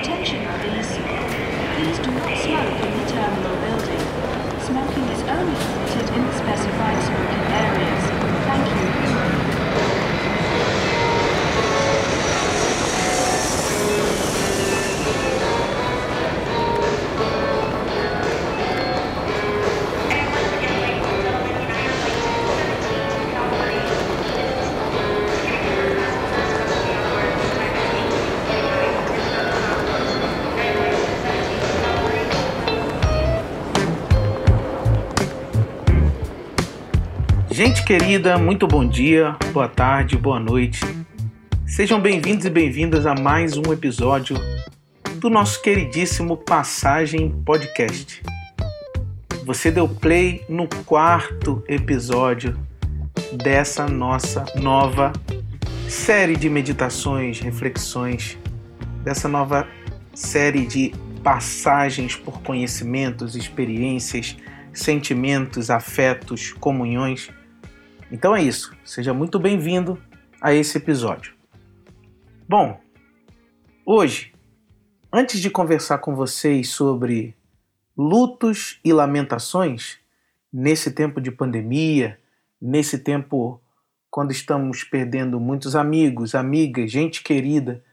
Attention 0.00 0.40
please. 0.60 0.96
Please 1.76 1.98
do 1.98 2.10
not 2.12 2.32
smoke 2.38 2.72
in 2.80 2.90
the 2.96 3.12
terminal 3.12 3.56
building. 3.60 4.00
Smoking 4.64 5.04
is 5.12 5.22
only 5.28 5.54
permitted 5.60 6.16
in 6.16 6.24
the 6.24 6.32
specified 6.32 7.02
smoking 7.04 7.44
areas. 7.52 7.99
Querida, 37.90 38.38
muito 38.38 38.68
bom 38.68 38.86
dia, 38.86 39.36
boa 39.52 39.66
tarde, 39.66 40.16
boa 40.16 40.38
noite. 40.38 40.80
Sejam 41.66 42.00
bem-vindos 42.00 42.44
e 42.46 42.50
bem-vindas 42.50 43.04
a 43.04 43.16
mais 43.16 43.56
um 43.56 43.72
episódio 43.72 44.36
do 45.16 45.28
nosso 45.28 45.60
queridíssimo 45.60 46.36
Passagem 46.36 47.30
Podcast. 47.44 48.22
Você 49.44 49.72
deu 49.72 49.88
play 49.88 50.44
no 50.48 50.68
quarto 50.86 51.64
episódio 51.66 52.56
dessa 53.32 53.88
nossa 53.88 54.44
nova 54.54 55.12
série 55.88 56.36
de 56.36 56.48
meditações, 56.48 57.40
reflexões, 57.40 58.38
dessa 59.02 59.26
nova 59.26 59.66
série 60.14 60.64
de 60.64 60.94
passagens 61.24 62.14
por 62.14 62.40
conhecimentos, 62.42 63.34
experiências, 63.34 64.36
sentimentos, 64.72 65.70
afetos, 65.70 66.52
comunhões 66.52 67.32
então 68.10 68.34
é 68.34 68.42
isso. 68.42 68.76
Seja 68.84 69.14
muito 69.14 69.38
bem-vindo 69.38 70.00
a 70.40 70.52
esse 70.52 70.76
episódio. 70.78 71.34
Bom, 72.48 72.80
hoje, 73.86 74.32
antes 75.12 75.40
de 75.40 75.48
conversar 75.50 75.98
com 75.98 76.14
vocês 76.14 76.70
sobre 76.70 77.36
lutos 77.96 78.80
e 78.84 78.92
lamentações 78.92 79.98
nesse 80.52 80.90
tempo 80.92 81.20
de 81.20 81.30
pandemia, 81.30 82.18
nesse 82.60 82.98
tempo 82.98 83.60
quando 84.10 84.32
estamos 84.32 84.82
perdendo 84.82 85.38
muitos 85.38 85.76
amigos, 85.76 86.34
amigas, 86.34 86.90
gente 86.90 87.22
querida, 87.22 87.84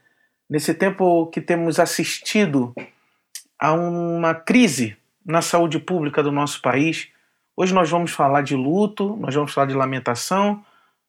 nesse 0.49 0.73
tempo 0.73 1.27
que 1.27 1.39
temos 1.39 1.79
assistido 1.79 2.73
a 3.59 3.73
uma 3.73 4.33
crise 4.33 4.97
na 5.23 5.41
saúde 5.41 5.77
pública 5.77 6.23
do 6.23 6.31
nosso 6.31 6.61
país, 6.61 7.09
Hoje 7.59 7.73
nós 7.73 7.89
vamos 7.89 8.11
falar 8.11 8.43
de 8.43 8.55
luto, 8.55 9.15
nós 9.15 9.33
vamos 9.33 9.51
falar 9.51 9.65
de 9.65 9.73
lamentação, 9.73 10.63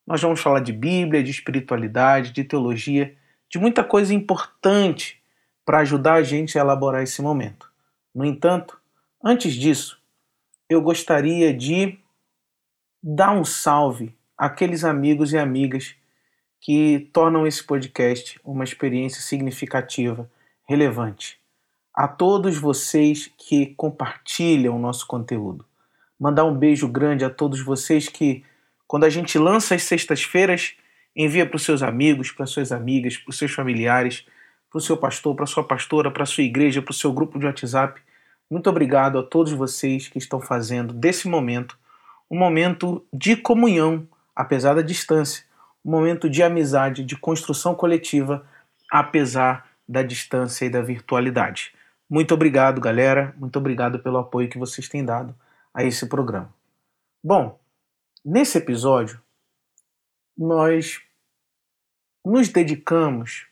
nós 0.06 0.22
vamos 0.22 0.40
falar 0.40 0.60
de 0.60 0.72
Bíblia, 0.72 1.22
de 1.22 1.30
espiritualidade, 1.30 2.32
de 2.32 2.42
teologia, 2.42 3.14
de 3.50 3.58
muita 3.58 3.84
coisa 3.84 4.14
importante 4.14 5.22
para 5.62 5.80
ajudar 5.80 6.14
a 6.14 6.22
gente 6.22 6.56
a 6.56 6.62
elaborar 6.62 7.02
esse 7.02 7.20
momento. 7.20 7.70
No 8.14 8.24
entanto, 8.24 8.80
antes 9.22 9.52
disso, 9.52 10.00
eu 10.70 10.80
gostaria 10.80 11.52
de 11.52 11.98
dar 13.02 13.32
um 13.32 13.44
salve 13.44 14.16
àqueles 14.34 14.84
amigos 14.84 15.34
e 15.34 15.38
amigas 15.38 15.96
que 16.62 17.10
tornam 17.12 17.46
esse 17.46 17.62
podcast 17.62 18.40
uma 18.42 18.64
experiência 18.64 19.20
significativa, 19.20 20.26
relevante. 20.66 21.38
A 21.92 22.08
todos 22.08 22.56
vocês 22.56 23.30
que 23.36 23.66
compartilham 23.74 24.74
o 24.74 24.78
nosso 24.78 25.06
conteúdo 25.06 25.67
mandar 26.18 26.44
um 26.44 26.54
beijo 26.54 26.88
grande 26.88 27.24
a 27.24 27.30
todos 27.30 27.60
vocês 27.60 28.08
que, 28.08 28.44
quando 28.86 29.04
a 29.04 29.10
gente 29.10 29.38
lança 29.38 29.74
as 29.74 29.84
sextas-feiras, 29.84 30.74
envia 31.14 31.46
para 31.46 31.56
os 31.56 31.62
seus 31.62 31.82
amigos, 31.82 32.32
para 32.32 32.46
suas 32.46 32.72
amigas, 32.72 33.16
para 33.16 33.30
os 33.30 33.38
seus 33.38 33.52
familiares, 33.52 34.26
para 34.70 34.78
o 34.78 34.80
seu 34.80 34.96
pastor, 34.96 35.34
para 35.34 35.46
sua 35.46 35.64
pastora, 35.64 36.10
para 36.10 36.26
sua 36.26 36.44
igreja, 36.44 36.82
para 36.82 36.92
o 36.92 36.94
seu 36.94 37.12
grupo 37.12 37.38
de 37.38 37.46
WhatsApp. 37.46 38.00
Muito 38.50 38.68
obrigado 38.68 39.18
a 39.18 39.22
todos 39.22 39.52
vocês 39.52 40.08
que 40.08 40.18
estão 40.18 40.40
fazendo 40.40 40.92
desse 40.92 41.28
momento 41.28 41.76
um 42.30 42.38
momento 42.38 43.02
de 43.10 43.36
comunhão, 43.36 44.06
apesar 44.36 44.74
da 44.74 44.82
distância, 44.82 45.44
um 45.82 45.90
momento 45.90 46.28
de 46.28 46.42
amizade, 46.42 47.02
de 47.02 47.16
construção 47.16 47.74
coletiva, 47.74 48.44
apesar 48.92 49.66
da 49.88 50.02
distância 50.02 50.66
e 50.66 50.70
da 50.70 50.82
virtualidade. 50.82 51.72
Muito 52.08 52.34
obrigado, 52.34 52.80
galera. 52.82 53.34
Muito 53.38 53.58
obrigado 53.58 53.98
pelo 53.98 54.18
apoio 54.18 54.48
que 54.48 54.58
vocês 54.58 54.88
têm 54.88 55.02
dado 55.02 55.34
a 55.78 55.84
esse 55.84 56.06
programa. 56.06 56.52
Bom, 57.22 57.56
nesse 58.24 58.58
episódio, 58.58 59.22
nós 60.36 61.00
nos 62.24 62.48
dedicamos 62.48 63.46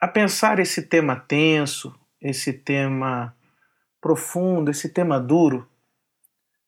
a 0.00 0.08
pensar 0.08 0.58
esse 0.58 0.80
tema 0.80 1.14
tenso, 1.14 1.94
esse 2.22 2.54
tema 2.54 3.36
profundo, 4.00 4.70
esse 4.70 4.88
tema 4.88 5.20
duro, 5.20 5.68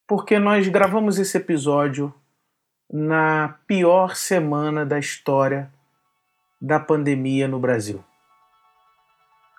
porque 0.06 0.39
nós 0.39 0.69
gravamos 0.69 1.19
esse 1.19 1.39
episódio 1.39 2.15
na 2.93 3.59
pior 3.67 4.15
semana 4.17 4.85
da 4.85 4.99
história 4.99 5.73
da 6.61 6.79
pandemia 6.79 7.49
no 7.49 7.59
Brasil. 7.59 8.05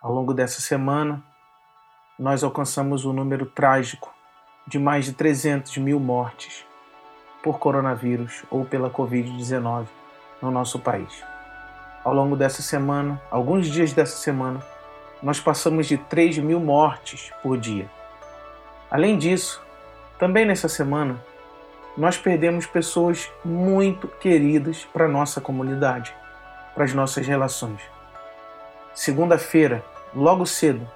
Ao 0.03 0.13
longo 0.13 0.35
dessa 0.35 0.61
semana, 0.61 1.25
nós 2.19 2.43
alcançamos 2.43 3.05
um 3.05 3.13
número 3.13 3.47
trágico 3.47 4.18
de 4.69 4.77
mais 4.77 5.05
de 5.05 5.13
300 5.13 5.79
mil 5.79 5.99
mortes 5.99 6.63
por 7.41 7.57
coronavírus 7.57 8.43
ou 8.51 8.63
pela 8.63 8.87
Covid-19 8.87 9.87
no 10.39 10.51
nosso 10.51 10.77
país. 10.77 11.23
Ao 12.03 12.13
longo 12.13 12.35
dessa 12.35 12.61
semana, 12.61 13.19
alguns 13.31 13.65
dias 13.67 13.93
dessa 13.93 14.17
semana, 14.17 14.63
nós 15.23 15.39
passamos 15.39 15.87
de 15.87 15.97
3 15.97 16.37
mil 16.37 16.59
mortes 16.59 17.31
por 17.41 17.57
dia. 17.57 17.89
Além 18.91 19.17
disso, 19.17 19.59
também 20.19 20.45
nessa 20.45 20.69
semana, 20.69 21.19
nós 21.97 22.19
perdemos 22.19 22.67
pessoas 22.67 23.27
muito 23.43 24.07
queridas 24.07 24.87
para 24.93 25.05
a 25.05 25.09
nossa 25.09 25.41
comunidade, 25.41 26.13
para 26.75 26.83
as 26.83 26.93
nossas 26.93 27.25
relações. 27.25 27.81
Segunda-feira, 28.93 29.83
logo 30.13 30.45
cedo, 30.45 30.87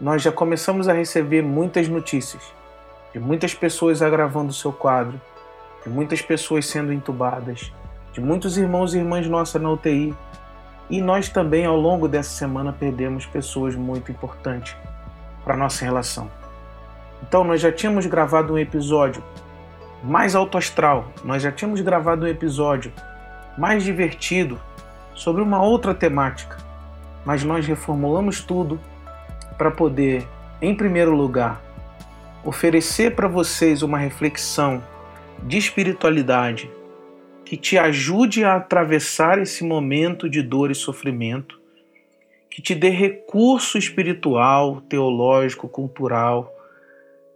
nós 0.00 0.22
já 0.22 0.30
começamos 0.30 0.86
a 0.86 0.92
receber 0.92 1.42
muitas 1.42 1.88
notícias 1.88 2.59
de 3.12 3.18
muitas 3.18 3.54
pessoas 3.54 4.02
agravando 4.02 4.50
o 4.50 4.54
seu 4.54 4.72
quadro, 4.72 5.20
de 5.84 5.90
muitas 5.90 6.22
pessoas 6.22 6.66
sendo 6.66 6.92
entubadas, 6.92 7.72
de 8.12 8.20
muitos 8.20 8.56
irmãos 8.56 8.94
e 8.94 8.98
irmãs 8.98 9.26
nossas 9.26 9.60
na 9.60 9.70
UTI. 9.70 10.14
E 10.88 11.00
nós 11.00 11.28
também, 11.28 11.64
ao 11.64 11.76
longo 11.76 12.08
dessa 12.08 12.30
semana, 12.30 12.72
perdemos 12.72 13.24
pessoas 13.26 13.76
muito 13.76 14.10
importantes 14.10 14.76
para 15.44 15.56
nossa 15.56 15.84
relação. 15.84 16.30
Então, 17.22 17.44
nós 17.44 17.60
já 17.60 17.70
tínhamos 17.70 18.06
gravado 18.06 18.54
um 18.54 18.58
episódio 18.58 19.22
mais 20.02 20.34
alto 20.34 20.56
astral, 20.56 21.06
nós 21.22 21.42
já 21.42 21.52
tínhamos 21.52 21.80
gravado 21.80 22.24
um 22.24 22.28
episódio 22.28 22.92
mais 23.56 23.84
divertido 23.84 24.58
sobre 25.14 25.42
uma 25.42 25.62
outra 25.62 25.94
temática, 25.94 26.56
mas 27.24 27.44
nós 27.44 27.66
reformulamos 27.66 28.40
tudo 28.40 28.80
para 29.58 29.70
poder, 29.70 30.26
em 30.62 30.74
primeiro 30.74 31.14
lugar, 31.14 31.60
oferecer 32.44 33.14
para 33.14 33.28
vocês 33.28 33.82
uma 33.82 33.98
reflexão 33.98 34.82
de 35.42 35.58
espiritualidade 35.58 36.70
que 37.44 37.56
te 37.56 37.76
ajude 37.76 38.44
a 38.44 38.56
atravessar 38.56 39.38
esse 39.38 39.64
momento 39.64 40.28
de 40.28 40.42
dor 40.42 40.70
e 40.70 40.74
sofrimento, 40.74 41.60
que 42.48 42.62
te 42.62 42.74
dê 42.74 42.90
recurso 42.90 43.76
espiritual, 43.76 44.80
teológico, 44.82 45.68
cultural, 45.68 46.52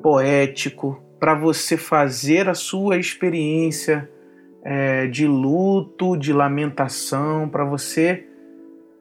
poético, 0.00 1.02
para 1.18 1.34
você 1.34 1.76
fazer 1.76 2.48
a 2.48 2.54
sua 2.54 2.96
experiência 2.96 4.08
é, 4.62 5.06
de 5.06 5.26
luto, 5.26 6.16
de 6.16 6.32
lamentação, 6.32 7.48
para 7.48 7.64
você 7.64 8.26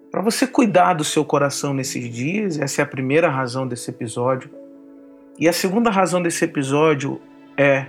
para 0.10 0.22
você 0.22 0.46
cuidar 0.46 0.94
do 0.94 1.04
seu 1.04 1.26
coração 1.26 1.74
nesses 1.74 2.08
dias. 2.08 2.60
Essa 2.60 2.82
é 2.82 2.84
a 2.84 2.88
primeira 2.88 3.30
razão 3.30 3.68
desse 3.68 3.90
episódio 3.90 4.63
e 5.38 5.48
a 5.48 5.54
segunda 5.54 5.90
razão 5.90 6.22
desse 6.22 6.46
episódio 6.46 7.20
é 7.58 7.88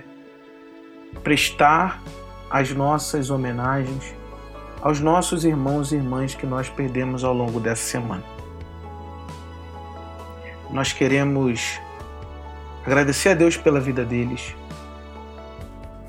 prestar 1.23 2.01
as 2.49 2.71
nossas 2.71 3.29
homenagens 3.29 4.13
aos 4.81 4.99
nossos 4.99 5.45
irmãos 5.45 5.91
e 5.91 5.95
irmãs 5.95 6.35
que 6.35 6.45
nós 6.45 6.69
perdemos 6.69 7.23
ao 7.23 7.33
longo 7.33 7.59
dessa 7.59 7.83
semana. 7.83 8.23
Nós 10.69 10.91
queremos 10.91 11.79
agradecer 12.85 13.29
a 13.29 13.33
Deus 13.33 13.57
pela 13.57 13.79
vida 13.79 14.03
deles. 14.03 14.55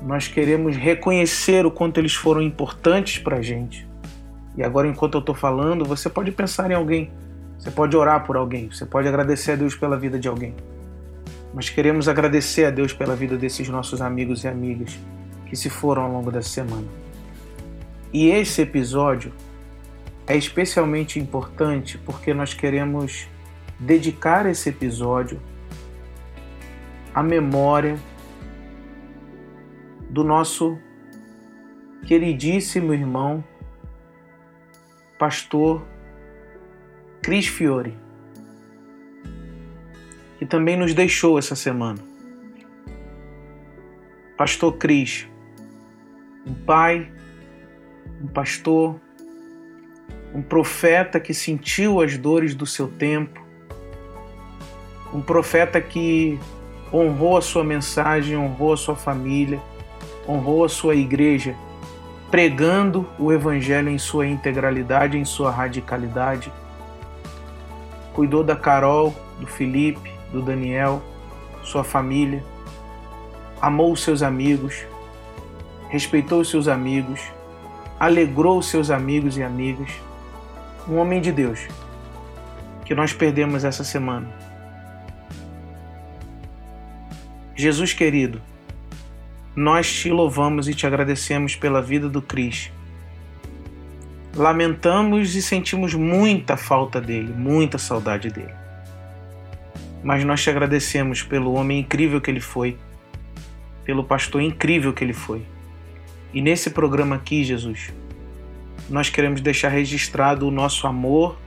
Nós 0.01 0.27
queremos 0.27 0.75
reconhecer 0.75 1.65
o 1.65 1.71
quanto 1.71 1.99
eles 1.99 2.13
foram 2.13 2.41
importantes 2.41 3.19
para 3.19 3.37
a 3.37 3.41
gente. 3.41 3.87
E 4.55 4.63
agora, 4.63 4.87
enquanto 4.87 5.15
eu 5.15 5.19
estou 5.19 5.35
falando, 5.35 5.85
você 5.85 6.09
pode 6.09 6.31
pensar 6.31 6.71
em 6.71 6.73
alguém 6.73 7.11
Você 7.57 7.71
pode 7.71 7.97
orar 7.97 8.23
por 8.25 8.37
alguém, 8.37 8.69
você 8.71 8.85
pode 8.85 9.07
agradecer 9.07 9.53
a 9.53 9.55
Deus 9.55 9.75
pela 9.75 9.97
vida 9.97 10.19
de 10.19 10.27
alguém. 10.27 10.55
Mas 11.53 11.69
queremos 11.69 12.07
agradecer 12.07 12.65
a 12.65 12.71
Deus 12.71 12.93
pela 12.93 13.15
vida 13.15 13.37
desses 13.37 13.67
nossos 13.69 14.01
amigos 14.01 14.43
e 14.43 14.47
amigas 14.47 14.99
que 15.45 15.55
se 15.55 15.69
foram 15.69 16.03
ao 16.03 16.11
longo 16.11 16.31
dessa 16.31 16.49
semana. 16.49 16.87
E 18.13 18.29
esse 18.29 18.61
episódio 18.61 19.33
é 20.25 20.35
especialmente 20.35 21.19
importante 21.19 21.97
porque 21.97 22.33
nós 22.33 22.53
queremos 22.53 23.27
dedicar 23.79 24.45
esse 24.45 24.69
episódio 24.69 25.39
à 27.13 27.23
memória 27.23 27.97
do 30.09 30.23
nosso 30.23 30.77
queridíssimo 32.05 32.93
irmão, 32.93 33.43
pastor 35.17 35.85
Cris 37.21 37.47
Fiore, 37.47 37.97
que 40.37 40.45
também 40.45 40.77
nos 40.77 40.93
deixou 40.93 41.37
essa 41.37 41.55
semana. 41.55 41.99
Pastor 44.37 44.73
Cris, 44.73 45.27
um 46.45 46.53
pai, 46.53 47.11
um 48.21 48.27
pastor, 48.27 48.99
um 50.33 50.41
profeta 50.41 51.19
que 51.19 51.33
sentiu 51.33 52.01
as 52.01 52.17
dores 52.17 52.53
do 52.53 52.65
seu 52.65 52.87
tempo, 52.87 53.43
um 55.13 55.21
profeta 55.21 55.81
que 55.81 56.39
honrou 56.93 57.37
a 57.37 57.41
sua 57.41 57.63
mensagem, 57.63 58.37
honrou 58.37 58.73
a 58.73 58.77
sua 58.77 58.95
família, 58.95 59.59
honrou 60.27 60.63
a 60.63 60.69
sua 60.69 60.95
igreja, 60.95 61.55
pregando 62.29 63.07
o 63.17 63.31
Evangelho 63.31 63.89
em 63.89 63.97
sua 63.97 64.27
integralidade, 64.27 65.17
em 65.17 65.25
sua 65.25 65.49
radicalidade. 65.49 66.51
Cuidou 68.13 68.43
da 68.43 68.55
Carol, 68.55 69.15
do 69.39 69.47
Felipe, 69.47 70.16
do 70.31 70.41
Daniel, 70.41 71.01
sua 71.63 71.83
família, 71.83 72.43
amou 73.61 73.91
os 73.91 74.03
seus 74.03 74.21
amigos, 74.21 74.85
respeitou 75.89 76.41
os 76.41 76.49
seus 76.49 76.67
amigos, 76.67 77.21
alegrou 77.99 78.59
os 78.59 78.67
seus 78.67 78.89
amigos 78.89 79.37
e 79.37 79.43
amigas. 79.43 79.89
Um 80.87 80.97
homem 80.97 81.19
de 81.19 81.31
Deus 81.31 81.67
que 82.85 82.95
nós 82.95 83.11
perdemos 83.11 83.65
essa 83.65 83.83
semana. 83.83 84.27
Jesus 87.53 87.91
querido, 87.91 88.41
nós 89.55 89.91
te 89.91 90.09
louvamos 90.09 90.69
e 90.69 90.73
te 90.73 90.85
agradecemos 90.85 91.55
pela 91.55 91.81
vida 91.81 92.07
do 92.07 92.21
Cris. 92.21 92.71
Lamentamos 94.35 95.35
e 95.35 95.41
sentimos 95.41 95.95
muita 95.95 96.55
falta 96.55 97.01
dele, 97.01 97.33
muita 97.33 97.79
saudade 97.79 98.29
dele. 98.29 98.53
Mas 100.07 100.23
nós 100.23 100.41
te 100.41 100.49
agradecemos 100.49 101.21
pelo 101.21 101.51
homem 101.51 101.81
incrível 101.81 102.21
que 102.21 102.31
ele 102.31 102.39
foi, 102.39 102.77
pelo 103.83 104.05
pastor 104.05 104.41
incrível 104.41 104.93
que 104.93 105.03
ele 105.03 105.11
foi. 105.11 105.45
E 106.33 106.41
nesse 106.41 106.69
programa 106.69 107.17
aqui, 107.17 107.43
Jesus, 107.43 107.93
nós 108.89 109.09
queremos 109.09 109.41
deixar 109.41 109.67
registrado 109.67 110.47
o 110.47 110.49
nosso 110.49 110.87
amor, 110.87 111.37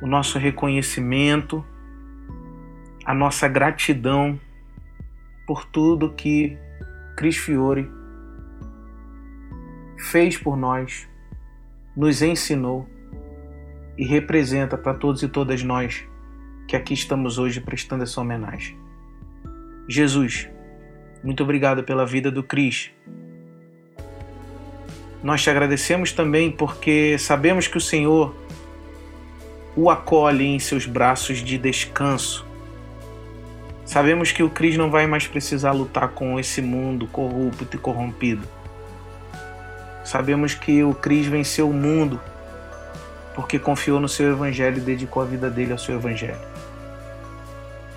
o 0.00 0.06
nosso 0.06 0.38
reconhecimento, 0.38 1.66
a 3.04 3.12
nossa 3.12 3.48
gratidão 3.48 4.38
por 5.48 5.64
tudo 5.64 6.14
que 6.14 6.56
Cris 7.16 7.36
Fiore 7.36 7.90
fez 9.98 10.38
por 10.38 10.56
nós, 10.56 11.08
nos 11.96 12.22
ensinou 12.22 12.88
e 13.98 14.06
representa 14.06 14.78
para 14.78 14.94
todos 14.94 15.24
e 15.24 15.28
todas 15.28 15.64
nós 15.64 16.06
que 16.66 16.76
aqui 16.76 16.94
estamos 16.94 17.38
hoje 17.38 17.60
prestando 17.60 18.04
essa 18.04 18.20
homenagem. 18.20 18.76
Jesus, 19.88 20.48
muito 21.22 21.42
obrigado 21.42 21.84
pela 21.84 22.04
vida 22.04 22.30
do 22.30 22.42
Cris. 22.42 22.90
Nós 25.22 25.42
te 25.42 25.50
agradecemos 25.50 26.12
também 26.12 26.50
porque 26.50 27.16
sabemos 27.18 27.66
que 27.66 27.76
o 27.76 27.80
Senhor 27.80 28.34
o 29.76 29.90
acolhe 29.90 30.46
em 30.46 30.58
seus 30.58 30.86
braços 30.86 31.38
de 31.38 31.58
descanso 31.58 32.46
Sabemos 33.86 34.32
que 34.32 34.42
o 34.42 34.50
Cris 34.50 34.76
não 34.76 34.90
vai 34.90 35.06
mais 35.06 35.28
precisar 35.28 35.70
lutar 35.70 36.08
com 36.08 36.40
esse 36.40 36.60
mundo 36.60 37.06
corrupto 37.06 37.76
e 37.76 37.78
corrompido. 37.78 38.42
Sabemos 40.04 40.54
que 40.54 40.82
o 40.82 40.92
Cris 40.92 41.26
venceu 41.26 41.70
o 41.70 41.72
mundo 41.72 42.20
porque 43.32 43.60
confiou 43.60 44.00
no 44.00 44.08
seu 44.08 44.32
evangelho 44.32 44.78
e 44.78 44.80
dedicou 44.80 45.22
a 45.22 45.26
vida 45.26 45.48
dele 45.48 45.70
ao 45.70 45.78
seu 45.78 45.94
evangelho. 45.94 46.55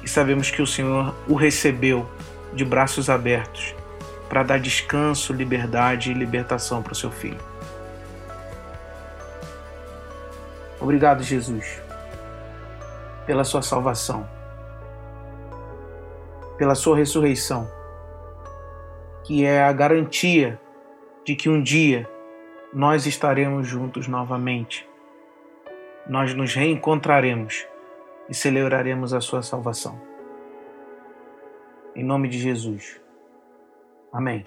E 0.03 0.07
sabemos 0.07 0.49
que 0.49 0.61
o 0.61 0.67
Senhor 0.67 1.13
o 1.27 1.35
recebeu 1.35 2.09
de 2.53 2.65
braços 2.65 3.09
abertos 3.09 3.75
para 4.27 4.43
dar 4.43 4.59
descanso, 4.59 5.33
liberdade 5.33 6.11
e 6.11 6.13
libertação 6.13 6.81
para 6.81 6.93
o 6.93 6.95
seu 6.95 7.11
filho. 7.11 7.39
Obrigado, 10.79 11.23
Jesus, 11.23 11.81
pela 13.25 13.43
sua 13.43 13.61
salvação 13.61 14.27
pela 16.59 16.75
sua 16.75 16.97
ressurreição, 16.97 17.71
que 19.23 19.45
é 19.45 19.63
a 19.63 19.71
garantia 19.71 20.59
de 21.23 21.33
que 21.33 21.47
um 21.47 21.63
dia 21.63 22.07
nós 22.73 23.05
estaremos 23.05 23.65
juntos 23.65 24.09
novamente. 24.09 24.85
Nós 26.05 26.33
nos 26.33 26.53
reencontraremos 26.53 27.65
e 28.29 28.33
celebraremos 28.33 29.13
a 29.13 29.19
sua 29.19 29.41
salvação. 29.41 29.99
Em 31.95 32.03
nome 32.03 32.29
de 32.29 32.37
Jesus. 32.37 33.01
Amém. 34.11 34.45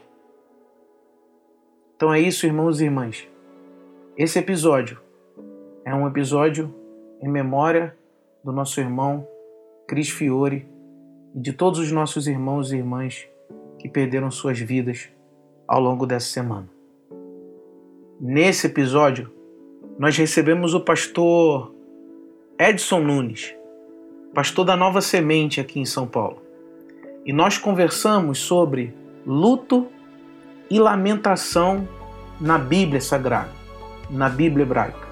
Então 1.97 2.13
é 2.13 2.21
isso, 2.21 2.47
irmãos 2.47 2.81
e 2.81 2.85
irmãs. 2.85 3.29
Esse 4.17 4.39
episódio 4.39 5.01
é 5.85 5.95
um 5.95 6.07
episódio 6.07 6.75
em 7.21 7.29
memória 7.29 7.97
do 8.43 8.53
nosso 8.53 8.81
irmão 8.81 9.27
Cris 9.87 10.11
Fiore, 10.11 10.67
e 11.35 11.41
de 11.41 11.53
todos 11.53 11.79
os 11.79 11.91
nossos 11.91 12.27
irmãos 12.27 12.73
e 12.73 12.77
irmãs 12.77 13.29
que 13.79 13.89
perderam 13.89 14.31
suas 14.31 14.59
vidas 14.59 15.09
ao 15.67 15.81
longo 15.81 16.07
dessa 16.07 16.27
semana. 16.27 16.69
Nesse 18.21 18.67
episódio, 18.67 19.31
nós 19.99 20.17
recebemos 20.17 20.75
o 20.75 20.81
pastor 20.81 21.75
Edson 22.59 23.01
Nunes, 23.01 23.55
pastor 24.35 24.65
da 24.65 24.75
Nova 24.75 25.03
Semente 25.03 25.61
aqui 25.61 25.79
em 25.79 25.85
São 25.85 26.07
Paulo. 26.07 26.43
E 27.25 27.33
nós 27.33 27.59
conversamos 27.59 28.39
sobre 28.39 28.95
luto 29.27 29.87
e 30.71 30.81
lamentação 30.81 31.87
na 32.41 32.57
Bíblia 32.57 33.01
Sagrada, 33.01 33.51
na 34.09 34.31
Bíblia 34.31 34.65
Hebraica. 34.65 35.07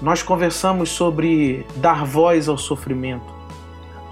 Nós 0.00 0.22
conversamos 0.22 0.90
sobre 0.90 1.66
dar 1.76 2.04
voz 2.04 2.48
ao 2.48 2.56
sofrimento, 2.56 3.34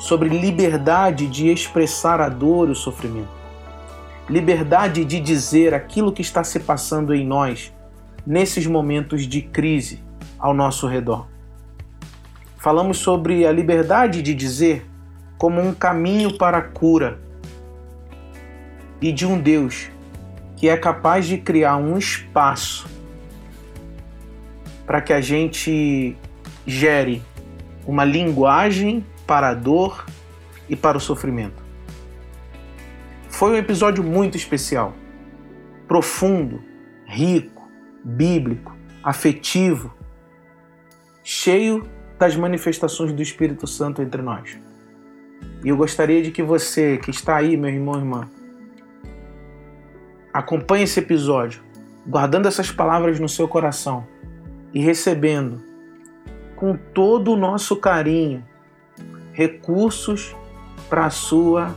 sobre 0.00 0.28
liberdade 0.28 1.28
de 1.28 1.49
expressar 1.49 2.21
a 2.21 2.28
dor 2.28 2.68
e 2.68 2.73
o 2.73 2.76
sofrimento. 2.76 3.30
Liberdade 4.28 5.04
de 5.04 5.21
dizer 5.21 5.75
aquilo 5.75 6.12
que 6.12 6.23
está 6.23 6.42
se 6.42 6.59
passando 6.59 7.14
em 7.14 7.25
nós 7.25 7.73
nesses 8.26 8.66
momentos 8.66 9.28
de 9.28 9.42
crise 9.42 10.02
ao 10.38 10.52
nosso 10.52 10.88
redor. 10.88 11.28
Falamos 12.62 12.99
sobre 12.99 13.45
a 13.45 13.50
liberdade 13.50 14.23
de 14.23 14.33
dizer 14.33 14.87
como 15.37 15.61
um 15.61 15.75
caminho 15.75 16.38
para 16.38 16.59
a 16.59 16.62
cura 16.62 17.21
e 19.00 19.11
de 19.11 19.26
um 19.26 19.37
Deus 19.37 19.90
que 20.54 20.69
é 20.69 20.76
capaz 20.76 21.26
de 21.26 21.38
criar 21.38 21.76
um 21.76 21.99
espaço 21.99 22.88
para 24.87 25.00
que 25.00 25.12
a 25.12 25.21
gente 25.21 26.16
gere 26.64 27.21
uma 27.85 28.04
linguagem 28.04 29.04
para 29.26 29.49
a 29.49 29.54
dor 29.54 30.07
e 30.69 30.76
para 30.76 30.97
o 30.97 31.00
sofrimento. 31.00 31.64
Foi 33.28 33.54
um 33.54 33.57
episódio 33.57 34.04
muito 34.04 34.37
especial, 34.37 34.95
profundo, 35.88 36.62
rico, 37.07 37.69
bíblico, 38.04 38.73
afetivo, 39.02 39.92
cheio 41.25 41.90
das 42.23 42.37
manifestações 42.37 43.12
do 43.12 43.21
Espírito 43.21 43.67
Santo 43.67 44.00
entre 44.00 44.23
nós. 44.23 44.57
E 45.64 45.71
eu 45.71 45.76
gostaria 45.76 46.23
de 46.23 46.31
que 46.31 46.41
você 46.41 46.97
que 46.97 47.11
está 47.11 47.35
aí, 47.35 47.57
meu 47.57 47.69
irmão 47.69 47.97
e 47.97 47.99
irmã, 47.99 48.31
acompanhe 50.33 50.85
esse 50.85 51.00
episódio, 51.00 51.61
guardando 52.07 52.47
essas 52.47 52.71
palavras 52.71 53.19
no 53.19 53.29
seu 53.29 53.49
coração 53.49 54.07
e 54.73 54.79
recebendo 54.79 55.61
com 56.55 56.76
todo 56.76 57.33
o 57.33 57.37
nosso 57.37 57.75
carinho 57.75 58.45
recursos 59.33 60.33
para 60.88 61.07
a 61.07 61.11
sua 61.11 61.75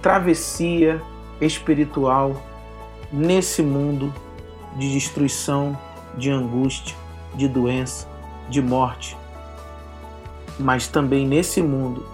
travessia 0.00 1.02
espiritual 1.38 2.42
nesse 3.12 3.60
mundo 3.60 4.10
de 4.78 4.90
destruição, 4.90 5.78
de 6.16 6.30
angústia, 6.30 6.96
de 7.34 7.46
doença, 7.46 8.07
de 8.48 8.62
morte, 8.62 9.16
mas 10.58 10.88
também 10.88 11.26
nesse 11.26 11.62
mundo 11.62 12.06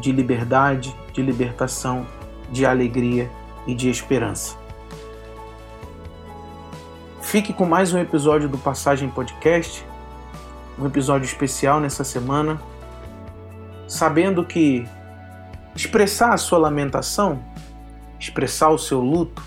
de 0.00 0.12
liberdade, 0.12 0.94
de 1.12 1.22
libertação, 1.22 2.06
de 2.50 2.66
alegria 2.66 3.30
e 3.66 3.74
de 3.74 3.88
esperança. 3.88 4.56
Fique 7.20 7.52
com 7.52 7.64
mais 7.64 7.92
um 7.92 7.98
episódio 7.98 8.48
do 8.48 8.58
Passagem 8.58 9.08
Podcast, 9.08 9.86
um 10.78 10.86
episódio 10.86 11.26
especial 11.26 11.78
nessa 11.78 12.02
semana, 12.02 12.60
sabendo 13.86 14.44
que 14.44 14.86
expressar 15.76 16.32
a 16.32 16.36
sua 16.36 16.58
lamentação, 16.58 17.44
expressar 18.18 18.70
o 18.70 18.78
seu 18.78 19.00
luto, 19.00 19.42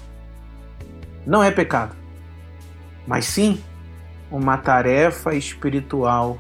não 1.26 1.44
é 1.44 1.52
pecado, 1.52 1.96
mas 3.06 3.26
sim 3.26 3.62
uma 4.34 4.58
tarefa 4.58 5.36
espiritual 5.36 6.40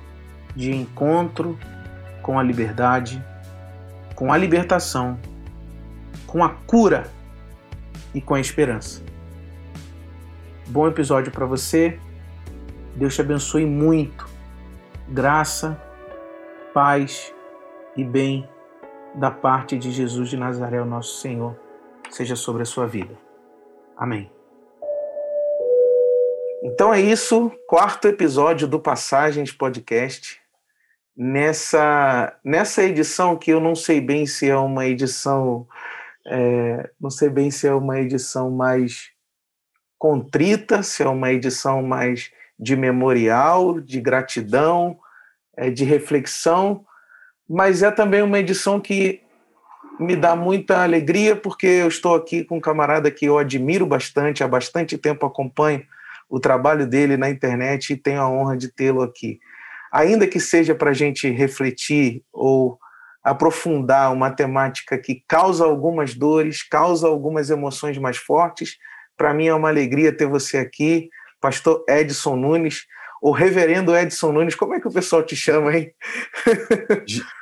de 0.55 0.75
encontro 0.75 1.57
com 2.23 2.39
a 2.39 2.43
liberdade, 2.43 3.23
com 4.15 4.33
a 4.33 4.37
libertação, 4.37 5.19
com 6.25 6.43
a 6.43 6.49
cura 6.49 7.03
e 8.13 8.19
com 8.19 8.33
a 8.33 8.39
esperança. 8.39 9.03
Bom 10.67 10.87
episódio 10.87 11.31
para 11.31 11.45
você. 11.45 11.99
Deus 12.95 13.13
te 13.13 13.21
abençoe 13.21 13.65
muito. 13.65 14.27
Graça, 15.07 15.79
paz 16.73 17.31
e 17.95 18.03
bem 18.03 18.49
da 19.13 19.29
parte 19.29 19.77
de 19.77 19.91
Jesus 19.91 20.29
de 20.29 20.37
Nazaré, 20.37 20.81
o 20.81 20.85
nosso 20.85 21.19
Senhor, 21.19 21.55
seja 22.09 22.35
sobre 22.35 22.63
a 22.63 22.65
sua 22.65 22.87
vida. 22.87 23.15
Amém. 23.95 24.42
Então 26.65 26.93
é 26.93 27.01
isso, 27.01 27.51
quarto 27.67 28.07
episódio 28.07 28.65
do 28.69 28.79
Passagens 28.79 29.51
Podcast. 29.51 30.39
Nessa, 31.15 32.37
nessa 32.41 32.81
edição 32.83 33.35
que 33.35 33.51
eu 33.51 33.59
não 33.59 33.75
sei 33.75 33.99
bem 33.99 34.25
se 34.25 34.49
é 34.49 34.55
uma 34.55 34.85
edição, 34.85 35.67
é, 36.25 36.89
não 37.01 37.09
sei 37.09 37.27
bem 37.27 37.51
se 37.51 37.67
é 37.67 37.73
uma 37.73 37.99
edição 37.99 38.49
mais 38.49 39.09
contrita, 39.99 40.81
se 40.83 41.03
é 41.03 41.07
uma 41.07 41.33
edição 41.33 41.83
mais 41.83 42.31
de 42.57 42.77
memorial, 42.77 43.81
de 43.81 43.99
gratidão, 43.99 44.97
é, 45.57 45.69
de 45.69 45.83
reflexão, 45.83 46.85
mas 47.47 47.83
é 47.83 47.91
também 47.91 48.21
uma 48.21 48.39
edição 48.39 48.79
que 48.79 49.21
me 49.99 50.15
dá 50.15 50.33
muita 50.33 50.81
alegria 50.81 51.35
porque 51.35 51.67
eu 51.67 51.89
estou 51.89 52.15
aqui 52.15 52.41
com 52.41 52.55
um 52.55 52.61
camarada 52.61 53.11
que 53.11 53.25
eu 53.25 53.37
admiro 53.37 53.85
bastante, 53.85 54.45
há 54.45 54.47
bastante 54.47 54.97
tempo 54.97 55.25
acompanho 55.25 55.85
o 56.33 56.39
trabalho 56.39 56.87
dele 56.87 57.15
na 57.15 57.29
internet 57.29 57.93
e 57.93 57.95
tenho 57.95 58.19
a 58.19 58.27
honra 58.27 58.57
de 58.57 58.67
tê-lo 58.67 59.03
aqui. 59.03 59.39
Ainda 59.91 60.25
que 60.25 60.39
seja 60.39 60.73
para 60.73 60.89
a 60.89 60.93
gente 60.93 61.29
refletir 61.29 62.23
ou 62.33 62.79
aprofundar 63.23 64.11
uma 64.11 64.31
temática 64.31 64.97
que 64.97 65.23
causa 65.27 65.63
algumas 65.63 66.15
dores, 66.15 66.63
causa 66.63 67.07
algumas 67.07 67.51
emoções 67.51 67.99
mais 67.99 68.17
fortes, 68.17 68.77
para 69.15 69.31
mim 69.31 69.45
é 69.45 69.53
uma 69.53 69.69
alegria 69.69 70.11
ter 70.11 70.25
você 70.25 70.57
aqui, 70.57 71.07
pastor 71.39 71.85
Edson 71.87 72.35
Nunes, 72.35 72.87
o 73.23 73.31
reverendo 73.31 73.95
Edson 73.95 74.33
Nunes, 74.33 74.53
como 74.53 74.73
é 74.73 74.81
que 74.81 74.87
o 74.87 74.91
pessoal 74.91 75.23
te 75.23 75.33
chama, 75.33 75.73
hein? 75.73 75.93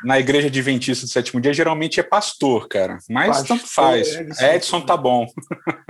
Na 0.06 0.20
igreja 0.20 0.46
adventista 0.46 1.08
do 1.08 1.10
sétimo 1.10 1.42
dia, 1.42 1.52
geralmente 1.52 2.00
é 2.00 2.04
pastor, 2.04 2.68
cara, 2.68 3.00
mas 3.10 3.38
pastor 3.38 3.58
tanto 3.58 3.68
faz. 3.68 4.16
Edson, 4.16 4.46
Edson 4.46 4.82
tá 4.82 4.96
bom. 4.96 5.26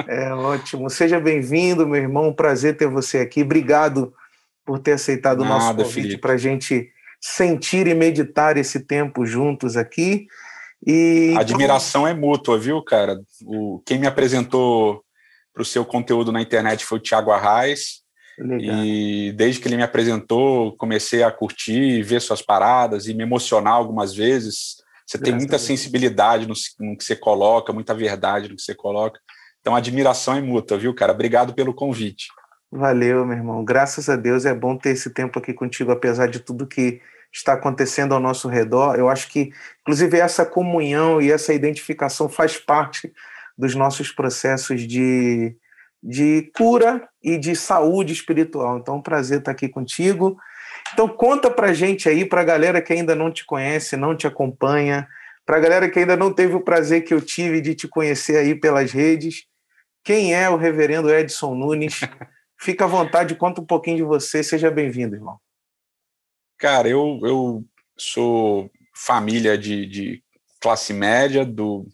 É 0.07 0.33
ótimo. 0.33 0.89
Seja 0.89 1.19
bem-vindo, 1.19 1.85
meu 1.85 2.01
irmão, 2.01 2.33
prazer 2.33 2.77
ter 2.77 2.87
você 2.87 3.17
aqui. 3.17 3.41
Obrigado 3.43 4.13
por 4.65 4.79
ter 4.79 4.93
aceitado 4.93 5.43
Nada, 5.43 5.55
o 5.55 5.57
nosso 5.57 5.75
convite 5.75 6.17
para 6.17 6.33
a 6.33 6.37
gente 6.37 6.89
sentir 7.19 7.85
e 7.85 7.93
meditar 7.93 8.55
esse 8.55 8.79
tempo 8.79 9.25
juntos 9.25 9.75
aqui. 9.75 10.25
E 10.87 11.33
a 11.35 11.41
admiração 11.41 12.07
então... 12.07 12.17
é 12.17 12.17
mútua, 12.17 12.57
viu, 12.57 12.81
cara? 12.81 13.19
O, 13.45 13.83
quem 13.85 13.99
me 13.99 14.07
apresentou 14.07 15.03
para 15.53 15.63
o 15.63 15.65
seu 15.65 15.83
conteúdo 15.83 16.31
na 16.31 16.41
internet 16.41 16.85
foi 16.85 16.97
o 16.97 17.01
Tiago 17.01 17.29
Arraes. 17.29 18.00
Legal. 18.41 18.83
E 18.83 19.31
desde 19.33 19.61
que 19.61 19.67
ele 19.67 19.77
me 19.77 19.83
apresentou, 19.83 20.75
comecei 20.75 21.21
a 21.21 21.31
curtir, 21.31 22.01
ver 22.01 22.19
suas 22.19 22.41
paradas 22.41 23.07
e 23.07 23.13
me 23.13 23.21
emocionar 23.21 23.73
algumas 23.73 24.15
vezes. 24.15 24.77
Você 25.05 25.17
Graças 25.17 25.21
tem 25.21 25.35
muita 25.35 25.59
sensibilidade 25.59 26.47
no, 26.47 26.53
no, 26.79 26.97
que 26.97 27.03
você 27.03 27.15
coloca, 27.15 27.71
muita 27.71 27.93
verdade 27.93 28.49
no 28.49 28.55
que 28.55 28.61
você 28.61 28.73
coloca. 28.73 29.19
Então, 29.59 29.75
admiração 29.75 30.35
é 30.35 30.41
mútua, 30.41 30.77
viu, 30.77 30.93
cara? 30.93 31.11
Obrigado 31.11 31.53
pelo 31.53 31.73
convite. 31.73 32.27
Valeu, 32.71 33.25
meu 33.25 33.37
irmão. 33.37 33.63
Graças 33.63 34.09
a 34.09 34.15
Deus 34.15 34.45
é 34.45 34.55
bom 34.55 34.75
ter 34.75 34.91
esse 34.91 35.11
tempo 35.11 35.37
aqui 35.37 35.53
contigo, 35.53 35.91
apesar 35.91 36.27
de 36.27 36.39
tudo 36.39 36.65
que 36.65 36.99
está 37.31 37.53
acontecendo 37.53 38.15
ao 38.15 38.19
nosso 38.19 38.47
redor. 38.47 38.95
Eu 38.95 39.07
acho 39.07 39.29
que, 39.29 39.51
inclusive, 39.81 40.17
essa 40.17 40.45
comunhão 40.45 41.21
e 41.21 41.31
essa 41.31 41.53
identificação 41.53 42.27
faz 42.27 42.57
parte 42.57 43.13
dos 43.55 43.75
nossos 43.75 44.11
processos 44.11 44.81
de, 44.87 45.55
de 46.01 46.51
cura 46.55 47.07
e 47.21 47.37
de 47.37 47.55
saúde 47.55 48.13
espiritual. 48.13 48.77
Então, 48.77 48.95
é 48.95 48.97
um 48.97 49.01
prazer 49.01 49.39
estar 49.39 49.51
aqui 49.51 49.69
contigo. 49.69 50.37
Então, 50.93 51.07
conta 51.07 51.49
pra 51.49 51.73
gente 51.73 52.09
aí, 52.09 52.25
pra 52.25 52.43
galera 52.43 52.81
que 52.81 52.93
ainda 52.93 53.15
não 53.15 53.31
te 53.31 53.45
conhece, 53.45 53.95
não 53.95 54.15
te 54.15 54.25
acompanha, 54.25 55.07
pra 55.45 55.59
galera 55.59 55.89
que 55.89 55.99
ainda 55.99 56.17
não 56.17 56.33
teve 56.33 56.55
o 56.55 56.63
prazer 56.63 57.03
que 57.03 57.13
eu 57.13 57.21
tive 57.21 57.61
de 57.61 57.75
te 57.75 57.87
conhecer 57.87 58.37
aí 58.37 58.55
pelas 58.55 58.91
redes, 58.91 59.45
quem 60.03 60.33
é 60.33 60.49
o 60.49 60.57
reverendo 60.57 61.13
Edson 61.13 61.53
Nunes? 61.53 61.99
Fica 62.59 62.85
à 62.85 62.87
vontade, 62.87 63.35
conta 63.35 63.61
um 63.61 63.65
pouquinho 63.65 63.97
de 63.97 64.03
você, 64.03 64.43
seja 64.43 64.69
bem-vindo, 64.69 65.15
irmão. 65.15 65.39
Cara, 66.57 66.87
eu, 66.87 67.19
eu 67.23 67.65
sou 67.97 68.69
família 68.95 69.57
de, 69.57 69.87
de 69.87 70.23
classe 70.59 70.93
média, 70.93 71.43
do, 71.43 71.87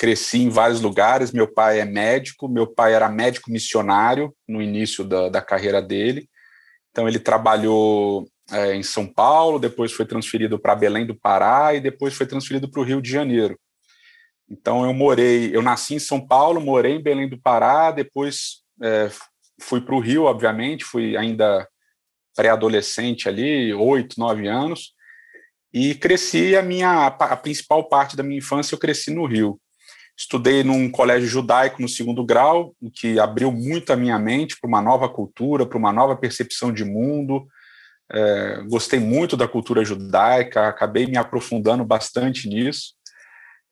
cresci 0.00 0.38
em 0.38 0.48
vários 0.48 0.80
lugares. 0.80 1.30
Meu 1.30 1.46
pai 1.46 1.78
é 1.78 1.84
médico, 1.84 2.48
meu 2.48 2.66
pai 2.66 2.94
era 2.94 3.06
médico 3.06 3.50
missionário 3.50 4.34
no 4.48 4.62
início 4.62 5.04
da, 5.04 5.28
da 5.28 5.42
carreira 5.42 5.82
dele. 5.82 6.26
Então, 6.90 7.06
ele 7.06 7.18
trabalhou 7.18 8.26
é, 8.50 8.74
em 8.74 8.82
São 8.82 9.06
Paulo, 9.06 9.58
depois 9.58 9.92
foi 9.92 10.06
transferido 10.06 10.58
para 10.58 10.74
Belém 10.74 11.04
do 11.04 11.14
Pará 11.14 11.74
e 11.74 11.82
depois 11.82 12.14
foi 12.14 12.24
transferido 12.24 12.66
para 12.70 12.80
o 12.80 12.82
Rio 12.82 13.02
de 13.02 13.10
Janeiro. 13.10 13.60
Então, 14.48 14.86
eu 14.86 14.94
morei, 14.94 15.54
eu 15.54 15.60
nasci 15.60 15.96
em 15.96 15.98
São 15.98 16.26
Paulo, 16.26 16.62
morei 16.62 16.94
em 16.94 17.02
Belém 17.02 17.28
do 17.28 17.38
Pará, 17.38 17.90
depois 17.90 18.62
é, 18.82 19.10
fui 19.60 19.82
para 19.82 19.94
o 19.94 20.00
Rio, 20.00 20.24
obviamente, 20.24 20.82
fui 20.82 21.14
ainda 21.14 21.68
pré-adolescente 22.34 23.28
ali, 23.28 23.74
oito, 23.74 24.18
nove 24.18 24.48
anos, 24.48 24.94
e 25.74 25.94
cresci 25.94 26.56
a 26.56 26.62
minha 26.62 27.06
a 27.06 27.36
principal 27.36 27.86
parte 27.86 28.16
da 28.16 28.22
minha 28.22 28.38
infância 28.38 28.74
eu 28.74 28.78
cresci 28.78 29.10
no 29.10 29.26
Rio. 29.26 29.60
Estudei 30.20 30.62
num 30.62 30.90
colégio 30.90 31.26
judaico 31.26 31.80
no 31.80 31.88
segundo 31.88 32.22
grau, 32.22 32.74
o 32.78 32.90
que 32.90 33.18
abriu 33.18 33.50
muito 33.50 33.90
a 33.90 33.96
minha 33.96 34.18
mente 34.18 34.54
para 34.60 34.68
uma 34.68 34.82
nova 34.82 35.08
cultura, 35.08 35.64
para 35.64 35.78
uma 35.78 35.94
nova 35.94 36.14
percepção 36.14 36.70
de 36.70 36.84
mundo. 36.84 37.48
É, 38.12 38.62
gostei 38.68 39.00
muito 39.00 39.34
da 39.34 39.48
cultura 39.48 39.82
judaica, 39.82 40.68
acabei 40.68 41.06
me 41.06 41.16
aprofundando 41.16 41.86
bastante 41.86 42.50
nisso. 42.50 42.92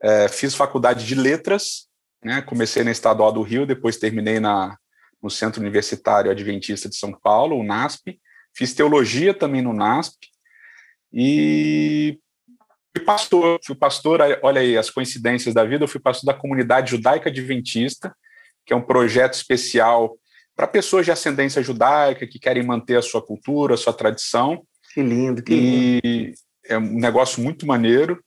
É, 0.03 0.27
fiz 0.27 0.55
faculdade 0.55 1.05
de 1.05 1.15
letras, 1.15 1.87
né, 2.25 2.41
comecei 2.41 2.83
na 2.83 2.93
Estadual 2.93 3.31
do 3.31 3.43
Rio, 3.43 3.67
depois 3.67 3.99
terminei 3.99 4.41
na, 4.41 4.75
no 5.23 5.29
Centro 5.29 5.61
Universitário 5.61 6.31
Adventista 6.31 6.89
de 6.89 6.97
São 6.97 7.13
Paulo, 7.13 7.59
o 7.59 7.63
NASP. 7.63 8.19
Fiz 8.57 8.73
teologia 8.73 9.35
também 9.35 9.61
no 9.61 9.75
NASP 9.75 10.17
e 11.13 12.19
fui 12.99 13.05
pastor. 13.05 13.61
Fui 13.65 13.77
pastor, 13.77 14.21
olha 14.43 14.61
aí 14.61 14.77
as 14.77 14.91
coincidências 14.91 15.55
da 15.55 15.65
vida, 15.65 15.85
eu 15.85 15.89
fui 15.89 16.01
pastor 16.01 16.27
da 16.27 16.39
comunidade 16.39 16.91
judaica 16.91 17.31
adventista, 17.31 18.15
que 18.67 18.73
é 18.73 18.77
um 18.77 18.83
projeto 18.83 19.35
especial 19.35 20.17
para 20.57 20.67
pessoas 20.67 21.05
de 21.05 21.13
ascendência 21.13 21.63
judaica 21.63 22.27
que 22.27 22.39
querem 22.39 22.65
manter 22.65 22.97
a 22.97 23.03
sua 23.03 23.25
cultura, 23.25 23.75
a 23.75 23.77
sua 23.77 23.93
tradição. 23.93 24.63
Que 24.93 25.03
lindo, 25.03 25.43
que 25.43 25.55
lindo. 25.55 26.01
E 26.05 26.35
é 26.67 26.77
um 26.77 26.99
negócio 26.99 27.43
muito 27.43 27.67
maneiro. 27.67 28.21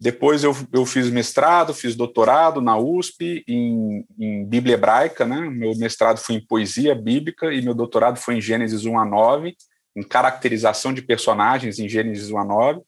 Depois 0.00 0.44
eu, 0.44 0.56
eu 0.72 0.86
fiz 0.86 1.10
mestrado, 1.10 1.74
fiz 1.74 1.94
doutorado 1.96 2.60
na 2.60 2.78
USP 2.78 3.44
em, 3.48 4.04
em 4.18 4.46
Bíblia 4.46 4.74
Hebraica, 4.74 5.26
né? 5.26 5.40
Meu 5.40 5.76
mestrado 5.76 6.18
foi 6.18 6.36
em 6.36 6.46
poesia 6.46 6.94
bíblica 6.94 7.52
e 7.52 7.60
meu 7.60 7.74
doutorado 7.74 8.16
foi 8.16 8.36
em 8.36 8.40
Gênesis 8.40 8.84
1 8.84 8.98
a 8.98 9.04
9, 9.04 9.54
em 9.96 10.02
caracterização 10.02 10.94
de 10.94 11.02
personagens 11.02 11.80
em 11.80 11.88
Gênesis 11.88 12.30
1 12.30 12.38
a 12.38 12.44
9. 12.44 12.80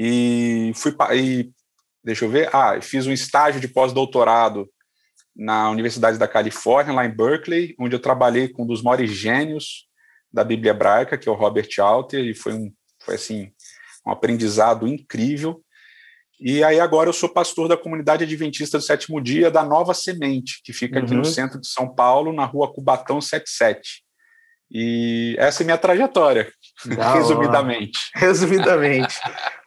E 0.00 0.70
fui 0.76 0.94
e, 1.12 1.50
deixa 2.04 2.24
eu 2.24 2.30
ver, 2.30 2.48
ah, 2.54 2.80
fiz 2.80 3.04
um 3.06 3.12
estágio 3.12 3.60
de 3.60 3.66
pós-doutorado 3.66 4.70
na 5.34 5.68
Universidade 5.70 6.18
da 6.18 6.28
Califórnia, 6.28 6.94
lá 6.94 7.04
em 7.04 7.14
Berkeley, 7.14 7.74
onde 7.80 7.96
eu 7.96 8.00
trabalhei 8.00 8.48
com 8.48 8.62
um 8.62 8.66
dos 8.66 8.80
maiores 8.80 9.10
gênios 9.10 9.88
da 10.32 10.44
Bíblia 10.44 10.70
Hebraica, 10.70 11.18
que 11.18 11.28
é 11.28 11.32
o 11.32 11.34
Robert 11.34 11.68
Alter, 11.78 12.24
e 12.24 12.34
foi 12.34 12.52
um 12.52 12.72
foi 13.00 13.14
assim 13.14 13.50
um 14.06 14.10
aprendizado 14.10 14.86
incrível. 14.86 15.62
E 16.40 16.62
aí 16.62 16.78
agora 16.78 17.08
eu 17.08 17.12
sou 17.12 17.28
pastor 17.28 17.68
da 17.68 17.76
comunidade 17.76 18.22
adventista 18.22 18.78
do 18.78 18.84
sétimo 18.84 19.20
dia 19.20 19.50
da 19.50 19.64
Nova 19.64 19.92
Semente, 19.92 20.60
que 20.62 20.72
fica 20.72 21.00
aqui 21.00 21.12
uhum. 21.12 21.18
no 21.18 21.24
centro 21.24 21.60
de 21.60 21.66
São 21.66 21.92
Paulo, 21.92 22.32
na 22.32 22.44
rua 22.44 22.72
Cubatão 22.72 23.20
77. 23.20 24.04
E 24.70 25.34
essa 25.38 25.62
é 25.62 25.64
minha 25.64 25.78
trajetória, 25.78 26.52
da 26.96 27.12
resumidamente. 27.14 27.98
Hora. 28.14 28.26
Resumidamente. 28.26 29.20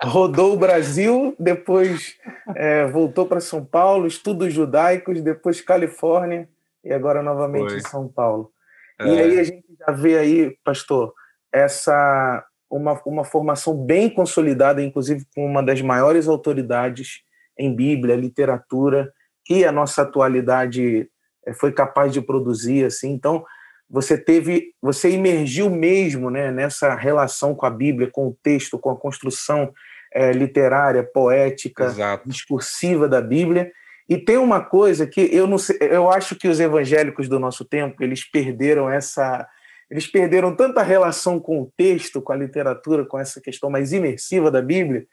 Rodou 0.03 0.53
o 0.53 0.57
Brasil, 0.57 1.35
depois 1.39 2.15
é, 2.55 2.85
voltou 2.85 3.25
para 3.25 3.39
São 3.39 3.65
Paulo, 3.65 4.05
estudos 4.05 4.53
judaicos, 4.53 5.21
depois 5.21 5.59
Califórnia 5.61 6.47
e 6.83 6.93
agora 6.93 7.23
novamente 7.23 7.69
Foi. 7.69 7.77
em 7.77 7.81
São 7.81 8.07
Paulo. 8.07 8.51
É. 8.99 9.07
E 9.07 9.19
aí 9.19 9.39
a 9.39 9.43
gente 9.43 9.65
já 9.79 9.91
vê 9.91 10.17
aí, 10.17 10.57
pastor, 10.63 11.13
essa 11.51 12.45
uma, 12.69 12.99
uma 13.05 13.23
formação 13.23 13.75
bem 13.75 14.09
consolidada, 14.09 14.81
inclusive 14.81 15.25
com 15.35 15.45
uma 15.45 15.61
das 15.61 15.81
maiores 15.81 16.27
autoridades 16.27 17.21
em 17.57 17.75
Bíblia, 17.75 18.15
literatura, 18.15 19.11
que 19.45 19.65
a 19.65 19.71
nossa 19.71 20.03
atualidade 20.03 21.09
é, 21.45 21.53
foi 21.53 21.73
capaz 21.73 22.13
de 22.13 22.21
produzir. 22.21 22.85
Assim. 22.85 23.11
Então, 23.11 23.43
você 23.91 24.17
teve, 24.17 24.73
você 24.81 25.09
imergiu 25.09 25.69
mesmo 25.69 26.29
né, 26.29 26.49
nessa 26.49 26.95
relação 26.95 27.53
com 27.53 27.65
a 27.65 27.69
Bíblia, 27.69 28.09
com 28.09 28.27
o 28.27 28.37
texto, 28.41 28.79
com 28.79 28.89
a 28.89 28.95
construção 28.95 29.73
é, 30.13 30.31
literária, 30.31 31.03
poética, 31.03 31.85
Exato. 31.85 32.27
discursiva 32.27 33.07
da 33.09 33.21
Bíblia. 33.21 33.69
E 34.07 34.17
tem 34.17 34.37
uma 34.37 34.61
coisa 34.63 35.05
que 35.05 35.29
eu 35.33 35.45
não 35.45 35.57
sei, 35.57 35.77
eu 35.81 36.09
acho 36.09 36.35
que 36.35 36.47
os 36.47 36.59
evangélicos 36.59 37.27
do 37.27 37.37
nosso 37.37 37.65
tempo 37.65 38.01
eles 38.01 38.23
perderam 38.23 38.89
essa, 38.89 39.45
eles 39.89 40.07
perderam 40.07 40.55
tanta 40.55 40.81
relação 40.81 41.37
com 41.37 41.61
o 41.61 41.71
texto, 41.75 42.21
com 42.21 42.31
a 42.31 42.37
literatura, 42.37 43.05
com 43.05 43.19
essa 43.19 43.41
questão 43.41 43.69
mais 43.69 43.91
imersiva 43.91 44.49
da 44.49 44.61
Bíblia, 44.61 45.05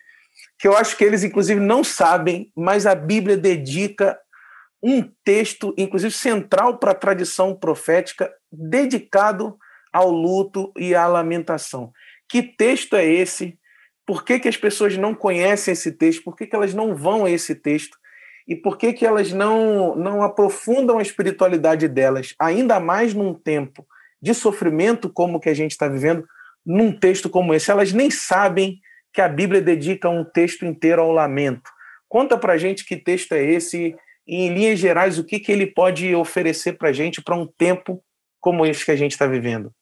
que 0.56 0.68
eu 0.68 0.76
acho 0.76 0.97
que 0.97 1.04
eles 1.04 1.25
inclusive 1.25 1.61
não 1.61 1.82
sabem, 1.82 2.52
mas 2.56 2.87
a 2.87 2.94
Bíblia 2.94 3.37
dedica 3.37 4.16
um 4.82 5.02
texto, 5.25 5.75
inclusive 5.76 6.12
central 6.12 6.78
para 6.78 6.92
a 6.92 6.94
tradição 6.94 7.54
profética, 7.54 8.32
dedicado 8.50 9.56
ao 9.92 10.11
luto 10.11 10.73
e 10.76 10.94
à 10.94 11.06
lamentação. 11.06 11.92
Que 12.28 12.42
texto 12.42 12.94
é 12.94 13.04
esse? 13.04 13.58
Por 14.06 14.25
que, 14.25 14.38
que 14.38 14.49
as 14.49 14.56
pessoas 14.56 14.97
não 14.97 15.14
conhecem 15.14 15.73
esse 15.73 15.92
texto? 15.92 16.23
Por 16.23 16.37
que, 16.37 16.47
que 16.47 16.54
elas 16.54 16.75
não 16.75 16.94
vão 16.94 17.25
a 17.25 17.30
esse 17.30 17.54
texto? 17.54 17.97
E 18.47 18.56
por 18.56 18.78
que, 18.78 18.92
que 18.92 19.04
elas 19.04 19.32
não, 19.32 19.94
não 19.94 20.23
aprofundam 20.23 20.99
a 20.99 21.02
espiritualidade 21.02 21.87
delas, 21.87 22.35
ainda 22.38 22.80
mais 22.80 23.12
num 23.12 23.35
tempo 23.35 23.87
de 24.23 24.32
sofrimento 24.32 25.11
como 25.12 25.37
o 25.37 25.40
que 25.40 25.50
a 25.50 25.54
gente 25.54 25.73
está 25.73 25.87
vivendo, 25.87 26.26
num 26.64 26.90
texto 26.90 27.28
como 27.28 27.52
esse? 27.52 27.70
Elas 27.70 27.92
nem 27.92 28.11
sabem 28.11 28.78
que 29.12 29.20
a 29.20 29.28
Bíblia 29.28 29.61
dedica 29.61 30.08
um 30.08 30.25
texto 30.25 30.64
inteiro 30.64 31.02
ao 31.02 31.12
lamento. 31.12 31.70
Conta 32.08 32.38
para 32.38 32.56
gente 32.56 32.87
que 32.87 32.97
texto 32.97 33.32
é 33.32 33.44
esse 33.44 33.94
e, 34.28 34.42
em 34.42 34.52
linhas 34.52 34.78
gerais, 34.78 35.18
o 35.18 35.25
que, 35.25 35.40
que 35.40 35.50
ele 35.50 35.66
pode 35.66 36.14
oferecer 36.14 36.75
para 36.75 36.90
a 36.90 36.92
gente 36.92 37.23
para 37.23 37.35
um 37.35 37.47
tempo 37.47 38.04
como 38.38 38.66
esse 38.66 38.85
que 38.85 38.90
a 38.90 38.97
gente 38.97 39.12
está 39.12 39.26
vivendo? 39.26 39.73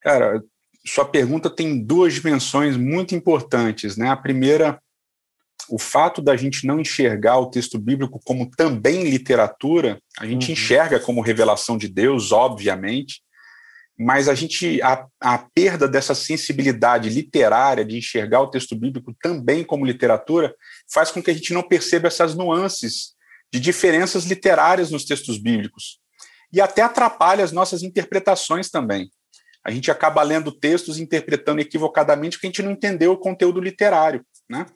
Cara, 0.00 0.40
sua 0.86 1.04
pergunta 1.04 1.50
tem 1.50 1.82
duas 1.84 2.14
dimensões 2.14 2.76
muito 2.76 3.16
importantes. 3.16 3.96
Né? 3.96 4.08
A 4.08 4.16
primeira, 4.16 4.80
o 5.68 5.76
fato 5.76 6.22
da 6.22 6.36
gente 6.36 6.64
não 6.64 6.78
enxergar 6.78 7.38
o 7.38 7.50
texto 7.50 7.76
bíblico 7.76 8.20
como 8.24 8.48
também 8.48 9.10
literatura, 9.10 10.00
a 10.20 10.24
gente 10.24 10.46
uhum. 10.46 10.52
enxerga 10.52 11.00
como 11.00 11.20
revelação 11.20 11.76
de 11.76 11.88
Deus, 11.88 12.30
obviamente, 12.30 13.20
mas 13.98 14.28
a 14.28 14.34
gente 14.34 14.80
a, 14.82 15.04
a 15.20 15.38
perda 15.38 15.88
dessa 15.88 16.14
sensibilidade 16.14 17.08
literária 17.08 17.84
de 17.84 17.96
enxergar 17.96 18.42
o 18.42 18.50
texto 18.50 18.76
bíblico 18.76 19.16
também 19.20 19.64
como 19.64 19.86
literatura 19.86 20.54
faz 20.92 21.10
com 21.10 21.22
que 21.22 21.30
a 21.30 21.34
gente 21.34 21.54
não 21.54 21.62
perceba 21.62 22.06
essas 22.06 22.34
nuances 22.34 23.15
de 23.56 23.60
diferenças 23.60 24.26
literárias 24.26 24.90
nos 24.90 25.06
textos 25.06 25.38
bíblicos 25.38 25.98
e 26.52 26.60
até 26.60 26.82
atrapalha 26.82 27.42
as 27.42 27.52
nossas 27.52 27.82
interpretações 27.82 28.68
também. 28.68 29.10
A 29.64 29.70
gente 29.70 29.90
acaba 29.90 30.22
lendo 30.22 30.52
textos 30.52 30.98
interpretando 30.98 31.60
equivocadamente 31.60 32.36
porque 32.36 32.48
a 32.48 32.50
gente 32.50 32.62
não 32.62 32.72
entendeu 32.72 33.12
o 33.12 33.18
conteúdo 33.18 33.58
literário, 33.58 34.24
né? 34.48 34.66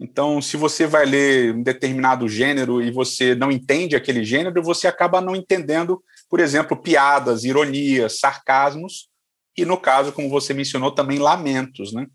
Então, 0.00 0.40
se 0.40 0.56
você 0.56 0.86
vai 0.86 1.04
ler 1.04 1.54
um 1.54 1.62
determinado 1.62 2.26
gênero 2.28 2.82
e 2.82 2.90
você 2.90 3.34
não 3.34 3.52
entende 3.52 3.94
aquele 3.94 4.24
gênero, 4.24 4.62
você 4.62 4.88
acaba 4.88 5.20
não 5.20 5.36
entendendo, 5.36 6.02
por 6.30 6.40
exemplo, 6.40 6.76
piadas, 6.76 7.44
ironias, 7.44 8.18
sarcasmos 8.18 9.08
e, 9.56 9.66
no 9.66 9.76
caso, 9.76 10.12
como 10.12 10.30
você 10.30 10.54
mencionou, 10.54 10.92
também 10.92 11.18
lamentos, 11.18 11.92
né? 11.92 12.06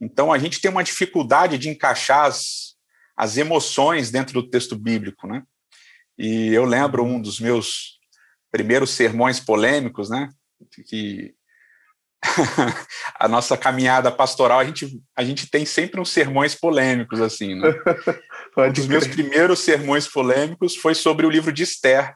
Então, 0.00 0.32
a 0.32 0.38
gente 0.38 0.60
tem 0.60 0.70
uma 0.70 0.82
dificuldade 0.82 1.58
de 1.58 1.68
encaixar 1.68 2.24
as, 2.24 2.77
as 3.18 3.36
emoções 3.36 4.12
dentro 4.12 4.34
do 4.34 4.48
texto 4.48 4.78
bíblico, 4.78 5.26
né? 5.26 5.42
E 6.16 6.54
eu 6.54 6.64
lembro 6.64 7.02
um 7.02 7.20
dos 7.20 7.40
meus 7.40 7.98
primeiros 8.48 8.90
sermões 8.90 9.40
polêmicos, 9.40 10.08
né? 10.08 10.28
Que 10.86 11.34
a 13.18 13.26
nossa 13.26 13.56
caminhada 13.56 14.12
pastoral, 14.12 14.60
a 14.60 14.64
gente, 14.64 15.00
a 15.16 15.24
gente 15.24 15.50
tem 15.50 15.66
sempre 15.66 16.00
uns 16.00 16.10
sermões 16.10 16.54
polêmicos, 16.54 17.20
assim, 17.20 17.56
né? 17.56 17.68
um 18.56 18.72
dos 18.72 18.86
meus 18.86 19.08
primeiros 19.08 19.58
sermões 19.58 20.06
polêmicos 20.06 20.76
foi 20.76 20.94
sobre 20.94 21.26
o 21.26 21.30
livro 21.30 21.52
de 21.52 21.64
Esther. 21.64 22.14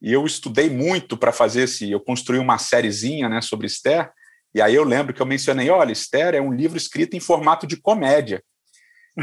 E 0.00 0.10
eu 0.10 0.24
estudei 0.24 0.70
muito 0.70 1.18
para 1.18 1.32
fazer 1.32 1.62
esse. 1.62 1.90
Eu 1.90 2.00
construí 2.00 2.38
uma 2.38 2.56
sériezinha 2.56 3.28
né, 3.28 3.42
sobre 3.42 3.66
Esther. 3.66 4.10
E 4.54 4.62
aí 4.62 4.74
eu 4.74 4.84
lembro 4.84 5.12
que 5.12 5.20
eu 5.20 5.26
mencionei: 5.26 5.68
olha, 5.68 5.92
Esther 5.92 6.34
é 6.34 6.40
um 6.40 6.52
livro 6.52 6.78
escrito 6.78 7.14
em 7.14 7.20
formato 7.20 7.66
de 7.66 7.76
comédia. 7.76 8.42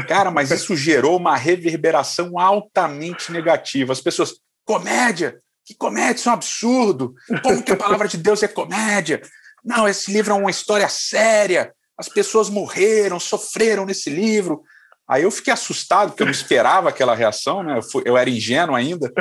Cara, 0.08 0.30
mas 0.30 0.50
isso 0.50 0.74
gerou 0.74 1.16
uma 1.16 1.36
reverberação 1.36 2.38
altamente 2.38 3.30
negativa. 3.30 3.92
As 3.92 4.00
pessoas, 4.00 4.34
comédia? 4.64 5.40
Que 5.64 5.74
comédia, 5.74 6.14
isso 6.14 6.28
é 6.28 6.32
um 6.32 6.34
absurdo. 6.34 7.14
Como 7.42 7.62
que 7.62 7.72
a 7.72 7.76
palavra 7.76 8.08
de 8.08 8.16
Deus 8.16 8.42
é 8.42 8.48
comédia? 8.48 9.20
Não, 9.64 9.86
esse 9.86 10.12
livro 10.12 10.32
é 10.32 10.36
uma 10.36 10.50
história 10.50 10.88
séria. 10.88 11.72
As 11.96 12.08
pessoas 12.08 12.48
morreram, 12.48 13.20
sofreram 13.20 13.86
nesse 13.86 14.10
livro. 14.10 14.62
Aí 15.08 15.24
eu 15.24 15.30
fiquei 15.30 15.52
assustado, 15.52 16.10
porque 16.10 16.22
eu 16.22 16.26
não 16.26 16.32
esperava 16.32 16.88
aquela 16.88 17.14
reação, 17.14 17.62
né? 17.62 17.76
Eu, 17.76 17.82
fui, 17.82 18.02
eu 18.06 18.16
era 18.16 18.30
ingênuo 18.30 18.74
ainda. 18.74 19.12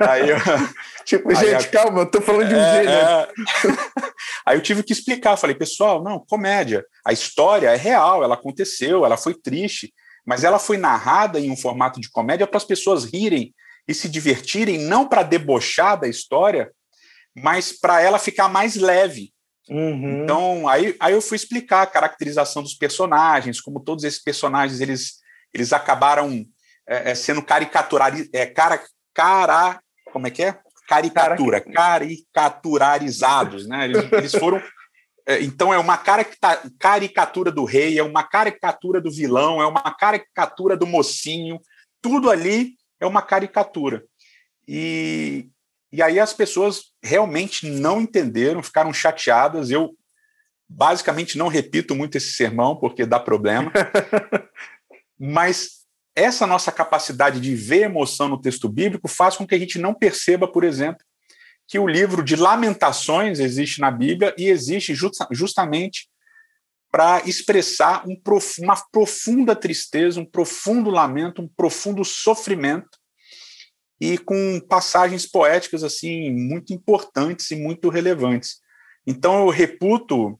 Aí 0.00 0.28
eu, 0.28 0.36
tipo, 1.04 1.28
aí 1.30 1.36
gente, 1.36 1.66
a, 1.66 1.68
calma, 1.68 2.02
eu 2.02 2.10
tô 2.10 2.20
falando 2.20 2.48
de 2.48 2.54
um 2.54 2.58
é, 2.58 2.74
gênio. 2.74 2.90
É... 2.90 3.28
aí 4.46 4.56
eu 4.56 4.62
tive 4.62 4.82
que 4.82 4.92
explicar. 4.92 5.36
Falei, 5.36 5.56
pessoal, 5.56 6.02
não, 6.02 6.24
comédia. 6.24 6.84
A 7.04 7.12
história 7.12 7.68
é 7.68 7.76
real, 7.76 8.22
ela 8.22 8.34
aconteceu, 8.34 9.04
ela 9.04 9.16
foi 9.16 9.34
triste, 9.34 9.92
mas 10.24 10.44
ela 10.44 10.58
foi 10.58 10.76
narrada 10.76 11.40
em 11.40 11.50
um 11.50 11.56
formato 11.56 12.00
de 12.00 12.10
comédia 12.10 12.46
para 12.46 12.56
as 12.56 12.64
pessoas 12.64 13.04
rirem 13.04 13.54
e 13.86 13.94
se 13.94 14.08
divertirem, 14.08 14.78
não 14.78 15.08
para 15.08 15.22
debochar 15.22 15.98
da 15.98 16.08
história, 16.08 16.70
mas 17.34 17.72
para 17.72 18.00
ela 18.00 18.18
ficar 18.18 18.48
mais 18.48 18.76
leve. 18.76 19.32
Uhum. 19.68 20.22
Então, 20.22 20.68
aí, 20.68 20.96
aí 21.00 21.12
eu 21.12 21.22
fui 21.22 21.36
explicar 21.36 21.82
a 21.82 21.86
caracterização 21.86 22.62
dos 22.62 22.74
personagens, 22.74 23.60
como 23.60 23.80
todos 23.80 24.04
esses 24.04 24.22
personagens 24.22 24.80
eles, 24.80 25.14
eles 25.52 25.72
acabaram 25.72 26.44
é, 26.86 27.10
é 27.10 27.14
sendo 27.14 27.42
caricaturados, 27.42 28.28
é, 28.32 28.46
cara, 28.46 28.82
cara, 29.14 29.80
como 30.12 30.26
é 30.26 30.30
que 30.30 30.42
é? 30.42 30.58
Caricatura, 30.88 31.60
caricaturarizados, 31.60 33.66
né? 33.66 33.86
Eles, 33.86 34.12
eles 34.12 34.32
foram. 34.32 34.62
É, 35.26 35.40
então, 35.42 35.72
é 35.72 35.78
uma 35.78 35.96
caricatura 36.78 37.50
do 37.50 37.64
rei, 37.64 37.98
é 37.98 38.02
uma 38.02 38.22
caricatura 38.22 39.00
do 39.00 39.10
vilão, 39.10 39.62
é 39.62 39.66
uma 39.66 39.94
caricatura 39.94 40.76
do 40.76 40.86
mocinho, 40.86 41.60
tudo 42.00 42.30
ali 42.30 42.74
é 43.00 43.06
uma 43.06 43.22
caricatura. 43.22 44.04
E, 44.66 45.48
e 45.92 46.02
aí 46.02 46.18
as 46.18 46.32
pessoas 46.32 46.92
realmente 47.02 47.68
não 47.68 48.00
entenderam, 48.00 48.62
ficaram 48.62 48.92
chateadas. 48.92 49.70
Eu 49.70 49.96
basicamente 50.68 51.36
não 51.36 51.48
repito 51.48 51.94
muito 51.94 52.16
esse 52.16 52.32
sermão 52.32 52.76
porque 52.76 53.06
dá 53.06 53.20
problema. 53.20 53.72
Mas 55.18 55.82
essa 56.14 56.46
nossa 56.46 56.72
capacidade 56.72 57.40
de 57.40 57.54
ver 57.54 57.82
emoção 57.82 58.28
no 58.28 58.40
texto 58.40 58.68
bíblico 58.68 59.08
faz 59.08 59.36
com 59.36 59.46
que 59.46 59.54
a 59.54 59.58
gente 59.58 59.78
não 59.78 59.94
perceba, 59.94 60.46
por 60.46 60.64
exemplo, 60.64 61.04
que 61.72 61.78
o 61.78 61.88
livro 61.88 62.22
de 62.22 62.36
Lamentações 62.36 63.40
existe 63.40 63.80
na 63.80 63.90
Bíblia 63.90 64.34
e 64.36 64.50
existe 64.50 64.94
justa, 64.94 65.26
justamente 65.30 66.06
para 66.90 67.22
expressar 67.24 68.06
um 68.06 68.14
prof, 68.14 68.60
uma 68.60 68.76
profunda 68.92 69.56
tristeza, 69.56 70.20
um 70.20 70.24
profundo 70.26 70.90
lamento, 70.90 71.40
um 71.40 71.48
profundo 71.48 72.04
sofrimento, 72.04 72.90
e 73.98 74.18
com 74.18 74.60
passagens 74.68 75.24
poéticas 75.24 75.82
assim 75.82 76.30
muito 76.30 76.74
importantes 76.74 77.50
e 77.50 77.56
muito 77.56 77.88
relevantes. 77.88 78.60
Então 79.06 79.38
eu 79.38 79.48
reputo, 79.48 80.38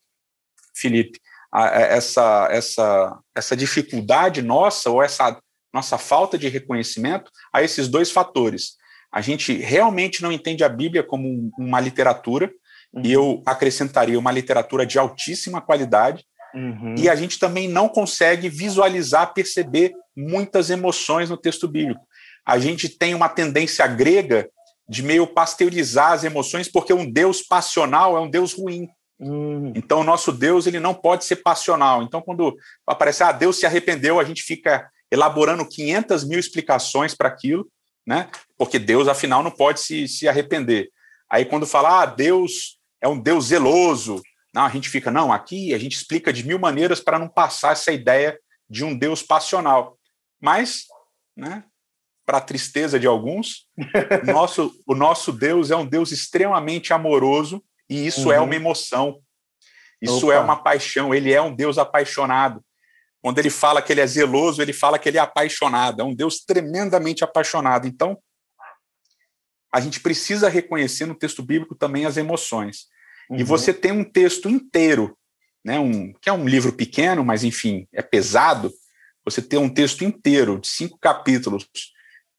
Felipe, 0.74 1.18
essa, 1.50 2.46
essa, 2.50 3.18
essa 3.34 3.56
dificuldade 3.56 4.42
nossa 4.42 4.90
ou 4.90 5.02
essa 5.02 5.40
nossa 5.72 5.96
falta 5.96 6.36
de 6.36 6.50
reconhecimento 6.50 7.30
a 7.50 7.62
esses 7.62 7.88
dois 7.88 8.10
fatores. 8.10 8.76
A 9.12 9.20
gente 9.20 9.54
realmente 9.54 10.22
não 10.22 10.32
entende 10.32 10.64
a 10.64 10.68
Bíblia 10.68 11.02
como 11.02 11.50
uma 11.58 11.80
literatura, 11.80 12.50
uhum. 12.92 13.02
e 13.04 13.12
eu 13.12 13.42
acrescentaria 13.44 14.18
uma 14.18 14.32
literatura 14.32 14.86
de 14.86 14.98
altíssima 14.98 15.60
qualidade, 15.60 16.24
Uhum. 16.54 16.94
E 16.98 17.08
a 17.08 17.14
gente 17.14 17.38
também 17.38 17.68
não 17.68 17.88
consegue 17.88 18.48
visualizar, 18.48 19.32
perceber 19.32 19.92
muitas 20.16 20.70
emoções 20.70 21.30
no 21.30 21.36
texto 21.36 21.66
bíblico. 21.66 22.06
A 22.44 22.58
gente 22.58 22.88
tem 22.88 23.14
uma 23.14 23.28
tendência 23.28 23.86
grega 23.86 24.48
de 24.88 25.02
meio 25.02 25.26
pasteurizar 25.26 26.12
as 26.12 26.24
emoções, 26.24 26.68
porque 26.70 26.92
um 26.92 27.10
Deus 27.10 27.40
passional 27.40 28.16
é 28.16 28.20
um 28.20 28.28
Deus 28.28 28.52
ruim. 28.52 28.88
Hum. 29.18 29.72
Então, 29.74 30.00
o 30.00 30.04
nosso 30.04 30.32
Deus 30.32 30.66
ele 30.66 30.80
não 30.80 30.92
pode 30.92 31.24
ser 31.24 31.36
passional. 31.36 32.02
Então, 32.02 32.20
quando 32.20 32.54
aparece, 32.86 33.22
ah, 33.22 33.32
Deus 33.32 33.58
se 33.58 33.64
arrependeu, 33.64 34.18
a 34.18 34.24
gente 34.24 34.42
fica 34.42 34.86
elaborando 35.10 35.66
500 35.66 36.26
mil 36.26 36.38
explicações 36.38 37.14
para 37.14 37.28
aquilo, 37.28 37.66
né? 38.06 38.30
Porque 38.56 38.78
Deus, 38.78 39.08
afinal, 39.08 39.42
não 39.42 39.50
pode 39.50 39.80
se, 39.80 40.08
se 40.08 40.28
arrepender. 40.28 40.90
Aí, 41.28 41.44
quando 41.44 41.66
fala, 41.66 42.02
ah, 42.02 42.06
Deus 42.06 42.78
é 43.00 43.08
um 43.08 43.18
Deus 43.18 43.46
zeloso, 43.46 44.22
não, 44.54 44.64
a 44.64 44.68
gente 44.68 44.88
fica, 44.88 45.10
não, 45.10 45.32
aqui 45.32 45.72
a 45.72 45.78
gente 45.78 45.96
explica 45.96 46.32
de 46.32 46.46
mil 46.46 46.58
maneiras 46.58 47.00
para 47.00 47.18
não 47.18 47.28
passar 47.28 47.72
essa 47.72 47.90
ideia 47.90 48.38
de 48.68 48.84
um 48.84 48.96
Deus 48.96 49.22
passional. 49.22 49.98
Mas, 50.40 50.84
né, 51.36 51.64
para 52.26 52.38
a 52.38 52.42
tristeza 52.42 53.00
de 53.00 53.06
alguns, 53.06 53.66
nosso, 54.24 54.72
o 54.86 54.94
nosso 54.94 55.32
Deus 55.32 55.70
é 55.70 55.76
um 55.76 55.86
Deus 55.86 56.12
extremamente 56.12 56.92
amoroso 56.92 57.64
e 57.88 58.06
isso 58.06 58.30
é 58.30 58.36
uhum. 58.36 58.42
é 58.42 58.46
uma 58.46 58.54
emoção. 58.54 59.20
Isso 60.00 60.30
é 60.30 60.34
Opa. 60.34 60.42
é 60.42 60.44
uma 60.44 60.56
paixão, 60.56 61.14
ele 61.14 61.32
é 61.32 61.40
um 61.40 61.54
Deus 61.54 61.78
apaixonado. 61.78 62.62
Quando 63.22 63.38
ele 63.38 63.50
fala 63.50 63.80
que 63.80 63.92
ele 63.92 64.00
é 64.00 64.06
zeloso, 64.06 64.60
ele 64.60 64.72
fala 64.72 64.98
que 64.98 65.08
ele 65.08 65.16
é 65.16 65.20
apaixonado, 65.20 66.02
é 66.02 66.04
um 66.04 66.14
Deus 66.14 66.44
tremendamente 66.44 67.22
apaixonado. 67.22 67.86
Então, 67.86 68.18
a 69.72 69.80
gente 69.80 70.00
precisa 70.00 70.48
reconhecer 70.48 71.06
no 71.06 71.14
texto 71.14 71.40
bíblico 71.40 71.76
também 71.76 72.04
as 72.04 72.16
emoções. 72.16 72.88
Uhum. 73.30 73.38
E 73.38 73.44
você 73.44 73.72
tem 73.72 73.92
um 73.92 74.04
texto 74.04 74.48
inteiro, 74.48 75.16
né, 75.64 75.78
um, 75.78 76.12
que 76.20 76.28
é 76.28 76.32
um 76.32 76.46
livro 76.46 76.72
pequeno, 76.72 77.24
mas 77.24 77.44
enfim, 77.44 77.86
é 77.92 78.02
pesado. 78.02 78.72
Você 79.24 79.40
tem 79.40 79.58
um 79.58 79.72
texto 79.72 80.02
inteiro 80.02 80.58
de 80.58 80.66
cinco 80.66 80.98
capítulos 80.98 81.66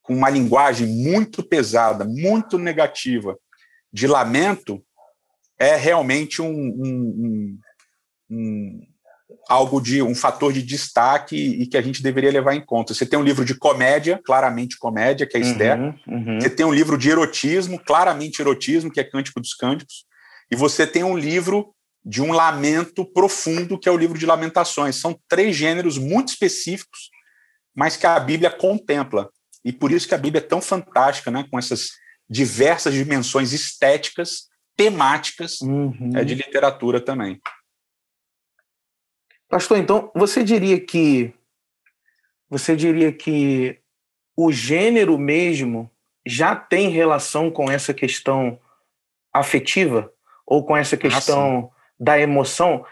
com 0.02 0.14
uma 0.14 0.30
linguagem 0.30 0.86
muito 0.86 1.42
pesada, 1.42 2.04
muito 2.04 2.60
negativa, 2.60 3.40
de 3.92 4.06
lamento, 4.06 4.86
é 5.58 5.78
realmente 5.78 6.42
um, 6.42 6.52
um, 6.52 7.60
um, 8.30 8.38
um 8.38 8.93
algo 9.50 9.82
de 9.82 10.02
um 10.02 10.16
fator 10.16 10.54
de 10.54 10.62
destaque 10.62 11.36
e 11.36 11.68
que 11.68 11.78
a 11.78 11.82
gente 11.82 12.02
deveria 12.02 12.32
levar 12.32 12.56
em 12.56 12.66
conta. 12.66 12.94
Você 12.94 13.06
tem 13.06 13.20
um 13.20 13.24
livro 13.24 13.44
de 13.44 13.56
comédia, 13.56 14.20
claramente 14.24 14.78
comédia, 14.78 15.28
que 15.28 15.38
é 15.38 15.40
Esther. 15.40 15.80
Uhum, 15.80 15.96
uhum. 16.08 16.42
Você 16.42 16.50
tem 16.50 16.66
um 16.66 16.74
livro 16.74 16.98
de 16.98 17.10
erotismo, 17.10 17.80
claramente 17.80 18.42
erotismo, 18.42 18.92
que 18.92 19.00
é 19.00 19.04
Cântico 19.04 19.40
dos 19.40 19.54
Cânticos. 19.54 20.06
E 20.50 20.56
você 20.56 20.88
tem 20.88 21.04
um 21.04 21.18
livro 21.18 21.74
de 22.06 22.22
um 22.22 22.32
lamento 22.32 23.06
profundo, 23.06 23.80
que 23.80 23.88
é 23.88 23.92
o 23.92 23.98
livro 23.98 24.18
de 24.18 24.26
Lamentações. 24.26 24.98
São 24.98 25.18
três 25.28 25.56
gêneros 25.56 25.98
muito 25.98 26.30
específicos, 26.30 27.10
mas 27.76 27.96
que 27.96 28.06
a 28.06 28.20
Bíblia 28.20 28.50
contempla. 28.50 29.30
E 29.64 29.72
por 29.72 29.92
isso 29.92 30.08
que 30.08 30.16
a 30.16 30.18
Bíblia 30.18 30.44
é 30.44 30.48
tão 30.48 30.62
fantástica, 30.62 31.32
né? 31.32 31.46
com 31.50 31.58
essas 31.58 31.92
diversas 32.30 32.94
dimensões 32.94 33.54
estéticas, 33.54 34.48
temáticas 34.76 35.62
uhum. 35.62 36.12
é, 36.16 36.24
de 36.24 36.36
literatura 36.36 37.00
também. 37.00 37.40
Pastor, 39.54 39.78
então 39.78 40.12
você 40.16 40.44
diria 40.44 40.80
que 40.80 41.32
você 42.50 42.76
diria 42.76 43.12
que 43.14 43.78
o 44.36 44.52
gênero 44.52 45.16
mesmo 45.16 45.92
já 46.26 46.56
tem 46.56 46.90
relação 46.90 47.52
com 47.52 47.70
essa 47.70 47.94
questão 47.94 48.60
afetiva 49.32 50.12
ou 50.44 50.66
com 50.66 50.76
essa 50.76 50.98
questão 50.98 51.72
ah, 51.72 51.94
da 52.00 52.20
emoção? 52.20 52.84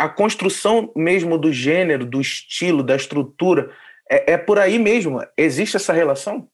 A 0.00 0.08
construção 0.08 0.90
mesmo 0.96 1.38
do 1.38 1.52
gênero, 1.52 2.04
do 2.04 2.20
estilo, 2.20 2.82
da 2.82 2.96
estrutura, 2.96 3.72
é, 4.10 4.32
é 4.32 4.36
por 4.36 4.58
aí 4.58 4.80
mesmo? 4.80 5.24
Existe 5.36 5.76
essa 5.76 5.92
relação? 5.92 6.48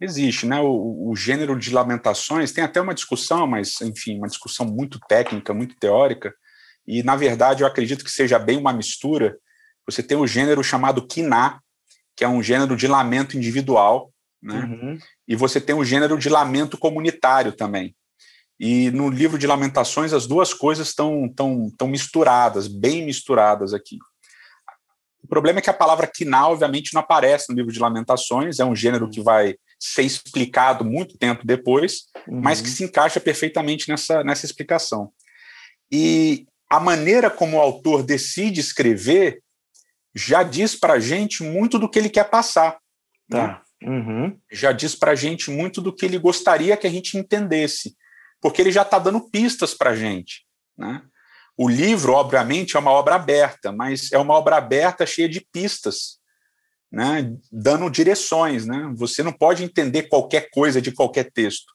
Existe, 0.00 0.46
né? 0.46 0.60
O, 0.60 1.10
o, 1.10 1.16
gênero 1.16 1.58
de 1.58 1.72
lamentações 1.74 2.52
tem 2.52 2.62
até 2.62 2.80
uma 2.80 2.94
discussão, 2.94 3.44
mas 3.44 3.80
enfim, 3.80 4.18
uma 4.18 4.28
discussão 4.28 4.64
muito 4.64 5.00
técnica, 5.08 5.52
muito 5.52 5.74
teórica. 5.74 6.32
E 6.86 7.02
na 7.02 7.16
verdade 7.16 7.62
eu 7.62 7.66
acredito 7.66 8.04
que 8.04 8.10
seja 8.10 8.38
bem 8.38 8.58
uma 8.58 8.72
mistura. 8.72 9.36
Você 9.86 10.02
tem 10.02 10.16
o 10.16 10.26
gênero 10.26 10.62
chamado 10.62 11.06
kiná, 11.06 11.60
que 12.16 12.24
é 12.24 12.28
um 12.28 12.42
gênero 12.42 12.76
de 12.76 12.86
lamento 12.86 13.36
individual, 13.36 14.12
né? 14.42 14.60
Uhum. 14.60 14.98
E 15.26 15.36
você 15.36 15.60
tem 15.60 15.74
o 15.74 15.84
gênero 15.84 16.18
de 16.18 16.28
lamento 16.28 16.76
comunitário 16.76 17.52
também. 17.52 17.94
E 18.58 18.90
no 18.90 19.08
livro 19.08 19.38
de 19.38 19.46
Lamentações 19.46 20.12
as 20.12 20.26
duas 20.26 20.52
coisas 20.52 20.88
estão 20.88 21.28
tão, 21.28 21.70
tão 21.76 21.88
misturadas, 21.88 22.68
bem 22.68 23.04
misturadas 23.04 23.72
aqui. 23.72 23.98
O 25.22 25.28
problema 25.28 25.60
é 25.60 25.62
que 25.62 25.70
a 25.70 25.74
palavra 25.74 26.06
Kiná, 26.06 26.48
obviamente, 26.48 26.92
não 26.92 27.00
aparece 27.00 27.48
no 27.48 27.56
livro 27.56 27.72
de 27.72 27.78
Lamentações, 27.78 28.58
é 28.58 28.64
um 28.64 28.74
gênero 28.74 29.08
que 29.08 29.20
vai 29.20 29.56
ser 29.78 30.02
explicado 30.02 30.84
muito 30.84 31.16
tempo 31.16 31.46
depois, 31.46 32.04
uhum. 32.28 32.40
mas 32.40 32.60
que 32.60 32.68
se 32.68 32.84
encaixa 32.84 33.20
perfeitamente 33.20 33.88
nessa, 33.88 34.22
nessa 34.22 34.46
explicação. 34.46 35.12
E 35.90 36.46
a 36.72 36.80
maneira 36.80 37.28
como 37.28 37.58
o 37.58 37.60
autor 37.60 38.02
decide 38.02 38.58
escrever 38.58 39.42
já 40.14 40.42
diz 40.42 40.74
para 40.74 40.94
a 40.94 40.98
gente 40.98 41.42
muito 41.42 41.78
do 41.78 41.86
que 41.86 41.98
ele 41.98 42.08
quer 42.08 42.30
passar. 42.30 42.78
Tá. 43.28 43.62
Né? 43.82 43.90
Uhum. 43.90 44.40
Já 44.50 44.72
diz 44.72 44.94
para 44.94 45.12
a 45.12 45.14
gente 45.14 45.50
muito 45.50 45.82
do 45.82 45.94
que 45.94 46.06
ele 46.06 46.16
gostaria 46.16 46.74
que 46.78 46.86
a 46.86 46.90
gente 46.90 47.18
entendesse, 47.18 47.94
porque 48.40 48.62
ele 48.62 48.72
já 48.72 48.80
está 48.80 48.98
dando 48.98 49.20
pistas 49.28 49.74
para 49.74 49.90
a 49.90 49.94
gente. 49.94 50.46
Né? 50.74 51.02
O 51.58 51.68
livro, 51.68 52.14
obviamente, 52.14 52.74
é 52.74 52.80
uma 52.80 52.92
obra 52.92 53.16
aberta, 53.16 53.70
mas 53.70 54.10
é 54.10 54.16
uma 54.16 54.32
obra 54.32 54.56
aberta 54.56 55.04
cheia 55.04 55.28
de 55.28 55.46
pistas, 55.52 56.20
né, 56.90 57.36
dando 57.52 57.90
direções. 57.90 58.64
Né? 58.64 58.90
Você 58.96 59.22
não 59.22 59.32
pode 59.32 59.62
entender 59.62 60.04
qualquer 60.04 60.48
coisa 60.50 60.80
de 60.80 60.90
qualquer 60.90 61.30
texto. 61.32 61.70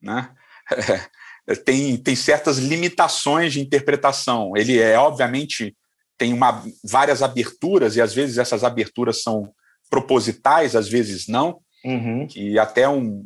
Né? 0.00 0.34
tem, 1.56 1.96
tem 1.96 2.14
certas 2.14 2.58
limitações 2.58 3.52
de 3.52 3.60
interpretação. 3.60 4.56
Ele 4.56 4.78
é, 4.78 4.98
obviamente, 4.98 5.76
tem 6.16 6.32
uma, 6.32 6.62
várias 6.84 7.22
aberturas, 7.22 7.96
e 7.96 8.00
às 8.00 8.12
vezes 8.12 8.38
essas 8.38 8.62
aberturas 8.62 9.22
são 9.22 9.52
propositais, 9.88 10.76
às 10.76 10.88
vezes 10.88 11.26
não. 11.26 11.60
Uhum. 11.84 12.26
E 12.36 12.58
até 12.58 12.88
um, 12.88 13.24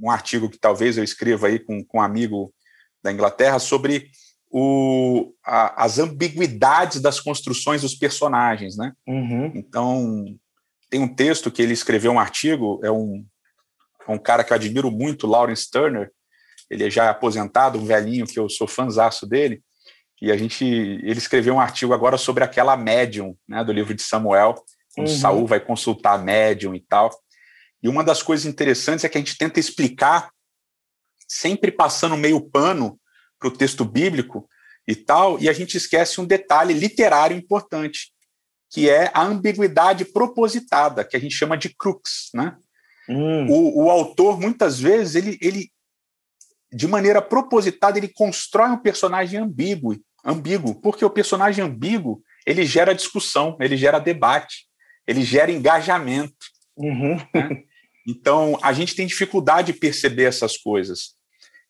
um, 0.00 0.10
artigo 0.10 0.50
que 0.50 0.58
talvez 0.58 0.98
eu 0.98 1.04
escreva 1.04 1.46
aí 1.46 1.58
com, 1.58 1.82
com 1.84 1.98
um 1.98 2.02
amigo 2.02 2.52
da 3.02 3.12
Inglaterra 3.12 3.58
sobre 3.58 4.10
o, 4.50 5.32
a, 5.44 5.84
as 5.84 5.98
ambiguidades 5.98 7.00
das 7.00 7.20
construções 7.20 7.82
dos 7.82 7.94
personagens, 7.94 8.76
né? 8.76 8.92
Uhum. 9.06 9.52
Então, 9.54 10.24
tem 10.90 11.00
um 11.00 11.14
texto 11.14 11.50
que 11.50 11.62
ele 11.62 11.72
escreveu 11.72 12.12
um 12.12 12.18
artigo, 12.18 12.80
é 12.82 12.90
um, 12.90 13.24
é 14.06 14.12
um 14.12 14.18
cara 14.18 14.42
que 14.42 14.52
eu 14.52 14.56
admiro 14.56 14.90
muito, 14.90 15.26
Lawrence 15.26 15.70
Turner, 15.70 16.10
ele 16.70 16.84
é 16.84 16.90
já 16.90 17.10
aposentado, 17.10 17.78
um 17.78 17.84
velhinho 17.84 18.26
que 18.26 18.38
eu 18.38 18.48
sou 18.48 18.66
fãzaço 18.66 19.26
dele, 19.26 19.62
e 20.20 20.32
a 20.32 20.36
gente, 20.36 20.64
ele 20.64 21.18
escreveu 21.18 21.54
um 21.54 21.60
artigo 21.60 21.94
agora 21.94 22.18
sobre 22.18 22.42
aquela 22.42 22.76
médium, 22.76 23.36
né, 23.48 23.62
do 23.62 23.72
livro 23.72 23.94
de 23.94 24.02
Samuel, 24.02 24.54
quando 24.94 25.08
uhum. 25.08 25.16
Saul 25.16 25.46
vai 25.46 25.60
consultar 25.60 26.14
a 26.14 26.18
médium 26.18 26.74
e 26.74 26.80
tal. 26.80 27.10
E 27.82 27.88
uma 27.88 28.02
das 28.02 28.22
coisas 28.22 28.44
interessantes 28.44 29.04
é 29.04 29.08
que 29.08 29.16
a 29.16 29.20
gente 29.20 29.38
tenta 29.38 29.60
explicar, 29.60 30.30
sempre 31.28 31.70
passando 31.70 32.16
meio 32.16 32.40
pano 32.40 32.98
para 33.38 33.48
o 33.48 33.56
texto 33.56 33.84
bíblico 33.84 34.48
e 34.88 34.96
tal, 34.96 35.38
e 35.38 35.48
a 35.48 35.52
gente 35.52 35.76
esquece 35.76 36.20
um 36.20 36.24
detalhe 36.24 36.74
literário 36.74 37.36
importante, 37.36 38.12
que 38.70 38.90
é 38.90 39.10
a 39.14 39.22
ambiguidade 39.22 40.04
propositada, 40.04 41.04
que 41.04 41.16
a 41.16 41.20
gente 41.20 41.34
chama 41.34 41.56
de 41.56 41.68
crux, 41.68 42.30
né? 42.34 42.56
Hum. 43.08 43.46
O, 43.48 43.84
o, 43.84 43.90
autor, 43.90 44.38
muitas 44.38 44.78
vezes, 44.78 45.14
ele, 45.14 45.38
ele, 45.40 45.70
de 46.72 46.86
maneira 46.86 47.22
propositada, 47.22 47.98
ele 47.98 48.08
constrói 48.08 48.70
um 48.70 48.78
personagem 48.78 49.38
ambíguo, 49.38 49.96
ambíguo, 50.24 50.74
porque 50.80 51.04
o 51.04 51.10
personagem 51.10 51.64
ambíguo, 51.64 52.22
ele 52.46 52.64
gera 52.64 52.94
discussão, 52.94 53.56
ele 53.60 53.76
gera 53.76 53.98
debate, 53.98 54.66
ele 55.06 55.22
gera 55.22 55.50
engajamento. 55.50 56.46
Uhum. 56.76 57.16
Né? 57.34 57.62
Então, 58.06 58.58
a 58.62 58.72
gente 58.72 58.94
tem 58.94 59.06
dificuldade 59.06 59.72
de 59.72 59.78
perceber 59.78 60.24
essas 60.24 60.56
coisas. 60.56 61.14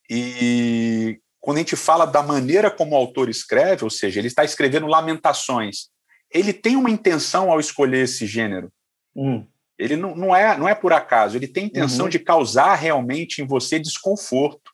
E 0.09 1.19
quando 1.39 1.57
a 1.57 1.59
gente 1.59 1.75
fala 1.75 2.05
da 2.05 2.23
maneira 2.23 2.71
como 2.71 2.93
o 2.93 2.97
autor 2.97 3.29
escreve, 3.29 3.83
ou 3.83 3.89
seja, 3.89 4.19
ele 4.19 4.27
está 4.27 4.43
escrevendo 4.43 4.87
lamentações, 4.87 5.89
ele 6.31 6.53
tem 6.53 6.75
uma 6.75 6.89
intenção 6.89 7.51
ao 7.51 7.59
escolher 7.59 8.05
esse 8.05 8.25
gênero. 8.25 8.71
Hum. 9.15 9.45
Ele 9.77 9.95
não, 9.95 10.15
não, 10.15 10.35
é, 10.35 10.57
não 10.57 10.67
é 10.67 10.75
por 10.75 10.91
acaso, 10.91 11.37
ele 11.37 11.47
tem 11.47 11.65
intenção 11.65 12.05
uhum. 12.05 12.09
de 12.09 12.19
causar 12.19 12.75
realmente 12.75 13.41
em 13.41 13.47
você 13.47 13.79
desconforto, 13.79 14.68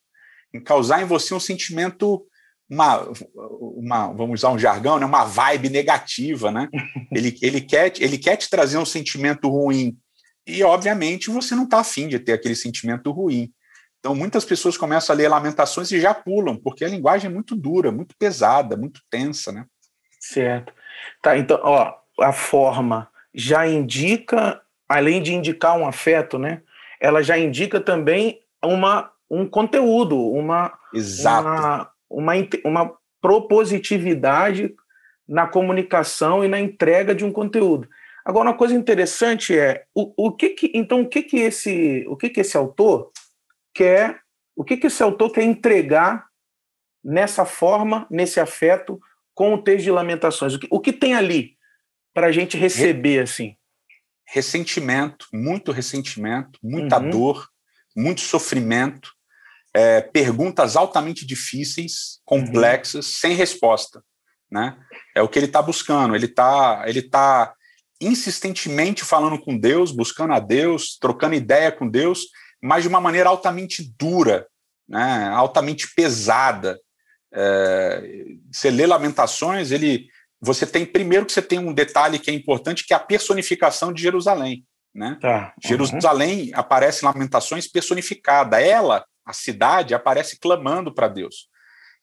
em 0.55 0.63
causar 0.63 1.01
em 1.01 1.05
você 1.05 1.33
um 1.33 1.39
sentimento, 1.39 2.25
uma, 2.69 3.07
uma 3.33 4.13
vamos 4.13 4.39
usar 4.39 4.51
um 4.51 4.59
jargão, 4.59 4.99
né, 4.99 5.05
uma 5.05 5.25
vibe 5.25 5.69
negativa. 5.69 6.51
Né? 6.51 6.69
ele, 7.11 7.37
ele, 7.41 7.61
quer, 7.61 7.93
ele 7.99 8.17
quer 8.17 8.37
te 8.37 8.49
trazer 8.49 8.77
um 8.77 8.85
sentimento 8.85 9.49
ruim. 9.49 9.97
E, 10.47 10.63
obviamente, 10.63 11.29
você 11.29 11.55
não 11.55 11.63
está 11.63 11.79
afim 11.79 12.07
de 12.07 12.19
ter 12.19 12.33
aquele 12.33 12.55
sentimento 12.55 13.11
ruim. 13.11 13.51
Então, 13.99 14.13
muitas 14.13 14.45
pessoas 14.45 14.77
começam 14.77 15.15
a 15.15 15.17
ler 15.17 15.27
Lamentações 15.27 15.91
e 15.91 15.99
já 15.99 16.13
pulam, 16.13 16.55
porque 16.55 16.85
a 16.85 16.87
linguagem 16.87 17.27
é 17.27 17.33
muito 17.33 17.55
dura, 17.55 17.91
muito 17.91 18.15
pesada, 18.19 18.77
muito 18.77 19.01
tensa, 19.09 19.51
né? 19.51 19.65
Certo. 20.19 20.71
Tá, 21.23 21.35
então, 21.35 21.59
ó, 21.63 21.95
a 22.21 22.31
forma 22.31 23.09
já 23.33 23.67
indica, 23.67 24.61
além 24.87 25.23
de 25.23 25.33
indicar 25.33 25.75
um 25.75 25.87
afeto, 25.87 26.37
né? 26.37 26.61
Ela 27.01 27.23
já 27.23 27.35
indica 27.35 27.79
também 27.79 28.39
uma, 28.63 29.11
um 29.29 29.47
conteúdo, 29.47 30.19
uma, 30.19 30.77
Exato. 30.93 31.47
uma, 31.47 31.91
uma, 32.09 32.33
uma 32.63 32.97
propositividade 33.21 34.73
na 35.27 35.47
comunicação 35.47 36.43
e 36.43 36.47
na 36.47 36.59
entrega 36.59 37.15
de 37.15 37.25
um 37.25 37.31
conteúdo. 37.31 37.89
Agora, 38.23 38.49
uma 38.49 38.57
coisa 38.57 38.73
interessante 38.73 39.57
é 39.57 39.85
o, 39.93 40.27
o 40.27 40.31
que, 40.31 40.49
que 40.49 40.71
então 40.73 41.01
o 41.01 41.09
que 41.09 41.21
que 41.21 41.37
esse 41.37 42.05
o 42.07 42.17
que 42.17 42.29
que 42.29 42.41
esse 42.41 42.57
autor 42.57 43.11
quer 43.73 44.21
o 44.55 44.63
que 44.63 44.77
que 44.77 44.87
esse 44.87 45.03
autor 45.03 45.31
quer 45.31 45.43
entregar 45.43 46.27
nessa 47.03 47.45
forma, 47.45 48.07
nesse 48.09 48.39
afeto 48.39 48.99
com 49.33 49.53
o 49.53 49.61
texto 49.61 49.83
de 49.83 49.91
Lamentações? 49.91 50.53
O 50.53 50.59
que, 50.59 50.67
o 50.71 50.79
que 50.79 50.93
tem 50.93 51.13
ali 51.13 51.55
para 52.13 52.27
a 52.27 52.31
gente 52.31 52.57
receber 52.57 53.19
assim? 53.19 53.55
Ressentimento, 54.27 55.27
muito 55.31 55.71
ressentimento, 55.71 56.59
muita 56.63 56.99
uhum. 56.99 57.09
dor, 57.09 57.49
muito 57.95 58.21
sofrimento, 58.21 59.14
é, 59.75 59.99
perguntas 59.99 60.77
altamente 60.77 61.25
difíceis, 61.25 62.21
complexas, 62.23 63.05
uhum. 63.07 63.11
sem 63.11 63.33
resposta, 63.33 64.01
né? 64.49 64.77
É 65.13 65.21
o 65.21 65.27
que 65.27 65.37
ele 65.37 65.47
está 65.47 65.61
buscando. 65.61 66.15
Ele 66.15 66.27
está 66.27 66.85
ele 66.87 67.01
tá 67.01 67.53
insistentemente 67.99 69.03
falando 69.03 69.37
com 69.37 69.57
Deus, 69.57 69.91
buscando 69.91 70.33
a 70.33 70.39
Deus, 70.39 70.97
trocando 70.97 71.35
ideia 71.35 71.73
com 71.73 71.89
Deus, 71.89 72.27
mas 72.63 72.83
de 72.83 72.87
uma 72.87 73.01
maneira 73.01 73.27
altamente 73.27 73.93
dura, 73.99 74.47
né? 74.87 75.27
Altamente 75.33 75.93
pesada. 75.93 76.79
É, 77.33 78.01
você 78.49 78.71
lê 78.71 78.87
Lamentações, 78.87 79.71
ele, 79.71 80.07
você 80.39 80.65
tem 80.65 80.85
primeiro 80.85 81.25
que 81.25 81.33
você 81.33 81.41
tem 81.41 81.59
um 81.59 81.73
detalhe 81.73 82.17
que 82.17 82.31
é 82.31 82.33
importante, 82.33 82.85
que 82.87 82.93
é 82.93 82.95
a 82.95 82.99
personificação 82.99 83.91
de 83.91 84.01
Jerusalém. 84.01 84.65
Né? 84.93 85.17
Tá. 85.19 85.53
Uhum. 85.61 85.67
Jerusalém 85.69 86.51
aparece 86.53 87.03
em 87.03 87.07
Lamentações 87.09 87.67
personificada. 87.67 88.61
Ela, 88.61 89.05
a 89.25 89.33
cidade, 89.33 89.93
aparece 89.93 90.39
clamando 90.39 90.93
para 90.93 91.07
Deus. 91.07 91.49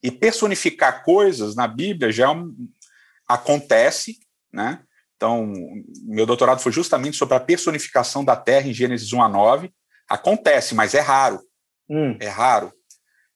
E 0.03 0.11
personificar 0.11 1.05
coisas 1.05 1.55
na 1.55 1.69
Bíblia 1.69 2.11
já 2.11 2.25
é 2.25 2.29
um, 2.29 2.55
acontece, 3.29 4.19
né? 4.53 4.83
Então, 5.17 5.53
meu 6.03 6.27
doutorado 6.27 6.61
foi 6.61 6.73
justamente 6.73 7.17
sobre 7.17 7.37
a 7.37 7.41
personificação 7.41 8.25
da 8.25 8.35
terra 8.35 8.69
em 8.69 8.75
Gênesis 8.75 9.13
1 9.13 9.23
a 9.23 9.29
9. 9.29 9.73
Acontece, 10.09 10.75
mas 10.75 10.95
é 10.95 11.01
raro. 11.01 11.41
Hum. 11.89 12.17
É 12.21 12.29
raro. 12.29 12.73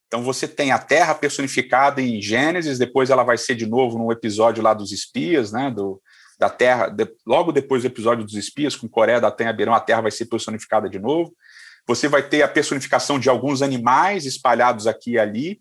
Então 0.07 0.23
você 0.23 0.47
tem 0.47 0.71
a 0.71 0.79
Terra 0.79 1.15
personificada 1.15 2.01
em 2.01 2.23
Gênesis, 2.23 2.79
depois 2.79 3.11
ela 3.11 3.25
vai 3.25 3.37
ser 3.37 3.55
de 3.55 3.67
novo 3.67 3.99
no 3.99 4.13
episódio 4.13 4.63
lá 4.63 4.73
dos 4.73 4.93
espias, 4.93 5.53
né? 5.53 5.71
Do, 5.71 6.01
da 6.39 6.49
Terra, 6.49 6.89
de, 6.89 7.09
logo 7.27 7.51
depois 7.51 7.83
do 7.83 7.87
episódio 7.87 8.25
dos 8.25 8.35
espias, 8.35 8.77
com 8.77 8.89
Coreia, 8.89 9.21
da 9.21 9.31
Terra, 9.31 9.53
Beirão, 9.53 9.75
a 9.75 9.81
Terra 9.81 10.03
vai 10.03 10.11
ser 10.11 10.27
personificada 10.27 10.89
de 10.89 10.99
novo. 10.99 11.35
Você 11.87 12.09
vai 12.09 12.29
ter 12.29 12.43
a 12.43 12.49
personificação 12.49 13.19
de 13.19 13.29
alguns 13.29 13.63
animais 13.63 14.25
espalhados 14.25 14.87
aqui 14.87 15.13
e 15.13 15.19
ali, 15.19 15.61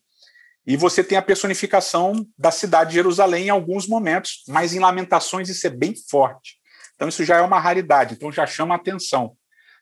e 0.67 0.75
você 0.75 1.03
tem 1.03 1.17
a 1.17 1.21
personificação 1.21 2.25
da 2.37 2.49
cidade 2.49 2.89
de 2.89 2.95
Jerusalém 2.95 3.45
em 3.45 3.49
alguns 3.49 3.87
momentos, 3.87 4.43
mas 4.47 4.73
em 4.73 4.79
Lamentações 4.79 5.47
isso 5.47 5.67
é 5.67 5.69
bem 5.69 5.93
forte. 6.09 6.57
Então 6.95 7.07
isso 7.07 7.23
já 7.23 7.37
é 7.37 7.41
uma 7.41 7.59
raridade, 7.59 8.15
então 8.15 8.31
já 8.31 8.47
chama 8.47 8.73
a 8.73 8.77
atenção. 8.77 9.35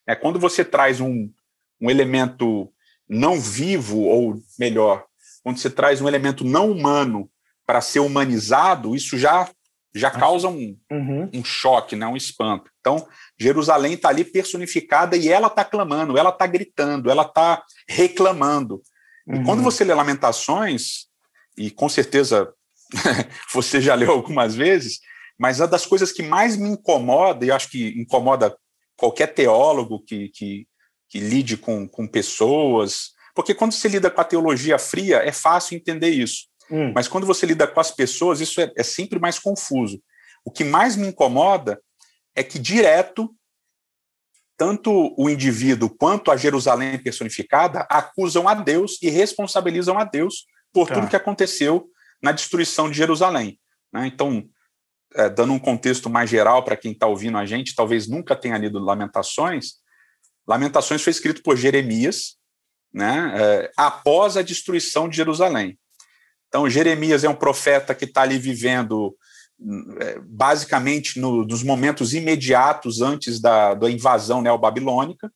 É, 0.06 0.16
quando 0.16 0.38
você 0.38 0.66
traz 0.66 1.00
um, 1.00 1.30
um 1.80 1.90
elemento 1.90 2.70
não 3.08 3.40
vivo, 3.40 4.02
ou 4.02 4.36
melhor, 4.60 5.06
quando 5.42 5.58
você 5.58 5.70
traz 5.70 6.02
um 6.02 6.08
elemento 6.08 6.44
não 6.44 6.70
humano 6.70 7.30
para 7.66 7.80
ser 7.80 8.00
humanizado, 8.00 8.96
isso 8.96 9.18
já 9.18 9.50
já 9.96 10.10
causa 10.10 10.48
um, 10.48 10.78
uhum. 10.92 11.30
um 11.34 11.44
choque, 11.44 11.96
né, 11.96 12.08
um 12.08 12.18
espanto. 12.18 12.72
Então, 12.80 13.08
Jerusalém 13.40 13.94
está 13.94 14.10
ali 14.10 14.26
personificada 14.26 15.16
e 15.16 15.30
ela 15.30 15.48
está 15.48 15.64
clamando, 15.64 16.18
ela 16.18 16.30
está 16.30 16.48
gritando, 16.48 17.12
ela 17.12 17.24
está 17.24 17.64
reclamando. 17.88 18.82
Uhum. 19.28 19.42
E 19.42 19.46
quando 19.46 19.62
você 19.62 19.84
lê 19.84 19.94
Lamentações, 19.94 21.08
e 21.58 21.70
com 21.70 21.88
certeza 21.88 22.52
você 23.54 23.80
já 23.80 23.94
leu 23.94 24.12
algumas 24.12 24.56
vezes, 24.56 25.00
mas 25.38 25.60
uma 25.60 25.68
das 25.68 25.86
coisas 25.86 26.12
que 26.12 26.24
mais 26.24 26.58
me 26.58 26.70
incomoda, 26.70 27.46
e 27.46 27.52
acho 27.52 27.70
que 27.70 27.90
incomoda 28.00 28.56
qualquer 28.96 29.28
teólogo 29.28 30.04
que, 30.04 30.30
que, 30.30 30.68
que 31.10 31.20
lide 31.20 31.58
com, 31.58 31.88
com 31.88 32.08
pessoas, 32.08 33.12
porque 33.36 33.54
quando 33.54 33.72
você 33.72 33.88
lida 33.88 34.12
com 34.12 34.22
a 34.22 34.26
teologia 34.26 34.78
fria, 34.78 35.18
é 35.18 35.32
fácil 35.32 35.76
entender 35.76 36.10
isso. 36.10 36.48
Hum. 36.70 36.92
Mas 36.94 37.08
quando 37.08 37.28
você 37.28 37.46
lida 37.46 37.68
com 37.68 37.80
as 37.80 37.92
pessoas, 37.92 38.42
isso 38.42 38.62
é, 38.62 38.72
é 38.76 38.84
sempre 38.84 39.20
mais 39.20 39.40
confuso. 39.40 40.02
O 40.46 40.52
que 40.52 40.64
mais 40.64 40.96
me 40.96 41.08
incomoda 41.08 41.82
é 42.36 42.44
que 42.44 42.60
direto 42.60 43.34
tanto 44.58 45.14
o 45.18 45.30
indivíduo 45.30 45.90
quanto 45.90 46.32
a 46.32 46.38
Jerusalém 46.38 46.98
personificada 46.98 47.86
acusam 47.90 48.48
a 48.48 48.54
Deus 48.54 48.98
e 49.02 49.10
responsabilizam 49.10 49.98
a 49.98 50.04
Deus 50.04 50.46
por 50.72 50.88
tá. 50.88 50.96
tudo 50.96 51.08
que 51.08 51.16
aconteceu 51.16 51.90
na 52.22 52.32
destruição 52.32 52.90
de 52.90 52.98
Jerusalém. 52.98 53.60
Né? 53.92 54.08
Então, 54.08 54.48
é, 55.16 55.30
dando 55.30 55.54
um 55.54 55.60
contexto 55.60 56.10
mais 56.10 56.30
geral 56.30 56.64
para 56.64 56.78
quem 56.78 56.92
está 56.92 57.08
ouvindo 57.08 57.38
a 57.38 57.46
gente, 57.46 57.76
talvez 57.76 58.08
nunca 58.08 58.36
tenha 58.36 58.58
lido 58.58 58.80
Lamentações, 58.80 59.82
Lamentações 60.48 61.02
foi 61.02 61.12
escrito 61.12 61.42
por 61.42 61.56
Jeremias, 61.56 62.38
né, 62.94 63.34
é, 63.36 63.72
após 63.78 64.38
a 64.38 64.42
destruição 64.42 65.10
de 65.10 65.18
Jerusalém. 65.18 65.78
Então, 66.54 66.70
Jeremias 66.70 67.24
é 67.24 67.30
um 67.30 67.34
profeta 67.34 67.96
que 67.96 68.06
está 68.06 68.22
ali 68.22 68.38
vivendo 68.38 69.18
é, 70.02 70.20
basicamente 70.20 71.20
no, 71.20 71.44
nos 71.44 71.64
momentos 71.64 72.14
imediatos 72.14 73.02
antes 73.02 73.42
da, 73.42 73.74
da 73.74 73.90
invasão 73.90 74.40
neobabilônica. 74.40 75.34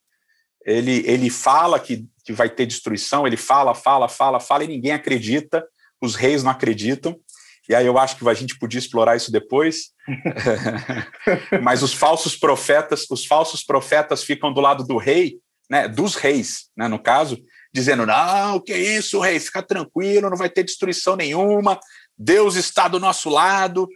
Ele, 0.63 1.01
ele 1.07 1.31
fala 1.31 1.79
que, 1.79 2.05
que 2.23 2.31
vai 2.31 2.47
ter 2.47 2.67
destruição, 2.67 3.25
ele 3.25 3.35
fala, 3.35 3.73
fala, 3.73 4.07
fala, 4.07 4.39
fala, 4.39 4.63
e 4.63 4.67
ninguém 4.67 4.91
acredita, 4.91 5.65
os 5.99 6.13
reis 6.13 6.43
não 6.43 6.51
acreditam. 6.51 7.19
E 7.67 7.73
aí 7.73 7.87
eu 7.87 7.97
acho 7.97 8.15
que 8.15 8.29
a 8.29 8.33
gente 8.35 8.59
podia 8.59 8.77
explorar 8.77 9.15
isso 9.15 9.31
depois. 9.31 9.93
Mas 11.63 11.81
os 11.81 11.95
falsos 11.95 12.35
profetas, 12.35 13.07
os 13.09 13.25
falsos 13.25 13.63
profetas 13.63 14.23
ficam 14.23 14.53
do 14.53 14.61
lado 14.61 14.83
do 14.83 14.97
rei, 14.97 15.39
né, 15.67 15.87
dos 15.87 16.13
reis, 16.13 16.69
né, 16.77 16.87
no 16.87 16.99
caso, 16.99 17.39
dizendo: 17.73 18.05
"Não, 18.05 18.59
que 18.59 18.75
isso, 18.75 19.19
rei, 19.19 19.39
fica 19.39 19.61
tranquilo, 19.61 20.29
não 20.29 20.37
vai 20.37 20.49
ter 20.49 20.63
destruição 20.63 21.15
nenhuma. 21.15 21.79
Deus 22.17 22.55
está 22.55 22.87
do 22.87 22.99
nosso 22.99 23.29
lado. 23.29 23.87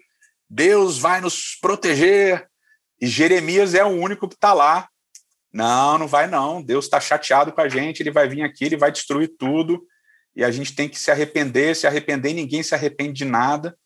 Deus 0.50 0.98
vai 0.98 1.22
nos 1.22 1.58
proteger". 1.62 2.48
E 3.00 3.08
Jeremias 3.08 3.74
é 3.74 3.84
o 3.84 3.90
único 3.90 4.28
que 4.28 4.36
está 4.36 4.54
lá. 4.54 4.88
Não, 5.52 5.98
não 5.98 6.08
vai 6.08 6.28
não. 6.28 6.62
Deus 6.62 6.86
está 6.86 7.00
chateado 7.00 7.52
com 7.52 7.62
a 7.62 7.68
gente, 7.68 8.02
ele 8.02 8.12
vai 8.12 8.28
vir 8.28 8.44
aqui, 8.44 8.66
ele 8.66 8.78
vai 8.78 8.92
destruir 8.92 9.32
tudo 9.38 9.86
e 10.36 10.44
a 10.44 10.52
gente 10.52 10.74
tem 10.74 10.88
que 10.88 10.98
se 10.98 11.12
arrepender, 11.12 11.76
se 11.76 11.86
arrepender, 11.86 12.34
ninguém 12.34 12.64
se 12.64 12.74
arrepende 12.74 13.14
de 13.14 13.26
nada. 13.26 13.78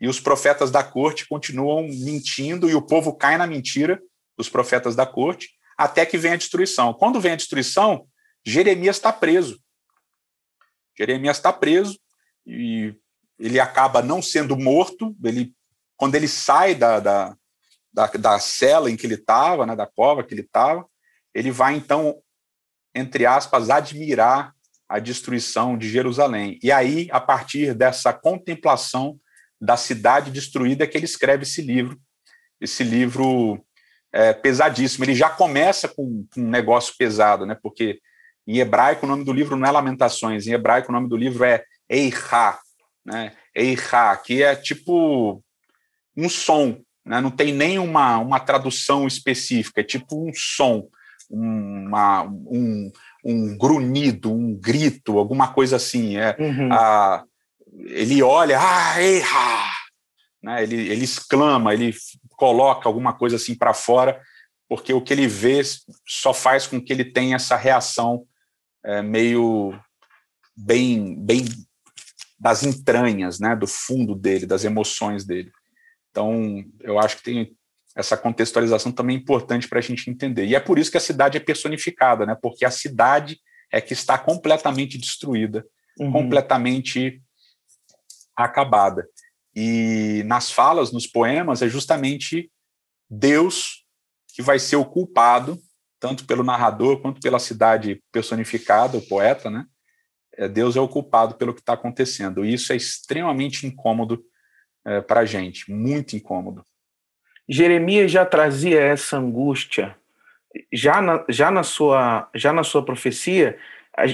E 0.00 0.08
os 0.08 0.20
profetas 0.20 0.70
da 0.70 0.82
corte 0.82 1.26
continuam 1.28 1.82
mentindo 1.82 2.70
e 2.70 2.74
o 2.74 2.82
povo 2.82 3.14
cai 3.14 3.36
na 3.36 3.46
mentira 3.46 4.00
dos 4.36 4.48
profetas 4.48 4.94
da 4.94 5.04
corte 5.04 5.50
até 5.76 6.06
que 6.06 6.16
vem 6.16 6.32
a 6.32 6.36
destruição. 6.36 6.94
Quando 6.94 7.20
vem 7.20 7.32
a 7.32 7.36
destruição, 7.36 8.06
Jeremias 8.44 8.96
está 8.96 9.12
preso. 9.12 9.60
Jeremias 10.96 11.36
está 11.36 11.52
preso 11.52 11.98
e 12.46 12.94
ele 13.38 13.58
acaba 13.58 14.02
não 14.02 14.20
sendo 14.20 14.56
morto. 14.56 15.16
Ele, 15.24 15.54
quando 15.96 16.14
ele 16.14 16.28
sai 16.28 16.74
da, 16.74 17.00
da, 17.00 17.36
da, 17.92 18.06
da 18.06 18.38
cela 18.38 18.90
em 18.90 18.96
que 18.96 19.06
ele 19.06 19.14
estava, 19.14 19.66
né, 19.66 19.74
da 19.74 19.86
cova 19.86 20.22
que 20.22 20.34
ele 20.34 20.42
estava, 20.42 20.86
ele 21.34 21.50
vai 21.50 21.74
então, 21.74 22.20
entre 22.94 23.24
aspas, 23.26 23.70
admirar 23.70 24.54
a 24.88 24.98
destruição 24.98 25.78
de 25.78 25.88
Jerusalém. 25.88 26.58
E 26.62 26.72
aí, 26.72 27.08
a 27.12 27.20
partir 27.20 27.74
dessa 27.74 28.12
contemplação 28.12 29.18
da 29.60 29.76
cidade 29.76 30.30
destruída, 30.30 30.84
é 30.84 30.86
que 30.86 30.98
ele 30.98 31.04
escreve 31.04 31.44
esse 31.44 31.62
livro, 31.62 32.00
esse 32.60 32.82
livro 32.82 33.64
é, 34.12 34.32
pesadíssimo. 34.32 35.04
Ele 35.04 35.14
já 35.14 35.30
começa 35.30 35.88
com, 35.88 36.26
com, 36.34 36.40
um 36.40 36.48
negócio 36.48 36.94
pesado, 36.98 37.46
né? 37.46 37.56
Porque 37.62 38.00
em 38.50 38.58
hebraico 38.58 39.06
o 39.06 39.08
nome 39.08 39.24
do 39.24 39.32
livro 39.32 39.56
não 39.56 39.66
é 39.66 39.70
Lamentações, 39.70 40.46
em 40.46 40.52
hebraico 40.52 40.90
o 40.90 40.92
nome 40.92 41.08
do 41.08 41.16
livro 41.16 41.44
é 41.44 41.64
Eicha, 41.88 42.58
né? 43.04 43.32
Eicha, 43.54 44.16
que 44.16 44.42
é 44.42 44.56
tipo 44.56 45.42
um 46.16 46.28
som, 46.28 46.80
né? 47.04 47.20
Não 47.20 47.30
tem 47.30 47.52
nem 47.52 47.78
uma, 47.78 48.18
uma 48.18 48.40
tradução 48.40 49.06
específica, 49.06 49.80
é 49.80 49.84
tipo 49.84 50.28
um 50.28 50.32
som, 50.34 50.88
uma, 51.30 52.22
um, 52.22 52.90
um 53.24 53.56
grunhido, 53.56 54.32
um 54.32 54.52
grito, 54.54 55.18
alguma 55.18 55.52
coisa 55.52 55.76
assim. 55.76 56.16
É, 56.16 56.36
uhum. 56.38 56.72
a, 56.72 57.24
ele 57.86 58.22
olha, 58.22 58.58
ah, 58.60 59.00
erra! 59.00 59.70
Né, 60.42 60.62
ele, 60.62 60.88
ele 60.88 61.04
exclama, 61.04 61.74
ele 61.74 61.94
coloca 62.30 62.88
alguma 62.88 63.12
coisa 63.12 63.36
assim 63.36 63.54
para 63.54 63.74
fora, 63.74 64.20
porque 64.68 64.92
o 64.92 65.00
que 65.00 65.12
ele 65.12 65.28
vê 65.28 65.60
só 66.08 66.32
faz 66.32 66.66
com 66.66 66.80
que 66.80 66.92
ele 66.92 67.04
tenha 67.04 67.36
essa 67.36 67.56
reação 67.56 68.24
é, 68.84 69.02
meio 69.02 69.78
bem, 70.56 71.14
bem 71.16 71.44
das 72.38 72.62
entranhas, 72.62 73.38
né, 73.38 73.54
do 73.54 73.66
fundo 73.66 74.14
dele, 74.14 74.46
das 74.46 74.64
emoções 74.64 75.24
dele. 75.24 75.50
Então, 76.10 76.64
eu 76.80 76.98
acho 76.98 77.18
que 77.18 77.22
tem 77.22 77.56
essa 77.94 78.16
contextualização 78.16 78.92
também 78.92 79.16
importante 79.16 79.68
para 79.68 79.78
a 79.78 79.82
gente 79.82 80.08
entender. 80.10 80.46
E 80.46 80.54
é 80.54 80.60
por 80.60 80.78
isso 80.78 80.90
que 80.90 80.96
a 80.96 81.00
cidade 81.00 81.36
é 81.36 81.40
personificada, 81.40 82.24
né? 82.24 82.36
Porque 82.40 82.64
a 82.64 82.70
cidade 82.70 83.38
é 83.70 83.80
que 83.80 83.92
está 83.92 84.16
completamente 84.16 84.96
destruída, 84.96 85.64
uhum. 85.98 86.10
completamente 86.10 87.22
acabada. 88.34 89.06
E 89.54 90.22
nas 90.26 90.50
falas, 90.50 90.92
nos 90.92 91.06
poemas, 91.06 91.62
é 91.62 91.68
justamente 91.68 92.50
Deus 93.08 93.84
que 94.32 94.42
vai 94.42 94.58
ser 94.58 94.76
o 94.76 94.84
culpado, 94.84 95.60
tanto 96.00 96.24
pelo 96.24 96.42
narrador 96.42 97.00
quanto 97.00 97.20
pela 97.20 97.38
cidade 97.38 98.02
personificada, 98.10 98.96
o 98.96 99.06
poeta, 99.06 99.50
né? 99.50 99.66
É, 100.36 100.48
Deus 100.48 100.74
é 100.74 100.80
o 100.80 100.88
culpado 100.88 101.34
pelo 101.34 101.52
que 101.52 101.60
está 101.60 101.74
acontecendo. 101.74 102.44
E 102.44 102.54
isso 102.54 102.72
é 102.72 102.76
extremamente 102.76 103.66
incômodo 103.66 104.24
é, 104.84 105.02
para 105.02 105.20
a 105.20 105.24
gente, 105.26 105.70
muito 105.70 106.16
incômodo. 106.16 106.64
Jeremias 107.46 108.10
já 108.10 108.24
trazia 108.24 108.80
essa 108.80 109.18
angústia, 109.18 109.96
já 110.72 111.02
na, 111.02 111.24
já, 111.28 111.50
na 111.50 111.62
sua, 111.62 112.28
já 112.34 112.52
na 112.52 112.64
sua 112.64 112.84
profecia. 112.84 113.58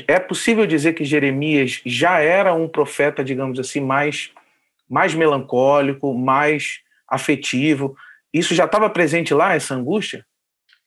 É 0.09 0.19
possível 0.19 0.67
dizer 0.67 0.95
que 0.95 1.05
Jeremias 1.05 1.81
já 1.87 2.19
era 2.19 2.53
um 2.53 2.67
profeta, 2.67 3.23
digamos 3.23 3.61
assim, 3.61 3.79
mais, 3.79 4.33
mais 4.89 5.15
melancólico, 5.15 6.13
mais 6.15 6.81
afetivo. 7.07 7.97
Isso 8.33 8.55
já 8.55 8.65
estava 8.65 8.91
presente 8.91 9.33
lá, 9.33 9.55
essa 9.55 9.75
angústia? 9.75 10.27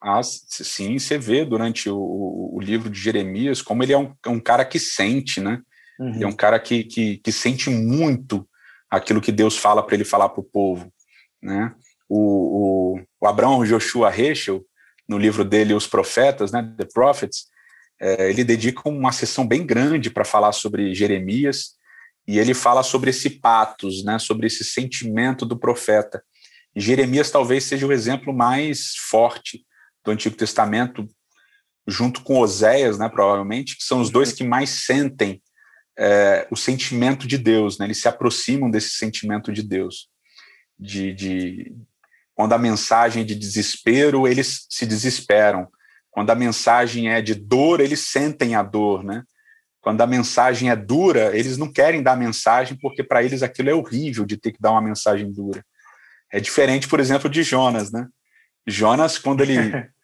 Ah, 0.01 0.21
sim, 0.23 0.97
você 0.97 1.17
vê 1.17 1.43
durante 1.43 1.89
o, 1.89 1.97
o 2.53 2.59
livro 2.61 2.89
de 2.89 2.99
Jeremias 2.99 3.61
como 3.61 3.83
ele 3.83 3.91
é 3.91 3.97
um, 3.97 4.13
é 4.25 4.29
um 4.29 4.39
cara 4.39 4.63
que 4.63 4.79
sente, 4.79 5.41
né? 5.41 5.61
Uhum. 5.99 6.15
Ele 6.15 6.23
é 6.23 6.27
um 6.27 6.35
cara 6.35 6.59
que, 6.59 6.85
que, 6.85 7.17
que 7.17 7.31
sente 7.31 7.69
muito 7.69 8.47
aquilo 8.89 9.21
que 9.21 9.31
Deus 9.31 9.57
fala 9.57 9.85
para 9.85 9.95
ele 9.95 10.05
falar 10.05 10.29
para 10.29 10.39
o 10.39 10.43
povo, 10.43 10.91
né? 11.41 11.75
O, 12.07 12.95
o, 12.97 13.01
o 13.21 13.27
Abraão 13.27 13.63
Joshua 13.65 14.09
Heschel, 14.09 14.65
no 15.07 15.17
livro 15.17 15.43
dele 15.43 15.73
Os 15.73 15.85
Profetas, 15.85 16.51
né, 16.51 16.73
The 16.77 16.85
Prophets, 16.93 17.45
é, 17.99 18.29
ele 18.29 18.43
dedica 18.43 18.87
uma 18.87 19.11
sessão 19.11 19.45
bem 19.45 19.65
grande 19.65 20.09
para 20.09 20.23
falar 20.23 20.53
sobre 20.53 20.93
Jeremias 20.95 21.77
e 22.27 22.39
ele 22.39 22.53
fala 22.53 22.83
sobre 22.83 23.09
esse 23.09 23.29
patos, 23.29 24.03
né, 24.03 24.17
sobre 24.17 24.47
esse 24.47 24.63
sentimento 24.63 25.45
do 25.45 25.59
profeta. 25.59 26.23
E 26.75 26.79
Jeremias 26.79 27.29
talvez 27.29 27.63
seja 27.63 27.85
o 27.85 27.91
exemplo 27.91 28.33
mais 28.33 28.95
forte 29.09 29.65
do 30.03 30.11
Antigo 30.11 30.35
Testamento, 30.35 31.07
junto 31.87 32.21
com 32.21 32.39
Oséias, 32.39 32.97
né, 32.97 33.09
provavelmente, 33.09 33.77
que 33.77 33.83
são 33.83 34.01
os 34.01 34.09
dois 34.09 34.31
que 34.31 34.43
mais 34.43 34.69
sentem 34.69 35.41
é, 35.97 36.47
o 36.49 36.55
sentimento 36.55 37.27
de 37.27 37.37
Deus, 37.37 37.77
né, 37.77 37.85
eles 37.85 38.01
se 38.01 38.07
aproximam 38.07 38.69
desse 38.69 38.91
sentimento 38.91 39.51
de 39.51 39.63
Deus, 39.63 40.09
de, 40.77 41.13
de 41.13 41.75
quando 42.33 42.53
a 42.53 42.57
mensagem 42.57 43.23
é 43.23 43.25
de 43.25 43.35
desespero, 43.35 44.27
eles 44.27 44.65
se 44.69 44.85
desesperam, 44.85 45.67
quando 46.09 46.31
a 46.31 46.35
mensagem 46.35 47.09
é 47.09 47.21
de 47.21 47.35
dor, 47.35 47.79
eles 47.79 47.99
sentem 48.07 48.55
a 48.55 48.63
dor, 48.63 49.03
né? 49.03 49.23
Quando 49.81 50.01
a 50.01 50.07
mensagem 50.07 50.69
é 50.69 50.75
dura, 50.75 51.37
eles 51.37 51.57
não 51.57 51.71
querem 51.71 52.03
dar 52.03 52.17
mensagem 52.17 52.77
porque 52.77 53.03
para 53.03 53.23
eles 53.23 53.41
aquilo 53.41 53.69
é 53.69 53.73
horrível 53.73 54.25
de 54.25 54.35
ter 54.35 54.51
que 54.51 54.61
dar 54.61 54.71
uma 54.71 54.81
mensagem 54.81 55.31
dura. 55.31 55.63
É 56.31 56.39
diferente, 56.39 56.87
por 56.87 56.99
exemplo, 56.99 57.29
de 57.29 57.43
Jonas, 57.43 57.91
né? 57.91 58.07
Jonas, 58.67 59.17
quando 59.17 59.41
ele 59.41 59.55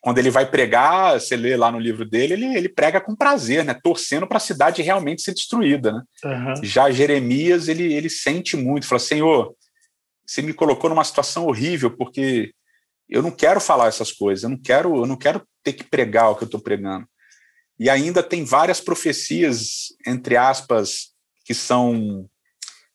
quando 0.00 0.16
ele 0.16 0.30
vai 0.30 0.50
pregar, 0.50 1.20
você 1.20 1.36
lê 1.36 1.56
lá 1.56 1.70
no 1.70 1.78
livro 1.78 2.08
dele, 2.08 2.32
ele, 2.32 2.56
ele 2.56 2.68
prega 2.70 3.00
com 3.00 3.14
prazer, 3.14 3.64
né? 3.64 3.74
Torcendo 3.74 4.26
para 4.26 4.38
a 4.38 4.40
cidade 4.40 4.80
realmente 4.80 5.20
ser 5.20 5.34
destruída, 5.34 5.92
né? 5.92 6.02
Uhum. 6.24 6.64
Já 6.64 6.90
Jeremias, 6.90 7.68
ele, 7.68 7.92
ele 7.92 8.08
sente 8.08 8.56
muito, 8.56 8.86
fala: 8.86 8.98
Senhor, 8.98 9.54
você 10.26 10.40
me 10.40 10.54
colocou 10.54 10.88
numa 10.88 11.04
situação 11.04 11.46
horrível 11.46 11.90
porque 11.90 12.52
eu 13.08 13.22
não 13.22 13.30
quero 13.30 13.60
falar 13.60 13.88
essas 13.88 14.10
coisas, 14.10 14.42
eu 14.42 14.48
não 14.48 14.58
quero, 14.58 14.96
eu 14.96 15.06
não 15.06 15.16
quero 15.16 15.42
ter 15.62 15.74
que 15.74 15.84
pregar 15.84 16.30
o 16.30 16.36
que 16.36 16.44
eu 16.44 16.46
estou 16.46 16.60
pregando. 16.60 17.06
E 17.78 17.90
ainda 17.90 18.22
tem 18.22 18.44
várias 18.44 18.80
profecias, 18.80 19.88
entre 20.06 20.36
aspas, 20.36 21.10
que 21.44 21.52
são 21.52 22.26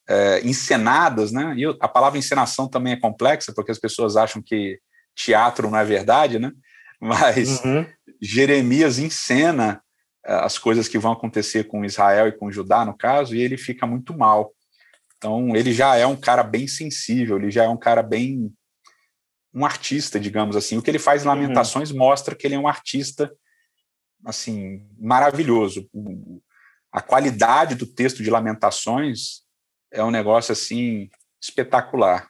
é, 0.07 0.41
encenadas, 0.41 1.31
né? 1.31 1.53
E 1.57 1.65
a 1.79 1.87
palavra 1.87 2.17
encenação 2.17 2.67
também 2.67 2.93
é 2.93 2.99
complexa, 2.99 3.53
porque 3.53 3.71
as 3.71 3.79
pessoas 3.79 4.15
acham 4.15 4.41
que 4.41 4.79
teatro 5.15 5.69
não 5.69 5.79
é 5.79 5.85
verdade, 5.85 6.37
né? 6.37 6.51
Mas 6.99 7.63
uhum. 7.63 7.85
Jeremias 8.21 8.99
encena 8.99 9.81
é, 10.25 10.33
as 10.33 10.57
coisas 10.57 10.87
que 10.87 10.97
vão 10.97 11.11
acontecer 11.11 11.65
com 11.65 11.85
Israel 11.85 12.27
e 12.27 12.31
com 12.31 12.51
Judá, 12.51 12.83
no 12.83 12.97
caso, 12.97 13.35
e 13.35 13.41
ele 13.41 13.57
fica 13.57 13.85
muito 13.85 14.17
mal. 14.17 14.53
Então, 15.17 15.55
ele 15.55 15.71
já 15.73 15.95
é 15.95 16.05
um 16.05 16.15
cara 16.15 16.43
bem 16.43 16.67
sensível, 16.67 17.37
ele 17.37 17.51
já 17.51 17.63
é 17.63 17.69
um 17.69 17.77
cara 17.77 18.03
bem. 18.03 18.51
um 19.53 19.65
artista, 19.65 20.19
digamos 20.19 20.55
assim. 20.55 20.77
O 20.77 20.81
que 20.81 20.89
ele 20.91 20.99
faz 20.99 21.23
em 21.23 21.27
uhum. 21.27 21.33
Lamentações 21.33 21.91
uhum. 21.91 21.97
mostra 21.97 22.35
que 22.35 22.45
ele 22.45 22.55
é 22.55 22.59
um 22.59 22.67
artista, 22.67 23.31
assim, 24.25 24.85
maravilhoso. 24.99 25.89
A 26.91 27.01
qualidade 27.01 27.75
do 27.75 27.85
texto 27.85 28.21
de 28.23 28.29
Lamentações 28.29 29.43
é 29.91 30.03
um 30.03 30.11
negócio, 30.11 30.51
assim, 30.51 31.09
espetacular. 31.41 32.29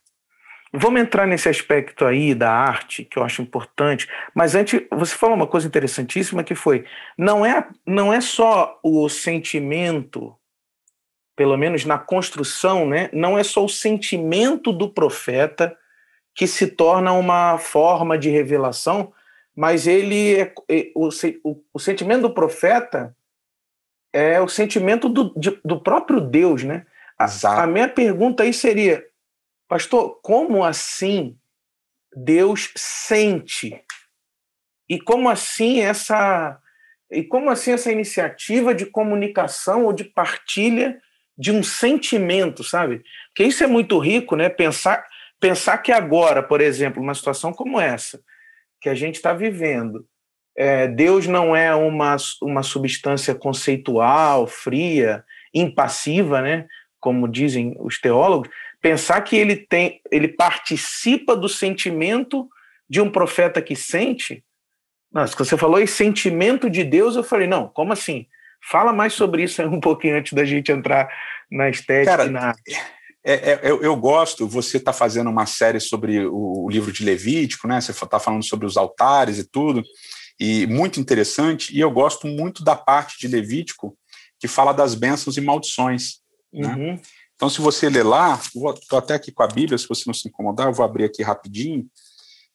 Vamos 0.78 1.02
entrar 1.02 1.26
nesse 1.26 1.48
aspecto 1.48 2.06
aí 2.06 2.34
da 2.36 2.52
arte, 2.52 3.06
que 3.06 3.18
eu 3.18 3.24
acho 3.24 3.42
importante, 3.42 4.08
mas 4.34 4.56
antes, 4.56 4.82
você 4.92 5.16
falou 5.16 5.36
uma 5.36 5.48
coisa 5.48 5.68
interessantíssima 5.68 6.44
que 6.44 6.56
foi, 6.56 6.86
não 7.18 7.46
é, 7.46 7.68
não 7.86 8.12
é 8.14 8.20
só 8.20 8.80
o 8.84 9.08
sentimento, 9.08 10.36
pelo 11.36 11.58
menos 11.58 11.86
na 11.86 11.98
construção, 11.98 12.88
né, 12.88 13.10
não 13.14 13.38
é 13.38 13.44
só 13.44 13.64
o 13.64 13.70
sentimento 13.70 14.72
do 14.72 14.90
profeta 14.90 15.76
que 16.34 16.46
se 16.46 16.68
torna 16.68 17.14
uma 17.14 17.58
forma 17.58 18.18
de 18.18 18.30
revelação, 18.30 19.14
mas 19.56 19.88
ele 19.88 20.36
é, 20.36 20.54
é 20.70 20.92
o, 20.94 21.10
o, 21.44 21.64
o 21.74 21.80
sentimento 21.80 22.24
do 22.24 22.34
profeta 22.34 23.16
é 24.12 24.42
o 24.42 24.48
sentimento 24.48 25.08
do, 25.08 25.34
de, 25.38 25.60
do 25.64 25.80
próprio 25.80 26.20
Deus, 26.20 26.64
né? 26.64 26.86
A, 27.18 27.64
a 27.64 27.68
minha 27.68 27.88
pergunta 27.88 28.44
aí 28.44 28.54
seria, 28.54 29.06
Pastor, 29.68 30.20
como 30.22 30.64
assim 30.64 31.38
Deus 32.16 32.72
sente? 32.76 33.82
E 34.88 35.00
como 35.00 35.30
assim 35.30 35.82
essa 35.82 36.60
e 37.12 37.24
como 37.24 37.50
assim 37.50 37.72
essa 37.72 37.92
iniciativa 37.92 38.74
de 38.74 38.86
comunicação 38.86 39.86
ou 39.86 39.94
de 39.94 40.04
partilha 40.04 41.00
de 41.38 41.52
um 41.52 41.62
sentimento, 41.62 42.64
sabe? 42.64 43.04
Porque 43.28 43.44
isso 43.44 43.64
é 43.64 43.68
muito 43.68 43.98
rico, 44.00 44.36
né? 44.36 44.50
Pensar 44.50 45.06
pensar 45.40 45.78
que 45.80 45.92
agora, 45.92 46.42
por 46.42 46.62
exemplo, 46.62 47.02
uma 47.02 47.14
situação 47.14 47.54
como 47.54 47.80
essa 47.80 48.20
que 48.82 48.90
a 48.90 48.96
gente 48.96 49.16
está 49.16 49.34
vivendo, 49.34 50.06
é, 50.58 50.88
Deus 50.88 51.28
não 51.28 51.56
é 51.56 51.74
uma, 51.76 52.16
uma 52.42 52.64
substância 52.64 53.36
conceitual, 53.36 54.48
fria, 54.48 55.24
impassiva, 55.54 56.42
né? 56.42 56.68
Como 57.00 57.28
dizem 57.28 57.76
os 57.80 58.00
teólogos, 58.00 58.50
pensar 58.86 59.20
que 59.22 59.36
ele 59.36 59.56
tem, 59.56 60.00
ele 60.12 60.28
participa 60.28 61.36
do 61.36 61.50
sentimento 61.50 62.48
de 62.88 63.02
um 63.02 63.10
profeta 63.10 63.60
que 63.60 63.76
sente. 63.76 64.44
Nossa, 65.12 65.36
você 65.36 65.58
falou 65.58 65.82
em 65.82 65.88
sentimento 65.88 66.70
de 66.70 66.84
Deus, 66.84 67.16
eu 67.16 67.24
falei, 67.24 67.48
não, 67.48 67.68
como 67.68 67.94
assim? 67.94 68.28
Fala 68.70 68.94
mais 68.94 69.14
sobre 69.14 69.42
isso 69.42 69.60
um 69.64 69.80
pouquinho 69.80 70.16
antes 70.16 70.34
da 70.34 70.46
gente 70.46 70.72
entrar 70.72 71.10
na 71.52 71.68
estética 71.68 72.16
Cara, 72.16 72.30
na 72.30 72.54
é, 73.26 73.54
é, 73.54 73.60
eu, 73.64 73.82
eu, 73.82 73.96
gosto, 73.96 74.48
você 74.48 74.78
está 74.78 74.94
fazendo 74.94 75.32
uma 75.32 75.48
série 75.48 75.80
sobre 75.80 76.24
o, 76.24 76.66
o, 76.66 76.70
livro 76.70 76.92
de 76.92 77.04
Levítico, 77.04 77.68
né? 77.68 77.82
Você 77.82 77.90
está 77.92 78.20
falando 78.20 78.48
sobre 78.48 78.68
os 78.68 78.78
altares 78.78 79.40
e 79.40 79.50
tudo, 79.50 79.84
e 80.40 80.68
muito 80.68 81.00
interessante, 81.00 81.76
e 81.76 81.80
eu 81.80 81.90
gosto 81.90 82.28
muito 82.28 82.64
da 82.64 82.76
parte 82.76 83.20
de 83.20 83.28
Levítico 83.28 83.98
que 84.40 84.48
fala 84.48 84.74
das 84.74 84.94
bênçãos 84.94 85.38
e 85.38 85.42
maldições. 85.42 86.20
Né? 86.54 86.68
Uhum. 86.68 86.94
Né? 86.94 87.00
Então, 87.36 87.50
se 87.50 87.60
você 87.60 87.90
ler 87.90 88.04
lá, 88.04 88.40
estou 88.44 88.98
até 88.98 89.14
aqui 89.14 89.32
com 89.32 89.44
a 89.44 89.48
Bíblia, 89.48 89.78
se 89.78 89.88
você 89.88 90.04
não 90.08 90.14
se 90.14 90.28
incomodar, 90.28 90.68
eu 90.68 90.74
vou 90.74 90.86
abrir 90.86 91.04
aqui 91.04 91.22
rapidinho, 91.22 91.86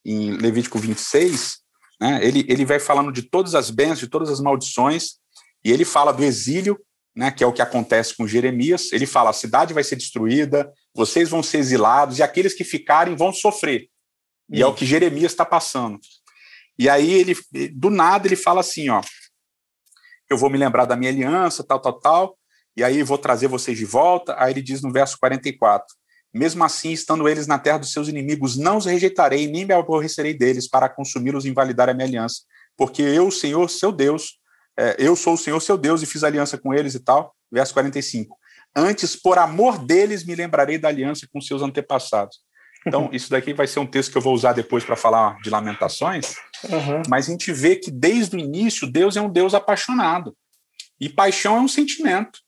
em 0.04 0.32
Levítico 0.32 0.78
26, 0.78 1.58
né, 2.00 2.20
ele, 2.24 2.46
ele 2.48 2.64
vai 2.64 2.80
falando 2.80 3.12
de 3.12 3.22
todas 3.22 3.54
as 3.54 3.70
bênçãos, 3.70 4.00
de 4.00 4.08
todas 4.08 4.30
as 4.30 4.40
maldições, 4.40 5.18
e 5.62 5.70
ele 5.70 5.84
fala 5.84 6.12
do 6.12 6.24
exílio, 6.24 6.80
né, 7.14 7.30
que 7.30 7.44
é 7.44 7.46
o 7.46 7.52
que 7.52 7.60
acontece 7.60 8.16
com 8.16 8.26
Jeremias. 8.26 8.92
Ele 8.92 9.04
fala: 9.04 9.30
a 9.30 9.34
cidade 9.34 9.74
vai 9.74 9.84
ser 9.84 9.96
destruída, 9.96 10.72
vocês 10.94 11.28
vão 11.28 11.42
ser 11.42 11.58
exilados, 11.58 12.18
e 12.18 12.22
aqueles 12.22 12.54
que 12.54 12.64
ficarem 12.64 13.14
vão 13.14 13.32
sofrer. 13.32 13.88
E 14.48 14.62
é 14.62 14.66
o 14.66 14.74
que 14.74 14.86
Jeremias 14.86 15.32
está 15.32 15.44
passando. 15.44 15.98
E 16.78 16.88
aí 16.88 17.12
ele, 17.12 17.36
do 17.74 17.90
nada, 17.90 18.26
ele 18.26 18.36
fala 18.36 18.60
assim: 18.60 18.88
ó, 18.88 19.02
eu 20.30 20.38
vou 20.38 20.48
me 20.48 20.56
lembrar 20.56 20.86
da 20.86 20.96
minha 20.96 21.10
aliança, 21.10 21.62
tal, 21.62 21.80
tal, 21.80 22.00
tal, 22.00 22.38
e 22.80 22.84
aí 22.84 23.02
vou 23.02 23.18
trazer 23.18 23.46
vocês 23.46 23.76
de 23.76 23.84
volta. 23.84 24.34
Aí 24.38 24.54
ele 24.54 24.62
diz 24.62 24.80
no 24.80 24.90
verso 24.90 25.18
44: 25.18 25.86
Mesmo 26.32 26.64
assim, 26.64 26.92
estando 26.92 27.28
eles 27.28 27.46
na 27.46 27.58
terra 27.58 27.76
dos 27.76 27.92
seus 27.92 28.08
inimigos, 28.08 28.56
não 28.56 28.78
os 28.78 28.86
rejeitarei, 28.86 29.46
nem 29.46 29.66
me 29.66 29.74
aborrecerei 29.74 30.32
deles 30.32 30.66
para 30.66 30.88
consumi-los 30.88 31.44
e 31.44 31.50
invalidar 31.50 31.90
a 31.90 31.94
minha 31.94 32.06
aliança, 32.06 32.40
porque 32.78 33.02
eu, 33.02 33.30
Senhor, 33.30 33.68
seu 33.68 33.92
Deus, 33.92 34.38
é, 34.78 34.96
eu 34.98 35.14
sou 35.14 35.34
o 35.34 35.36
Senhor, 35.36 35.60
seu 35.60 35.76
Deus, 35.76 36.02
e 36.02 36.06
fiz 36.06 36.24
aliança 36.24 36.56
com 36.56 36.72
eles 36.72 36.94
e 36.94 37.00
tal. 37.00 37.34
Verso 37.52 37.74
45. 37.74 38.34
Antes, 38.74 39.14
por 39.14 39.36
amor 39.36 39.84
deles, 39.84 40.24
me 40.24 40.34
lembrarei 40.34 40.78
da 40.78 40.88
aliança 40.88 41.28
com 41.30 41.38
seus 41.38 41.60
antepassados. 41.60 42.38
Então, 42.86 43.10
isso 43.12 43.28
daqui 43.28 43.52
vai 43.52 43.66
ser 43.66 43.80
um 43.80 43.86
texto 43.86 44.10
que 44.10 44.16
eu 44.16 44.22
vou 44.22 44.32
usar 44.32 44.54
depois 44.54 44.84
para 44.84 44.96
falar 44.96 45.36
de 45.42 45.50
lamentações, 45.50 46.34
uhum. 46.64 47.02
mas 47.10 47.28
a 47.28 47.32
gente 47.32 47.52
vê 47.52 47.76
que 47.76 47.90
desde 47.90 48.36
o 48.36 48.38
início 48.38 48.90
Deus 48.90 49.18
é 49.18 49.20
um 49.20 49.30
Deus 49.30 49.52
apaixonado. 49.52 50.34
E 50.98 51.10
paixão 51.10 51.56
é 51.56 51.60
um 51.60 51.68
sentimento, 51.68 52.40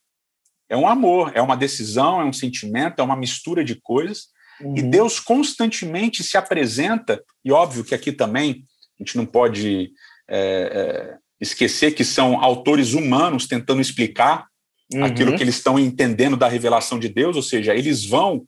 é 0.72 0.76
um 0.76 0.88
amor, 0.88 1.32
é 1.34 1.42
uma 1.42 1.54
decisão, 1.54 2.18
é 2.18 2.24
um 2.24 2.32
sentimento, 2.32 2.98
é 2.98 3.02
uma 3.02 3.14
mistura 3.14 3.62
de 3.62 3.74
coisas. 3.74 4.28
Uhum. 4.58 4.74
E 4.74 4.80
Deus 4.80 5.20
constantemente 5.20 6.24
se 6.24 6.38
apresenta, 6.38 7.22
e 7.44 7.52
óbvio 7.52 7.84
que 7.84 7.94
aqui 7.94 8.10
também 8.10 8.64
a 8.98 9.02
gente 9.02 9.18
não 9.18 9.26
pode 9.26 9.92
é, 10.26 10.38
é, 10.38 11.18
esquecer 11.38 11.92
que 11.92 12.02
são 12.02 12.42
autores 12.42 12.94
humanos 12.94 13.46
tentando 13.46 13.82
explicar 13.82 14.46
uhum. 14.94 15.04
aquilo 15.04 15.36
que 15.36 15.42
eles 15.42 15.56
estão 15.56 15.78
entendendo 15.78 16.38
da 16.38 16.48
revelação 16.48 16.98
de 16.98 17.10
Deus, 17.10 17.36
ou 17.36 17.42
seja, 17.42 17.74
eles 17.74 18.06
vão 18.06 18.42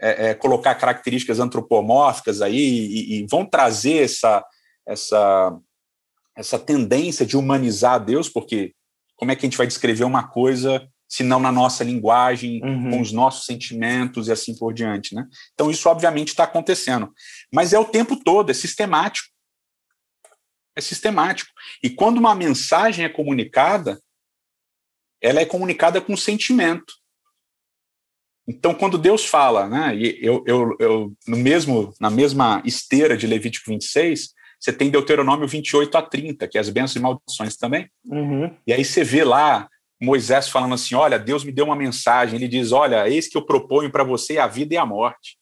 é, 0.00 0.28
é, 0.28 0.34
colocar 0.34 0.76
características 0.76 1.40
antropomórficas 1.40 2.40
aí 2.40 2.56
e, 2.56 3.18
e, 3.18 3.26
vão 3.28 3.44
trazer 3.44 4.04
essa, 4.04 4.44
essa, 4.86 5.58
essa 6.36 6.56
tendência 6.56 7.26
de 7.26 7.36
humanizar 7.36 8.04
Deus, 8.04 8.28
porque 8.28 8.74
como 9.16 9.32
é 9.32 9.34
que 9.34 9.44
a 9.44 9.48
gente 9.48 9.58
vai 9.58 9.66
descrever 9.66 10.04
uma 10.04 10.28
coisa 10.28 10.88
se 11.14 11.22
não 11.22 11.38
na 11.38 11.52
nossa 11.52 11.84
linguagem, 11.84 12.60
uhum. 12.64 12.90
com 12.90 13.00
os 13.00 13.12
nossos 13.12 13.46
sentimentos 13.46 14.26
e 14.26 14.32
assim 14.32 14.58
por 14.58 14.74
diante, 14.74 15.14
né? 15.14 15.24
Então 15.52 15.70
isso 15.70 15.88
obviamente 15.88 16.30
está 16.30 16.42
acontecendo, 16.42 17.12
mas 17.52 17.72
é 17.72 17.78
o 17.78 17.84
tempo 17.84 18.16
todo, 18.16 18.50
é 18.50 18.54
sistemático, 18.54 19.28
é 20.74 20.80
sistemático. 20.80 21.48
E 21.80 21.88
quando 21.88 22.18
uma 22.18 22.34
mensagem 22.34 23.04
é 23.04 23.08
comunicada, 23.08 24.00
ela 25.22 25.40
é 25.40 25.46
comunicada 25.46 26.00
com 26.00 26.16
sentimento. 26.16 26.92
Então, 28.46 28.74
quando 28.74 28.98
Deus 28.98 29.24
fala, 29.24 29.68
né, 29.68 29.96
e 29.96 30.18
eu, 30.20 30.42
eu, 30.48 30.76
eu, 30.80 31.12
no 31.28 31.36
mesmo, 31.36 31.94
na 32.00 32.10
mesma 32.10 32.60
esteira 32.64 33.16
de 33.16 33.28
Levítico 33.28 33.70
26, 33.70 34.34
você 34.58 34.72
tem 34.72 34.90
Deuteronômio 34.90 35.46
28 35.46 35.96
a 35.96 36.02
30, 36.02 36.48
que 36.48 36.58
é 36.58 36.60
as 36.60 36.68
bênçãos 36.68 36.96
e 36.96 37.00
maldições 37.00 37.56
também. 37.56 37.88
Uhum. 38.04 38.54
E 38.66 38.72
aí 38.72 38.84
você 38.84 39.04
vê 39.04 39.22
lá 39.22 39.68
Moisés 40.04 40.48
falando 40.48 40.74
assim: 40.74 40.94
Olha, 40.94 41.18
Deus 41.18 41.44
me 41.44 41.52
deu 41.52 41.66
uma 41.66 41.76
mensagem. 41.76 42.36
Ele 42.36 42.48
diz: 42.48 42.72
Olha, 42.72 43.08
eis 43.08 43.28
que 43.28 43.36
eu 43.36 43.44
proponho 43.44 43.90
para 43.90 44.04
você 44.04 44.38
a 44.38 44.46
vida 44.46 44.74
e 44.74 44.76
a 44.76 44.86
morte. 44.86 45.38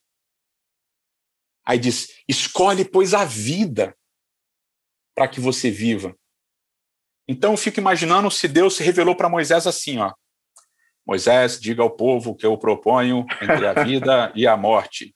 Aí 1.64 1.78
diz: 1.78 2.08
Escolhe, 2.28 2.84
pois, 2.84 3.14
a 3.14 3.24
vida 3.24 3.96
para 5.14 5.28
que 5.28 5.40
você 5.40 5.70
viva. 5.70 6.14
Então 7.28 7.52
eu 7.52 7.56
fico 7.56 7.78
imaginando 7.78 8.30
se 8.30 8.48
Deus 8.48 8.76
se 8.76 8.82
revelou 8.82 9.14
para 9.14 9.28
Moisés 9.28 9.66
assim, 9.66 9.98
ó. 9.98 10.12
Moisés, 11.06 11.60
diga 11.60 11.82
ao 11.82 11.90
povo 11.90 12.34
que 12.34 12.46
eu 12.46 12.56
proponho 12.56 13.26
entre 13.40 13.66
a 13.66 13.84
vida 13.84 14.32
e 14.34 14.46
a 14.46 14.56
morte. 14.56 15.14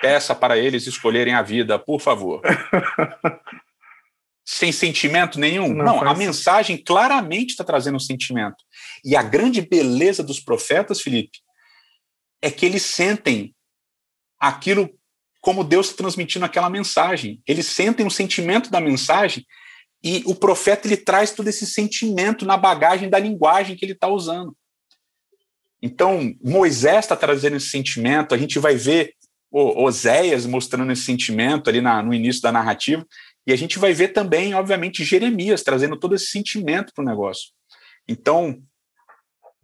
Peça 0.00 0.34
para 0.34 0.58
eles 0.58 0.86
escolherem 0.86 1.34
a 1.34 1.42
vida, 1.42 1.78
por 1.78 2.00
favor. 2.00 2.42
Sem 4.44 4.70
sentimento 4.70 5.40
nenhum? 5.40 5.74
Não, 5.74 5.84
Não 5.84 6.08
a 6.08 6.14
mensagem 6.14 6.76
claramente 6.76 7.50
está 7.50 7.64
trazendo 7.64 7.96
um 7.96 8.00
sentimento. 8.00 8.56
E 9.06 9.14
a 9.14 9.22
grande 9.22 9.62
beleza 9.62 10.20
dos 10.20 10.40
profetas, 10.40 11.00
Felipe, 11.00 11.38
é 12.42 12.50
que 12.50 12.66
eles 12.66 12.82
sentem 12.82 13.54
aquilo 14.36 14.90
como 15.40 15.62
Deus 15.62 15.92
transmitindo 15.92 16.44
aquela 16.44 16.68
mensagem. 16.68 17.40
Eles 17.46 17.66
sentem 17.66 18.04
o 18.04 18.10
sentimento 18.10 18.68
da 18.68 18.80
mensagem 18.80 19.46
e 20.02 20.24
o 20.26 20.34
profeta 20.34 20.88
ele 20.88 20.96
traz 20.96 21.30
todo 21.30 21.46
esse 21.46 21.64
sentimento 21.64 22.44
na 22.44 22.56
bagagem 22.56 23.08
da 23.08 23.16
linguagem 23.16 23.76
que 23.76 23.84
ele 23.84 23.92
está 23.92 24.08
usando. 24.08 24.56
Então, 25.80 26.34
Moisés 26.42 27.04
está 27.04 27.14
trazendo 27.14 27.56
esse 27.56 27.68
sentimento, 27.68 28.34
a 28.34 28.38
gente 28.38 28.58
vai 28.58 28.74
ver 28.74 29.14
Oséias 29.52 30.46
mostrando 30.46 30.90
esse 30.90 31.04
sentimento 31.04 31.70
ali 31.70 31.80
na, 31.80 32.02
no 32.02 32.12
início 32.12 32.42
da 32.42 32.50
narrativa, 32.50 33.06
e 33.46 33.52
a 33.52 33.56
gente 33.56 33.78
vai 33.78 33.92
ver 33.92 34.08
também, 34.08 34.52
obviamente, 34.52 35.04
Jeremias 35.04 35.62
trazendo 35.62 35.96
todo 35.96 36.16
esse 36.16 36.26
sentimento 36.26 36.92
para 36.92 37.02
o 37.02 37.06
negócio. 37.06 37.52
Então, 38.08 38.60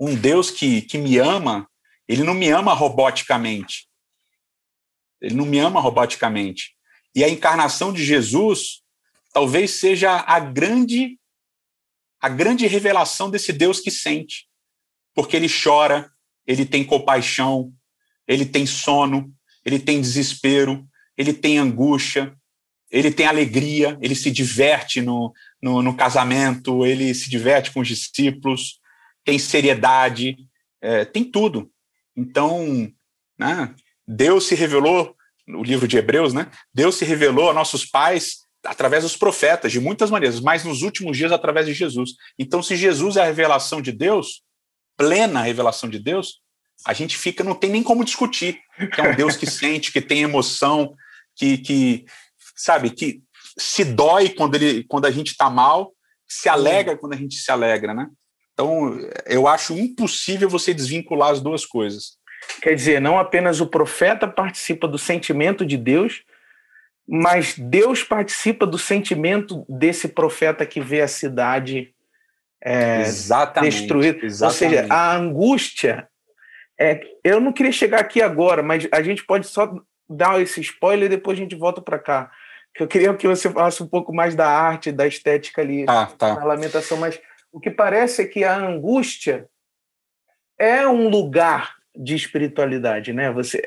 um 0.04 0.14
Deus 0.14 0.50
que, 0.50 0.82
que 0.82 0.98
me 0.98 1.18
ama, 1.18 1.68
ele 2.08 2.22
não 2.22 2.34
me 2.34 2.48
ama 2.48 2.72
roboticamente. 2.72 3.88
Ele 5.20 5.34
não 5.34 5.46
me 5.46 5.58
ama 5.58 5.80
roboticamente. 5.80 6.74
E 7.14 7.22
a 7.22 7.28
encarnação 7.28 7.92
de 7.92 8.04
Jesus 8.04 8.82
talvez 9.32 9.72
seja 9.72 10.16
a 10.26 10.40
grande 10.40 11.18
a 12.20 12.28
grande 12.28 12.66
revelação 12.68 13.28
desse 13.28 13.52
Deus 13.52 13.80
que 13.80 13.90
sente 13.90 14.46
porque 15.14 15.36
ele 15.36 15.48
chora, 15.48 16.10
ele 16.46 16.64
tem 16.64 16.84
compaixão, 16.84 17.72
ele 18.26 18.46
tem 18.46 18.66
sono, 18.66 19.32
ele 19.64 19.78
tem 19.78 20.00
desespero, 20.00 20.86
ele 21.16 21.32
tem 21.32 21.58
angústia, 21.58 22.34
ele 22.90 23.10
tem 23.10 23.26
alegria, 23.26 23.98
ele 24.00 24.14
se 24.14 24.30
diverte 24.30 25.00
no, 25.00 25.32
no, 25.60 25.82
no 25.82 25.94
casamento, 25.94 26.84
ele 26.84 27.14
se 27.14 27.30
diverte 27.30 27.70
com 27.70 27.80
os 27.80 27.88
discípulos, 27.88 28.80
tem 29.24 29.38
seriedade, 29.38 30.36
é, 30.80 31.04
tem 31.04 31.24
tudo. 31.24 31.70
Então, 32.16 32.90
né, 33.38 33.74
Deus 34.06 34.46
se 34.46 34.54
revelou, 34.54 35.16
no 35.46 35.62
livro 35.62 35.88
de 35.88 35.96
Hebreus, 35.96 36.32
né, 36.32 36.50
Deus 36.72 36.96
se 36.96 37.04
revelou 37.04 37.50
a 37.50 37.54
nossos 37.54 37.84
pais 37.84 38.42
através 38.64 39.02
dos 39.02 39.16
profetas, 39.16 39.72
de 39.72 39.80
muitas 39.80 40.10
maneiras, 40.10 40.40
mas 40.40 40.64
nos 40.64 40.82
últimos 40.82 41.16
dias 41.16 41.32
através 41.32 41.66
de 41.66 41.74
Jesus. 41.74 42.12
Então, 42.38 42.62
se 42.62 42.76
Jesus 42.76 43.16
é 43.16 43.22
a 43.22 43.26
revelação 43.26 43.82
de 43.82 43.90
Deus, 43.90 44.42
plena 44.96 45.42
revelação 45.42 45.88
de 45.88 45.98
Deus, 45.98 46.40
a 46.86 46.92
gente 46.92 47.16
fica, 47.16 47.44
não 47.44 47.54
tem 47.54 47.70
nem 47.70 47.82
como 47.82 48.04
discutir, 48.04 48.60
que 48.94 49.00
é 49.00 49.10
um 49.10 49.14
Deus 49.14 49.36
que 49.36 49.46
sente, 49.46 49.92
que 49.92 50.00
tem 50.00 50.22
emoção, 50.22 50.94
que, 51.34 51.58
que 51.58 52.04
sabe, 52.56 52.90
que 52.90 53.22
se 53.58 53.84
dói 53.84 54.28
quando, 54.28 54.54
ele, 54.54 54.84
quando 54.84 55.06
a 55.06 55.10
gente 55.10 55.28
está 55.28 55.50
mal, 55.50 55.92
se 56.28 56.48
alegra 56.48 56.96
quando 56.96 57.14
a 57.14 57.16
gente 57.16 57.36
se 57.36 57.50
alegra, 57.50 57.92
né? 57.94 58.08
Então, 58.52 58.98
eu 59.26 59.46
acho 59.46 59.76
impossível 59.78 60.48
você 60.48 60.74
desvincular 60.74 61.30
as 61.30 61.40
duas 61.40 61.64
coisas. 61.64 62.18
Quer 62.60 62.74
dizer, 62.74 63.00
não 63.00 63.18
apenas 63.18 63.60
o 63.60 63.66
profeta 63.66 64.28
participa 64.28 64.86
do 64.86 64.98
sentimento 64.98 65.64
de 65.64 65.76
Deus, 65.76 66.22
mas 67.08 67.56
Deus 67.58 68.02
participa 68.02 68.66
do 68.66 68.78
sentimento 68.78 69.64
desse 69.68 70.08
profeta 70.08 70.66
que 70.66 70.80
vê 70.80 71.00
a 71.00 71.08
cidade 71.08 71.94
é, 72.62 73.00
exatamente, 73.00 73.78
destruído. 73.78 74.24
Exatamente. 74.24 74.64
Ou 74.64 74.70
seja, 74.70 74.86
a 74.92 75.16
angústia. 75.16 76.08
É, 76.78 77.00
eu 77.24 77.40
não 77.40 77.52
queria 77.52 77.72
chegar 77.72 78.00
aqui 78.00 78.20
agora, 78.20 78.62
mas 78.62 78.88
a 78.92 79.02
gente 79.02 79.24
pode 79.24 79.46
só 79.46 79.72
dar 80.08 80.40
esse 80.40 80.60
spoiler 80.60 81.06
e 81.06 81.16
depois 81.16 81.38
a 81.38 81.42
gente 81.42 81.56
volta 81.56 81.80
para 81.80 81.98
cá. 81.98 82.30
Eu 82.78 82.88
queria 82.88 83.12
que 83.14 83.28
você 83.28 83.50
falasse 83.50 83.82
um 83.82 83.86
pouco 83.86 84.14
mais 84.14 84.34
da 84.34 84.48
arte, 84.48 84.90
da 84.90 85.06
estética 85.06 85.60
ali, 85.60 85.84
ah, 85.86 86.06
tá. 86.06 86.34
da 86.34 86.44
lamentação, 86.44 86.96
mas 86.96 87.20
o 87.52 87.60
que 87.60 87.70
parece 87.70 88.22
é 88.22 88.26
que 88.26 88.44
a 88.44 88.56
angústia 88.56 89.48
é 90.58 90.86
um 90.86 91.08
lugar 91.08 91.76
de 91.94 92.14
espiritualidade, 92.14 93.12
né? 93.12 93.30
Você, 93.32 93.62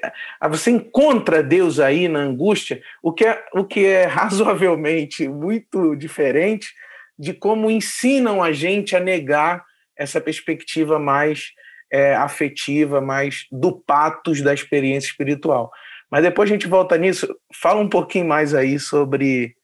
você 0.50 0.72
encontra 0.72 1.44
Deus 1.44 1.80
aí 1.80 2.08
na 2.08 2.20
angústia, 2.20 2.82
o 3.04 3.14
que 3.14 3.26
é, 3.26 3.46
o 3.54 3.64
que 3.64 3.86
é 3.86 4.06
razoavelmente 4.08 5.28
muito 5.28 5.96
diferente 5.96 6.74
de 7.18 7.34
como 7.34 7.70
ensinam 7.70 8.44
a 8.44 8.52
gente 8.52 8.96
a 8.96 9.00
negar 9.00 9.64
essa 9.96 10.20
perspectiva 10.20 11.00
mais 11.00 11.52
é, 11.92 12.16
afetiva, 12.16 13.00
mais 13.00 13.46
do 13.52 13.72
patos 13.72 14.42
da 14.42 14.54
experiência 14.54 15.08
espiritual. 15.08 15.72
Mas 16.10 16.24
depois 16.24 16.50
a 16.50 16.54
gente 16.54 16.68
volta 16.68 16.98
nisso. 16.98 17.28
Fala 17.54 17.80
um 17.80 17.90
pouquinho 17.90 18.28
mais 18.28 18.54
aí 18.54 18.80
sobre. 18.80 19.56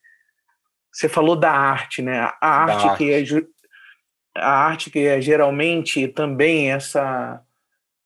Você 0.91 1.07
falou 1.07 1.35
da 1.35 1.51
arte, 1.51 2.01
né? 2.01 2.29
A 2.41 2.47
arte, 2.63 2.87
arte. 2.87 2.97
que 2.97 3.11
é 3.11 3.23
a 4.35 4.51
arte 4.51 4.89
que 4.89 4.99
é 4.99 5.19
geralmente 5.19 6.07
também 6.07 6.71
essa 6.71 7.41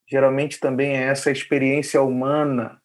geralmente 0.08 0.60
também 0.60 0.98
é 0.98 1.04
essa 1.04 1.32
experiência 1.32 2.02
humana 2.02 2.80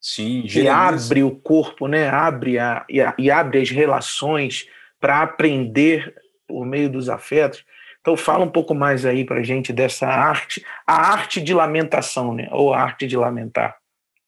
Sim, 0.00 0.42
que 0.42 0.66
abre 0.66 1.22
o 1.22 1.30
corpo, 1.30 1.86
né? 1.86 2.08
Abre 2.08 2.58
a, 2.58 2.84
e, 2.88 3.00
a, 3.00 3.14
e 3.16 3.30
abre 3.30 3.60
as 3.60 3.70
relações 3.70 4.66
para 4.98 5.22
aprender 5.22 6.12
por 6.46 6.66
meio 6.66 6.90
dos 6.90 7.08
afetos. 7.08 7.64
Então 8.00 8.16
fala 8.16 8.44
um 8.44 8.50
pouco 8.50 8.74
mais 8.74 9.06
aí 9.06 9.24
para 9.24 9.44
gente 9.44 9.72
dessa 9.72 10.08
arte, 10.08 10.64
a 10.84 11.12
arte 11.12 11.40
de 11.40 11.54
lamentação, 11.54 12.34
né? 12.34 12.48
Ou 12.50 12.74
a 12.74 12.80
arte 12.80 13.06
de 13.06 13.16
lamentar. 13.16 13.76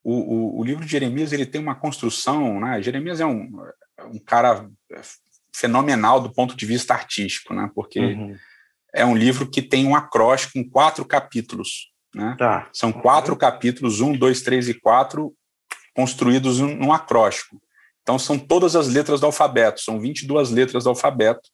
O, 0.05 0.13
o, 0.13 0.61
o 0.61 0.65
livro 0.65 0.85
de 0.85 0.91
Jeremias 0.93 1.33
ele 1.33 1.45
tem 1.45 1.61
uma 1.61 1.75
construção, 1.75 2.61
né? 2.61 2.81
Jeremias 2.81 3.21
é 3.21 3.27
um, 3.27 3.51
um 4.13 4.19
cara 4.25 4.71
fenomenal 5.55 6.21
do 6.21 6.33
ponto 6.33 6.57
de 6.57 6.67
vista 6.67 6.95
artístico, 6.95 7.55
né? 7.55 7.71
Porque 7.75 8.01
uhum. 8.01 8.37
é 8.93 9.05
um 9.07 9.17
livro 9.17 9.49
que 9.49 9.63
tem 9.63 9.87
um 9.87 9.95
acróstico 9.95 10.55
com 10.55 10.69
quatro 10.69 11.05
capítulos, 11.05 11.93
né? 12.15 12.35
Tá. 12.39 12.69
São 12.73 12.93
quatro 12.93 13.33
uhum. 13.33 13.39
capítulos, 13.39 14.01
um, 14.01 14.13
dois, 14.17 14.43
três 14.43 14.69
e 14.69 14.75
quatro, 14.75 15.35
construídos 15.95 16.59
num 16.59 16.93
acróstico. 16.93 17.61
Então, 18.03 18.19
são 18.19 18.39
todas 18.39 18.77
as 18.77 18.89
letras 18.89 19.21
do 19.21 19.27
alfabeto, 19.27 19.81
são 19.81 19.99
22 19.99 20.51
letras 20.51 20.85
do 20.85 20.91
alfabeto. 20.91 21.49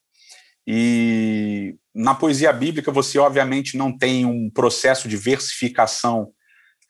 E 0.66 1.76
na 1.94 2.14
poesia 2.14 2.52
bíblica, 2.52 2.90
você 2.90 3.18
obviamente 3.18 3.76
não 3.76 3.96
tem 3.96 4.24
um 4.24 4.50
processo 4.50 5.08
de 5.08 5.16
versificação 5.16 6.32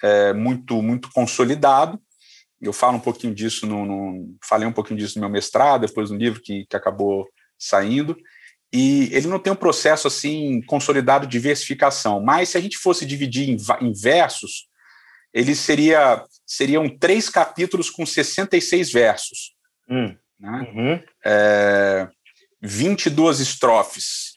é, 0.03 0.33
muito, 0.33 0.81
muito 0.81 1.11
consolidado, 1.13 2.01
eu 2.61 2.73
falo 2.73 2.97
um 2.97 3.01
pouquinho 3.01 3.35
disso, 3.35 3.67
no, 3.67 3.87
no, 3.87 4.37
falei 4.43 4.69
um 4.69 4.73
pouquinho 4.73 4.99
disso 4.99 5.19
no 5.19 5.23
meu 5.23 5.31
mestrado, 5.31 5.87
depois 5.87 6.11
no 6.11 6.17
livro 6.17 6.41
que, 6.41 6.67
que 6.67 6.77
acabou 6.77 7.29
saindo, 7.59 8.17
e 8.73 9.09
ele 9.13 9.27
não 9.27 9.39
tem 9.39 9.53
um 9.53 9.57
processo 9.57 10.07
assim 10.07 10.63
consolidado 10.63 11.27
de 11.27 11.39
versificação, 11.39 12.21
mas 12.21 12.51
se 12.51 12.59
a 12.59 12.61
gente 12.61 12.79
fosse 12.79 13.05
dividir 13.05 13.49
em, 13.49 13.57
em 13.81 13.93
versos, 13.93 14.69
ele 15.33 15.55
seria 15.55 16.25
seriam 16.47 16.89
três 16.89 17.29
capítulos 17.29 17.89
com 17.91 18.05
66 18.05 18.93
versos. 18.93 19.55
Hum. 19.89 20.17
Né? 20.39 20.73
Uhum. 20.75 21.03
É, 21.25 22.09
22 22.63 23.41
estrofes, 23.41 24.35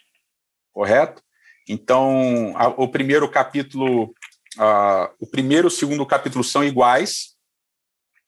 correto? 0.71 1.24
Então, 1.67 2.53
a, 2.55 2.67
o 2.67 2.88
primeiro 2.88 3.30
capítulo, 3.30 4.13
a, 4.57 5.11
o 5.19 5.26
primeiro 5.26 5.67
e 5.67 5.69
o 5.69 5.71
segundo 5.71 6.05
capítulo 6.05 6.43
são 6.43 6.63
iguais. 6.63 7.32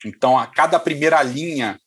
Então, 0.06 0.38
a 0.38 0.46
cada 0.46 0.80
primeira 0.80 1.22
linha, 1.24 1.80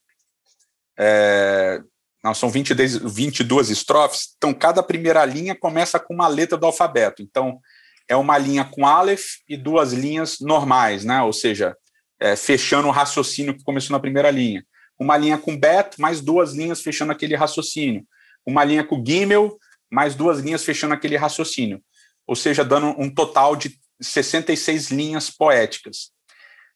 é, 0.99 1.81
não, 2.23 2.35
são 2.35 2.51
22, 2.51 2.97
22 2.97 3.71
estrofes, 3.71 4.35
então 4.37 4.53
cada 4.53 4.83
primeira 4.83 5.25
linha 5.25 5.55
começa 5.55 6.01
com 6.01 6.13
uma 6.13 6.27
letra 6.27 6.59
do 6.59 6.67
alfabeto. 6.67 7.23
Então, 7.23 7.61
é 8.09 8.17
uma 8.17 8.37
linha 8.37 8.65
com 8.65 8.85
Aleph 8.85 9.37
e 9.49 9.57
duas 9.57 9.93
linhas 9.93 10.41
normais, 10.41 11.05
né? 11.05 11.23
ou 11.23 11.33
seja, 11.33 11.77
é, 12.19 12.35
fechando 12.35 12.89
o 12.89 12.91
raciocínio 12.91 13.57
que 13.57 13.63
começou 13.63 13.95
na 13.95 14.01
primeira 14.01 14.31
linha. 14.31 14.65
Uma 14.99 15.17
linha 15.17 15.39
com 15.39 15.57
Bet, 15.57 16.01
mais 16.01 16.21
duas 16.21 16.55
linhas 16.55 16.83
fechando 16.83 17.13
aquele 17.13 17.37
raciocínio. 17.37 18.05
Uma 18.45 18.65
linha 18.65 18.83
com 18.83 19.05
Gimel, 19.05 19.57
mais 19.89 20.17
duas 20.17 20.41
linhas 20.41 20.65
fechando 20.65 20.95
aquele 20.95 21.17
raciocínio. 21.17 21.81
Ou 22.27 22.35
seja, 22.35 22.65
dando 22.65 22.89
um 23.01 23.09
total 23.09 23.55
de 23.55 23.79
66 24.01 24.91
linhas 24.91 25.31
poéticas. 25.31 26.11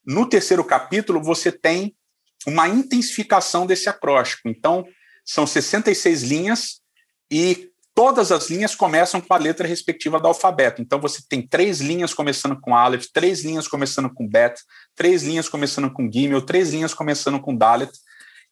No 0.05 0.29
terceiro 0.29 0.65
capítulo, 0.65 1.23
você 1.23 1.53
tem 1.53 1.95
uma 2.47 2.69
intensificação 2.69 3.67
desse 3.67 3.89
acróstico. 3.89 4.49
Então, 4.49 4.85
são 5.25 5.47
66 5.47 6.23
linhas 6.23 6.81
e 7.31 7.71
todas 7.95 8.33
as 8.33 8.51
linhas 8.51 8.75
começam 8.75 9.21
com 9.21 9.33
a 9.35 9.39
letra 9.39 9.67
respectiva 9.67 10.19
do 10.19 10.29
alfabeto. 10.29 10.81
Então 10.83 11.01
você 11.01 11.23
tem 11.29 11.47
três 11.47 11.81
linhas 11.81 12.15
começando 12.15 12.59
com 12.61 12.75
Aleph, 12.75 13.07
três 13.13 13.45
linhas 13.45 13.69
começando 13.69 14.13
com 14.13 14.27
Bet, 14.27 14.61
três 14.95 15.23
linhas 15.23 15.49
começando 15.49 15.91
com 15.91 16.11
Gimel, 16.11 16.43
três 16.43 16.73
linhas 16.73 16.95
começando 16.95 17.41
com 17.41 17.57
Dalet. 17.57 17.93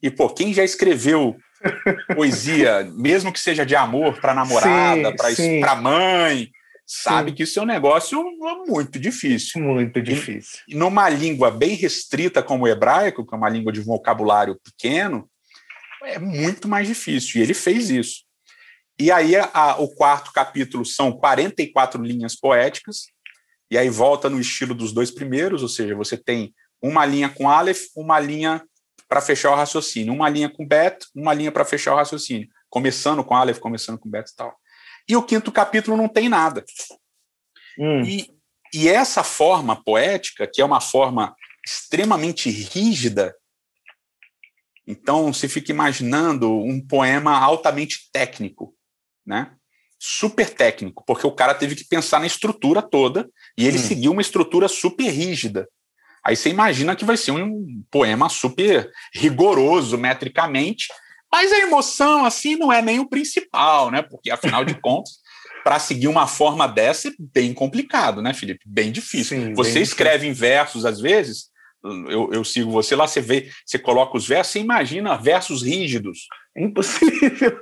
E, 0.01 0.09
pô, 0.09 0.29
quem 0.29 0.53
já 0.53 0.63
escreveu 0.63 1.37
poesia, 2.15 2.89
mesmo 2.95 3.31
que 3.31 3.39
seja 3.39 3.65
de 3.65 3.75
amor 3.75 4.19
para 4.19 4.33
namorada, 4.33 5.13
para 5.59 5.75
mãe, 5.75 6.49
sabe 6.93 7.29
sim. 7.29 7.35
que 7.35 7.43
isso 7.43 7.57
é 7.57 7.61
um 7.61 7.65
negócio 7.65 8.21
muito 8.67 8.99
difícil. 8.99 9.61
Muito 9.61 10.01
difícil. 10.01 10.59
E, 10.67 10.75
numa 10.75 11.07
língua 11.07 11.49
bem 11.49 11.73
restrita 11.73 12.43
como 12.43 12.65
o 12.65 12.67
hebraico, 12.67 13.25
que 13.25 13.33
é 13.33 13.37
uma 13.37 13.49
língua 13.49 13.71
de 13.71 13.79
vocabulário 13.79 14.59
pequeno, 14.61 15.29
é 16.03 16.19
muito 16.19 16.67
mais 16.67 16.87
difícil. 16.87 17.39
E 17.39 17.43
ele 17.43 17.53
fez 17.53 17.89
isso. 17.89 18.23
E 18.99 19.09
aí 19.09 19.35
a, 19.35 19.77
o 19.79 19.87
quarto 19.95 20.33
capítulo 20.33 20.85
são 20.85 21.13
44 21.13 22.03
linhas 22.03 22.35
poéticas, 22.35 23.05
e 23.69 23.77
aí 23.77 23.89
volta 23.89 24.29
no 24.29 24.39
estilo 24.39 24.75
dos 24.75 24.91
dois 24.91 25.09
primeiros, 25.09 25.63
ou 25.63 25.69
seja, 25.69 25.95
você 25.95 26.17
tem 26.17 26.53
uma 26.81 27.05
linha 27.05 27.29
com 27.29 27.49
Aleph, 27.49 27.85
uma 27.95 28.19
linha 28.19 28.61
para 29.07 29.21
fechar 29.21 29.51
o 29.51 29.55
raciocínio, 29.55 30.13
uma 30.13 30.29
linha 30.29 30.49
com 30.49 30.67
Bet, 30.67 31.05
uma 31.15 31.33
linha 31.33 31.51
para 31.51 31.63
fechar 31.63 31.93
o 31.93 31.97
raciocínio, 31.97 32.49
começando 32.69 33.23
com 33.23 33.33
Aleph, 33.33 33.59
começando 33.59 33.97
com 33.97 34.09
Bet 34.09 34.29
e 34.29 34.35
tal. 34.35 34.55
E 35.07 35.15
o 35.15 35.23
quinto 35.23 35.51
capítulo 35.51 35.97
não 35.97 36.07
tem 36.07 36.29
nada. 36.29 36.63
Hum. 37.77 38.03
E, 38.03 38.29
e 38.73 38.87
essa 38.87 39.23
forma 39.23 39.81
poética, 39.83 40.47
que 40.47 40.61
é 40.61 40.65
uma 40.65 40.81
forma 40.81 41.35
extremamente 41.65 42.49
rígida, 42.49 43.35
então, 44.87 45.31
você 45.31 45.47
fica 45.47 45.71
imaginando 45.71 46.51
um 46.51 46.85
poema 46.85 47.37
altamente 47.37 48.09
técnico, 48.11 48.75
né? 49.25 49.53
Super 49.99 50.49
técnico, 50.49 51.03
porque 51.05 51.27
o 51.27 51.31
cara 51.31 51.53
teve 51.53 51.75
que 51.75 51.85
pensar 51.85 52.19
na 52.19 52.25
estrutura 52.25 52.81
toda 52.81 53.29
e 53.57 53.67
ele 53.67 53.77
hum. 53.77 53.81
seguiu 53.81 54.11
uma 54.11 54.21
estrutura 54.21 54.67
super 54.67 55.09
rígida. 55.09 55.67
Aí 56.25 56.35
você 56.35 56.49
imagina 56.49 56.95
que 56.95 57.05
vai 57.05 57.17
ser 57.17 57.31
um 57.31 57.83
poema 57.89 58.27
super 58.27 58.91
rigoroso 59.13 59.97
metricamente, 59.97 60.87
mas 61.31 61.51
a 61.51 61.59
emoção, 61.59 62.25
assim, 62.25 62.55
não 62.55 62.71
é 62.71 62.81
nem 62.81 62.99
o 62.99 63.07
principal, 63.07 63.89
né? 63.89 64.01
Porque, 64.01 64.29
afinal 64.29 64.65
de 64.65 64.73
contas, 64.81 65.19
para 65.63 65.79
seguir 65.79 66.07
uma 66.07 66.27
forma 66.27 66.67
dessa 66.67 67.07
é 67.07 67.11
bem 67.17 67.53
complicado, 67.53 68.21
né, 68.21 68.33
Felipe? 68.33 68.63
Bem 68.65 68.91
difícil. 68.91 69.39
Sim, 69.39 69.53
você 69.53 69.75
bem 69.75 69.83
escreve 69.83 70.25
difícil. 70.25 70.31
em 70.31 70.33
versos, 70.33 70.85
às 70.85 70.99
vezes, 70.99 71.51
eu, 71.83 72.29
eu, 72.31 72.43
sigo 72.43 72.69
você 72.71 72.95
lá, 72.95 73.07
você 73.07 73.21
vê, 73.21 73.49
você 73.65 73.79
coloca 73.79 74.15
os 74.15 74.27
versos, 74.27 74.53
você 74.53 74.59
imagina 74.59 75.17
versos 75.17 75.63
rígidos. 75.63 76.27
Impossível. 76.55 77.59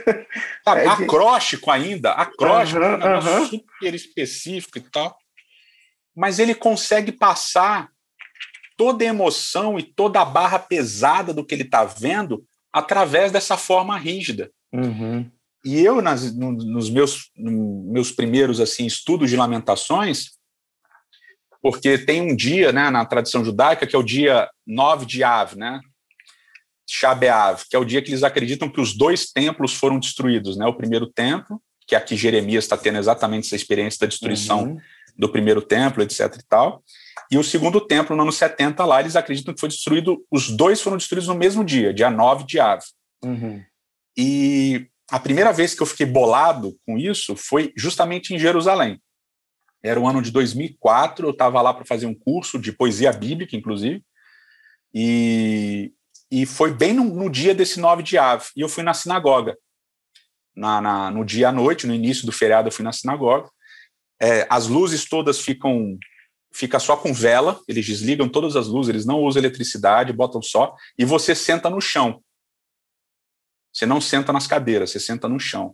Sabe, 0.64 0.80
é 0.82 0.86
acróstico 0.86 1.70
ainda, 1.70 2.12
acróstico, 2.12 2.80
uhum, 2.80 2.94
um 2.94 3.38
uhum. 3.40 3.46
super 3.46 3.94
específico 3.94 4.78
e 4.78 4.82
tal. 4.82 5.16
Mas 6.16 6.38
ele 6.38 6.54
consegue 6.54 7.12
passar 7.12 7.90
toda 8.76 9.04
a 9.04 9.08
emoção 9.08 9.78
e 9.78 9.82
toda 9.82 10.20
a 10.22 10.24
barra 10.24 10.58
pesada 10.58 11.34
do 11.34 11.44
que 11.44 11.54
ele 11.54 11.64
está 11.64 11.84
vendo 11.84 12.46
através 12.72 13.32
dessa 13.32 13.56
forma 13.56 13.96
rígida. 13.96 14.50
Uhum. 14.72 15.30
E 15.64 15.80
eu, 15.80 16.00
nas, 16.00 16.34
no, 16.34 16.52
nos 16.52 16.88
meus, 16.88 17.30
no, 17.36 17.84
meus 17.92 18.10
primeiros 18.10 18.60
assim 18.60 18.86
estudos 18.86 19.28
de 19.28 19.36
lamentações, 19.36 20.30
porque 21.62 21.98
tem 21.98 22.22
um 22.22 22.34
dia 22.34 22.72
né, 22.72 22.88
na 22.88 23.04
tradição 23.04 23.44
judaica 23.44 23.86
que 23.86 23.94
é 23.94 23.98
o 23.98 24.02
dia 24.02 24.48
9 24.66 25.04
de 25.04 25.22
Av, 25.22 25.56
né? 25.56 25.80
Shabeav, 26.88 27.64
que 27.68 27.76
é 27.76 27.78
o 27.78 27.84
dia 27.84 28.02
que 28.02 28.10
eles 28.10 28.24
acreditam 28.24 28.68
que 28.68 28.80
os 28.80 28.96
dois 28.96 29.30
templos 29.30 29.74
foram 29.74 30.00
destruídos, 30.00 30.56
né? 30.56 30.66
O 30.66 30.74
primeiro 30.74 31.06
templo, 31.06 31.62
que 31.86 31.94
aqui 31.94 32.16
Jeremias 32.16 32.64
está 32.64 32.76
tendo 32.76 32.98
exatamente 32.98 33.46
essa 33.46 33.54
experiência 33.54 34.00
da 34.00 34.06
destruição 34.06 34.64
uhum. 34.64 34.78
do 35.16 35.28
primeiro 35.28 35.62
templo, 35.62 36.02
etc 36.02 36.34
e 36.36 36.42
tal. 36.48 36.82
E 37.30 37.38
o 37.38 37.44
segundo 37.44 37.80
templo, 37.80 38.16
no 38.16 38.22
ano 38.22 38.32
70, 38.32 38.84
lá, 38.84 39.00
eles 39.00 39.14
acreditam 39.14 39.54
que 39.54 39.60
foi 39.60 39.68
destruído, 39.68 40.26
os 40.30 40.50
dois 40.50 40.80
foram 40.80 40.96
destruídos 40.96 41.28
no 41.28 41.34
mesmo 41.34 41.64
dia, 41.64 41.94
dia 41.94 42.10
9 42.10 42.44
de 42.44 42.58
Av. 42.58 42.82
Uhum. 43.22 43.62
E 44.16 44.88
a 45.08 45.20
primeira 45.20 45.52
vez 45.52 45.72
que 45.72 45.82
eu 45.82 45.86
fiquei 45.86 46.06
bolado 46.06 46.76
com 46.84 46.98
isso 46.98 47.36
foi 47.36 47.72
justamente 47.76 48.34
em 48.34 48.38
Jerusalém. 48.38 49.00
Era 49.82 50.00
o 50.00 50.08
ano 50.08 50.20
de 50.20 50.32
2004, 50.32 51.26
eu 51.26 51.30
estava 51.30 51.62
lá 51.62 51.72
para 51.72 51.84
fazer 51.84 52.06
um 52.06 52.14
curso 52.14 52.58
de 52.58 52.72
poesia 52.72 53.12
bíblica, 53.12 53.56
inclusive, 53.56 54.04
e, 54.92 55.92
e 56.30 56.44
foi 56.44 56.72
bem 56.74 56.92
no, 56.92 57.04
no 57.04 57.30
dia 57.30 57.54
desse 57.54 57.78
9 57.78 58.02
de 58.02 58.18
Ave, 58.18 58.46
e 58.56 58.60
eu 58.60 58.68
fui 58.68 58.82
na 58.82 58.92
sinagoga. 58.92 59.56
Na, 60.54 60.80
na, 60.80 61.10
no 61.12 61.24
dia 61.24 61.48
à 61.48 61.52
noite, 61.52 61.86
no 61.86 61.94
início 61.94 62.26
do 62.26 62.32
feriado, 62.32 62.68
eu 62.68 62.72
fui 62.72 62.84
na 62.84 62.92
sinagoga. 62.92 63.48
É, 64.20 64.46
as 64.50 64.66
luzes 64.66 65.08
todas 65.08 65.40
ficam 65.40 65.96
fica 66.52 66.78
só 66.78 66.96
com 66.96 67.12
vela, 67.12 67.60
eles 67.68 67.86
desligam 67.86 68.28
todas 68.28 68.56
as 68.56 68.66
luzes, 68.66 68.90
eles 68.90 69.06
não 69.06 69.20
usam 69.20 69.40
eletricidade, 69.40 70.12
botam 70.12 70.42
só, 70.42 70.74
e 70.98 71.04
você 71.04 71.34
senta 71.34 71.70
no 71.70 71.80
chão. 71.80 72.22
Você 73.72 73.86
não 73.86 74.00
senta 74.00 74.32
nas 74.32 74.46
cadeiras, 74.46 74.90
você 74.90 74.98
senta 74.98 75.28
no 75.28 75.38
chão. 75.38 75.72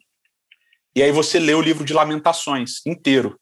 E 0.94 1.02
aí 1.02 1.10
você 1.12 1.38
lê 1.38 1.54
o 1.54 1.62
livro 1.62 1.84
de 1.84 1.92
Lamentações 1.92 2.84
inteiro. 2.86 3.38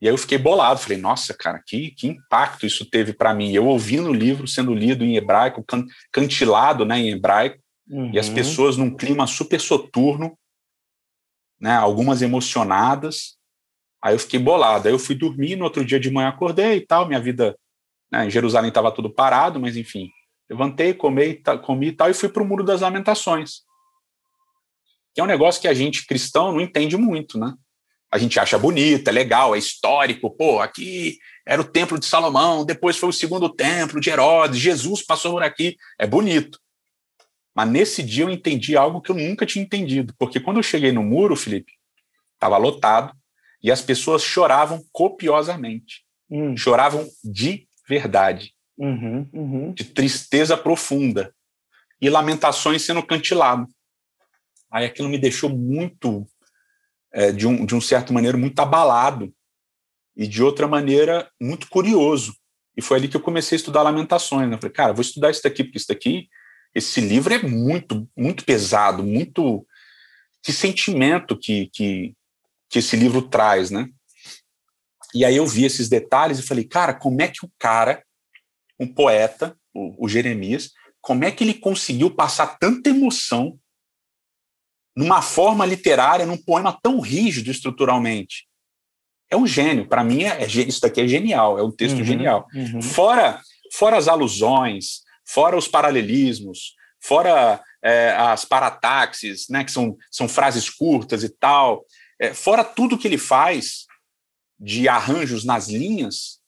E 0.00 0.08
aí 0.08 0.14
eu 0.14 0.18
fiquei 0.18 0.38
bolado, 0.38 0.80
falei, 0.80 0.96
nossa, 0.96 1.34
cara, 1.34 1.62
que, 1.64 1.90
que 1.90 2.06
impacto 2.06 2.64
isso 2.64 2.88
teve 2.88 3.12
para 3.12 3.34
mim. 3.34 3.52
Eu 3.52 3.66
ouvindo 3.66 4.08
o 4.08 4.14
livro 4.14 4.48
sendo 4.48 4.74
lido 4.74 5.04
em 5.04 5.16
hebraico, 5.16 5.62
can, 5.62 5.84
cantilado 6.10 6.86
né, 6.86 6.98
em 6.98 7.10
hebraico, 7.10 7.62
uhum. 7.88 8.10
e 8.12 8.18
as 8.18 8.28
uhum. 8.28 8.34
pessoas 8.34 8.76
num 8.78 8.96
clima 8.96 9.26
super 9.26 9.60
soturno, 9.60 10.38
né, 11.60 11.74
algumas 11.74 12.22
emocionadas. 12.22 13.38
Aí 14.02 14.14
eu 14.14 14.18
fiquei 14.18 14.38
bolado. 14.38 14.88
Aí 14.88 14.94
eu 14.94 14.98
fui 14.98 15.14
dormir, 15.14 15.56
no 15.56 15.64
outro 15.64 15.84
dia 15.84 16.00
de 16.00 16.10
manhã 16.10 16.28
acordei 16.28 16.76
e 16.76 16.86
tal, 16.86 17.06
minha 17.06 17.20
vida 17.20 17.56
né, 18.10 18.26
em 18.26 18.30
Jerusalém 18.30 18.68
estava 18.68 18.90
tudo 18.92 19.10
parado, 19.10 19.60
mas 19.60 19.76
enfim, 19.76 20.10
levantei, 20.48 20.94
comi, 20.94 21.42
comi 21.62 21.88
e 21.88 21.92
tal, 21.92 22.10
e 22.10 22.14
fui 22.14 22.28
para 22.28 22.42
o 22.42 22.46
Muro 22.46 22.64
das 22.64 22.80
Lamentações. 22.80 23.62
Que 25.14 25.20
é 25.20 25.24
um 25.24 25.28
negócio 25.28 25.60
que 25.60 25.68
a 25.68 25.74
gente 25.74 26.06
cristão 26.06 26.52
não 26.52 26.60
entende 26.60 26.96
muito, 26.96 27.38
né? 27.38 27.54
a 28.10 28.18
gente 28.18 28.40
acha 28.40 28.58
bonito, 28.58 29.06
é 29.06 29.12
legal, 29.12 29.54
é 29.54 29.58
histórico. 29.58 30.30
Pô, 30.30 30.60
aqui 30.60 31.18
era 31.46 31.62
o 31.62 31.64
templo 31.64 31.98
de 31.98 32.06
Salomão, 32.06 32.64
depois 32.64 32.96
foi 32.96 33.08
o 33.08 33.12
segundo 33.12 33.48
templo 33.48 34.00
de 34.00 34.10
Herodes, 34.10 34.58
Jesus 34.58 35.02
passou 35.02 35.32
por 35.32 35.42
aqui. 35.42 35.76
É 35.98 36.06
bonito. 36.06 36.58
Mas 37.54 37.68
nesse 37.68 38.02
dia 38.02 38.24
eu 38.24 38.30
entendi 38.30 38.76
algo 38.76 39.00
que 39.00 39.10
eu 39.10 39.16
nunca 39.16 39.46
tinha 39.46 39.64
entendido, 39.64 40.14
porque 40.18 40.40
quando 40.40 40.56
eu 40.56 40.62
cheguei 40.62 40.90
no 40.92 41.02
muro, 41.02 41.36
Felipe, 41.36 41.72
estava 42.34 42.56
lotado 42.56 43.12
e 43.62 43.70
as 43.70 43.82
pessoas 43.82 44.22
choravam 44.22 44.82
copiosamente. 44.92 46.04
Hum. 46.30 46.56
Choravam 46.56 47.08
de 47.24 47.68
verdade, 47.88 48.54
uhum, 48.78 49.28
uhum. 49.32 49.72
de 49.72 49.84
tristeza 49.84 50.56
profunda 50.56 51.34
e 52.00 52.08
lamentações 52.08 52.82
sendo 52.82 53.02
cantilado. 53.02 53.66
Aí 54.70 54.86
aquilo 54.86 55.08
me 55.08 55.18
deixou 55.18 55.50
muito 55.50 56.26
é, 57.12 57.32
de, 57.32 57.46
um, 57.46 57.66
de 57.66 57.74
um 57.74 57.80
certo 57.80 58.12
maneira 58.12 58.38
muito 58.38 58.58
abalado 58.60 59.34
e 60.16 60.26
de 60.26 60.42
outra 60.42 60.68
maneira 60.68 61.28
muito 61.40 61.68
curioso. 61.68 62.34
E 62.76 62.82
foi 62.82 62.98
ali 62.98 63.08
que 63.08 63.16
eu 63.16 63.20
comecei 63.20 63.56
a 63.56 63.58
estudar 63.58 63.82
Lamentações. 63.82 64.48
Né? 64.48 64.54
Eu 64.54 64.58
falei, 64.58 64.72
cara, 64.72 64.92
vou 64.92 65.02
estudar 65.02 65.30
isso 65.30 65.42
daqui, 65.42 65.64
porque 65.64 65.78
isso 65.78 65.88
daqui, 65.88 66.28
esse 66.74 67.00
livro 67.00 67.34
é 67.34 67.42
muito, 67.42 68.08
muito 68.16 68.44
pesado, 68.44 69.02
muito. 69.02 69.66
Que 70.42 70.52
sentimento 70.52 71.36
que, 71.36 71.68
que, 71.74 72.14
que 72.70 72.78
esse 72.78 72.96
livro 72.96 73.20
traz, 73.20 73.70
né? 73.70 73.88
E 75.12 75.24
aí 75.24 75.36
eu 75.36 75.46
vi 75.46 75.64
esses 75.64 75.88
detalhes 75.88 76.38
e 76.38 76.46
falei, 76.46 76.64
cara, 76.64 76.94
como 76.94 77.20
é 77.20 77.26
que 77.26 77.44
o 77.44 77.50
cara, 77.58 78.02
um 78.78 78.86
poeta, 78.86 79.56
o, 79.74 80.06
o 80.06 80.08
Jeremias, 80.08 80.70
como 81.00 81.24
é 81.24 81.32
que 81.32 81.42
ele 81.42 81.54
conseguiu 81.54 82.14
passar 82.14 82.58
tanta 82.58 82.90
emoção 82.90 83.58
numa 84.96 85.20
forma 85.20 85.66
literária, 85.66 86.24
num 86.24 86.36
poema 86.36 86.78
tão 86.80 87.00
rígido 87.00 87.50
estruturalmente? 87.50 88.46
É 89.28 89.36
um 89.36 89.46
gênio. 89.46 89.88
Para 89.88 90.04
mim, 90.04 90.24
é, 90.24 90.42
é, 90.42 90.46
isso 90.46 90.80
daqui 90.80 91.00
é 91.00 91.08
genial. 91.08 91.58
É 91.58 91.62
um 91.62 91.70
texto 91.70 91.98
uhum, 91.98 92.04
genial. 92.04 92.46
Uhum. 92.54 92.82
Fora, 92.82 93.40
fora 93.72 93.96
as 93.96 94.06
alusões, 94.06 95.02
fora 95.24 95.56
os 95.56 95.66
paralelismos, 95.66 96.74
fora 97.00 97.60
é, 97.82 98.10
as 98.10 98.44
parataxes, 98.44 99.48
né, 99.48 99.64
que 99.64 99.72
são, 99.72 99.96
são 100.10 100.28
frases 100.28 100.68
curtas 100.68 101.22
e 101.24 101.28
tal, 101.28 101.84
é, 102.20 102.34
fora 102.34 102.62
tudo 102.62 102.98
que 102.98 103.08
ele 103.08 103.16
faz 103.16 103.86
de 104.58 104.86
arranjos 104.88 105.42
nas 105.42 105.68
linhas, 105.68 106.38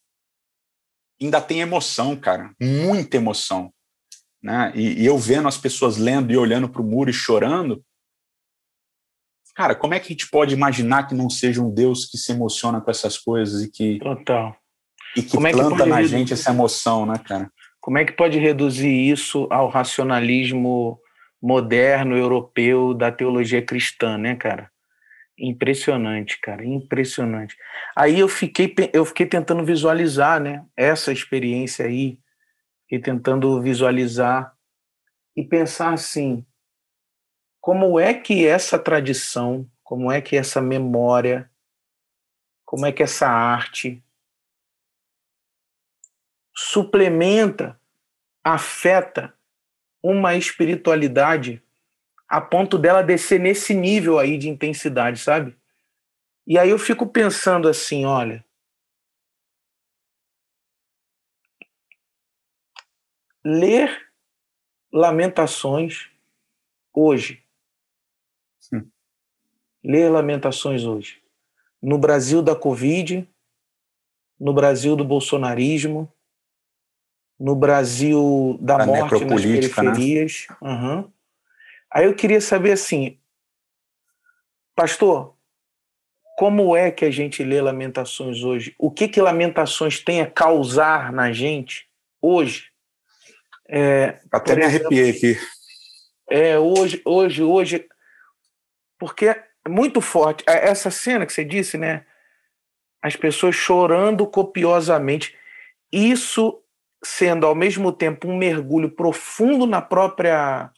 ainda 1.19 1.41
tem 1.41 1.61
emoção, 1.61 2.15
cara, 2.15 2.53
muita 2.61 3.17
emoção. 3.17 3.73
Né? 4.41 4.71
E, 4.75 5.01
e 5.01 5.05
eu 5.05 5.17
vendo 5.17 5.47
as 5.47 5.57
pessoas 5.57 5.97
lendo 5.97 6.31
e 6.31 6.37
olhando 6.37 6.69
para 6.69 6.81
o 6.81 6.85
muro 6.85 7.09
e 7.09 7.13
chorando, 7.13 7.83
cara, 9.55 9.73
como 9.73 9.95
é 9.95 9.99
que 9.99 10.07
a 10.07 10.09
gente 10.09 10.29
pode 10.29 10.53
imaginar 10.53 11.07
que 11.07 11.15
não 11.15 11.29
seja 11.29 11.61
um 11.61 11.73
Deus 11.73 12.05
que 12.05 12.17
se 12.17 12.31
emociona 12.31 12.79
com 12.79 12.91
essas 12.91 13.17
coisas 13.17 13.63
e 13.63 13.71
que 13.71 13.97
Total. 13.99 14.55
e 15.15 15.23
que 15.23 15.31
como 15.31 15.49
planta 15.49 15.75
é 15.75 15.83
que 15.83 15.89
na 15.89 15.95
reduzir, 15.95 16.17
gente 16.17 16.33
essa 16.33 16.51
emoção, 16.51 17.05
né, 17.05 17.17
cara? 17.17 17.51
Como 17.79 17.97
é 17.97 18.05
que 18.05 18.11
pode 18.11 18.37
reduzir 18.37 18.91
isso 18.91 19.47
ao 19.49 19.69
racionalismo 19.69 20.99
moderno 21.41 22.15
europeu 22.15 22.93
da 22.93 23.11
teologia 23.11 23.61
cristã, 23.61 24.17
né, 24.17 24.35
cara? 24.35 24.72
Impressionante, 25.37 26.39
cara, 26.39 26.63
impressionante. 26.63 27.57
Aí 27.95 28.19
eu 28.19 28.27
fiquei 28.27 28.73
eu 28.93 29.03
fiquei 29.03 29.25
tentando 29.25 29.65
visualizar, 29.65 30.39
né, 30.39 30.63
essa 30.77 31.11
experiência 31.11 31.85
aí, 31.85 32.19
e 32.89 32.99
tentando 32.99 33.59
visualizar 33.59 34.55
e 35.35 35.43
pensar 35.43 35.93
assim, 35.93 36.45
como 37.59 37.99
é 37.99 38.13
que 38.13 38.45
essa 38.45 38.77
tradição, 38.77 39.67
como 39.83 40.11
é 40.11 40.21
que 40.21 40.37
essa 40.37 40.61
memória, 40.61 41.49
como 42.63 42.85
é 42.85 42.91
que 42.91 43.01
essa 43.01 43.27
arte 43.27 44.03
suplementa, 46.55 47.79
afeta 48.43 49.33
uma 50.03 50.35
espiritualidade 50.35 51.62
a 52.33 52.41
ponto 52.41 52.77
dela 52.77 53.03
descer 53.03 53.39
nesse 53.39 53.73
nível 53.73 54.17
aí 54.17 54.37
de 54.37 54.49
intensidade, 54.49 55.19
sabe? 55.19 55.55
E 56.47 56.57
aí 56.57 56.69
eu 56.69 56.79
fico 56.79 57.05
pensando 57.07 57.67
assim, 57.67 58.05
olha, 58.05 58.43
ler 63.43 64.09
Lamentações 64.91 66.09
hoje 66.93 67.43
ler 69.83 70.09
Lamentações 70.09 70.85
hoje. 70.85 71.21
No 71.81 71.97
Brasil 71.97 72.41
da 72.41 72.55
Covid, 72.55 73.27
no 74.39 74.53
Brasil 74.53 74.95
do 74.95 75.03
bolsonarismo, 75.03 76.11
no 77.37 77.55
Brasil 77.55 78.57
da 78.61 78.85
morte 78.85 79.25
nas 79.25 79.43
né? 79.43 79.51
periferias. 79.51 80.45
Né? 80.49 80.55
Uhum. 80.61 81.11
Aí 81.93 82.05
eu 82.05 82.15
queria 82.15 82.41
saber 82.41 82.71
assim, 82.71 83.19
pastor, 84.75 85.37
como 86.35 86.75
é 86.75 86.89
que 86.89 87.05
a 87.05 87.11
gente 87.11 87.43
lê 87.43 87.61
Lamentações 87.61 88.41
hoje? 88.43 88.73
O 88.79 88.89
que 88.89 89.07
que 89.07 89.21
Lamentações 89.21 89.99
tem 89.99 90.19
a 90.19 90.29
causar 90.29 91.13
na 91.13 91.31
gente 91.31 91.87
hoje? 92.19 92.71
É, 93.69 94.19
Até 94.31 94.55
me 94.55 94.63
arrepiei 94.63 95.11
aqui. 95.11 95.37
É, 96.31 96.57
hoje, 96.57 96.99
hoje, 97.05 97.43
hoje, 97.43 97.87
porque 98.97 99.39
muito 99.67 100.01
forte. 100.01 100.43
É, 100.47 100.69
essa 100.69 100.89
cena 100.89 101.27
que 101.27 101.33
você 101.33 101.45
disse, 101.45 101.77
né? 101.77 102.05
As 103.03 103.15
pessoas 103.15 103.53
chorando 103.53 104.25
copiosamente. 104.25 105.37
Isso 105.91 106.59
sendo 107.03 107.45
ao 107.45 107.53
mesmo 107.53 107.91
tempo 107.91 108.27
um 108.27 108.35
mergulho 108.35 108.89
profundo 108.89 109.67
na 109.67 109.81
própria 109.81 110.71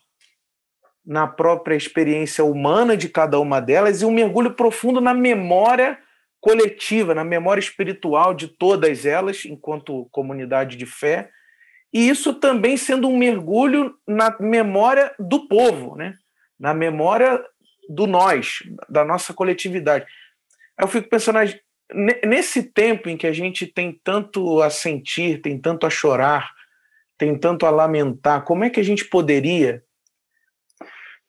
na 1.05 1.27
própria 1.27 1.75
experiência 1.75 2.43
humana 2.43 2.97
de 2.97 3.07
cada 3.07 3.39
uma 3.39 3.59
delas 3.59 4.01
e 4.01 4.05
um 4.05 4.11
mergulho 4.11 4.53
profundo 4.53 4.99
na 4.99 5.13
memória 5.13 5.99
coletiva, 6.41 7.13
na 7.13 7.23
memória 7.23 7.59
espiritual 7.59 8.33
de 8.33 8.47
todas 8.47 9.05
elas, 9.05 9.45
enquanto 9.45 10.07
comunidade 10.11 10.75
de 10.75 10.85
fé, 10.85 11.29
e 11.93 12.09
isso 12.09 12.33
também 12.33 12.75
sendo 12.75 13.07
um 13.07 13.17
mergulho 13.17 13.95
na 14.07 14.35
memória 14.39 15.13
do 15.19 15.47
povo, 15.47 15.95
né? 15.95 16.13
na 16.59 16.73
memória 16.73 17.41
do 17.89 18.07
nós, 18.07 18.59
da 18.89 19.05
nossa 19.05 19.33
coletividade. 19.33 20.05
Eu 20.79 20.87
fico 20.87 21.07
pensando, 21.07 21.39
nesse 22.25 22.63
tempo 22.63 23.09
em 23.09 23.15
que 23.17 23.27
a 23.27 23.33
gente 23.33 23.67
tem 23.67 23.99
tanto 24.03 24.61
a 24.61 24.69
sentir, 24.69 25.41
tem 25.41 25.59
tanto 25.59 25.85
a 25.85 25.89
chorar, 25.89 26.51
tem 27.17 27.37
tanto 27.37 27.65
a 27.65 27.69
lamentar, 27.69 28.43
como 28.43 28.63
é 28.63 28.69
que 28.69 28.79
a 28.79 28.83
gente 28.83 29.05
poderia 29.05 29.81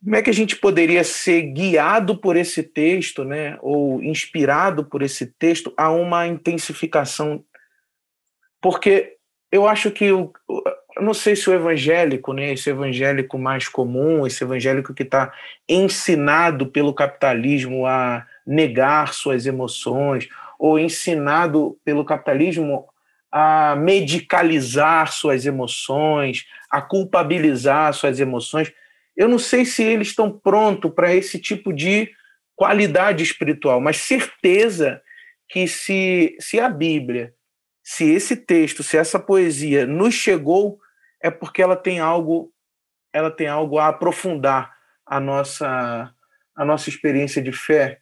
como 0.03 0.17
é 0.17 0.23
que 0.23 0.31
a 0.31 0.35
gente 0.35 0.57
poderia 0.57 1.03
ser 1.03 1.43
guiado 1.43 2.17
por 2.19 2.37
esse 2.37 2.63
texto, 2.63 3.25
né, 3.25 3.59
ou 3.61 4.03
inspirado 4.03 4.85
por 4.85 5.03
esse 5.03 5.27
texto 5.27 5.73
a 5.77 5.91
uma 5.91 6.27
intensificação? 6.27 7.45
Porque 8.61 9.17
eu 9.51 9.67
acho 9.67 9.91
que 9.91 10.13
o, 10.13 10.33
não 11.01 11.13
sei 11.13 11.37
se 11.37 11.49
o 11.49 11.55
evangélico, 11.55 12.33
né, 12.33 12.53
esse 12.53 12.71
evangélico 12.71 13.39
mais 13.39 13.69
comum, 13.69 14.27
esse 14.27 14.43
evangélico 14.43 14.95
que 14.95 15.03
está 15.03 15.33
ensinado 15.69 16.67
pelo 16.67 16.95
capitalismo 16.95 17.87
a 17.87 18.27
negar 18.47 19.13
suas 19.13 19.47
emoções, 19.47 20.29
ou 20.59 20.79
ensinado 20.79 21.79
pelo 21.85 22.05
capitalismo 22.05 22.87
a 23.31 23.77
medicalizar 23.77 25.13
suas 25.13 25.45
emoções, 25.45 26.47
a 26.71 26.81
culpabilizar 26.81 27.93
suas 27.93 28.19
emoções. 28.19 28.73
Eu 29.17 29.29
não 29.29 29.39
sei 29.39 29.65
se 29.65 29.83
eles 29.83 30.09
estão 30.09 30.31
prontos 30.31 30.93
para 30.93 31.15
esse 31.15 31.39
tipo 31.39 31.73
de 31.73 32.11
qualidade 32.55 33.23
espiritual, 33.23 33.81
mas 33.81 33.99
certeza 33.99 35.01
que 35.49 35.67
se, 35.69 36.37
se 36.41 36.59
a 36.59 36.69
Bíblia, 36.69 37.35
se 37.83 38.11
esse 38.11 38.37
texto, 38.37 38.83
se 38.83 38.97
essa 38.97 39.19
poesia 39.19 39.87
nos 39.87 40.15
chegou 40.15 40.79
é 41.23 41.31
porque 41.31 41.63
ela 41.63 41.77
tem 41.77 42.01
algo 42.01 42.53
ela 43.13 43.31
tem 43.31 43.47
algo 43.47 43.79
a 43.79 43.89
aprofundar 43.89 44.75
a 45.07 45.19
nossa 45.21 46.13
a 46.55 46.65
nossa 46.65 46.89
experiência 46.89 47.41
de 47.41 47.53
fé 47.53 48.01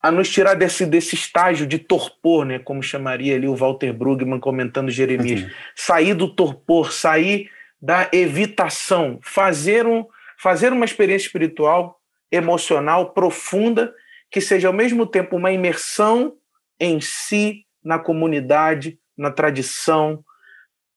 a 0.00 0.10
nos 0.10 0.30
tirar 0.30 0.54
desse, 0.54 0.86
desse 0.86 1.16
estágio 1.16 1.66
de 1.66 1.80
torpor, 1.80 2.44
né, 2.44 2.60
como 2.60 2.80
chamaria 2.80 3.34
ali 3.34 3.48
o 3.48 3.56
Walter 3.56 3.92
Brugman 3.92 4.38
comentando 4.38 4.88
Jeremias, 4.88 5.42
uhum. 5.42 5.50
sair 5.74 6.14
do 6.14 6.32
torpor, 6.32 6.92
sair 6.92 7.50
da 7.80 8.08
evitação, 8.12 9.18
fazer, 9.22 9.86
um, 9.86 10.06
fazer 10.38 10.72
uma 10.72 10.84
experiência 10.84 11.26
espiritual, 11.26 12.00
emocional, 12.30 13.12
profunda, 13.12 13.94
que 14.30 14.40
seja 14.40 14.68
ao 14.68 14.74
mesmo 14.74 15.06
tempo 15.06 15.36
uma 15.36 15.52
imersão 15.52 16.36
em 16.80 17.00
si, 17.00 17.64
na 17.82 17.98
comunidade, 17.98 18.98
na 19.16 19.30
tradição, 19.30 20.24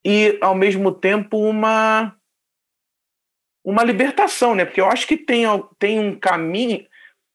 e 0.04 0.38
ao 0.42 0.56
mesmo 0.56 0.92
tempo 0.92 1.38
uma 1.38 2.16
uma 3.64 3.84
libertação, 3.84 4.56
né? 4.56 4.66
Porque 4.66 4.82
eu 4.82 4.88
acho 4.88 5.06
que 5.06 5.18
tem, 5.18 5.44
tem 5.78 6.00
um 6.00 6.18
caminho 6.18 6.88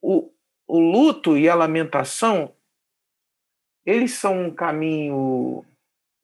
o, 0.02 0.32
o 0.66 0.78
luto 0.80 1.36
e 1.36 1.48
a 1.48 1.54
lamentação 1.54 2.52
eles 3.86 4.12
são 4.12 4.46
um 4.46 4.50
caminho 4.50 5.64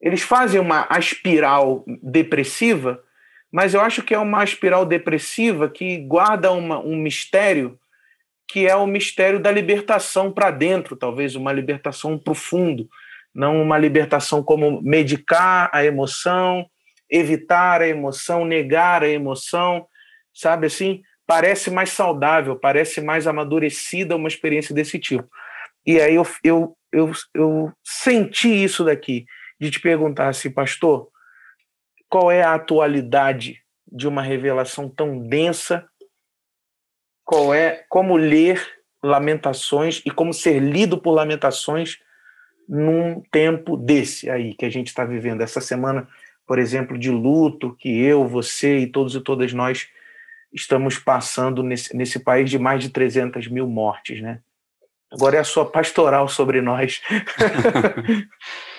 eles 0.00 0.22
fazem 0.22 0.58
uma 0.58 0.88
espiral 0.98 1.84
depressiva, 2.02 3.04
mas 3.52 3.74
eu 3.74 3.80
acho 3.80 4.02
que 4.02 4.14
é 4.14 4.18
uma 4.18 4.44
espiral 4.44 4.84
depressiva 4.84 5.68
que 5.68 5.98
guarda 5.98 6.52
uma, 6.52 6.78
um 6.78 6.96
mistério 6.96 7.78
que 8.48 8.66
é 8.66 8.74
o 8.74 8.86
mistério 8.86 9.38
da 9.38 9.50
libertação 9.50 10.32
para 10.32 10.50
dentro, 10.50 10.96
talvez 10.96 11.36
uma 11.36 11.52
libertação 11.52 12.18
profundo 12.18 12.88
não 13.34 13.62
uma 13.62 13.78
libertação 13.78 14.42
como 14.42 14.80
medicar 14.82 15.70
a 15.72 15.84
emoção, 15.84 16.66
evitar 17.08 17.80
a 17.80 17.88
emoção, 17.88 18.44
negar 18.44 19.02
a 19.02 19.08
emoção, 19.08 19.86
sabe 20.34 20.66
assim? 20.66 21.02
Parece 21.26 21.70
mais 21.70 21.90
saudável, 21.90 22.56
parece 22.56 23.00
mais 23.00 23.26
amadurecida 23.26 24.16
uma 24.16 24.28
experiência 24.28 24.74
desse 24.74 24.98
tipo. 24.98 25.28
E 25.86 26.00
aí 26.00 26.14
eu, 26.14 26.26
eu, 26.42 26.76
eu, 26.92 27.12
eu 27.34 27.72
senti 27.84 28.48
isso 28.48 28.84
daqui. 28.84 29.24
de 29.60 29.70
te 29.70 29.80
perguntar 29.80 30.28
assim, 30.28 30.50
pastor, 30.50 31.08
qual 32.10 32.30
é 32.30 32.42
a 32.42 32.54
atualidade 32.54 33.62
de 33.90 34.08
uma 34.08 34.20
revelação 34.20 34.88
tão 34.88 35.20
densa? 35.20 35.88
Qual 37.24 37.54
é 37.54 37.84
como 37.88 38.16
ler 38.16 38.60
Lamentações 39.02 40.02
e 40.04 40.10
como 40.10 40.34
ser 40.34 40.58
lido 40.58 40.98
por 40.98 41.12
Lamentações 41.12 41.98
num 42.68 43.22
tempo 43.30 43.76
desse 43.76 44.28
aí 44.28 44.54
que 44.54 44.66
a 44.66 44.70
gente 44.70 44.88
está 44.88 45.04
vivendo 45.04 45.40
essa 45.40 45.60
semana, 45.60 46.06
por 46.46 46.58
exemplo, 46.58 46.98
de 46.98 47.10
luto 47.10 47.74
que 47.76 47.88
eu, 47.88 48.28
você 48.28 48.80
e 48.80 48.86
todos 48.86 49.14
e 49.14 49.20
todas 49.20 49.52
nós 49.52 49.88
estamos 50.52 50.98
passando 50.98 51.62
nesse, 51.62 51.96
nesse 51.96 52.18
país 52.18 52.50
de 52.50 52.58
mais 52.58 52.82
de 52.82 52.90
300 52.90 53.48
mil 53.48 53.68
mortes, 53.68 54.20
né? 54.20 54.40
Agora 55.10 55.36
é 55.36 55.40
a 55.40 55.44
sua 55.44 55.64
pastoral 55.64 56.28
sobre 56.28 56.60
nós. 56.60 57.00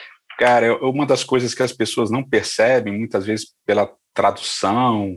Cara, 0.42 0.76
uma 0.84 1.06
das 1.06 1.24
coisas 1.24 1.54
que 1.54 1.62
as 1.62 1.72
pessoas 1.72 2.10
não 2.10 2.24
percebem, 2.24 2.98
muitas 2.98 3.24
vezes 3.24 3.54
pela 3.64 3.88
tradução, 4.12 5.16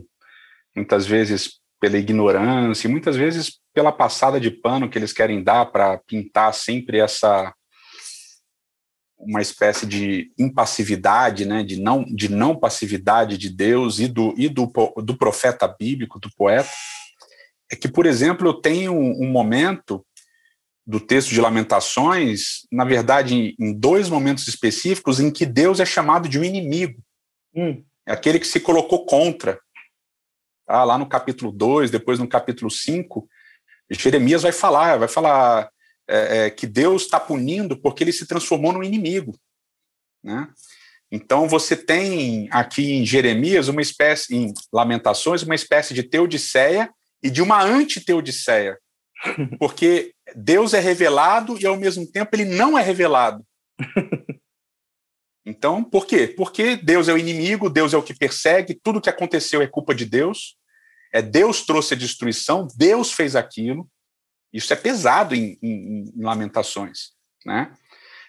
muitas 0.75 1.07
vezes 1.07 1.59
pela 1.81 1.97
ignorância, 1.97 2.87
muitas 2.87 3.15
vezes 3.15 3.59
pela 3.73 3.91
passada 3.91 4.39
de 4.39 4.51
pano 4.51 4.87
que 4.87 4.99
eles 4.99 5.11
querem 5.11 5.43
dar 5.43 5.65
para 5.65 5.97
pintar 5.97 6.53
sempre 6.53 6.99
essa 6.99 7.51
uma 9.17 9.41
espécie 9.41 9.87
de 9.87 10.31
impassividade, 10.37 11.43
né, 11.43 11.63
de 11.63 11.81
não 11.81 12.03
de 12.03 12.29
não 12.29 12.55
passividade 12.55 13.35
de 13.35 13.49
Deus 13.49 13.97
e 13.97 14.07
do 14.07 14.31
e 14.37 14.47
do, 14.47 14.71
do 14.97 15.17
profeta 15.17 15.67
bíblico, 15.67 16.19
do 16.19 16.29
poeta, 16.37 16.69
é 17.71 17.75
que, 17.75 17.87
por 17.87 18.05
exemplo, 18.05 18.47
eu 18.47 18.53
tenho 18.53 18.93
um 18.93 19.31
momento 19.31 20.05
do 20.85 20.99
texto 20.99 21.29
de 21.29 21.41
Lamentações, 21.41 22.67
na 22.71 22.85
verdade, 22.85 23.55
em 23.59 23.73
dois 23.73 24.07
momentos 24.07 24.47
específicos, 24.47 25.19
em 25.19 25.31
que 25.31 25.45
Deus 25.45 25.79
é 25.79 25.85
chamado 25.85 26.29
de 26.29 26.39
um 26.39 26.43
inimigo. 26.43 27.01
Hum. 27.55 27.83
É 28.05 28.13
aquele 28.13 28.39
que 28.39 28.45
se 28.45 28.59
colocou 28.59 29.05
contra. 29.05 29.59
Tá? 30.67 30.83
Lá 30.83 30.97
no 30.97 31.07
capítulo 31.07 31.51
2, 31.51 31.89
depois 31.89 32.19
no 32.19 32.27
capítulo 32.27 32.69
5, 32.69 33.27
Jeremias 33.91 34.43
vai 34.43 34.51
falar, 34.51 34.97
vai 34.97 35.07
falar 35.07 35.69
é, 36.07 36.45
é, 36.45 36.49
que 36.49 36.67
Deus 36.67 37.03
está 37.03 37.19
punindo 37.19 37.79
porque 37.79 38.03
ele 38.03 38.13
se 38.13 38.27
transformou 38.27 38.73
num 38.73 38.83
inimigo. 38.83 39.35
Né? 40.23 40.47
Então 41.11 41.47
você 41.47 41.75
tem 41.75 42.47
aqui 42.51 42.93
em 42.93 43.05
Jeremias 43.05 43.67
uma 43.67 43.81
espécie, 43.81 44.35
em 44.35 44.53
Lamentações, 44.71 45.43
uma 45.43 45.55
espécie 45.55 45.93
de 45.93 46.03
teodiceia 46.03 46.91
e 47.23 47.29
de 47.29 47.41
uma 47.41 47.63
antiteodiceia. 47.63 48.77
Porque 49.59 50.14
Deus 50.33 50.73
é 50.73 50.79
revelado 50.79 51.57
e 51.59 51.65
ao 51.65 51.77
mesmo 51.77 52.09
tempo 52.09 52.35
ele 52.35 52.45
não 52.45 52.77
é 52.77 52.81
revelado. 52.81 53.45
Então, 55.47 55.83
por 55.83 56.07
quê? 56.07 56.27
Porque 56.27 56.75
Deus 56.75 57.07
é 57.07 57.13
o 57.13 57.17
inimigo, 57.19 57.69
Deus 57.69 57.93
é 57.93 57.97
o 57.97 58.01
que 58.01 58.15
persegue, 58.15 58.79
tudo 58.81 58.99
que 58.99 59.11
aconteceu 59.11 59.61
é 59.61 59.67
culpa 59.67 59.93
de 59.93 60.03
Deus. 60.03 60.57
É 61.13 61.21
Deus 61.21 61.61
trouxe 61.61 61.93
a 61.93 61.97
destruição, 61.97 62.67
Deus 62.75 63.11
fez 63.11 63.35
aquilo. 63.35 63.87
Isso 64.51 64.73
é 64.73 64.75
pesado 64.75 65.35
em, 65.35 65.57
em, 65.61 66.11
em 66.15 66.23
Lamentações, 66.23 67.11
né? 67.45 67.71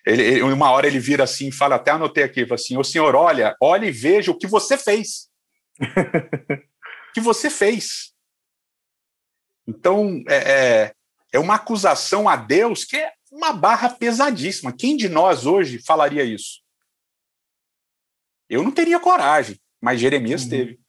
Ele, 0.06 0.22
ele, 0.22 0.42
uma 0.42 0.70
hora 0.70 0.86
ele 0.86 1.00
vira 1.00 1.24
assim, 1.24 1.50
fala, 1.50 1.76
até 1.76 1.90
anotei 1.90 2.22
aqui, 2.22 2.44
fala 2.44 2.54
assim, 2.54 2.76
o 2.76 2.84
senhor, 2.84 3.16
olha, 3.16 3.56
olha 3.60 3.86
e 3.86 3.90
veja 3.90 4.30
o 4.30 4.38
que 4.38 4.46
você 4.46 4.78
fez. 4.78 5.28
o 5.80 7.12
que 7.12 7.20
você 7.20 7.50
fez. 7.50 8.12
Então, 9.66 10.22
é, 10.28 10.36
é, 10.36 10.94
é 11.32 11.38
uma 11.38 11.56
acusação 11.56 12.28
a 12.28 12.36
Deus 12.36 12.84
que 12.84 12.96
é 12.96 13.12
uma 13.30 13.52
barra 13.52 13.90
pesadíssima. 13.90 14.72
Quem 14.72 14.96
de 14.96 15.08
nós 15.08 15.46
hoje 15.46 15.82
falaria 15.84 16.24
isso? 16.24 16.60
Eu 18.48 18.62
não 18.62 18.70
teria 18.70 19.00
coragem, 19.00 19.60
mas 19.80 20.00
Jeremias 20.00 20.44
uhum. 20.44 20.50
teve. 20.50 20.80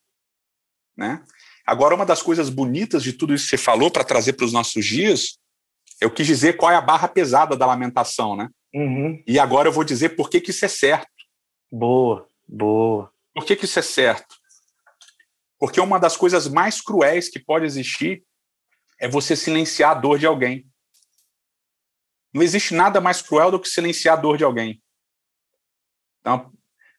Né? 0.95 1.23
Agora, 1.65 1.95
uma 1.95 2.05
das 2.05 2.21
coisas 2.21 2.49
bonitas 2.49 3.03
de 3.03 3.13
tudo 3.13 3.33
isso 3.33 3.45
que 3.45 3.49
você 3.51 3.57
falou 3.57 3.91
para 3.91 4.03
trazer 4.03 4.33
para 4.33 4.45
os 4.45 4.53
nossos 4.53 4.85
dias, 4.85 5.37
eu 5.99 6.11
quis 6.11 6.25
dizer 6.25 6.55
qual 6.55 6.71
é 6.71 6.75
a 6.75 6.81
barra 6.81 7.07
pesada 7.07 7.55
da 7.57 7.65
lamentação, 7.65 8.35
né? 8.35 8.49
Uhum. 8.73 9.21
E 9.27 9.39
agora 9.39 9.67
eu 9.67 9.73
vou 9.73 9.83
dizer 9.83 10.09
por 10.09 10.29
que, 10.29 10.39
que 10.39 10.51
isso 10.51 10.63
é 10.63 10.67
certo. 10.67 11.07
Boa, 11.71 12.27
boa. 12.47 13.11
Por 13.33 13.45
que, 13.45 13.55
que 13.55 13.65
isso 13.65 13.79
é 13.79 13.81
certo? 13.81 14.35
Porque 15.59 15.81
uma 15.81 15.99
das 15.99 16.15
coisas 16.15 16.47
mais 16.47 16.79
cruéis 16.79 17.29
que 17.29 17.39
pode 17.39 17.65
existir 17.65 18.23
é 18.99 19.07
você 19.07 19.35
silenciar 19.35 19.91
a 19.91 19.99
dor 19.99 20.19
de 20.19 20.25
alguém. 20.25 20.67
Não 22.33 22.41
existe 22.41 22.73
nada 22.73 22.99
mais 22.99 23.21
cruel 23.21 23.51
do 23.51 23.59
que 23.59 23.69
silenciar 23.69 24.17
a 24.17 24.21
dor 24.21 24.37
de 24.37 24.43
alguém. 24.43 24.81
Então, 26.19 26.51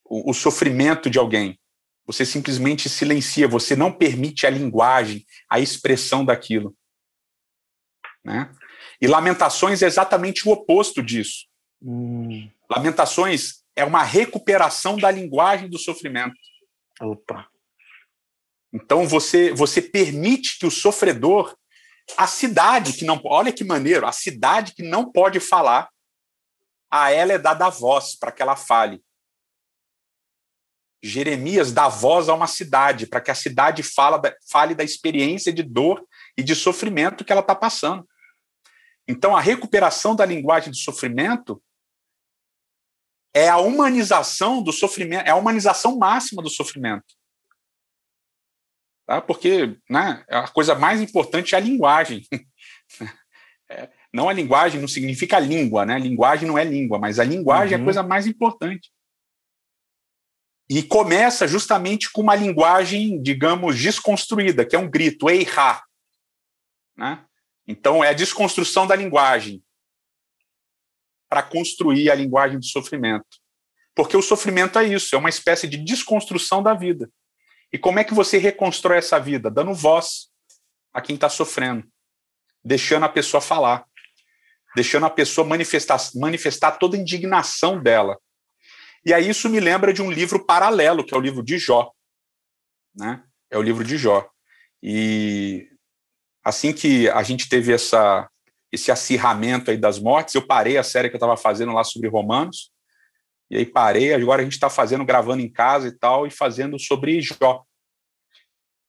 o, 0.05 0.31
o 0.31 0.35
sofrimento 0.35 1.11
de 1.11 1.19
alguém. 1.19 1.61
Você 2.07 2.25
simplesmente 2.25 2.89
silencia, 2.89 3.47
você 3.47 3.77
não 3.77 3.93
permite 3.93 4.47
a 4.47 4.51
linguagem, 4.51 5.27
a 5.49 5.61
expressão 5.61 6.25
daquilo. 6.25 6.75
Né? 8.25 8.51
E 9.01 9.07
Lamentações 9.07 9.83
é 9.83 9.87
exatamente 9.87 10.49
o 10.49 10.53
oposto 10.53 11.03
disso. 11.03 11.47
Hum. 11.83 12.51
Lamentações 12.71 13.63
é 13.77 13.85
uma 13.85 14.03
recuperação 14.03 14.97
da 14.97 15.11
linguagem 15.11 15.69
do 15.69 15.79
sofrimento. 15.79 16.35
Opa. 17.01 17.47
Então 18.73 19.07
você 19.07 19.53
você 19.53 19.81
permite 19.81 20.59
que 20.59 20.67
o 20.67 20.71
sofredor 20.71 21.57
a 22.17 22.27
cidade 22.27 22.95
que 22.95 23.05
não. 23.05 23.21
Olha 23.25 23.53
que 23.53 23.65
maneiro, 23.65 24.07
a 24.07 24.13
cidade 24.13 24.75
que 24.75 24.83
não 24.83 25.11
pode 25.11 25.41
falar, 25.41 25.89
a 26.91 27.11
ela 27.11 27.33
é 27.33 27.39
dada 27.39 27.69
voz 27.69 28.17
para 28.19 28.33
que 28.33 28.43
ela 28.43 28.57
fale. 28.57 29.03
Jeremias 31.03 31.73
dá 31.73 31.89
voz 31.89 32.29
a 32.29 32.35
uma 32.35 32.47
cidade, 32.47 33.07
para 33.07 33.21
que 33.21 33.31
a 33.31 33.35
cidade 33.35 33.83
fala 33.83 34.21
fale 34.51 34.75
da 34.75 34.83
experiência 34.83 35.53
de 35.53 35.63
dor 35.63 36.05
e 36.37 36.43
de 36.43 36.57
sofrimento 36.57 37.25
que 37.25 37.31
ela 37.31 37.41
está 37.41 37.55
passando. 37.55 38.09
Então, 39.07 39.37
a 39.37 39.41
recuperação 39.41 40.17
da 40.17 40.27
linguagem 40.27 40.71
do 40.71 40.77
sofrimento 40.77 41.63
é 43.33 43.49
a 43.49 43.59
humanização 43.59 44.63
do 44.63 44.73
sofrimento, 44.73 45.27
é 45.27 45.31
a 45.31 45.37
humanização 45.37 45.97
máxima 45.97 46.43
do 46.43 46.51
sofrimento 46.51 47.18
tá? 49.09 49.21
porque 49.23 49.77
né, 49.89 50.23
a 50.29 50.47
coisa 50.49 50.75
mais 50.75 51.01
importante 51.01 51.55
é 51.55 51.59
a 51.59 51.61
linguagem. 51.61 52.23
É, 53.71 53.91
não 54.11 54.31
a 54.31 54.33
linguagem 54.33 54.81
não 54.81 54.89
significa 54.89 55.39
língua, 55.39 55.85
né? 55.85 55.99
Linguagem 55.99 56.49
não 56.49 56.57
é 56.57 56.65
língua, 56.65 56.99
mas 56.99 57.19
a 57.19 57.25
linguagem 57.25 57.67
uhum. 57.67 57.73
é 57.73 57.77
a 57.77 57.79
uhum. 57.81 57.85
coisa 57.85 58.03
mais 58.03 58.27
importante. 58.27 58.91
E 60.71 60.83
começa 60.83 61.47
justamente 61.47 62.11
com 62.11 62.23
uma 62.23 62.35
linguagem, 62.35 63.23
digamos, 63.23 63.79
desconstruída, 63.79 64.65
que 64.65 64.75
é 64.75 64.79
um 64.79 64.89
grito, 64.89 65.29
eihá. 65.29 65.85
Né? 66.97 67.23
Então, 67.67 68.03
é 68.03 68.09
a 68.09 68.15
desconstrução 68.15 68.87
da 68.87 68.97
linguagem 68.97 69.63
para 71.29 71.43
construir 71.43 72.11
a 72.11 72.15
linguagem 72.15 72.59
do 72.59 72.65
sofrimento. 72.65 73.37
Porque 73.95 74.17
o 74.17 74.23
sofrimento 74.23 74.79
é 74.79 74.85
isso, 74.85 75.15
é 75.15 75.19
uma 75.19 75.29
espécie 75.29 75.69
de 75.69 75.77
desconstrução 75.77 76.63
da 76.63 76.73
vida. 76.73 77.11
E 77.73 77.79
como 77.79 77.99
é 77.99 78.05
que 78.05 78.15
você 78.15 78.39
reconstrói 78.39 78.99
essa 78.99 79.19
vida? 79.19 79.51
Dando 79.51 79.75
voz 79.75 80.29
a 80.93 81.01
quem 81.01 81.15
está 81.15 81.29
sofrendo, 81.29 81.87
deixando 82.65 83.05
a 83.05 83.09
pessoa 83.09 83.41
falar, 83.41 83.85
deixando 84.75 85.07
a 85.07 85.11
pessoa 85.11 85.47
manifestar, 85.47 85.99
manifestar 86.15 86.73
toda 86.73 86.97
a 86.97 87.01
indignação 87.01 87.83
dela. 87.83 88.19
E 89.05 89.13
aí 89.13 89.29
isso 89.29 89.49
me 89.49 89.61
lembra 89.61 89.93
de 89.93 90.03
um 90.03 90.11
livro 90.11 90.45
paralelo, 90.45 91.05
que 91.05 91.15
é 91.15 91.17
o 91.17 91.21
livro 91.21 91.43
de 91.43 91.59
Jó. 91.59 91.93
Né? 92.95 93.23
É 93.51 93.59
o 93.59 93.63
livro 93.63 93.85
de 93.85 93.97
Jó. 93.97 94.29
E 94.83 95.69
assim 96.45 96.73
que 96.73 97.09
a 97.11 97.23
gente 97.23 97.49
teve 97.49 97.73
essa, 97.73 98.29
esse 98.73 98.91
acirramento 98.91 99.71
aí 99.71 99.77
das 99.77 99.99
mortes, 99.99 100.35
eu 100.35 100.47
parei 100.47 100.79
a 100.79 100.83
série 100.83 101.09
que 101.09 101.15
eu 101.15 101.19
estava 101.19 101.37
fazendo 101.37 101.73
lá 101.73 101.85
sobre 101.85 102.09
Romanos, 102.09 102.71
e 103.51 103.57
aí 103.57 103.67
parei, 103.67 104.13
agora 104.13 104.43
a 104.43 104.45
gente 104.45 104.55
está 104.55 104.69
fazendo, 104.69 105.05
gravando 105.05 105.43
em 105.43 105.51
casa 105.51 105.89
e 105.89 105.93
tal, 105.93 106.27
e 106.27 106.31
fazendo 106.31 106.79
sobre 106.79 107.21
Jó. 107.21 107.65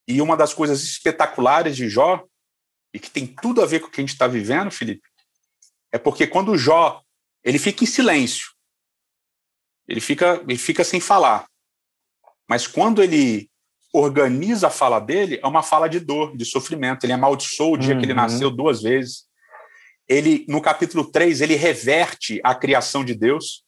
E 0.07 0.21
uma 0.21 0.35
das 0.35 0.53
coisas 0.53 0.83
espetaculares 0.83 1.75
de 1.75 1.87
Jó, 1.87 2.25
e 2.93 2.99
que 2.99 3.09
tem 3.09 3.27
tudo 3.27 3.61
a 3.61 3.65
ver 3.65 3.79
com 3.79 3.87
o 3.87 3.91
que 3.91 4.01
a 4.01 4.03
gente 4.03 4.13
está 4.13 4.27
vivendo, 4.27 4.71
Felipe, 4.71 5.07
é 5.91 5.97
porque 5.97 6.27
quando 6.27 6.57
Jó 6.57 7.01
ele 7.43 7.57
fica 7.57 7.83
em 7.83 7.87
silêncio, 7.87 8.49
ele 9.87 10.01
fica, 10.01 10.43
ele 10.47 10.57
fica 10.57 10.83
sem 10.83 10.99
falar. 10.99 11.47
Mas 12.47 12.67
quando 12.67 13.01
ele 13.01 13.49
organiza 13.93 14.67
a 14.67 14.71
fala 14.71 14.99
dele, 14.99 15.39
é 15.41 15.47
uma 15.47 15.63
fala 15.63 15.87
de 15.87 15.99
dor, 15.99 16.35
de 16.35 16.45
sofrimento. 16.45 17.03
Ele 17.03 17.13
amaldiçoou 17.13 17.73
o 17.73 17.77
dia 17.77 17.93
uhum. 17.93 17.99
que 17.99 18.05
ele 18.05 18.13
uhum. 18.13 18.17
nasceu 18.17 18.51
duas 18.51 18.81
vezes. 18.81 19.23
Ele, 20.07 20.45
no 20.47 20.61
capítulo 20.61 21.09
3, 21.11 21.41
ele 21.41 21.55
reverte 21.55 22.39
a 22.43 22.53
criação 22.53 23.03
de 23.03 23.15
Deus. 23.15 23.63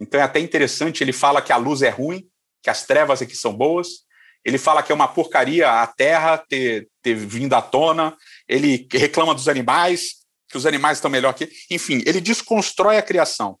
Então 0.00 0.20
é 0.20 0.22
até 0.22 0.38
interessante, 0.40 1.02
ele 1.02 1.12
fala 1.12 1.42
que 1.42 1.52
a 1.52 1.56
luz 1.56 1.82
é 1.82 1.88
ruim, 1.88 2.28
que 2.62 2.70
as 2.70 2.86
trevas 2.86 3.20
aqui 3.22 3.36
são 3.36 3.52
boas. 3.52 4.06
Ele 4.44 4.58
fala 4.58 4.82
que 4.82 4.92
é 4.92 4.94
uma 4.94 5.08
porcaria 5.08 5.82
a 5.82 5.86
terra 5.86 6.38
ter, 6.38 6.88
ter 7.02 7.14
vindo 7.14 7.54
à 7.54 7.62
tona. 7.62 8.16
Ele 8.46 8.86
reclama 8.92 9.34
dos 9.34 9.48
animais, 9.48 10.24
que 10.48 10.56
os 10.56 10.64
animais 10.64 10.98
estão 10.98 11.10
melhor 11.10 11.34
que. 11.34 11.50
Enfim, 11.70 12.02
ele 12.06 12.20
desconstrói 12.20 12.96
a 12.96 13.02
criação. 13.02 13.58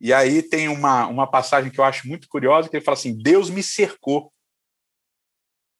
E 0.00 0.14
aí 0.14 0.42
tem 0.42 0.68
uma, 0.68 1.06
uma 1.06 1.26
passagem 1.26 1.70
que 1.70 1.78
eu 1.78 1.84
acho 1.84 2.08
muito 2.08 2.28
curiosa, 2.28 2.68
que 2.68 2.76
ele 2.76 2.84
fala 2.84 2.96
assim: 2.96 3.16
Deus 3.16 3.50
me 3.50 3.62
cercou. 3.62 4.32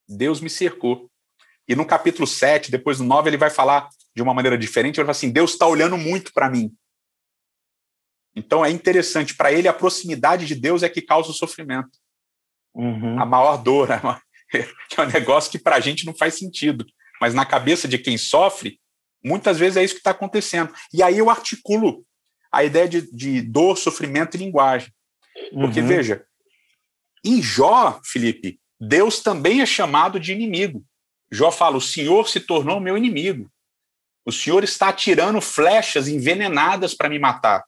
Deus 0.08 0.40
me 0.40 0.50
cercou. 0.50 1.10
E 1.66 1.74
no 1.74 1.86
capítulo 1.86 2.26
7, 2.26 2.70
depois 2.70 2.98
do 2.98 3.04
9, 3.04 3.30
ele 3.30 3.36
vai 3.36 3.48
falar 3.48 3.88
de 4.14 4.20
uma 4.20 4.34
maneira 4.34 4.58
diferente, 4.58 4.96
ele 4.96 5.06
vai 5.06 5.14
falar 5.14 5.18
assim: 5.18 5.32
Deus 5.32 5.52
está 5.52 5.66
olhando 5.66 5.96
muito 5.96 6.32
para 6.32 6.50
mim. 6.50 6.76
Então 8.34 8.64
é 8.64 8.70
interessante, 8.70 9.34
para 9.34 9.52
ele 9.52 9.68
a 9.68 9.72
proximidade 9.72 10.46
de 10.46 10.54
Deus 10.54 10.82
é 10.82 10.88
que 10.88 11.02
causa 11.02 11.30
o 11.30 11.34
sofrimento. 11.34 11.90
Uhum. 12.74 13.20
A 13.20 13.26
maior 13.26 13.56
dor, 13.56 13.88
que 14.50 15.00
é 15.00 15.02
um 15.02 15.06
negócio 15.06 15.50
que 15.50 15.58
para 15.58 15.76
a 15.76 15.80
gente 15.80 16.06
não 16.06 16.14
faz 16.14 16.34
sentido. 16.34 16.86
Mas 17.20 17.34
na 17.34 17.44
cabeça 17.44 17.86
de 17.86 17.98
quem 17.98 18.16
sofre, 18.16 18.80
muitas 19.22 19.58
vezes 19.58 19.76
é 19.76 19.84
isso 19.84 19.94
que 19.94 20.00
está 20.00 20.12
acontecendo. 20.12 20.72
E 20.92 21.02
aí 21.02 21.18
eu 21.18 21.28
articulo 21.28 22.04
a 22.52 22.64
ideia 22.64 22.88
de, 22.88 23.10
de 23.12 23.42
dor, 23.42 23.76
sofrimento 23.76 24.36
e 24.36 24.38
linguagem. 24.38 24.92
Porque, 25.52 25.80
uhum. 25.80 25.86
veja, 25.86 26.24
em 27.24 27.40
Jó, 27.42 28.00
Felipe, 28.04 28.60
Deus 28.80 29.20
também 29.20 29.60
é 29.60 29.66
chamado 29.66 30.18
de 30.18 30.32
inimigo. 30.32 30.84
Jó 31.30 31.50
fala: 31.50 31.76
o 31.76 31.80
Senhor 31.80 32.28
se 32.28 32.40
tornou 32.40 32.80
meu 32.80 32.96
inimigo. 32.96 33.50
O 34.24 34.32
Senhor 34.32 34.64
está 34.64 34.88
atirando 34.88 35.40
flechas 35.40 36.08
envenenadas 36.08 36.94
para 36.94 37.08
me 37.08 37.18
matar. 37.18 37.64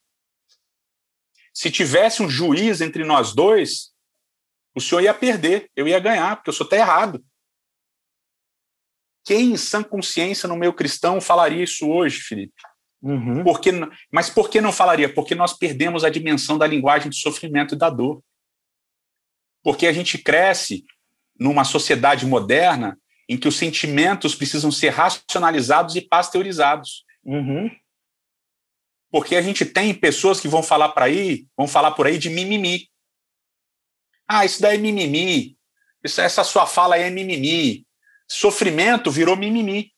Se 1.52 1.70
tivesse 1.70 2.22
um 2.22 2.28
juiz 2.28 2.80
entre 2.80 3.04
nós 3.04 3.34
dois, 3.34 3.92
o 4.74 4.80
senhor 4.80 5.02
ia 5.02 5.12
perder, 5.12 5.70
eu 5.76 5.86
ia 5.86 6.00
ganhar, 6.00 6.36
porque 6.36 6.50
o 6.50 6.52
senhor 6.52 6.66
está 6.66 6.76
errado. 6.76 7.24
Quem 9.24 9.52
em 9.52 9.56
sã 9.56 9.82
consciência 9.82 10.48
no 10.48 10.56
meio 10.56 10.72
cristão 10.72 11.20
falaria 11.20 11.62
isso 11.62 11.88
hoje, 11.88 12.20
Felipe? 12.20 12.54
Uhum. 13.02 13.42
Porque, 13.42 13.70
mas 14.10 14.30
por 14.30 14.48
que 14.48 14.60
não 14.60 14.72
falaria? 14.72 15.12
Porque 15.12 15.34
nós 15.34 15.52
perdemos 15.52 16.04
a 16.04 16.10
dimensão 16.10 16.56
da 16.56 16.66
linguagem 16.66 17.08
do 17.08 17.14
sofrimento 17.14 17.74
e 17.74 17.78
da 17.78 17.90
dor. 17.90 18.22
Porque 19.62 19.86
a 19.86 19.92
gente 19.92 20.18
cresce 20.18 20.84
numa 21.38 21.64
sociedade 21.64 22.26
moderna 22.26 22.98
em 23.28 23.36
que 23.36 23.48
os 23.48 23.56
sentimentos 23.56 24.34
precisam 24.34 24.70
ser 24.70 24.90
racionalizados 24.90 25.96
e 25.96 26.00
pasteurizados. 26.00 27.04
Uhum. 27.24 27.70
Porque 29.12 29.36
a 29.36 29.42
gente 29.42 29.66
tem 29.66 29.92
pessoas 29.92 30.40
que 30.40 30.48
vão 30.48 30.62
falar 30.62 30.88
para 30.88 31.04
aí, 31.04 31.46
vão 31.54 31.68
falar 31.68 31.90
por 31.90 32.06
aí 32.06 32.16
de 32.16 32.30
mimimi. 32.30 32.88
Ah, 34.26 34.46
isso 34.46 34.62
daí 34.62 34.76
é 34.76 34.80
mimimi. 34.80 35.54
Isso, 36.02 36.18
essa 36.22 36.42
sua 36.42 36.66
fala 36.66 36.94
aí 36.94 37.02
é 37.02 37.10
mimimi. 37.10 37.86
Sofrimento 38.26 39.10
virou 39.10 39.36
mimimi. 39.36 39.92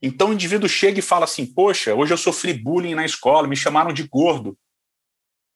Então 0.00 0.30
o 0.30 0.32
indivíduo 0.32 0.68
chega 0.68 1.00
e 1.00 1.02
fala 1.02 1.24
assim: 1.24 1.44
Poxa, 1.44 1.92
hoje 1.92 2.14
eu 2.14 2.16
sofri 2.16 2.54
bullying 2.54 2.94
na 2.94 3.04
escola, 3.04 3.48
me 3.48 3.56
chamaram 3.56 3.92
de 3.92 4.04
gordo. 4.04 4.56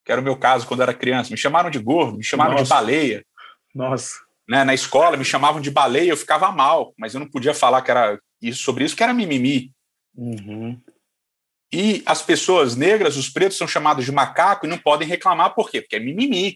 Que 0.03 0.11
era 0.11 0.19
o 0.19 0.23
meu 0.23 0.37
caso 0.37 0.67
quando 0.67 0.81
eu 0.81 0.83
era 0.83 0.93
criança. 0.93 1.31
Me 1.31 1.37
chamaram 1.37 1.69
de 1.69 1.79
gordo, 1.79 2.17
me 2.17 2.23
chamaram 2.23 2.51
Nossa. 2.51 2.63
de 2.63 2.69
baleia. 2.69 3.25
Nossa. 3.73 4.19
Né, 4.47 4.63
na 4.65 4.73
escola 4.73 5.15
me 5.15 5.25
chamavam 5.25 5.61
de 5.61 5.71
baleia, 5.71 6.11
eu 6.11 6.17
ficava 6.17 6.51
mal, 6.51 6.93
mas 6.99 7.13
eu 7.13 7.19
não 7.19 7.27
podia 7.27 7.53
falar 7.53 7.81
que 7.81 7.89
era 7.89 8.19
isso 8.41 8.61
sobre 8.61 8.83
isso, 8.83 8.95
que 8.95 9.01
era 9.01 9.13
mimimi. 9.13 9.73
Uhum. 10.15 10.79
E 11.75 12.01
as 12.05 12.21
pessoas 12.21 12.73
negras, 12.73 13.17
os 13.17 13.27
pretos, 13.27 13.57
são 13.57 13.67
chamados 13.67 14.05
de 14.05 14.11
macaco 14.13 14.65
e 14.65 14.69
não 14.69 14.77
podem 14.77 15.05
reclamar, 15.05 15.53
por 15.53 15.69
quê? 15.69 15.81
Porque 15.81 15.97
é 15.97 15.99
mimimi. 15.99 16.55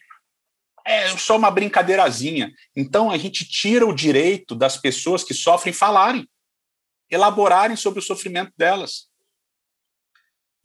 É 0.85 1.09
só 1.17 1.35
uma 1.35 1.51
brincadeirazinha. 1.51 2.53
Então 2.73 3.11
a 3.11 3.17
gente 3.17 3.43
tira 3.43 3.85
o 3.85 3.93
direito 3.93 4.55
das 4.55 4.77
pessoas 4.77 5.21
que 5.21 5.33
sofrem 5.33 5.73
falarem, 5.73 6.25
elaborarem 7.09 7.75
sobre 7.75 7.99
o 7.99 8.01
sofrimento 8.01 8.53
delas. 8.55 9.09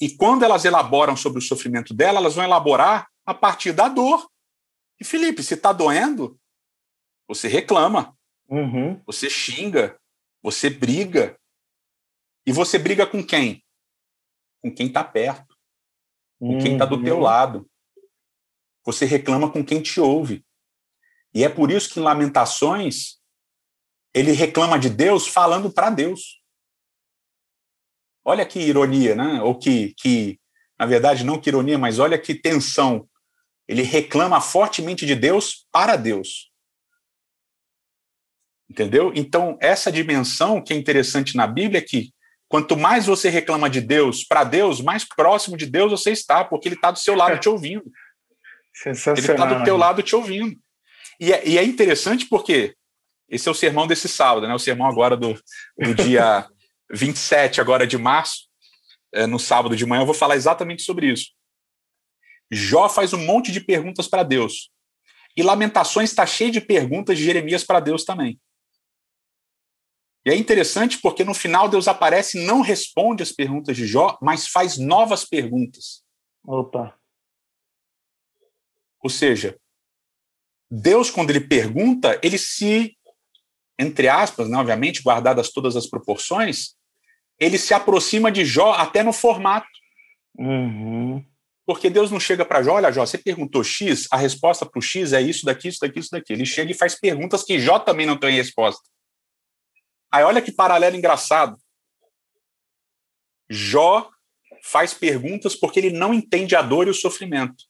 E 0.01 0.09
quando 0.09 0.45
elas 0.45 0.65
elaboram 0.65 1.17
sobre 1.17 1.41
o 1.41 1.43
sofrimento 1.43 1.93
dela, 1.93 2.21
elas 2.21 2.37
vão 2.37 2.45
elaborar 2.45 3.09
a 3.27 3.35
partir 3.35 3.73
da 3.73 3.89
dor. 3.89 4.31
E 5.01 5.05
Felipe, 5.05 5.43
se 5.43 5.55
está 5.55 5.73
doendo, 5.73 6.39
você 7.27 7.49
reclama, 7.49 8.17
uhum. 8.49 9.03
você 9.05 9.29
xinga, 9.29 9.99
você 10.41 10.71
briga. 10.71 11.37
E 12.47 12.53
você 12.53 12.79
briga 12.79 13.05
com 13.05 13.21
quem? 13.21 13.64
Com 14.65 14.75
quem 14.75 14.87
está 14.87 15.05
perto, 15.05 15.55
com 16.39 16.59
quem 16.59 16.73
está 16.73 16.87
do 16.87 17.03
teu 17.05 17.17
uhum. 17.17 17.21
lado. 17.23 17.71
Você 18.83 19.05
reclama 19.05 19.53
com 19.53 19.63
quem 19.63 19.83
te 19.83 20.01
ouve. 20.01 20.43
E 21.35 21.45
é 21.45 21.51
por 21.51 21.71
isso 21.71 21.93
que 21.93 22.01
em 22.01 22.03
Lamentações 22.03 23.21
ele 24.15 24.33
reclama 24.33 24.79
de 24.79 24.89
Deus 24.89 25.27
falando 25.27 25.71
para 25.71 25.91
Deus. 25.91 26.43
Olha 28.25 28.47
que 28.47 28.59
ironia, 28.59 29.15
né? 29.15 29.43
Ou 29.43 29.59
que, 29.59 29.93
que, 29.99 30.41
na 30.79 30.87
verdade, 30.87 31.25
não 31.25 31.39
que 31.39 31.51
ironia, 31.51 31.77
mas 31.77 31.99
olha 31.99 32.19
que 32.19 32.35
tensão. 32.35 33.07
Ele 33.69 33.83
reclama 33.83 34.41
fortemente 34.41 35.05
de 35.05 35.15
Deus 35.15 35.67
para 35.71 35.97
Deus. 35.97 36.51
Entendeu? 38.71 39.13
Então, 39.15 39.59
essa 39.61 39.93
dimensão 39.93 40.63
que 40.63 40.73
é 40.73 40.77
interessante 40.77 41.37
na 41.37 41.47
Bíblia 41.47 41.81
é 41.81 41.85
que 41.85 42.14
Quanto 42.55 42.77
mais 42.77 43.07
você 43.07 43.31
reclama 43.31 43.69
de 43.69 43.81
Deus 43.81 44.23
para 44.23 44.45
Deus, 44.45 44.81
mais 44.81 45.03
próximo 45.03 45.57
de 45.57 45.67
Deus 45.67 45.91
você 45.91 46.13
está, 46.13 46.45
porque 46.45 46.69
Ele 46.69 46.77
está 46.77 46.93
do 46.93 47.01
seu 47.01 47.17
lado 47.17 47.41
te 47.41 47.49
ouvindo. 47.49 47.83
Ele 48.87 48.93
está 48.93 49.45
do 49.59 49.65
teu 49.65 49.77
lado 49.77 50.05
te 50.05 50.15
ouvindo. 50.15 50.57
E 51.19 51.33
é, 51.33 51.49
e 51.49 51.59
é, 51.59 51.65
interessante 51.65 52.27
porque 52.27 52.77
esse 53.29 53.49
é 53.49 53.51
o 53.51 53.57
sermão 53.57 53.89
desse 53.89 54.07
sábado, 54.07 54.47
né? 54.47 54.55
O 54.55 54.59
sermão 54.61 54.87
agora 54.87 55.17
do, 55.17 55.35
do 55.77 55.97
dia 55.97 56.49
27 56.95 57.61
agora 57.61 57.89
de 57.89 57.99
março, 57.99 58.47
é, 59.13 59.27
no 59.27 59.41
sábado 59.41 59.75
de 59.75 59.85
manhã, 59.85 60.03
eu 60.03 60.07
vou 60.07 60.15
falar 60.15 60.37
exatamente 60.37 60.83
sobre 60.85 61.11
isso. 61.11 61.33
Jó 62.53 62.89
faz 62.89 63.13
um 63.13 63.19
monte 63.19 63.51
de 63.51 63.63
perguntas 63.63 64.07
para 64.07 64.23
Deus. 64.23 64.71
E 65.37 65.43
Lamentações 65.43 66.11
está 66.11 66.25
cheio 66.25 66.53
de 66.53 66.61
perguntas 66.61 67.19
de 67.19 67.25
Jeremias 67.25 67.65
para 67.65 67.81
Deus 67.81 68.05
também. 68.05 68.39
E 70.27 70.31
é 70.31 70.37
interessante 70.37 70.99
porque 71.01 71.23
no 71.23 71.35
final 71.35 71.69
Deus 71.69 71.87
aparece 71.87 72.39
e 72.39 72.47
não 72.47 72.63
responde 72.63 73.23
as 73.23 73.31
perguntas 73.31 73.77
de 73.77 73.87
Jó, 73.87 74.19
mas 74.23 74.49
faz 74.49 74.79
novas 74.79 75.25
perguntas. 75.25 76.03
Opa. 76.47 76.99
Ou 79.03 79.11
seja, 79.11 79.59
Deus, 80.71 81.11
quando 81.11 81.31
ele 81.31 81.41
pergunta, 81.41 82.19
ele 82.23 82.39
se, 82.39 82.97
entre 83.79 84.09
aspas, 84.09 84.49
né, 84.49 84.57
obviamente, 84.57 85.03
guardadas 85.03 85.53
todas 85.53 85.77
as 85.77 85.87
proporções, 85.87 86.75
ele 87.39 87.59
se 87.59 87.75
aproxima 87.75 88.33
de 88.33 88.47
Jó 88.47 88.73
até 88.73 89.03
no 89.03 89.13
formato. 89.13 89.69
Uhum. 90.39 91.23
Porque 91.67 91.91
Deus 91.91 92.11
não 92.11 92.19
chega 92.19 92.45
para 92.45 92.63
Jó, 92.63 92.75
olha, 92.75 92.91
Jó, 92.91 93.05
você 93.05 93.19
perguntou 93.19 93.63
X, 93.63 94.09
a 94.11 94.17
resposta 94.17 94.65
para 94.65 94.79
o 94.79 94.83
X 94.83 95.13
é 95.13 95.21
isso 95.21 95.45
daqui, 95.45 95.69
isso 95.69 95.81
daqui, 95.81 95.99
isso 95.99 96.11
daqui. 96.11 96.33
Ele 96.33 96.47
chega 96.47 96.71
e 96.71 96.75
faz 96.75 96.99
perguntas 96.99 97.43
que 97.43 97.59
Jó 97.59 97.79
também 97.79 98.07
não 98.07 98.19
tem 98.19 98.35
resposta. 98.35 98.83
Aí 100.15 100.23
olha 100.23 100.41
que 100.41 100.53
paralelo 100.53 100.95
engraçado. 100.95 101.59
Jó 103.51 104.09
faz 104.63 104.95
perguntas 104.95 105.57
porque 105.57 105.81
ele 105.81 105.91
não 105.91 106.15
entende 106.15 106.55
a 106.55 106.63
dor 106.63 106.87
e 106.87 106.91
o 106.91 106.95
sofrimento. 106.95 107.65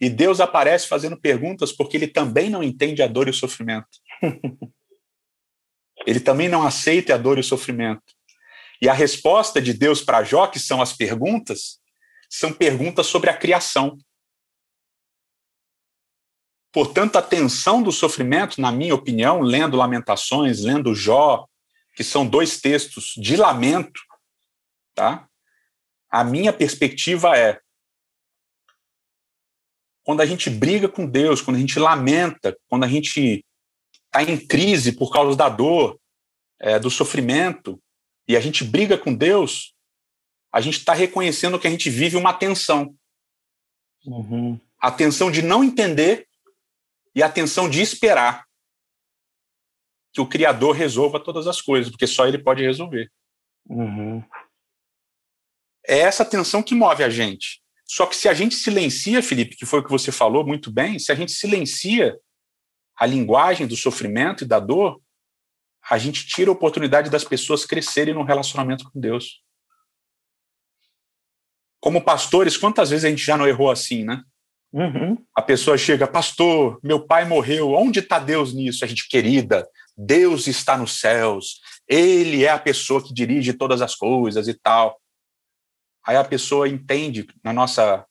E 0.00 0.08
Deus 0.08 0.38
aparece 0.38 0.86
fazendo 0.86 1.20
perguntas 1.20 1.72
porque 1.72 1.96
ele 1.96 2.06
também 2.06 2.48
não 2.48 2.62
entende 2.62 3.02
a 3.02 3.08
dor 3.08 3.26
e 3.26 3.30
o 3.30 3.34
sofrimento. 3.34 3.88
ele 6.06 6.20
também 6.20 6.48
não 6.48 6.64
aceita 6.64 7.16
a 7.16 7.18
dor 7.18 7.36
e 7.36 7.40
o 7.40 7.44
sofrimento. 7.44 8.14
E 8.80 8.88
a 8.88 8.92
resposta 8.92 9.60
de 9.60 9.74
Deus 9.74 10.00
para 10.00 10.22
Jó, 10.22 10.46
que 10.46 10.60
são 10.60 10.80
as 10.80 10.92
perguntas, 10.92 11.80
são 12.30 12.52
perguntas 12.52 13.08
sobre 13.08 13.28
a 13.28 13.36
criação. 13.36 13.98
Portanto, 16.72 17.16
a 17.16 17.22
tensão 17.22 17.82
do 17.82 17.90
sofrimento, 17.90 18.60
na 18.60 18.70
minha 18.70 18.94
opinião, 18.94 19.40
lendo 19.40 19.76
Lamentações, 19.76 20.62
lendo 20.62 20.94
Jó, 20.94 21.44
que 21.96 22.04
são 22.04 22.26
dois 22.26 22.60
textos 22.60 23.14
de 23.16 23.36
lamento, 23.36 24.00
tá? 24.94 25.26
A 26.10 26.22
minha 26.22 26.52
perspectiva 26.52 27.36
é 27.36 27.58
quando 30.04 30.20
a 30.20 30.26
gente 30.26 30.50
briga 30.50 30.88
com 30.88 31.06
Deus, 31.06 31.40
quando 31.40 31.56
a 31.56 31.60
gente 31.60 31.78
lamenta, 31.80 32.56
quando 32.68 32.84
a 32.84 32.88
gente 32.88 33.44
está 34.04 34.22
em 34.22 34.36
crise 34.36 34.92
por 34.92 35.10
causa 35.10 35.36
da 35.36 35.48
dor, 35.48 35.98
é, 36.60 36.78
do 36.78 36.90
sofrimento, 36.90 37.82
e 38.28 38.36
a 38.36 38.40
gente 38.40 38.62
briga 38.62 38.96
com 38.96 39.12
Deus, 39.12 39.74
a 40.52 40.60
gente 40.60 40.78
está 40.78 40.92
reconhecendo 40.92 41.58
que 41.58 41.66
a 41.66 41.70
gente 41.70 41.90
vive 41.90 42.16
uma 42.16 42.32
tensão. 42.32 42.94
Uhum. 44.04 44.60
A 44.78 44.92
tensão 44.92 45.30
de 45.30 45.42
não 45.42 45.64
entender 45.64 46.28
e 47.14 47.22
a 47.22 47.28
tensão 47.28 47.68
de 47.68 47.80
esperar 47.80 48.45
que 50.16 50.20
o 50.22 50.26
Criador 50.26 50.74
resolva 50.74 51.20
todas 51.20 51.46
as 51.46 51.60
coisas, 51.60 51.90
porque 51.90 52.06
só 52.06 52.26
ele 52.26 52.38
pode 52.38 52.62
resolver. 52.62 53.12
Uhum. 53.68 54.24
É 55.86 55.98
essa 55.98 56.24
tensão 56.24 56.62
que 56.62 56.74
move 56.74 57.04
a 57.04 57.10
gente. 57.10 57.62
Só 57.84 58.06
que 58.06 58.16
se 58.16 58.26
a 58.26 58.32
gente 58.32 58.54
silencia, 58.54 59.22
Felipe, 59.22 59.56
que 59.56 59.66
foi 59.66 59.80
o 59.80 59.84
que 59.84 59.90
você 59.90 60.10
falou 60.10 60.42
muito 60.42 60.72
bem, 60.72 60.98
se 60.98 61.12
a 61.12 61.14
gente 61.14 61.32
silencia 61.32 62.18
a 62.96 63.04
linguagem 63.04 63.66
do 63.66 63.76
sofrimento 63.76 64.42
e 64.42 64.46
da 64.46 64.58
dor, 64.58 65.02
a 65.90 65.98
gente 65.98 66.26
tira 66.26 66.50
a 66.50 66.54
oportunidade 66.54 67.10
das 67.10 67.22
pessoas 67.22 67.66
crescerem 67.66 68.14
no 68.14 68.24
relacionamento 68.24 68.90
com 68.90 68.98
Deus. 68.98 69.42
como 71.78 72.02
pastores, 72.02 72.56
quantas 72.56 72.90
vezes 72.90 73.04
a 73.04 73.10
gente 73.10 73.24
já 73.24 73.36
não 73.36 73.46
errou 73.46 73.70
assim, 73.70 74.02
né? 74.02 74.22
Uhum. 74.72 75.16
A 75.34 75.40
pessoa 75.40 75.78
chega, 75.78 76.06
pastor, 76.06 76.80
meu 76.82 77.06
pai 77.06 77.24
morreu, 77.24 77.72
onde 77.72 78.00
está 78.00 78.18
Deus 78.18 78.52
nisso? 78.52 78.84
A 78.84 78.88
gente, 78.88 79.08
querida, 79.08 79.64
Deus 79.96 80.46
está 80.46 80.76
nos 80.76 81.00
céus, 81.00 81.60
Ele 81.88 82.44
é 82.44 82.50
a 82.50 82.58
pessoa 82.58 83.02
que 83.02 83.14
dirige 83.14 83.52
todas 83.52 83.80
as 83.80 83.94
coisas 83.94 84.46
e 84.48 84.54
tal. 84.54 85.00
Aí 86.06 86.16
a 86.16 86.24
pessoa 86.24 86.68
entende, 86.68 87.26
na 87.42 87.52
nossa 87.52 88.04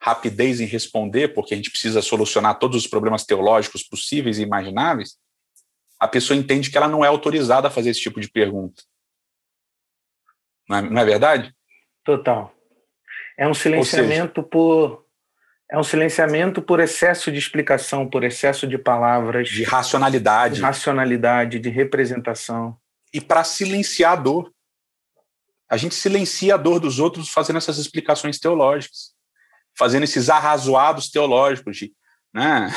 rapidez 0.00 0.60
em 0.60 0.66
responder, 0.66 1.28
porque 1.28 1.52
a 1.52 1.56
gente 1.56 1.70
precisa 1.70 2.00
solucionar 2.00 2.58
todos 2.58 2.76
os 2.76 2.86
problemas 2.86 3.24
teológicos 3.24 3.82
possíveis 3.82 4.38
e 4.38 4.42
imagináveis, 4.42 5.18
a 5.98 6.08
pessoa 6.08 6.36
entende 6.36 6.70
que 6.70 6.78
ela 6.78 6.88
não 6.88 7.04
é 7.04 7.08
autorizada 7.08 7.68
a 7.68 7.70
fazer 7.70 7.90
esse 7.90 8.00
tipo 8.00 8.20
de 8.20 8.30
pergunta. 8.30 8.82
Não 10.66 10.76
é, 10.78 10.82
não 10.82 11.02
é 11.02 11.04
verdade? 11.04 11.54
Total. 12.02 12.54
É 13.36 13.46
um 13.46 13.52
silenciamento 13.52 14.40
seja, 14.40 14.48
por 14.48 15.06
é 15.70 15.78
um 15.78 15.84
silenciamento 15.84 16.60
por 16.60 16.80
excesso 16.80 17.30
de 17.30 17.38
explicação, 17.38 18.08
por 18.08 18.24
excesso 18.24 18.66
de 18.66 18.76
palavras, 18.76 19.48
de 19.48 19.62
racionalidade, 19.62 20.56
de 20.56 20.60
racionalidade, 20.60 21.60
de 21.60 21.68
representação 21.68 22.76
e 23.14 23.20
para 23.20 23.44
silenciar 23.44 24.12
a 24.12 24.16
dor. 24.16 24.52
A 25.70 25.76
gente 25.76 25.94
silencia 25.94 26.54
a 26.54 26.56
dor 26.56 26.80
dos 26.80 26.98
outros 26.98 27.28
fazendo 27.28 27.58
essas 27.58 27.78
explicações 27.78 28.40
teológicas, 28.40 29.12
fazendo 29.78 30.02
esses 30.02 30.28
arrazoados 30.28 31.08
teológicos, 31.08 31.76
de, 31.76 31.92
né, 32.34 32.74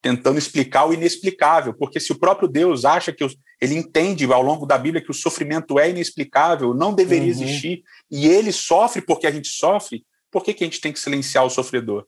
tentando 0.00 0.36
explicar 0.36 0.86
o 0.86 0.92
inexplicável, 0.92 1.72
porque 1.72 2.00
se 2.00 2.10
o 2.10 2.18
próprio 2.18 2.48
Deus 2.48 2.84
acha 2.84 3.12
que 3.12 3.24
ele 3.60 3.76
entende 3.76 4.24
ao 4.32 4.42
longo 4.42 4.66
da 4.66 4.76
Bíblia 4.76 5.02
que 5.02 5.12
o 5.12 5.14
sofrimento 5.14 5.78
é 5.78 5.90
inexplicável, 5.90 6.74
não 6.74 6.92
deveria 6.92 7.32
uhum. 7.32 7.40
existir, 7.42 7.84
e 8.10 8.26
ele 8.26 8.50
sofre 8.50 9.00
porque 9.00 9.28
a 9.28 9.30
gente 9.30 9.46
sofre, 9.46 10.04
por 10.28 10.42
que, 10.42 10.52
que 10.52 10.64
a 10.64 10.66
gente 10.66 10.80
tem 10.80 10.92
que 10.92 10.98
silenciar 10.98 11.46
o 11.46 11.50
sofredor? 11.50 12.04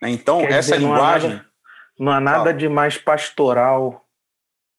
Né, 0.00 0.10
então, 0.10 0.40
Quer 0.40 0.52
essa 0.52 0.76
dizer, 0.76 0.86
linguagem. 0.86 1.30
Não 1.30 1.36
há 1.36 1.40
nada, 1.40 1.50
não 1.98 2.12
há 2.12 2.20
nada 2.20 2.54
de 2.54 2.68
mais 2.68 2.98
pastoral, 2.98 4.08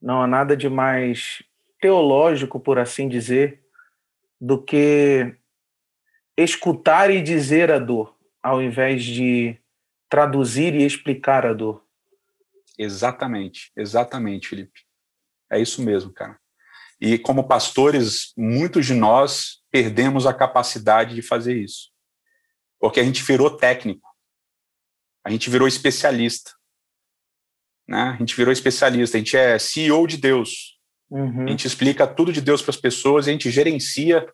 não 0.02 0.22
há 0.22 0.28
nada 0.28 0.56
de 0.56 0.70
mais 0.70 1.44
teológico, 1.80 2.60
por 2.60 2.80
assim 2.80 3.08
dizer, 3.08 3.62
do 4.40 4.62
que 4.62 5.36
escutar 6.38 7.10
e 7.10 7.22
dizer 7.22 7.72
a 7.72 7.80
dor, 7.80 8.16
ao 8.42 8.62
invés 8.62 9.04
de 9.04 9.58
traduzir 10.10 10.74
e 10.74 10.86
explicar 10.86 11.46
a 11.46 11.54
dor. 11.54 11.84
Exatamente, 12.78 13.72
exatamente, 13.76 14.48
Felipe. 14.48 14.82
É 15.52 15.60
isso 15.60 15.82
mesmo, 15.82 16.14
cara. 16.14 16.40
E 17.02 17.18
como 17.18 17.48
pastores, 17.48 18.34
muitos 18.38 18.86
de 18.86 18.94
nós 18.94 19.60
perdemos 19.72 20.26
a 20.26 20.34
capacidade 20.34 21.16
de 21.16 21.22
fazer 21.22 21.58
isso. 21.58 21.90
Porque 22.80 23.00
a 23.00 23.04
gente 23.04 23.24
virou 23.24 23.56
técnico. 23.56 24.09
A 25.30 25.32
gente 25.32 25.48
virou 25.48 25.68
especialista. 25.68 26.50
Né? 27.88 28.02
A 28.02 28.18
gente 28.18 28.36
virou 28.36 28.52
especialista, 28.52 29.16
a 29.16 29.20
gente 29.20 29.38
é 29.38 29.60
CEO 29.60 30.08
de 30.08 30.18
Deus. 30.18 30.80
Uhum. 31.08 31.44
A 31.44 31.52
gente 31.52 31.68
explica 31.68 32.08
tudo 32.08 32.34
de 32.34 32.42
Deus 32.42 32.64
para 32.64 32.72
as 32.72 32.78
pessoas 32.78 33.28
e 33.28 33.30
a 33.30 33.34
gente 33.34 33.52
gerencia 33.52 34.28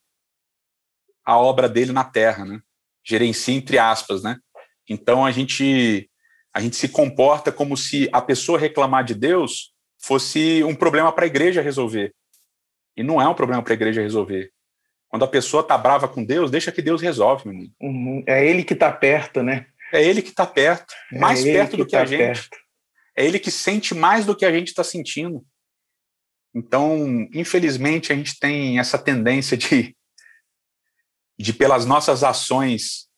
a 1.26 1.38
obra 1.38 1.68
dele 1.68 1.92
na 1.92 2.06
terra, 2.06 2.46
né? 2.46 2.62
Gerencia 3.04 3.54
entre 3.54 3.78
aspas, 3.78 4.24
né? 4.24 4.38
Então 4.88 5.26
a 5.26 5.32
gente 5.32 6.10
a 6.54 6.62
gente 6.62 6.78
se 6.78 6.88
comporta 6.88 7.52
como 7.52 7.76
se 7.76 8.08
a 8.14 8.22
pessoa 8.22 8.58
reclamar 8.58 9.04
de 9.04 9.16
Deus 9.16 9.74
fosse 10.02 10.64
um 10.64 10.74
problema 10.74 11.12
para 11.12 11.26
a 11.26 11.28
igreja 11.28 11.62
resolver. 11.62 12.16
E 12.96 13.04
não 13.04 13.22
é 13.22 13.28
um 13.28 13.34
problema 13.34 13.62
para 13.62 13.74
a 13.74 13.76
igreja 13.76 14.02
resolver. 14.02 14.50
Quando 15.10 15.26
a 15.26 15.28
pessoa 15.28 15.60
está 15.60 15.78
brava 15.78 16.08
com 16.08 16.24
Deus, 16.24 16.50
deixa 16.50 16.72
que 16.72 16.82
Deus 16.82 17.02
resolve, 17.02 17.50
menino. 17.50 17.74
Uhum. 17.82 18.24
É 18.26 18.48
ele 18.48 18.64
que 18.64 18.74
está 18.74 18.90
perto, 18.90 19.44
né? 19.44 19.68
É 19.94 20.04
ele 20.04 20.22
que 20.22 20.30
está 20.30 20.46
perto, 20.46 20.94
é 21.12 21.20
mais 21.20 21.46
é 21.46 21.54
perto 21.54 21.78
do 21.78 21.86
que 21.86 21.92
tá 21.92 22.02
a 22.02 22.06
gente. 22.06 22.20
Perto. 22.20 22.58
É 23.18 23.26
ele 23.26 23.40
que 23.40 23.52
sente 23.52 23.94
mais 23.94 24.26
do 24.26 24.36
que 24.36 24.46
a 24.46 24.52
gente 24.52 24.68
está 24.68 24.84
sentindo. 24.84 25.46
Então, 26.54 27.28
infelizmente, 27.34 28.12
a 28.12 28.16
gente 28.16 28.40
tem 28.40 28.80
essa 28.80 28.98
tendência 28.98 29.58
de, 29.58 29.96
de 31.38 31.54
pelas 31.54 31.86
nossas 31.86 32.24
ações 32.24 33.10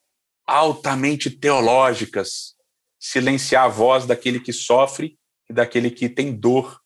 altamente 0.45 1.29
teológicas, 1.29 2.55
silenciar 2.99 3.65
a 3.65 3.67
voz 3.67 4.05
daquele 4.05 4.39
que 4.39 4.53
sofre 4.53 5.17
e 5.49 5.53
daquele 5.53 5.91
que 5.91 6.09
tem 6.09 6.33
dor, 6.33 6.79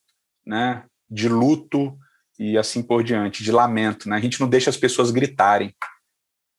né, 0.46 0.86
de 1.10 1.30
luto 1.30 1.98
e 2.40 2.58
assim 2.58 2.82
por 2.82 3.04
diante, 3.04 3.44
de 3.44 3.52
lamento, 3.52 4.10
né? 4.10 4.16
A 4.16 4.20
gente 4.20 4.40
não 4.42 4.50
deixa 4.50 4.70
as 4.70 4.78
pessoas 4.78 5.12
gritarem, 5.12 5.76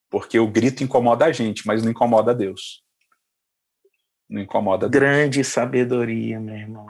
porque 0.09 0.39
o 0.39 0.47
grito 0.47 0.85
incomoda 0.85 1.25
a 1.27 1.33
gente, 1.33 1.67
mas 1.67 1.83
não 1.83 1.91
incomoda 1.91 2.31
a 2.31 2.35
Deus. 2.35 2.82
Não 4.33 4.41
incomoda 4.41 4.89
Deus. 4.89 4.99
Grande 4.99 5.45
sabedoria, 5.45 6.41
meu 6.41 6.57
irmão. 6.57 6.87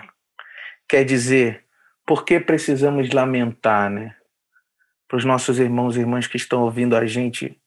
Quer 0.89 1.05
dizer, 1.05 1.65
por 2.07 2.25
que 2.25 2.39
precisamos 2.39 3.11
lamentar, 3.11 3.91
né? 3.91 4.15
Para 5.09 5.17
os 5.17 5.25
nossos 5.25 5.59
irmãos 5.59 5.97
e 5.97 6.01
irmãs 6.01 6.29
que 6.29 6.37
estão 6.37 6.63
ouvindo 6.63 6.97
a 6.97 7.05
gente, 7.05 7.61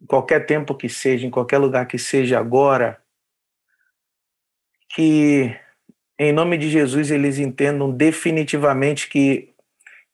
em 0.00 0.06
qualquer 0.06 0.46
tempo 0.46 0.76
que 0.76 0.88
seja, 0.88 1.26
em 1.26 1.30
qualquer 1.30 1.58
lugar 1.58 1.86
que 1.86 1.98
seja 1.98 2.38
agora, 2.38 3.02
que 4.90 5.54
em 6.16 6.32
nome 6.32 6.56
de 6.56 6.70
Jesus 6.70 7.10
eles 7.10 7.40
entendam 7.40 7.90
definitivamente 7.90 9.08
que 9.08 9.52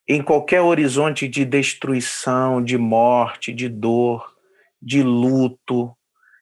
em 0.08 0.22
qualquer 0.22 0.62
horizonte 0.62 1.28
de 1.28 1.44
destruição, 1.44 2.64
de 2.64 2.78
morte, 2.78 3.52
de 3.52 3.68
dor, 3.68 4.34
de 4.80 5.02
luto, 5.02 5.94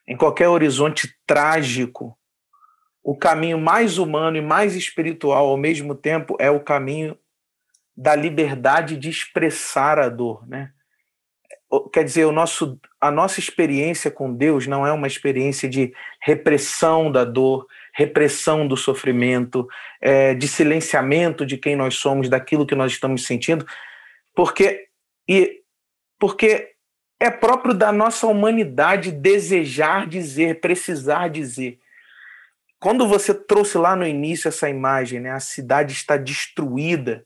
em 0.06 0.16
qualquer 0.16 0.48
horizonte 0.48 1.12
trágico, 1.26 2.17
o 3.08 3.16
caminho 3.16 3.56
mais 3.56 3.96
humano 3.96 4.36
e 4.36 4.42
mais 4.42 4.76
espiritual 4.76 5.48
ao 5.48 5.56
mesmo 5.56 5.94
tempo 5.94 6.36
é 6.38 6.50
o 6.50 6.60
caminho 6.60 7.16
da 7.96 8.14
liberdade 8.14 8.98
de 8.98 9.08
expressar 9.08 9.98
a 9.98 10.10
dor, 10.10 10.46
né? 10.46 10.72
Quer 11.90 12.04
dizer, 12.04 12.26
o 12.26 12.32
nosso, 12.32 12.78
a 13.00 13.10
nossa 13.10 13.40
experiência 13.40 14.10
com 14.10 14.30
Deus 14.30 14.66
não 14.66 14.86
é 14.86 14.92
uma 14.92 15.06
experiência 15.06 15.66
de 15.66 15.90
repressão 16.20 17.10
da 17.10 17.24
dor, 17.24 17.66
repressão 17.94 18.68
do 18.68 18.76
sofrimento, 18.76 19.66
é, 20.02 20.34
de 20.34 20.46
silenciamento 20.46 21.46
de 21.46 21.56
quem 21.56 21.74
nós 21.74 21.94
somos, 21.94 22.28
daquilo 22.28 22.66
que 22.66 22.74
nós 22.74 22.92
estamos 22.92 23.24
sentindo, 23.24 23.66
porque 24.34 24.86
e 25.26 25.62
porque 26.18 26.74
é 27.18 27.30
próprio 27.30 27.72
da 27.72 27.90
nossa 27.90 28.26
humanidade 28.26 29.10
desejar 29.10 30.06
dizer, 30.06 30.60
precisar 30.60 31.28
dizer. 31.28 31.80
Quando 32.80 33.08
você 33.08 33.34
trouxe 33.34 33.76
lá 33.76 33.96
no 33.96 34.06
início 34.06 34.48
essa 34.48 34.68
imagem, 34.68 35.20
né, 35.20 35.32
a 35.32 35.40
cidade 35.40 35.92
está 35.92 36.16
destruída, 36.16 37.24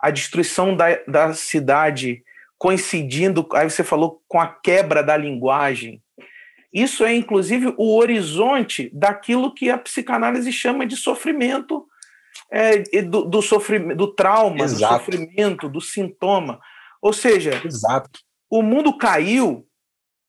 a 0.00 0.10
destruição 0.10 0.76
da, 0.76 0.96
da 1.08 1.32
cidade 1.32 2.22
coincidindo, 2.58 3.46
aí 3.54 3.68
você 3.68 3.82
falou, 3.82 4.22
com 4.28 4.40
a 4.40 4.46
quebra 4.46 5.02
da 5.02 5.16
linguagem. 5.16 6.02
Isso 6.72 7.04
é, 7.04 7.14
inclusive, 7.14 7.72
o 7.76 7.96
horizonte 7.96 8.90
daquilo 8.92 9.54
que 9.54 9.70
a 9.70 9.78
psicanálise 9.78 10.52
chama 10.52 10.86
de 10.86 10.96
sofrimento, 10.96 11.86
é, 12.50 13.02
do, 13.02 13.24
do, 13.24 13.40
sofrimento, 13.40 13.96
do 13.96 14.14
trauma, 14.14 14.64
Exato. 14.64 14.94
do 14.94 14.98
sofrimento, 14.98 15.68
do 15.68 15.80
sintoma. 15.80 16.60
Ou 17.00 17.12
seja, 17.12 17.60
Exato. 17.64 18.20
o 18.50 18.62
mundo 18.62 18.96
caiu, 18.96 19.66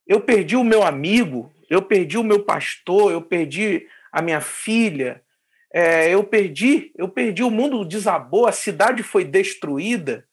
eu 0.06 0.20
perdi 0.20 0.56
o 0.56 0.64
meu 0.64 0.82
amigo, 0.82 1.52
eu 1.68 1.82
perdi 1.82 2.16
o 2.16 2.24
meu 2.24 2.44
pastor, 2.44 3.12
eu 3.12 3.20
perdi 3.20 3.86
a 4.16 4.22
minha 4.22 4.40
filha, 4.40 5.22
é, 5.70 6.08
eu 6.08 6.24
perdi, 6.24 6.90
eu 6.96 7.06
perdi, 7.06 7.42
o 7.42 7.50
mundo 7.50 7.84
desabou, 7.84 8.46
a 8.46 8.52
cidade 8.52 9.02
foi 9.02 9.26
destruída, 9.26 10.26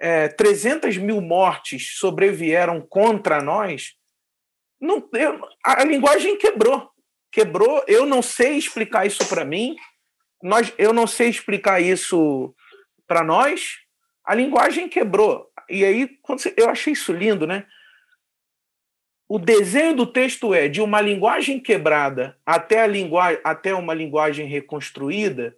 é, 0.00 0.26
300 0.26 0.96
mil 0.96 1.20
mortes 1.20 1.96
sobrevieram 1.96 2.80
contra 2.80 3.40
nós, 3.40 3.92
não, 4.80 5.08
eu, 5.12 5.40
a, 5.64 5.82
a 5.82 5.84
linguagem 5.84 6.36
quebrou, 6.36 6.90
quebrou, 7.30 7.84
eu 7.86 8.04
não 8.04 8.20
sei 8.20 8.56
explicar 8.56 9.06
isso 9.06 9.24
para 9.28 9.44
mim, 9.44 9.76
nós, 10.42 10.74
eu 10.76 10.92
não 10.92 11.06
sei 11.06 11.28
explicar 11.28 11.80
isso 11.80 12.52
para 13.06 13.22
nós, 13.22 13.76
a 14.24 14.34
linguagem 14.34 14.88
quebrou. 14.88 15.48
E 15.70 15.84
aí, 15.84 16.18
eu 16.56 16.68
achei 16.68 16.94
isso 16.94 17.12
lindo, 17.12 17.46
né? 17.46 17.64
O 19.28 19.38
desenho 19.38 19.94
do 19.94 20.06
texto 20.06 20.54
é 20.54 20.68
de 20.68 20.80
uma 20.80 21.00
linguagem 21.00 21.60
quebrada 21.60 22.36
até 22.46 22.80
a 22.80 22.86
linguagem 22.86 23.40
até 23.44 23.74
uma 23.74 23.92
linguagem 23.92 24.46
reconstruída 24.46 25.54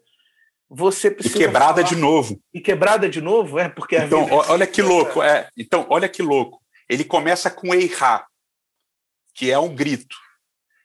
você 0.70 1.10
precisa 1.10 1.36
e 1.36 1.40
quebrada 1.40 1.82
falar... 1.82 1.88
de 1.88 1.96
novo. 1.96 2.40
E 2.54 2.60
quebrada 2.60 3.08
de 3.08 3.20
novo? 3.20 3.58
É 3.58 3.68
porque 3.68 3.96
então 3.96 4.28
olha 4.30 4.66
que 4.66 4.80
louco 4.82 5.20
é 5.20 5.48
então 5.56 5.84
olha 5.90 6.08
que 6.08 6.22
louco. 6.22 6.62
Ele 6.88 7.04
começa 7.04 7.50
com 7.50 7.74
eirá 7.74 8.24
que 9.34 9.50
é 9.50 9.58
um 9.58 9.74
grito. 9.74 10.16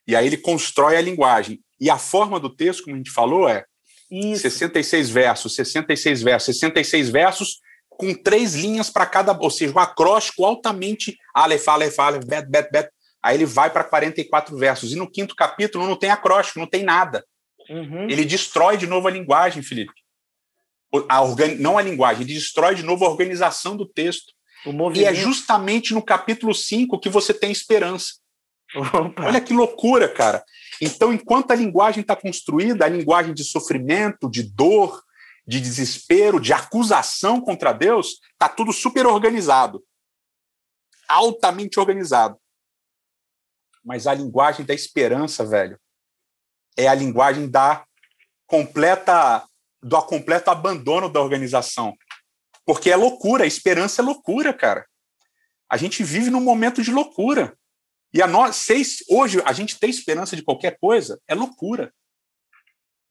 E 0.08 0.16
aí 0.16 0.26
ele 0.26 0.38
constrói 0.38 0.98
a 0.98 1.02
linguagem. 1.02 1.60
E 1.80 1.90
a 1.90 1.98
forma 1.98 2.40
do 2.40 2.50
texto 2.50 2.84
como 2.84 2.96
a 2.96 2.98
gente 2.98 3.12
falou 3.12 3.48
é 3.48 3.66
Isso. 4.10 4.42
66 4.42 5.10
versos 5.10 5.56
66 5.56 6.24
versos 6.24 6.58
66 6.58 7.10
versos 7.10 7.60
com 7.98 8.14
três 8.14 8.54
linhas 8.56 8.90
para 8.90 9.06
cada, 9.06 9.38
ou 9.38 9.50
seja, 9.50 9.74
um 9.74 9.80
acróstico 9.80 10.46
altamente 10.46 11.18
alef, 11.34 11.66
bet, 12.26 12.46
bet, 12.48 12.70
bet. 12.72 12.90
Aí 13.24 13.36
ele 13.36 13.46
vai 13.46 13.72
para 13.72 13.84
44 13.84 14.56
versos. 14.58 14.92
E 14.92 14.96
no 14.96 15.10
quinto 15.10 15.36
capítulo 15.36 15.88
não 15.88 15.96
tem 15.96 16.12
acróstico, 16.12 16.60
não 16.60 16.68
tem 16.68 16.84
nada. 16.84 17.26
Uhum. 17.70 18.10
Ele 18.10 18.24
destrói 18.24 18.78
de 18.78 18.86
novo 18.86 19.08
a 19.08 19.12
linguagem, 19.12 19.64
Felipe. 19.64 19.94
A 21.10 21.22
organ... 21.22 21.56
Não 21.56 21.78
a 21.78 21.82
linguagem, 21.82 22.24
ele 22.24 22.34
destrói 22.36 22.76
de 22.76 22.84
novo 22.84 23.04
a 23.04 23.10
organização 23.10 23.76
do 23.76 23.86
texto. 23.86 24.32
E 24.94 25.06
é 25.06 25.14
justamente 25.14 25.94
no 25.94 26.02
capítulo 26.02 26.54
5 26.54 27.00
que 27.00 27.10
você 27.10 27.34
tem 27.34 27.52
esperança. 27.52 28.14
Opa. 28.76 29.26
Olha 29.26 29.42
que 29.42 29.54
loucura, 29.54 30.08
cara. 30.08 30.44
Então, 30.82 31.14
enquanto 31.14 31.52
a 31.52 31.56
linguagem 31.56 32.02
está 32.02 32.16
construída, 32.16 32.86
a 32.86 32.90
linguagem 32.90 33.34
de 33.34 33.44
sofrimento, 33.44 34.30
de 34.30 34.44
dor, 34.44 35.02
de 35.48 35.62
desespero, 35.62 36.40
de 36.40 36.54
acusação 36.54 37.40
contra 37.40 37.72
Deus, 37.72 38.20
está 38.34 38.50
tudo 38.50 38.74
super 38.74 39.06
organizado. 39.06 39.86
Altamente 41.08 41.80
organizado. 41.80 42.40
Mas 43.84 44.08
a 44.08 44.14
linguagem 44.14 44.66
da 44.66 44.74
esperança, 44.74 45.46
velho, 45.46 45.80
é 46.76 46.88
a 46.88 46.96
linguagem 46.96 47.50
da 47.50 47.86
completa 48.48 49.48
do 49.82 50.02
completo 50.02 50.50
abandono 50.50 51.08
da 51.08 51.22
organização. 51.22 51.96
Porque 52.66 52.90
é 52.90 52.96
loucura, 52.96 53.44
a 53.44 53.48
esperança 53.48 54.02
é 54.02 54.06
loucura, 54.06 54.52
cara. 54.52 54.88
A 55.70 55.78
gente 55.78 56.04
vive 56.04 56.32
num 56.32 56.42
momento 56.42 56.82
de 56.82 56.92
loucura. 56.92 57.56
E 58.12 58.20
a 58.20 58.26
nós, 58.26 58.56
seis, 58.56 59.04
hoje, 59.08 59.42
a 59.46 59.54
gente 59.54 59.78
ter 59.78 59.88
esperança 59.88 60.36
de 60.36 60.42
qualquer 60.42 60.80
coisa 60.80 61.22
é 61.28 61.36
loucura. 61.36 61.94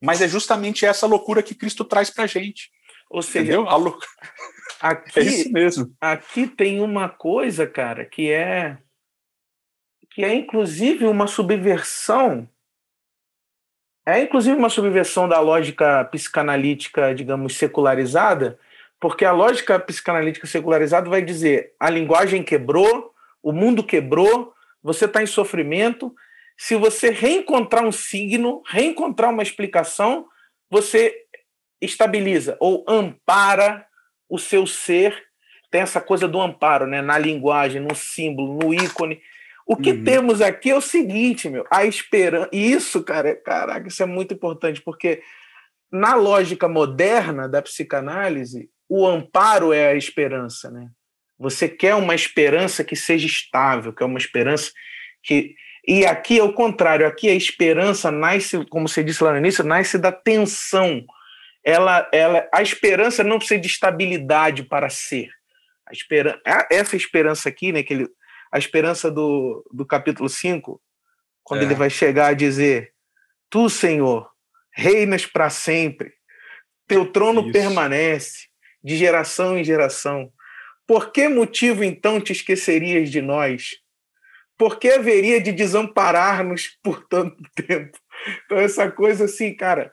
Mas 0.04 0.20
é 0.20 0.28
justamente 0.28 0.84
essa 0.84 1.06
loucura 1.06 1.42
que 1.42 1.54
Cristo 1.54 1.84
traz 1.84 2.10
para 2.10 2.24
a 2.24 2.26
gente. 2.26 2.70
Ou 3.10 3.22
seja, 3.22 3.56
a 3.56 3.76
lou... 3.76 3.98
aqui, 4.80 5.18
é 5.18 5.22
isso 5.22 5.52
mesmo. 5.52 5.94
Aqui 6.00 6.46
tem 6.46 6.80
uma 6.80 7.08
coisa, 7.08 7.66
cara, 7.66 8.04
que 8.04 8.30
é 8.30 8.78
que 10.10 10.24
é 10.24 10.32
inclusive 10.32 11.06
uma 11.06 11.26
subversão 11.26 12.48
é 14.06 14.20
inclusive 14.20 14.56
uma 14.56 14.68
subversão 14.68 15.26
da 15.26 15.40
lógica 15.40 16.04
psicanalítica, 16.04 17.14
digamos, 17.14 17.56
secularizada, 17.56 18.58
porque 19.00 19.24
a 19.24 19.32
lógica 19.32 19.78
psicanalítica 19.78 20.46
secularizada 20.46 21.08
vai 21.08 21.22
dizer 21.22 21.72
a 21.80 21.88
linguagem 21.88 22.42
quebrou, 22.42 23.14
o 23.42 23.50
mundo 23.50 23.82
quebrou, 23.82 24.52
você 24.82 25.06
está 25.06 25.22
em 25.22 25.26
sofrimento. 25.26 26.14
Se 26.56 26.76
você 26.76 27.10
reencontrar 27.10 27.84
um 27.84 27.92
signo, 27.92 28.62
reencontrar 28.66 29.30
uma 29.30 29.42
explicação, 29.42 30.26
você 30.70 31.14
estabiliza 31.80 32.56
ou 32.60 32.84
ampara 32.88 33.86
o 34.28 34.38
seu 34.38 34.66
ser. 34.66 35.22
Tem 35.70 35.80
essa 35.80 36.00
coisa 36.00 36.28
do 36.28 36.40
amparo, 36.40 36.86
né? 36.86 37.02
Na 37.02 37.18
linguagem, 37.18 37.80
no 37.80 37.94
símbolo, 37.94 38.58
no 38.58 38.72
ícone. 38.72 39.20
O 39.66 39.76
que 39.76 39.92
uhum. 39.92 40.04
temos 40.04 40.40
aqui 40.40 40.70
é 40.70 40.76
o 40.76 40.80
seguinte, 40.80 41.48
meu, 41.48 41.64
a 41.70 41.84
esperança. 41.84 42.50
E 42.52 42.72
isso, 42.72 43.02
cara, 43.02 43.34
caraca, 43.34 43.88
isso 43.88 44.02
é 44.02 44.06
muito 44.06 44.34
importante, 44.34 44.80
porque 44.82 45.22
na 45.90 46.14
lógica 46.14 46.68
moderna 46.68 47.48
da 47.48 47.62
psicanálise, 47.62 48.68
o 48.88 49.06
amparo 49.06 49.72
é 49.72 49.88
a 49.88 49.94
esperança, 49.94 50.70
né? 50.70 50.90
Você 51.38 51.68
quer 51.68 51.94
uma 51.94 52.14
esperança 52.14 52.84
que 52.84 52.94
seja 52.94 53.26
estável, 53.26 53.92
que 53.92 54.02
é 54.02 54.06
uma 54.06 54.18
esperança 54.18 54.70
que. 55.22 55.54
E 55.86 56.06
aqui 56.06 56.38
é 56.38 56.42
o 56.42 56.52
contrário, 56.52 57.06
aqui 57.06 57.28
a 57.28 57.34
esperança 57.34 58.10
nasce, 58.10 58.64
como 58.66 58.88
você 58.88 59.04
disse 59.04 59.22
lá 59.22 59.32
no 59.32 59.38
início, 59.38 59.62
nasce 59.62 59.98
da 59.98 60.10
tensão. 60.10 61.04
Ela, 61.62 62.08
ela, 62.12 62.48
a 62.52 62.62
esperança 62.62 63.22
não 63.22 63.38
precisa 63.38 63.60
de 63.60 63.66
estabilidade 63.66 64.62
para 64.62 64.88
ser. 64.88 65.30
A 65.86 65.92
esperança, 65.92 66.40
essa 66.70 66.96
esperança 66.96 67.48
aqui, 67.48 67.70
né, 67.70 67.82
que 67.82 67.92
ele, 67.92 68.08
a 68.50 68.58
esperança 68.58 69.10
do, 69.10 69.62
do 69.72 69.84
capítulo 69.84 70.28
5, 70.28 70.80
quando 71.42 71.62
é. 71.62 71.64
ele 71.64 71.74
vai 71.74 71.90
chegar 71.90 72.28
a 72.28 72.34
dizer: 72.34 72.92
Tu, 73.50 73.68
Senhor, 73.68 74.30
reinas 74.74 75.26
para 75.26 75.50
sempre, 75.50 76.14
teu 76.88 77.12
trono 77.12 77.42
Isso. 77.42 77.52
permanece 77.52 78.48
de 78.82 78.96
geração 78.96 79.58
em 79.58 79.64
geração. 79.64 80.32
Por 80.86 81.12
que 81.12 81.28
motivo 81.28 81.84
então 81.84 82.20
te 82.20 82.32
esquecerias 82.32 83.10
de 83.10 83.20
nós? 83.20 83.83
Por 84.56 84.78
que 84.78 84.90
haveria 84.90 85.40
de 85.40 85.52
desamparar-nos 85.52 86.78
por 86.82 87.06
tanto 87.06 87.36
tempo? 87.54 87.98
Então, 88.44 88.58
essa 88.58 88.90
coisa 88.90 89.24
assim, 89.24 89.54
cara, 89.54 89.90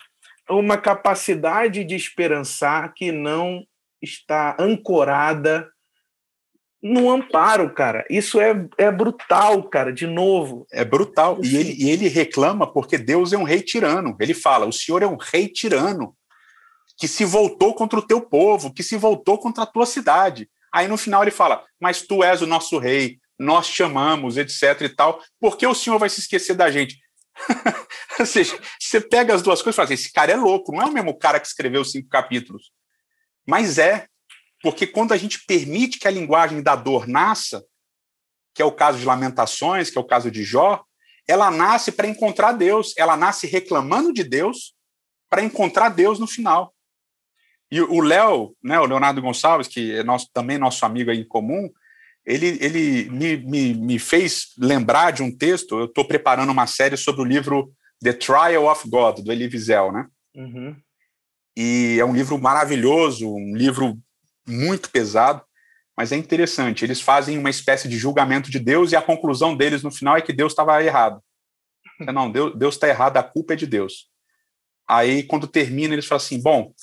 uma 0.49 0.77
capacidade 0.77 1.83
de 1.83 1.95
esperançar 1.95 2.93
que 2.93 3.11
não 3.11 3.65
está 4.01 4.55
ancorada 4.59 5.69
no 6.81 7.11
amparo, 7.11 7.71
cara. 7.73 8.03
Isso 8.09 8.41
é, 8.41 8.67
é 8.77 8.91
brutal, 8.91 9.63
cara, 9.69 9.93
de 9.93 10.07
novo. 10.07 10.65
É 10.71 10.83
brutal. 10.83 11.39
E 11.43 11.55
ele, 11.55 11.75
e 11.77 11.89
ele 11.89 12.07
reclama 12.07 12.71
porque 12.71 12.97
Deus 12.97 13.31
é 13.33 13.37
um 13.37 13.43
rei 13.43 13.61
tirano. 13.61 14.15
Ele 14.19 14.33
fala: 14.33 14.65
o 14.65 14.73
senhor 14.73 15.03
é 15.03 15.07
um 15.07 15.17
rei 15.17 15.47
tirano 15.47 16.15
que 16.97 17.07
se 17.07 17.23
voltou 17.23 17.73
contra 17.75 17.99
o 17.99 18.05
teu 18.05 18.21
povo, 18.21 18.73
que 18.73 18.83
se 18.83 18.97
voltou 18.97 19.37
contra 19.37 19.63
a 19.63 19.67
tua 19.67 19.85
cidade. 19.85 20.49
Aí 20.73 20.87
no 20.87 20.97
final 20.97 21.21
ele 21.21 21.31
fala: 21.31 21.63
Mas 21.79 22.01
tu 22.01 22.23
és 22.23 22.41
o 22.41 22.47
nosso 22.47 22.79
rei, 22.79 23.19
nós 23.41 23.67
te 23.67 23.81
amamos, 23.81 24.37
etc 24.37 24.81
e 24.81 24.89
tal, 24.89 25.21
por 25.39 25.57
que 25.57 25.65
o 25.65 25.73
Senhor 25.73 25.97
vai 25.97 26.09
se 26.09 26.19
esquecer 26.19 26.53
da 26.53 26.69
gente? 26.69 26.99
Ou 28.19 28.25
seja, 28.25 28.57
você 28.79 29.01
pega 29.01 29.33
as 29.33 29.41
duas 29.41 29.61
coisas 29.61 29.75
e 29.75 29.77
fala 29.77 29.85
assim: 29.85 29.93
esse 29.95 30.11
cara 30.11 30.31
é 30.31 30.35
louco, 30.35 30.71
não 30.71 30.81
é 30.81 30.85
o 30.85 30.93
mesmo 30.93 31.17
cara 31.17 31.39
que 31.39 31.47
escreveu 31.47 31.83
cinco 31.83 32.07
capítulos. 32.07 32.71
Mas 33.47 33.79
é, 33.79 34.05
porque 34.61 34.85
quando 34.85 35.11
a 35.11 35.17
gente 35.17 35.43
permite 35.45 35.97
que 35.97 36.07
a 36.07 36.11
linguagem 36.11 36.61
da 36.61 36.75
dor 36.75 37.07
nasça, 37.07 37.65
que 38.53 38.61
é 38.61 38.65
o 38.65 38.71
caso 38.71 38.99
de 38.99 39.05
Lamentações, 39.05 39.89
que 39.89 39.97
é 39.97 40.01
o 40.01 40.07
caso 40.07 40.29
de 40.29 40.43
Jó, 40.43 40.83
ela 41.27 41.49
nasce 41.49 41.91
para 41.91 42.07
encontrar 42.07 42.51
Deus, 42.51 42.93
ela 42.97 43.17
nasce 43.17 43.47
reclamando 43.47 44.13
de 44.13 44.23
Deus 44.23 44.75
para 45.29 45.43
encontrar 45.43 45.89
Deus 45.89 46.19
no 46.19 46.27
final. 46.27 46.73
E 47.71 47.81
o 47.81 48.01
Léo, 48.01 48.55
né, 48.61 48.79
o 48.79 48.85
Leonardo 48.85 49.21
Gonçalves, 49.21 49.67
que 49.67 49.95
é 49.95 50.03
nosso, 50.03 50.29
também 50.33 50.57
nosso 50.57 50.85
amigo 50.85 51.09
aí 51.09 51.19
em 51.19 51.27
comum, 51.27 51.71
ele, 52.25 52.57
ele 52.61 53.09
me, 53.09 53.37
me, 53.37 53.73
me 53.73 53.99
fez 53.99 54.53
lembrar 54.57 55.11
de 55.11 55.23
um 55.23 55.35
texto. 55.35 55.79
Eu 55.79 55.85
estou 55.85 56.05
preparando 56.05 56.51
uma 56.51 56.67
série 56.67 56.97
sobre 56.97 57.21
o 57.21 57.25
livro 57.25 57.73
The 58.01 58.13
Trial 58.13 58.65
of 58.65 58.87
God, 58.89 59.19
do 59.19 59.31
Elie 59.31 59.47
Wiesel, 59.47 59.91
né? 59.91 60.07
Uhum. 60.35 60.75
E 61.55 61.97
é 61.99 62.05
um 62.05 62.13
livro 62.13 62.39
maravilhoso, 62.39 63.29
um 63.29 63.55
livro 63.55 63.97
muito 64.47 64.89
pesado, 64.89 65.43
mas 65.97 66.11
é 66.11 66.15
interessante. 66.15 66.85
Eles 66.85 67.01
fazem 67.01 67.37
uma 67.37 67.49
espécie 67.49 67.87
de 67.87 67.97
julgamento 67.97 68.49
de 68.49 68.59
Deus 68.59 68.91
e 68.91 68.95
a 68.95 69.01
conclusão 69.01 69.55
deles 69.55 69.83
no 69.83 69.91
final 69.91 70.15
é 70.15 70.21
que 70.21 70.33
Deus 70.33 70.53
estava 70.53 70.83
errado. 70.83 71.21
Não, 72.13 72.31
Deus 72.31 72.75
está 72.75 72.87
errado, 72.87 73.17
a 73.17 73.23
culpa 73.23 73.53
é 73.53 73.55
de 73.55 73.67
Deus. 73.67 74.09
Aí, 74.87 75.23
quando 75.23 75.47
termina, 75.47 75.93
eles 75.93 76.05
falam 76.05 76.23
assim: 76.23 76.41
bom, 76.41 76.73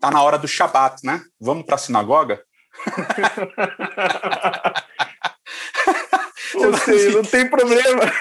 tá 0.00 0.10
na 0.10 0.22
hora 0.22 0.38
do 0.38 0.48
Shabat, 0.48 1.04
né? 1.04 1.22
Vamos 1.40 1.64
para 1.64 1.76
a 1.76 1.78
sinagoga? 1.78 2.44
Ou 6.54 6.76
seja, 6.78 7.10
não 7.10 7.22
tem 7.22 7.48
problema. 7.48 8.02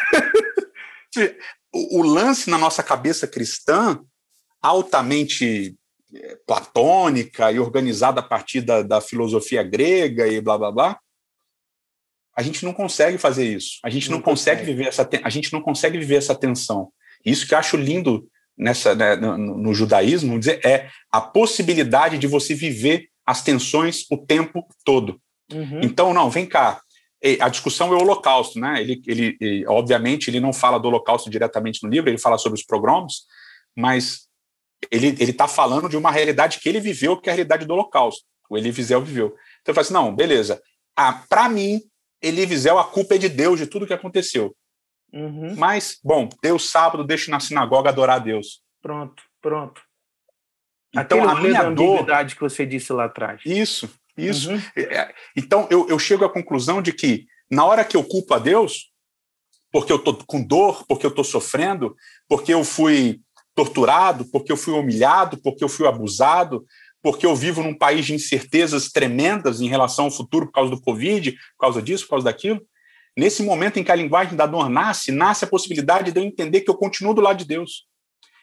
o, 1.73 1.99
o 1.99 2.03
lance 2.03 2.49
na 2.49 2.57
nossa 2.57 2.81
cabeça 2.81 3.27
cristã, 3.27 3.99
altamente 4.61 5.75
eh, 6.13 6.37
platônica 6.47 7.51
e 7.51 7.59
organizada 7.59 8.19
a 8.19 8.23
partir 8.23 8.61
da, 8.61 8.81
da, 8.81 9.01
filosofia 9.01 9.63
grega 9.63 10.27
e 10.27 10.41
blá 10.41 10.57
blá 10.57 10.71
blá, 10.71 10.99
a 12.35 12.41
gente 12.41 12.65
não 12.65 12.73
consegue 12.73 13.17
fazer 13.17 13.45
isso. 13.45 13.79
A 13.83 13.89
gente 13.89 14.09
não, 14.09 14.17
não 14.17 14.23
consegue, 14.23 14.61
consegue 14.61 14.73
viver 14.73 14.87
essa 14.87 15.09
a 15.23 15.29
gente 15.29 15.53
não 15.53 15.61
consegue 15.61 15.97
viver 15.97 16.15
essa 16.15 16.35
tensão. 16.35 16.91
Isso 17.23 17.47
que 17.47 17.53
eu 17.53 17.57
acho 17.57 17.77
lindo 17.77 18.27
nessa 18.57 18.95
né, 18.95 19.15
no, 19.15 19.37
no, 19.37 19.73
judaísmo, 19.73 20.39
dizer, 20.39 20.63
é 20.65 20.89
a 21.11 21.19
possibilidade 21.19 22.17
de 22.17 22.27
você 22.27 22.53
viver 22.53 23.09
as 23.25 23.43
tensões 23.43 24.05
o 24.11 24.17
tempo 24.17 24.67
todo. 24.83 25.19
Uhum. 25.51 25.81
Então, 25.81 26.13
não, 26.13 26.29
vem 26.29 26.45
cá. 26.45 26.81
A 27.39 27.47
discussão 27.47 27.93
é 27.93 27.95
o 27.95 28.01
Holocausto, 28.01 28.59
né? 28.59 28.81
Ele, 28.81 29.01
ele, 29.07 29.37
ele, 29.39 29.67
obviamente, 29.67 30.29
ele 30.29 30.41
não 30.41 30.51
fala 30.51 30.77
do 30.77 30.89
Holocausto 30.89 31.29
diretamente 31.29 31.81
no 31.81 31.89
livro, 31.89 32.09
ele 32.09 32.17
fala 32.17 32.37
sobre 32.37 32.59
os 32.59 32.65
pogroms, 32.65 33.21
mas 33.75 34.27
ele 34.91 35.15
está 35.23 35.47
falando 35.47 35.87
de 35.87 35.95
uma 35.95 36.11
realidade 36.11 36.59
que 36.59 36.67
ele 36.67 36.81
viveu, 36.81 37.15
que 37.15 37.29
é 37.29 37.31
a 37.31 37.35
realidade 37.35 37.65
do 37.65 37.73
Holocausto. 37.73 38.25
O 38.49 38.57
Elie 38.57 38.71
Wiesel 38.71 39.01
viveu. 39.01 39.27
Então, 39.61 39.71
eu 39.71 39.73
falo 39.73 39.85
assim, 39.85 39.93
não, 39.93 40.13
beleza. 40.13 40.61
Ah, 40.95 41.23
Para 41.29 41.47
mim, 41.47 41.81
Elie 42.21 42.45
Wiesel, 42.45 42.77
a 42.77 42.83
culpa 42.83 43.15
é 43.15 43.17
de 43.17 43.29
Deus, 43.29 43.57
de 43.59 43.67
tudo 43.67 43.87
que 43.87 43.93
aconteceu. 43.93 44.55
Uhum. 45.13 45.55
Mas, 45.55 45.99
bom, 46.03 46.27
Deus 46.41 46.69
sábado, 46.69 47.03
deixa 47.03 47.31
na 47.31 47.39
sinagoga 47.39 47.89
adorar 47.89 48.17
a 48.17 48.19
Deus. 48.19 48.61
Pronto, 48.81 49.23
pronto. 49.41 49.81
Então, 50.95 51.27
a 51.27 51.41
minha 51.41 51.69
dor. 51.71 52.05
que 52.35 52.41
você 52.41 52.65
disse 52.65 52.93
lá 52.93 53.05
atrás. 53.05 53.41
Isso, 53.45 53.89
isso. 54.17 54.51
Uhum. 54.51 54.61
É, 54.75 54.81
é, 54.81 55.15
então, 55.35 55.67
eu, 55.69 55.87
eu 55.89 55.97
chego 55.97 56.23
à 56.23 56.29
conclusão 56.29 56.81
de 56.81 56.93
que, 56.93 57.25
na 57.49 57.65
hora 57.65 57.83
que 57.83 57.97
eu 57.97 58.03
culpo 58.03 58.33
a 58.33 58.39
Deus, 58.39 58.91
porque 59.71 59.91
eu 59.91 59.97
estou 59.97 60.15
com 60.27 60.43
dor, 60.43 60.85
porque 60.87 61.05
eu 61.05 61.09
estou 61.09 61.23
sofrendo, 61.23 61.95
porque 62.29 62.53
eu 62.53 62.63
fui 62.63 63.19
torturado, 63.55 64.25
porque 64.25 64.51
eu 64.51 64.57
fui 64.57 64.73
humilhado, 64.73 65.37
porque 65.41 65.63
eu 65.63 65.69
fui 65.69 65.87
abusado, 65.87 66.63
porque 67.01 67.25
eu 67.25 67.35
vivo 67.35 67.63
num 67.63 67.77
país 67.77 68.05
de 68.05 68.13
incertezas 68.13 68.89
tremendas 68.89 69.61
em 69.61 69.67
relação 69.67 70.05
ao 70.05 70.11
futuro 70.11 70.45
por 70.45 70.53
causa 70.53 70.71
do 70.71 70.81
Covid, 70.81 71.31
por 71.31 71.59
causa 71.59 71.81
disso, 71.81 72.03
por 72.05 72.11
causa 72.11 72.25
daquilo. 72.25 72.61
Nesse 73.17 73.43
momento 73.43 73.77
em 73.77 73.83
que 73.83 73.91
a 73.91 73.95
linguagem 73.95 74.35
da 74.35 74.45
dor 74.45 74.69
nasce, 74.69 75.11
nasce 75.11 75.43
a 75.43 75.47
possibilidade 75.47 76.11
de 76.11 76.19
eu 76.19 76.23
entender 76.23 76.61
que 76.61 76.69
eu 76.69 76.77
continuo 76.77 77.13
do 77.13 77.21
lado 77.21 77.37
de 77.37 77.45
Deus. 77.45 77.85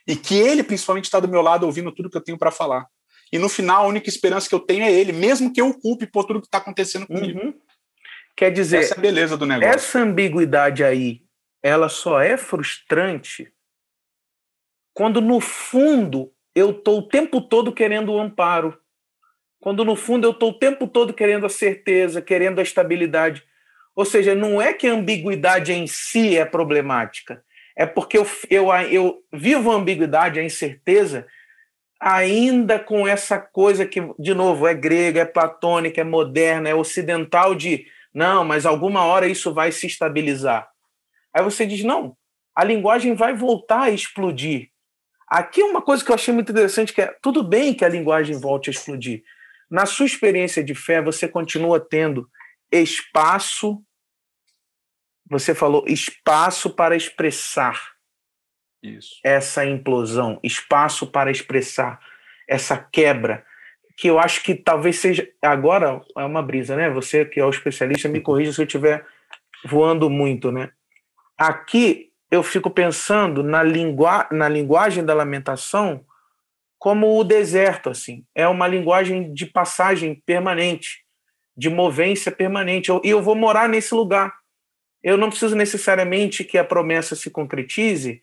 E 0.06 0.16
que 0.16 0.36
Ele, 0.36 0.62
principalmente, 0.62 1.04
está 1.04 1.20
do 1.20 1.28
meu 1.28 1.42
lado 1.42 1.66
ouvindo 1.66 1.92
tudo 1.92 2.10
que 2.10 2.16
eu 2.16 2.24
tenho 2.24 2.38
para 2.38 2.50
falar. 2.50 2.86
E 3.32 3.38
no 3.38 3.48
final, 3.48 3.84
a 3.84 3.88
única 3.88 4.08
esperança 4.08 4.48
que 4.48 4.54
eu 4.54 4.60
tenho 4.60 4.84
é 4.84 4.92
Ele, 4.92 5.12
mesmo 5.12 5.52
que 5.52 5.60
eu 5.60 5.72
culpe 5.72 6.06
por 6.06 6.24
tudo 6.24 6.40
que 6.40 6.46
está 6.46 6.58
acontecendo 6.58 7.06
comigo. 7.06 7.40
Uhum. 7.40 7.54
Quer 8.36 8.50
dizer, 8.50 8.78
essa 8.78 8.94
é 8.94 8.98
a 8.98 9.00
beleza 9.00 9.36
do 9.36 9.46
negócio. 9.46 9.74
Essa 9.74 9.98
ambiguidade 10.00 10.82
aí, 10.82 11.22
ela 11.62 11.88
só 11.88 12.20
é 12.20 12.36
frustrante 12.36 13.52
quando 15.00 15.20
no 15.20 15.40
fundo 15.40 16.30
eu 16.54 16.70
estou 16.70 16.98
o 16.98 17.08
tempo 17.08 17.40
todo 17.40 17.72
querendo 17.72 18.12
o 18.12 18.20
amparo. 18.20 18.78
Quando 19.60 19.84
no 19.84 19.94
fundo 19.94 20.26
eu 20.26 20.32
estou 20.32 20.50
o 20.50 20.58
tempo 20.58 20.86
todo 20.86 21.14
querendo 21.14 21.46
a 21.46 21.48
certeza, 21.48 22.20
querendo 22.20 22.58
a 22.58 22.62
estabilidade. 22.62 23.42
Ou 23.94 24.04
seja, 24.04 24.34
não 24.34 24.60
é 24.60 24.72
que 24.72 24.86
a 24.86 24.92
ambiguidade 24.92 25.72
em 25.72 25.86
si 25.86 26.36
é 26.36 26.44
problemática, 26.44 27.42
é 27.76 27.86
porque 27.86 28.18
eu, 28.18 28.26
eu, 28.48 28.70
eu 28.90 29.22
vivo 29.32 29.70
a 29.70 29.74
ambiguidade, 29.74 30.38
a 30.38 30.44
incerteza, 30.44 31.26
ainda 32.00 32.78
com 32.78 33.06
essa 33.06 33.38
coisa 33.38 33.86
que, 33.86 34.00
de 34.18 34.34
novo, 34.34 34.66
é 34.66 34.74
grega, 34.74 35.20
é 35.20 35.24
platônica, 35.24 36.00
é 36.00 36.04
moderna, 36.04 36.68
é 36.68 36.74
ocidental 36.74 37.54
de 37.54 37.86
não, 38.12 38.44
mas 38.44 38.66
alguma 38.66 39.04
hora 39.04 39.28
isso 39.28 39.54
vai 39.54 39.70
se 39.70 39.86
estabilizar. 39.86 40.68
Aí 41.34 41.42
você 41.42 41.66
diz: 41.66 41.84
não, 41.84 42.16
a 42.54 42.64
linguagem 42.64 43.14
vai 43.14 43.34
voltar 43.34 43.82
a 43.82 43.90
explodir. 43.90 44.70
Aqui 45.28 45.60
é 45.60 45.64
uma 45.64 45.80
coisa 45.80 46.04
que 46.04 46.10
eu 46.10 46.14
achei 46.14 46.34
muito 46.34 46.50
interessante, 46.50 46.92
que 46.92 47.02
é 47.02 47.14
tudo 47.22 47.44
bem 47.44 47.72
que 47.72 47.84
a 47.84 47.88
linguagem 47.88 48.36
volte 48.38 48.68
a 48.68 48.72
explodir. 48.72 49.22
Na 49.70 49.86
sua 49.86 50.06
experiência 50.06 50.64
de 50.64 50.74
fé, 50.74 51.00
você 51.00 51.28
continua 51.28 51.78
tendo 51.78 52.28
espaço, 52.72 53.80
você 55.30 55.54
falou 55.54 55.84
espaço 55.86 56.68
para 56.70 56.96
expressar 56.96 57.80
Isso. 58.82 59.20
essa 59.24 59.64
implosão, 59.64 60.40
espaço 60.42 61.06
para 61.06 61.30
expressar 61.30 62.00
essa 62.48 62.76
quebra, 62.76 63.46
que 63.96 64.08
eu 64.08 64.18
acho 64.18 64.42
que 64.42 64.54
talvez 64.54 64.98
seja. 64.98 65.30
Agora 65.40 66.00
é 66.18 66.24
uma 66.24 66.42
brisa, 66.42 66.74
né? 66.74 66.90
Você 66.90 67.24
que 67.24 67.38
é 67.38 67.44
o 67.44 67.50
especialista, 67.50 68.08
me 68.08 68.20
corrija 68.20 68.52
se 68.52 68.60
eu 68.60 68.66
estiver 68.66 69.06
voando 69.64 70.10
muito, 70.10 70.50
né? 70.50 70.70
Aqui 71.38 72.10
eu 72.30 72.42
fico 72.42 72.70
pensando 72.70 73.42
na, 73.42 73.62
lingua, 73.62 74.26
na 74.32 74.48
linguagem 74.48 75.04
da 75.04 75.14
lamentação 75.14 76.04
como 76.78 77.18
o 77.18 77.22
deserto, 77.22 77.90
assim. 77.90 78.24
É 78.34 78.48
uma 78.48 78.66
linguagem 78.66 79.32
de 79.34 79.46
passagem 79.46 80.20
permanente, 80.24 81.04
de 81.56 81.68
movência 81.68 82.32
permanente. 82.32 82.88
E 82.88 82.92
eu, 82.92 83.00
eu 83.04 83.22
vou 83.22 83.34
morar 83.34 83.68
nesse 83.68 83.94
lugar. 83.94 84.39
Eu 85.02 85.16
não 85.16 85.30
preciso 85.30 85.56
necessariamente 85.56 86.44
que 86.44 86.58
a 86.58 86.64
promessa 86.64 87.16
se 87.16 87.30
concretize 87.30 88.22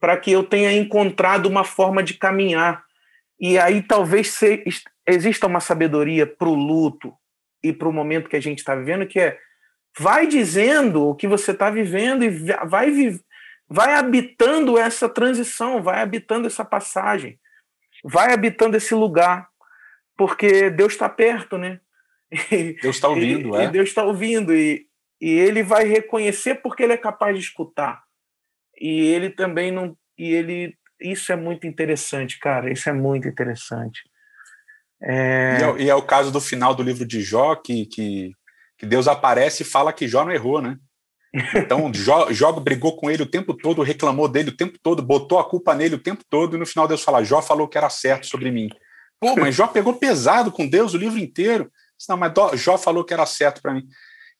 para 0.00 0.16
que 0.16 0.30
eu 0.30 0.44
tenha 0.44 0.72
encontrado 0.72 1.46
uma 1.46 1.64
forma 1.64 2.02
de 2.02 2.14
caminhar. 2.14 2.84
E 3.40 3.58
aí 3.58 3.82
talvez 3.82 4.30
se, 4.30 4.62
exista 5.06 5.46
uma 5.46 5.60
sabedoria 5.60 6.26
para 6.26 6.48
o 6.48 6.54
luto 6.54 7.14
e 7.62 7.72
para 7.72 7.88
o 7.88 7.92
momento 7.92 8.28
que 8.28 8.36
a 8.36 8.40
gente 8.40 8.58
está 8.58 8.74
vivendo, 8.74 9.06
que 9.06 9.18
é 9.18 9.38
vai 9.98 10.26
dizendo 10.26 11.08
o 11.08 11.14
que 11.14 11.26
você 11.26 11.50
está 11.50 11.70
vivendo 11.70 12.24
e 12.24 12.28
vai, 12.66 12.92
vai 13.68 13.94
habitando 13.94 14.78
essa 14.78 15.08
transição, 15.08 15.82
vai 15.82 16.00
habitando 16.00 16.46
essa 16.46 16.64
passagem, 16.64 17.38
vai 18.04 18.32
habitando 18.32 18.76
esse 18.76 18.94
lugar, 18.94 19.48
porque 20.16 20.70
Deus 20.70 20.92
está 20.92 21.08
perto, 21.08 21.58
né? 21.58 21.80
Deus 22.82 22.96
está 22.96 23.08
ouvindo, 23.08 23.56
e, 23.56 23.60
é. 23.60 23.64
E 23.64 23.68
Deus 23.68 23.88
está 23.88 24.04
ouvindo, 24.04 24.54
e, 24.54 24.87
e 25.20 25.30
ele 25.30 25.62
vai 25.62 25.84
reconhecer 25.84 26.56
porque 26.56 26.82
ele 26.82 26.92
é 26.92 26.96
capaz 26.96 27.36
de 27.36 27.44
escutar. 27.44 28.02
E 28.80 29.00
ele 29.06 29.30
também 29.30 29.72
não. 29.72 29.96
E 30.16 30.32
ele. 30.32 30.76
Isso 31.00 31.32
é 31.32 31.36
muito 31.36 31.66
interessante, 31.66 32.38
cara. 32.38 32.72
Isso 32.72 32.88
é 32.88 32.92
muito 32.92 33.28
interessante. 33.28 34.00
É... 35.02 35.58
E, 35.60 35.62
é, 35.62 35.82
e 35.84 35.90
é 35.90 35.94
o 35.94 36.02
caso 36.02 36.30
do 36.32 36.40
final 36.40 36.74
do 36.74 36.82
livro 36.82 37.06
de 37.06 37.20
Jó, 37.20 37.54
que, 37.54 37.86
que, 37.86 38.32
que 38.76 38.86
Deus 38.86 39.06
aparece 39.06 39.62
e 39.62 39.66
fala 39.66 39.92
que 39.92 40.08
Jó 40.08 40.24
não 40.24 40.32
errou, 40.32 40.60
né? 40.60 40.76
Então, 41.54 41.92
Jó, 41.94 42.52
brigou 42.52 42.96
com 42.96 43.10
ele 43.10 43.22
o 43.22 43.30
tempo 43.30 43.54
todo, 43.54 43.82
reclamou 43.82 44.28
dele 44.28 44.50
o 44.50 44.56
tempo 44.56 44.78
todo, 44.82 45.02
botou 45.02 45.38
a 45.38 45.48
culpa 45.48 45.74
nele 45.74 45.94
o 45.94 46.02
tempo 46.02 46.24
todo, 46.28 46.56
e 46.56 46.58
no 46.58 46.66
final 46.66 46.88
Deus 46.88 47.02
fala: 47.02 47.24
Jó 47.24 47.40
falou 47.42 47.68
que 47.68 47.78
era 47.78 47.90
certo 47.90 48.26
sobre 48.26 48.50
mim. 48.50 48.68
Pô, 49.20 49.34
mas 49.36 49.54
Jó 49.54 49.66
pegou 49.66 49.94
pesado 49.94 50.50
com 50.50 50.68
Deus 50.68 50.94
o 50.94 50.98
livro 50.98 51.18
inteiro. 51.18 51.70
Não, 52.08 52.16
mas 52.16 52.32
Jó 52.54 52.78
falou 52.78 53.04
que 53.04 53.12
era 53.12 53.26
certo 53.26 53.60
para 53.60 53.74
mim. 53.74 53.82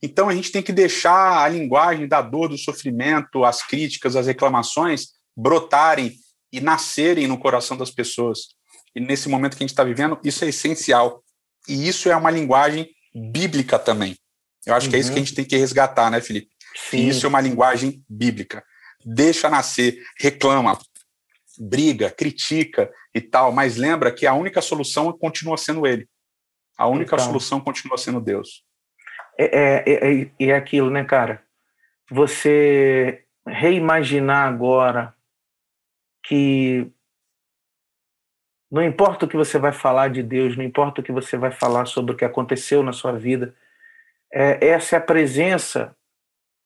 Então 0.02 0.28
a 0.28 0.34
gente 0.34 0.52
tem 0.52 0.62
que 0.62 0.72
deixar 0.72 1.42
a 1.42 1.48
linguagem 1.48 2.06
da 2.06 2.22
dor, 2.22 2.48
do 2.48 2.58
sofrimento, 2.58 3.44
as 3.44 3.62
críticas, 3.62 4.14
as 4.16 4.26
reclamações 4.26 5.08
brotarem 5.36 6.14
e 6.52 6.60
nascerem 6.60 7.26
no 7.26 7.38
coração 7.38 7.76
das 7.76 7.90
pessoas. 7.90 8.48
E 8.94 9.00
nesse 9.00 9.28
momento 9.28 9.56
que 9.56 9.62
a 9.62 9.66
gente 9.66 9.72
está 9.72 9.84
vivendo, 9.84 10.18
isso 10.24 10.44
é 10.44 10.48
essencial. 10.48 11.22
E 11.68 11.88
isso 11.88 12.08
é 12.08 12.16
uma 12.16 12.30
linguagem 12.30 12.88
bíblica 13.14 13.78
também. 13.78 14.16
Eu 14.64 14.74
acho 14.74 14.86
uhum. 14.86 14.90
que 14.90 14.96
é 14.96 15.00
isso 15.00 15.10
que 15.10 15.18
a 15.18 15.20
uhum. 15.20 15.26
gente 15.26 15.34
tem 15.34 15.44
que 15.44 15.56
resgatar, 15.56 16.10
né, 16.10 16.20
Felipe? 16.20 16.48
Sim. 16.90 16.98
E 16.98 17.08
isso 17.08 17.26
é 17.26 17.28
uma 17.28 17.40
linguagem 17.40 18.02
bíblica. 18.08 18.64
Deixa 19.04 19.48
nascer, 19.48 20.02
reclama, 20.18 20.78
briga, 21.58 22.10
critica 22.10 22.90
e 23.14 23.20
tal, 23.20 23.52
mas 23.52 23.76
lembra 23.76 24.12
que 24.12 24.26
a 24.26 24.34
única 24.34 24.60
solução 24.60 25.12
continua 25.12 25.56
sendo 25.56 25.86
ele. 25.86 26.08
A 26.76 26.86
única 26.86 27.16
então, 27.16 27.26
solução 27.26 27.60
continua 27.60 27.98
sendo 27.98 28.20
Deus. 28.20 28.62
É, 29.38 29.44
é, 29.44 30.22
é, 30.22 30.30
é 30.40 30.54
aquilo, 30.54 30.90
né, 30.90 31.04
cara? 31.04 31.42
Você 32.10 33.24
reimaginar 33.46 34.48
agora 34.48 35.14
que 36.24 36.90
não 38.70 38.82
importa 38.82 39.24
o 39.24 39.28
que 39.28 39.36
você 39.36 39.58
vai 39.58 39.72
falar 39.72 40.08
de 40.08 40.22
Deus, 40.22 40.56
não 40.56 40.64
importa 40.64 41.00
o 41.00 41.04
que 41.04 41.12
você 41.12 41.36
vai 41.36 41.50
falar 41.50 41.86
sobre 41.86 42.12
o 42.12 42.16
que 42.16 42.24
aconteceu 42.24 42.82
na 42.82 42.92
sua 42.92 43.12
vida, 43.12 43.54
é, 44.32 44.68
essa 44.68 44.96
é 44.96 44.98
a 44.98 45.02
presença 45.02 45.96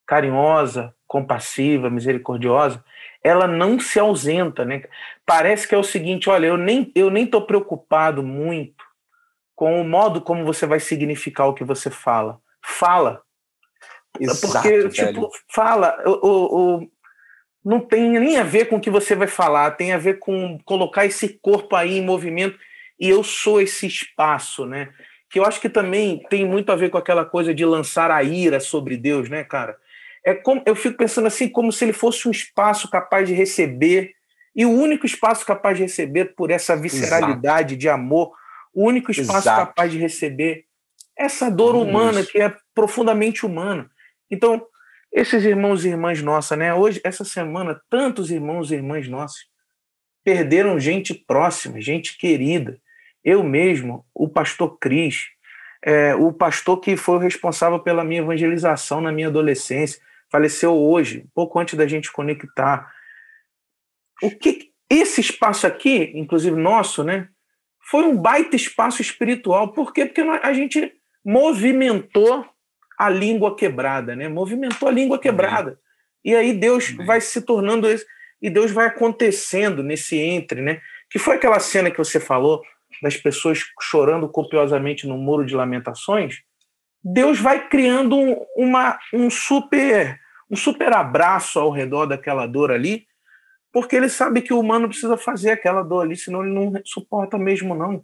carinhosa, 0.04 0.94
compassiva, 1.06 1.88
misericordiosa, 1.88 2.84
ela 3.22 3.46
não 3.46 3.78
se 3.78 4.00
ausenta, 4.00 4.64
né? 4.64 4.82
Parece 5.24 5.68
que 5.68 5.74
é 5.74 5.78
o 5.78 5.84
seguinte, 5.84 6.28
olha, 6.28 6.46
eu 6.46 6.56
nem 6.56 6.90
eu 6.94 7.08
nem 7.10 7.26
tô 7.26 7.42
preocupado 7.42 8.22
muito 8.22 8.84
com 9.54 9.80
o 9.80 9.84
modo 9.84 10.20
como 10.20 10.44
você 10.44 10.66
vai 10.66 10.80
significar 10.80 11.46
o 11.46 11.54
que 11.54 11.62
você 11.62 11.90
fala. 11.90 12.40
Fala. 12.64 13.22
Exato, 14.20 14.52
Porque, 14.52 14.88
tipo, 14.90 15.12
velho. 15.12 15.30
fala, 15.48 15.98
o, 16.06 16.10
o, 16.10 16.76
o, 16.82 16.90
não 17.64 17.80
tem 17.80 18.10
nem 18.10 18.36
a 18.36 18.42
ver 18.42 18.66
com 18.66 18.76
o 18.76 18.80
que 18.80 18.90
você 18.90 19.14
vai 19.14 19.26
falar, 19.26 19.70
tem 19.72 19.92
a 19.92 19.98
ver 19.98 20.18
com 20.18 20.58
colocar 20.64 21.06
esse 21.06 21.28
corpo 21.40 21.74
aí 21.74 21.98
em 21.98 22.04
movimento 22.04 22.58
e 23.00 23.08
eu 23.08 23.24
sou 23.24 23.60
esse 23.60 23.86
espaço, 23.86 24.66
né? 24.66 24.90
Que 25.30 25.38
eu 25.38 25.44
acho 25.44 25.60
que 25.60 25.68
também 25.68 26.22
tem 26.28 26.46
muito 26.46 26.70
a 26.70 26.76
ver 26.76 26.90
com 26.90 26.98
aquela 26.98 27.24
coisa 27.24 27.54
de 27.54 27.64
lançar 27.64 28.10
a 28.10 28.22
ira 28.22 28.60
sobre 28.60 28.96
Deus, 28.96 29.30
né, 29.30 29.44
cara? 29.44 29.76
É 30.24 30.34
como, 30.34 30.62
eu 30.66 30.76
fico 30.76 30.96
pensando 30.96 31.26
assim, 31.26 31.48
como 31.48 31.72
se 31.72 31.84
ele 31.84 31.92
fosse 31.92 32.28
um 32.28 32.30
espaço 32.30 32.88
capaz 32.90 33.26
de 33.26 33.34
receber, 33.34 34.12
e 34.54 34.66
o 34.66 34.70
único 34.70 35.06
espaço 35.06 35.46
capaz 35.46 35.78
de 35.78 35.84
receber 35.84 36.34
por 36.36 36.50
essa 36.50 36.76
visceralidade 36.76 37.74
Exato. 37.74 37.76
de 37.80 37.88
amor, 37.88 38.32
o 38.74 38.86
único 38.86 39.10
espaço 39.10 39.48
Exato. 39.48 39.66
capaz 39.66 39.90
de 39.90 39.98
receber 39.98 40.66
essa 41.16 41.50
dor 41.50 41.74
Isso. 41.74 41.84
humana 41.84 42.24
que 42.24 42.40
é 42.40 42.54
profundamente 42.74 43.44
humana. 43.44 43.90
Então, 44.30 44.66
esses 45.12 45.44
irmãos 45.44 45.84
e 45.84 45.88
irmãs 45.88 46.22
nossas, 46.22 46.58
né? 46.58 46.72
Hoje, 46.72 47.00
essa 47.04 47.24
semana, 47.24 47.80
tantos 47.90 48.30
irmãos 48.30 48.70
e 48.70 48.76
irmãs 48.76 49.06
nossos 49.08 49.46
perderam 50.24 50.80
gente 50.80 51.14
próxima, 51.14 51.80
gente 51.80 52.16
querida. 52.16 52.78
Eu 53.22 53.42
mesmo, 53.42 54.06
o 54.14 54.28
pastor 54.28 54.78
Cris, 54.78 55.26
é, 55.84 56.14
o 56.14 56.32
pastor 56.32 56.80
que 56.80 56.96
foi 56.96 57.16
o 57.16 57.20
responsável 57.20 57.78
pela 57.80 58.04
minha 58.04 58.20
evangelização 58.20 59.00
na 59.00 59.12
minha 59.12 59.28
adolescência, 59.28 60.00
faleceu 60.30 60.74
hoje, 60.74 61.26
pouco 61.34 61.58
antes 61.58 61.74
da 61.74 61.86
gente 61.86 62.10
conectar. 62.10 62.90
O 64.22 64.30
que 64.30 64.70
esse 64.88 65.20
espaço 65.20 65.66
aqui, 65.66 66.12
inclusive 66.14 66.56
nosso, 66.56 67.04
né, 67.04 67.28
foi 67.90 68.04
um 68.04 68.16
baita 68.16 68.56
espaço 68.56 69.02
espiritual. 69.02 69.72
Por 69.72 69.92
quê? 69.92 70.06
Porque 70.06 70.20
a 70.20 70.52
gente 70.52 70.92
movimentou 71.24 72.46
a 72.98 73.08
língua 73.08 73.56
quebrada, 73.56 74.14
né? 74.14 74.28
Movimentou 74.28 74.88
a 74.88 74.92
língua 74.92 75.18
quebrada. 75.18 75.78
E 76.24 76.34
aí 76.34 76.52
Deus 76.52 76.90
vai 76.90 77.20
se 77.20 77.42
tornando 77.42 77.88
esse, 77.88 78.06
e 78.40 78.48
Deus 78.48 78.70
vai 78.70 78.86
acontecendo 78.86 79.82
nesse 79.82 80.18
entre, 80.18 80.60
né? 80.60 80.80
Que 81.10 81.18
foi 81.18 81.36
aquela 81.36 81.58
cena 81.60 81.90
que 81.90 81.98
você 81.98 82.20
falou 82.20 82.62
das 83.02 83.16
pessoas 83.16 83.60
chorando 83.80 84.28
copiosamente 84.28 85.06
no 85.06 85.16
muro 85.16 85.44
de 85.44 85.54
lamentações. 85.54 86.42
Deus 87.02 87.40
vai 87.40 87.68
criando 87.68 88.16
um, 88.16 88.36
uma, 88.56 88.98
um 89.12 89.28
super 89.30 90.20
um 90.52 90.56
super 90.56 90.92
abraço 90.92 91.58
ao 91.58 91.70
redor 91.70 92.04
daquela 92.04 92.46
dor 92.46 92.70
ali, 92.70 93.06
porque 93.72 93.96
ele 93.96 94.10
sabe 94.10 94.42
que 94.42 94.52
o 94.52 94.60
humano 94.60 94.86
precisa 94.86 95.16
fazer 95.16 95.52
aquela 95.52 95.82
dor 95.82 96.02
ali, 96.02 96.14
senão 96.14 96.44
ele 96.44 96.52
não 96.52 96.74
suporta 96.84 97.38
mesmo 97.38 97.74
não. 97.74 98.02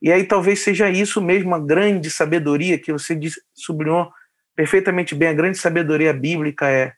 E 0.00 0.12
aí 0.12 0.24
talvez 0.24 0.60
seja 0.60 0.90
isso 0.90 1.20
mesmo, 1.22 1.54
a 1.54 1.58
grande 1.58 2.10
sabedoria 2.10 2.78
que 2.78 2.92
você 2.92 3.18
sublinhou 3.54 4.10
perfeitamente 4.54 5.14
bem, 5.14 5.28
a 5.28 5.34
grande 5.34 5.58
sabedoria 5.58 6.12
bíblica 6.12 6.68
é 6.68 6.92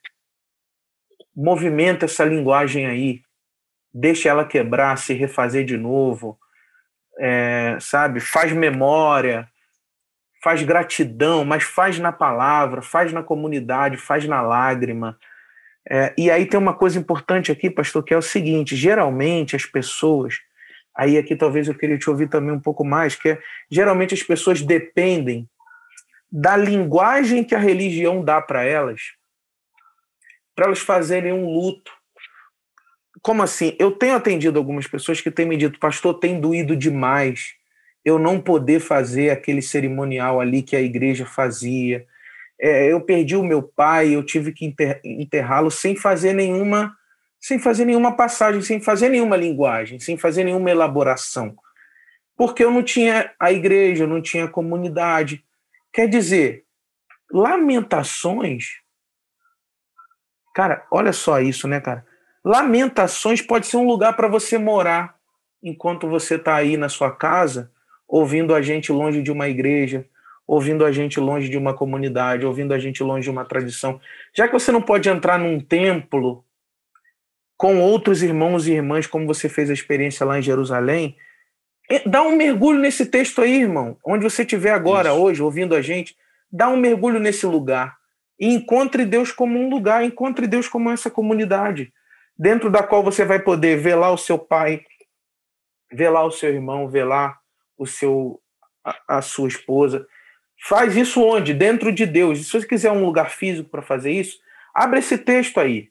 movimenta 1.35 2.07
essa 2.07 2.25
linguagem 2.25 2.87
aí, 2.87 3.23
deixa 3.95 4.29
ela 4.29 4.45
quebrar, 4.45 4.99
se 4.99 5.15
refazer 5.15 5.65
de 5.65 5.77
novo, 5.77 6.39
é, 7.19 7.77
sabe? 7.81 8.19
Faz 8.19 8.53
memória, 8.53 9.49
faz 10.43 10.63
gratidão, 10.63 11.45
mas 11.45 11.63
faz 11.63 11.99
na 11.99 12.13
palavra, 12.13 12.83
faz 12.83 13.13
na 13.13 13.23
comunidade, 13.23 13.97
faz 13.97 14.25
na 14.27 14.43
lágrima. 14.43 15.19
É, 15.89 16.13
e 16.19 16.31
aí 16.31 16.47
tem 16.47 16.59
uma 16.59 16.75
coisa 16.75 16.99
importante 16.99 17.51
aqui, 17.51 17.71
pastor, 17.71 18.05
que 18.05 18.13
é 18.13 18.17
o 18.17 18.23
seguinte: 18.23 18.77
geralmente 18.77 19.57
as 19.57 19.65
pessoas, 19.65 20.39
aí 20.99 21.17
aqui 21.17 21.37
talvez 21.37 21.69
eu 21.69 21.75
queria 21.75 21.97
te 21.97 22.11
ouvir 22.11 22.29
também 22.29 22.53
um 22.53 22.61
pouco 22.61 22.85
mais, 22.85 23.15
que 23.15 23.31
é 23.31 23.43
geralmente 23.71 24.13
as 24.13 24.23
pessoas 24.23 24.61
dependem 24.61 25.49
da 26.31 26.57
linguagem 26.57 27.45
que 27.45 27.55
a 27.55 27.59
religião 27.59 28.23
dá 28.25 28.41
para 28.43 28.65
elas, 28.65 29.01
para 30.55 30.67
elas 30.67 30.81
fazerem 30.81 31.33
um 31.33 31.47
luto. 31.47 31.93
Como 33.23 33.43
assim? 33.43 33.77
Eu 33.79 33.93
tenho 33.93 34.17
atendido 34.17 34.59
algumas 34.59 34.87
pessoas 34.87 35.21
que 35.21 35.31
têm 35.31 35.47
me 35.47 35.57
dito, 35.57 35.79
pastor, 35.79 36.19
tem 36.19 36.41
doído 36.41 36.77
demais 36.77 37.57
eu 38.05 38.19
não 38.19 38.41
poder 38.41 38.81
fazer 38.81 39.31
aquele 39.31 39.61
cerimonial 39.61 40.41
ali 40.41 40.63
que 40.63 40.75
a 40.75 40.81
igreja 40.81 41.27
fazia. 41.27 42.07
É, 42.61 42.91
eu 42.91 43.01
perdi 43.01 43.37
o 43.37 43.45
meu 43.45 43.63
pai, 43.63 44.15
eu 44.15 44.23
tive 44.23 44.53
que 44.53 44.75
enterrá-lo 45.05 45.71
sem 45.71 45.95
fazer 45.95 46.33
nenhuma, 46.33 46.97
sem 47.41 47.59
fazer 47.59 47.85
nenhuma 47.85 48.17
passagem, 48.17 48.61
sem 48.63 48.81
fazer 48.81 49.09
nenhuma 49.09 49.37
linguagem, 49.37 49.99
sem 49.99 50.17
fazer 50.17 50.45
nenhuma 50.45 50.71
elaboração, 50.71 51.57
porque 52.37 52.65
eu 52.65 52.71
não 52.71 52.83
tinha 52.83 53.33
a 53.39 53.53
igreja, 53.53 54.05
eu 54.05 54.09
não 54.09 54.23
tinha 54.23 54.45
a 54.45 54.51
comunidade. 54.51 55.45
Quer 55.93 56.09
dizer, 56.09 56.65
lamentações, 57.33 58.81
cara, 60.55 60.87
olha 60.91 61.13
só 61.13 61.41
isso, 61.41 61.67
né, 61.67 61.81
cara? 61.81 62.07
Lamentações 62.45 63.43
pode 63.43 63.67
ser 63.67 63.77
um 63.77 63.87
lugar 63.87 64.15
para 64.15 64.29
você 64.29 64.57
morar 64.57 65.17
enquanto 65.63 66.09
você 66.09 66.37
está 66.37 66.55
aí 66.55 66.77
na 66.77 66.89
sua 66.89 67.11
casa 67.11 67.71
ouvindo 68.09 68.55
a 68.55 68.63
gente 68.63 68.91
longe 68.91 69.21
de 69.21 69.31
uma 69.31 69.49
igreja, 69.49 70.07
ouvindo 70.47 70.85
a 70.85 70.91
gente 70.91 71.21
longe 71.21 71.49
de 71.49 71.59
uma 71.59 71.75
comunidade, 71.75 72.47
ouvindo 72.47 72.73
a 72.73 72.79
gente 72.79 73.03
longe 73.03 73.25
de 73.25 73.31
uma 73.31 73.45
tradição. 73.45 74.01
Já 74.35 74.47
que 74.47 74.55
você 74.55 74.73
não 74.73 74.81
pode 74.81 75.09
entrar 75.11 75.39
num 75.39 75.61
templo 75.61 76.43
com 77.59 77.81
outros 77.81 78.23
irmãos 78.23 78.69
e 78.69 78.73
irmãs, 78.73 79.09
como 79.09 79.27
você 79.27 79.49
fez 79.49 79.69
a 79.69 79.73
experiência 79.73 80.25
lá 80.25 80.39
em 80.39 80.43
Jerusalém, 80.43 81.17
dá 82.07 82.23
um 82.23 82.37
mergulho 82.37 82.79
nesse 82.79 83.05
texto 83.05 83.43
aí, 83.43 83.61
irmão. 83.63 83.99
Onde 84.07 84.23
você 84.23 84.43
estiver 84.43 84.71
agora, 84.71 85.09
Isso. 85.09 85.19
hoje, 85.19 85.43
ouvindo 85.43 85.75
a 85.75 85.83
gente, 85.83 86.17
dá 86.51 86.69
um 86.69 86.77
mergulho 86.77 87.19
nesse 87.19 87.45
lugar. 87.47 87.97
E 88.39 88.47
encontre 88.47 89.05
Deus 89.05 89.33
como 89.33 89.59
um 89.59 89.69
lugar, 89.69 90.05
encontre 90.05 90.47
Deus 90.47 90.69
como 90.69 90.89
essa 90.89 91.11
comunidade, 91.11 91.93
dentro 92.39 92.71
da 92.71 92.81
qual 92.81 93.03
você 93.03 93.25
vai 93.25 93.41
poder 93.41 93.77
ver 93.77 93.97
lá 93.97 94.13
o 94.13 94.17
seu 94.17 94.39
pai, 94.39 94.83
ver 95.93 96.11
lá 96.11 96.25
o 96.25 96.31
seu 96.31 96.51
irmão, 96.51 96.89
ver 96.89 97.05
lá 97.05 97.37
o 97.77 97.87
seu 97.87 98.41
a, 98.85 99.19
a 99.19 99.21
sua 99.21 99.49
esposa. 99.49 100.07
Faz 100.69 100.97
isso 100.97 101.21
onde? 101.25 101.53
Dentro 101.53 101.91
de 101.91 102.07
Deus. 102.07 102.39
E 102.39 102.45
se 102.45 102.53
você 102.53 102.65
quiser 102.65 102.93
um 102.93 103.05
lugar 103.05 103.31
físico 103.31 103.69
para 103.69 103.83
fazer 103.83 104.13
isso, 104.13 104.39
abre 104.73 105.01
esse 105.01 105.19
texto 105.19 105.59
aí. 105.59 105.91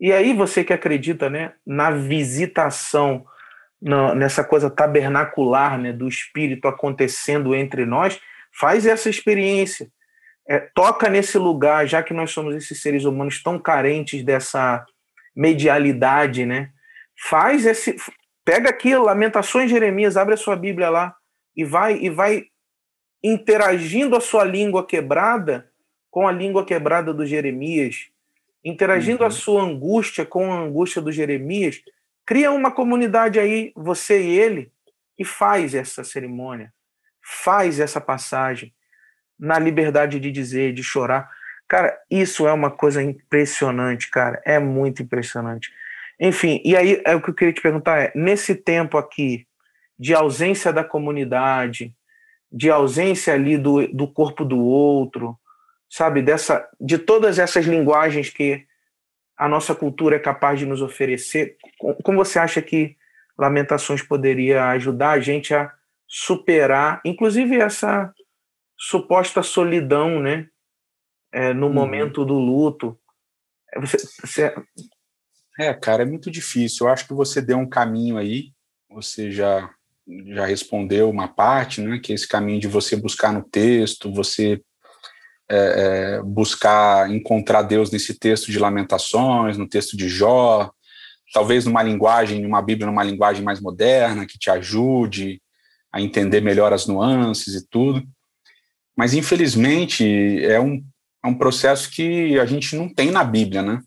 E 0.00 0.12
aí 0.12 0.34
você 0.34 0.64
que 0.64 0.72
acredita, 0.72 1.30
né, 1.30 1.52
na 1.66 1.90
visitação, 1.90 3.24
na, 3.80 4.14
nessa 4.14 4.42
coisa 4.42 4.68
tabernacular, 4.68 5.78
né, 5.78 5.92
do 5.92 6.08
Espírito 6.08 6.68
acontecendo 6.68 7.54
entre 7.54 7.86
nós, 7.86 8.20
faz 8.58 8.86
essa 8.86 9.08
experiência. 9.08 9.88
É, 10.48 10.58
toca 10.74 11.08
nesse 11.08 11.38
lugar, 11.38 11.86
já 11.86 12.02
que 12.02 12.12
nós 12.12 12.30
somos 12.30 12.54
esses 12.54 12.80
seres 12.82 13.04
humanos 13.04 13.42
tão 13.42 13.58
carentes 13.58 14.22
dessa 14.22 14.84
medialidade, 15.34 16.44
né? 16.44 16.70
Faz 17.16 17.64
esse, 17.64 17.96
Pega 18.44 18.68
aqui 18.68 18.94
Lamentações 18.94 19.70
Jeremias, 19.70 20.18
abre 20.18 20.34
a 20.34 20.36
sua 20.36 20.54
Bíblia 20.54 20.90
lá 20.90 21.16
e 21.56 21.64
vai 21.64 21.96
e 21.96 22.10
vai 22.10 22.44
interagindo 23.22 24.14
a 24.14 24.20
sua 24.20 24.44
língua 24.44 24.86
quebrada 24.86 25.70
com 26.10 26.28
a 26.28 26.32
língua 26.32 26.64
quebrada 26.64 27.14
do 27.14 27.24
Jeremias, 27.24 28.10
interagindo 28.64 29.20
uhum. 29.20 29.26
a 29.26 29.30
sua 29.30 29.62
angústia 29.62 30.24
com 30.24 30.52
a 30.52 30.60
angústia 30.60 31.02
do 31.02 31.12
Jeremias, 31.12 31.82
cria 32.24 32.50
uma 32.50 32.70
comunidade 32.70 33.38
aí, 33.38 33.72
você 33.76 34.22
e 34.22 34.38
ele, 34.38 34.72
e 35.18 35.24
faz 35.24 35.74
essa 35.74 36.02
cerimônia, 36.02 36.72
faz 37.22 37.78
essa 37.78 38.00
passagem 38.00 38.72
na 39.38 39.58
liberdade 39.58 40.18
de 40.18 40.30
dizer, 40.30 40.72
de 40.72 40.82
chorar. 40.82 41.30
Cara, 41.68 41.98
isso 42.10 42.46
é 42.46 42.52
uma 42.52 42.70
coisa 42.70 43.02
impressionante, 43.02 44.10
cara, 44.10 44.40
é 44.44 44.58
muito 44.58 45.02
impressionante. 45.02 45.70
Enfim, 46.18 46.60
e 46.64 46.76
aí 46.76 47.02
é 47.04 47.14
o 47.14 47.20
que 47.20 47.30
eu 47.30 47.34
queria 47.34 47.52
te 47.52 47.60
perguntar 47.60 47.98
é, 48.00 48.12
nesse 48.14 48.54
tempo 48.54 48.96
aqui 48.96 49.46
de 49.98 50.14
ausência 50.14 50.72
da 50.72 50.84
comunidade, 50.84 51.94
de 52.50 52.70
ausência 52.70 53.34
ali 53.34 53.58
do, 53.58 53.86
do 53.88 54.06
corpo 54.06 54.44
do 54.44 54.58
outro, 54.58 55.38
sabe, 55.88 56.22
dessa 56.22 56.68
de 56.80 56.98
todas 56.98 57.38
essas 57.38 57.66
linguagens 57.66 58.30
que 58.30 58.66
a 59.36 59.48
nossa 59.48 59.74
cultura 59.74 60.16
é 60.16 60.20
capaz 60.20 60.58
de 60.58 60.66
nos 60.66 60.80
oferecer, 60.80 61.56
como 62.02 62.24
você 62.24 62.38
acha 62.38 62.62
que 62.62 62.96
Lamentações 63.36 64.00
poderia 64.00 64.68
ajudar 64.70 65.10
a 65.10 65.20
gente 65.20 65.52
a 65.52 65.72
superar, 66.06 67.00
inclusive 67.04 67.56
essa 67.56 68.14
suposta 68.78 69.42
solidão, 69.42 70.20
né, 70.20 70.48
é, 71.32 71.52
no 71.52 71.66
uhum. 71.66 71.72
momento 71.72 72.24
do 72.24 72.34
luto? 72.34 72.96
Você, 73.76 73.98
você, 74.24 74.54
é, 75.58 75.74
cara, 75.74 76.04
é 76.04 76.06
muito 76.06 76.30
difícil. 76.30 76.86
Eu 76.86 76.92
acho 76.92 77.08
que 77.08 77.14
você 77.14 77.42
deu 77.42 77.58
um 77.58 77.68
caminho 77.68 78.16
aí, 78.16 78.52
você 78.88 79.30
já 79.30 79.68
já 80.26 80.44
respondeu 80.44 81.08
uma 81.08 81.26
parte, 81.26 81.80
né? 81.80 81.98
Que 81.98 82.12
é 82.12 82.14
esse 82.14 82.28
caminho 82.28 82.60
de 82.60 82.68
você 82.68 82.94
buscar 82.94 83.32
no 83.32 83.42
texto, 83.42 84.12
você 84.12 84.60
é, 85.50 85.56
é, 85.56 86.22
buscar 86.22 87.10
encontrar 87.10 87.62
Deus 87.62 87.90
nesse 87.90 88.18
texto 88.18 88.50
de 88.50 88.58
Lamentações, 88.58 89.58
no 89.58 89.68
texto 89.68 89.96
de 89.96 90.08
Jó, 90.08 90.70
talvez 91.32 91.64
numa 91.64 91.82
linguagem, 91.82 92.40
numa 92.40 92.62
Bíblia, 92.62 92.86
numa 92.86 93.04
linguagem 93.04 93.42
mais 93.42 93.60
moderna 93.60 94.26
que 94.26 94.38
te 94.38 94.50
ajude 94.50 95.40
a 95.92 96.00
entender 96.00 96.40
melhor 96.40 96.72
as 96.72 96.86
nuances 96.86 97.54
e 97.54 97.68
tudo. 97.68 98.02
Mas 98.96 99.14
infelizmente 99.14 100.44
é 100.44 100.60
um, 100.60 100.84
é 101.24 101.28
um 101.28 101.34
processo 101.34 101.90
que 101.90 102.38
a 102.38 102.46
gente 102.46 102.76
não 102.76 102.88
tem 102.88 103.10
na 103.10 103.24
Bíblia, 103.24 103.62
né? 103.62 103.80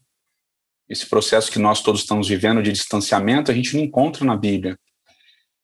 esse 0.90 1.06
processo 1.06 1.52
que 1.52 1.60
nós 1.60 1.82
todos 1.82 2.02
estamos 2.02 2.28
vivendo 2.28 2.64
de 2.64 2.72
distanciamento, 2.72 3.52
a 3.52 3.54
gente 3.54 3.76
não 3.76 3.84
encontra 3.84 4.24
na 4.24 4.36
Bíblia. 4.36 4.78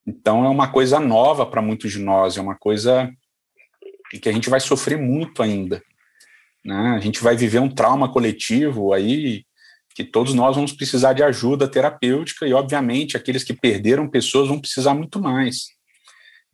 Então 0.05 0.43
é 0.43 0.49
uma 0.49 0.69
coisa 0.71 0.99
nova 0.99 1.45
para 1.45 1.61
muitos 1.61 1.93
de 1.93 1.99
nós, 1.99 2.37
é 2.37 2.41
uma 2.41 2.55
coisa 2.55 3.09
que 4.19 4.29
a 4.29 4.31
gente 4.31 4.49
vai 4.49 4.59
sofrer 4.59 4.97
muito 4.97 5.41
ainda. 5.41 5.81
Né? 6.63 6.93
A 6.95 6.99
gente 6.99 7.21
vai 7.21 7.35
viver 7.35 7.59
um 7.59 7.69
trauma 7.69 8.11
coletivo 8.11 8.93
aí 8.93 9.43
que 9.95 10.03
todos 10.03 10.33
nós 10.33 10.55
vamos 10.55 10.73
precisar 10.73 11.13
de 11.13 11.21
ajuda 11.21 11.67
terapêutica 11.67 12.47
e, 12.47 12.53
obviamente, 12.53 13.15
aqueles 13.15 13.43
que 13.43 13.53
perderam 13.53 14.09
pessoas 14.09 14.47
vão 14.47 14.59
precisar 14.59 14.93
muito 14.95 15.21
mais. 15.21 15.67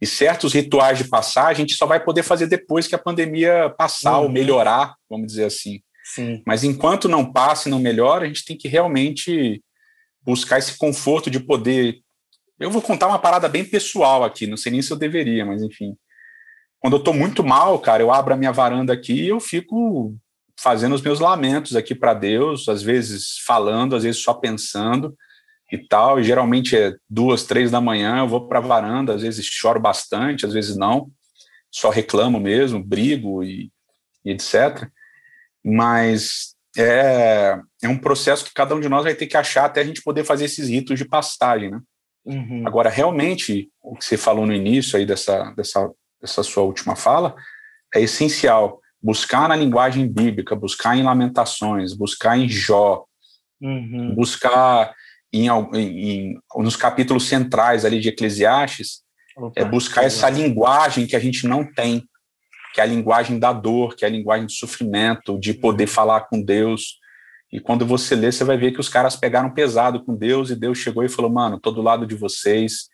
E 0.02 0.06
certos 0.06 0.54
rituais 0.54 0.98
de 0.98 1.06
passagem 1.06 1.64
a 1.64 1.68
gente 1.68 1.76
só 1.76 1.86
vai 1.86 2.04
poder 2.04 2.24
fazer 2.24 2.48
depois 2.48 2.88
que 2.88 2.96
a 2.96 3.00
pandemia 3.00 3.74
passar 3.78 4.18
uhum. 4.18 4.24
ou 4.24 4.30
melhorar, 4.30 4.96
vamos 5.10 5.28
dizer 5.28 5.46
assim. 5.46 5.82
Sim. 6.04 6.42
Mas 6.46 6.64
enquanto 6.64 7.08
não 7.08 7.32
passa 7.32 7.68
e 7.68 7.72
não 7.72 7.80
melhora, 7.80 8.26
a 8.26 8.28
gente 8.28 8.46
tem 8.46 8.58
que 8.58 8.68
realmente 8.68 9.62
buscar 10.22 10.58
esse 10.58 10.78
conforto 10.78 11.30
de 11.30 11.40
poder. 11.40 12.00
Eu 12.60 12.72
vou 12.72 12.82
contar 12.82 13.08
uma 13.08 13.20
parada 13.20 13.48
bem 13.48 13.64
pessoal 13.64 14.24
aqui, 14.24 14.48
não 14.48 14.58
sei 14.58 14.72
nem 14.72 14.82
se 14.82 14.92
eu 14.92 14.98
deveria, 14.98 15.46
mas 15.46 15.62
enfim. 15.62 15.96
Quando 16.80 16.96
eu 16.96 17.04
tô 17.04 17.14
muito 17.14 17.44
mal, 17.44 17.78
cara, 17.80 18.02
eu 18.02 18.12
abro 18.12 18.34
a 18.34 18.38
minha 18.38 18.52
varanda 18.52 18.94
aqui 18.94 19.14
e 19.14 19.30
eu 19.30 19.40
fico 19.40 20.16
fazendo 20.60 20.96
os 20.96 21.02
meus 21.02 21.20
lamentos 21.20 21.76
aqui 21.76 21.96
para 21.96 22.14
Deus, 22.14 22.68
às 22.68 22.82
vezes 22.82 23.38
falando, 23.46 23.96
às 23.96 24.04
vezes 24.04 24.22
só 24.22 24.34
pensando 24.34 25.16
e 25.72 25.78
tal. 25.78 26.20
E 26.20 26.24
geralmente 26.24 26.78
é 26.78 26.96
duas, 27.10 27.44
três 27.44 27.72
da 27.72 27.82
manhã, 27.82 28.20
eu 28.20 28.28
vou 28.28 28.48
para 28.48 28.60
a 28.60 28.62
varanda, 28.62 29.16
às 29.16 29.22
vezes 29.22 29.46
choro 29.46 29.80
bastante, 29.80 30.46
às 30.46 30.54
vezes 30.54 30.76
não, 30.78 31.10
só 31.72 31.90
reclamo 31.90 32.40
mesmo, 32.40 32.84
brigo 32.84 33.44
e, 33.44 33.72
e 34.26 34.32
etc 34.32 34.90
mas 35.64 36.56
é, 36.78 37.60
é 37.84 37.88
um 37.88 37.98
processo 37.98 38.46
que 38.46 38.54
cada 38.54 38.76
um 38.76 38.80
de 38.80 38.90
nós 38.90 39.04
vai 39.04 39.14
ter 39.14 39.28
que 39.28 39.38
achar 39.38 39.66
até 39.66 39.82
a 39.82 39.84
gente 39.84 40.02
poder 40.02 40.24
fazer 40.24 40.46
esses 40.46 40.70
ritos 40.70 40.98
de 40.98 41.06
pastagem, 41.06 41.72
né? 41.72 41.80
Uhum. 42.26 42.64
Agora, 42.66 42.90
realmente, 42.90 43.70
o 43.82 43.96
que 43.96 44.06
você 44.06 44.18
falou 44.18 44.46
no 44.46 44.54
início 44.54 44.98
aí 44.98 45.06
dessa, 45.06 45.52
dessa, 45.56 45.90
dessa 46.22 46.44
sua 46.44 46.64
última 46.64 46.96
fala 46.96 47.36
é 47.94 48.02
essencial. 48.02 48.80
Buscar 49.02 49.48
na 49.48 49.56
linguagem 49.56 50.08
bíblica, 50.08 50.56
buscar 50.56 50.98
em 50.98 51.04
Lamentações, 51.04 51.94
buscar 51.94 52.38
em 52.38 52.50
Jó, 52.50 53.06
uhum. 53.62 54.14
buscar 54.14 54.94
em, 55.32 55.48
em, 55.48 56.40
nos 56.58 56.76
capítulos 56.76 57.28
centrais 57.28 57.86
ali 57.86 58.00
de 58.00 58.10
Eclesiastes, 58.10 59.04
Opa, 59.38 59.54
é 59.56 59.64
buscar 59.64 60.04
essa 60.04 60.30
linguagem 60.30 61.08
que 61.08 61.16
a 61.16 61.20
gente 61.20 61.48
não 61.48 61.64
tem, 61.64 62.04
que 62.74 62.82
é 62.82 62.84
a 62.84 62.88
linguagem 62.88 63.40
da 63.40 63.54
dor, 63.54 63.96
que 63.96 64.04
é 64.04 64.08
a 64.08 64.12
linguagem 64.12 64.46
do 64.46 64.52
sofrimento, 64.52 65.40
de 65.40 65.54
poder 65.54 65.88
uhum. 65.88 65.94
falar 65.94 66.22
com 66.22 66.42
Deus. 66.42 67.00
E 67.52 67.60
quando 67.60 67.86
você 67.86 68.16
lê, 68.16 68.32
você 68.32 68.44
vai 68.44 68.58
ver 68.58 68.72
que 68.72 68.80
os 68.80 68.90
caras 68.90 69.16
pegaram 69.16 69.54
pesado 69.54 70.04
com 70.04 70.16
Deus 70.16 70.50
e 70.50 70.56
Deus 70.56 70.78
chegou 70.78 71.04
e 71.04 71.10
falou: 71.10 71.32
Mano, 71.32 71.60
tô 71.60 71.72
do 71.72 71.82
lado 71.82 72.06
de 72.06 72.16
vocês. 72.16 72.89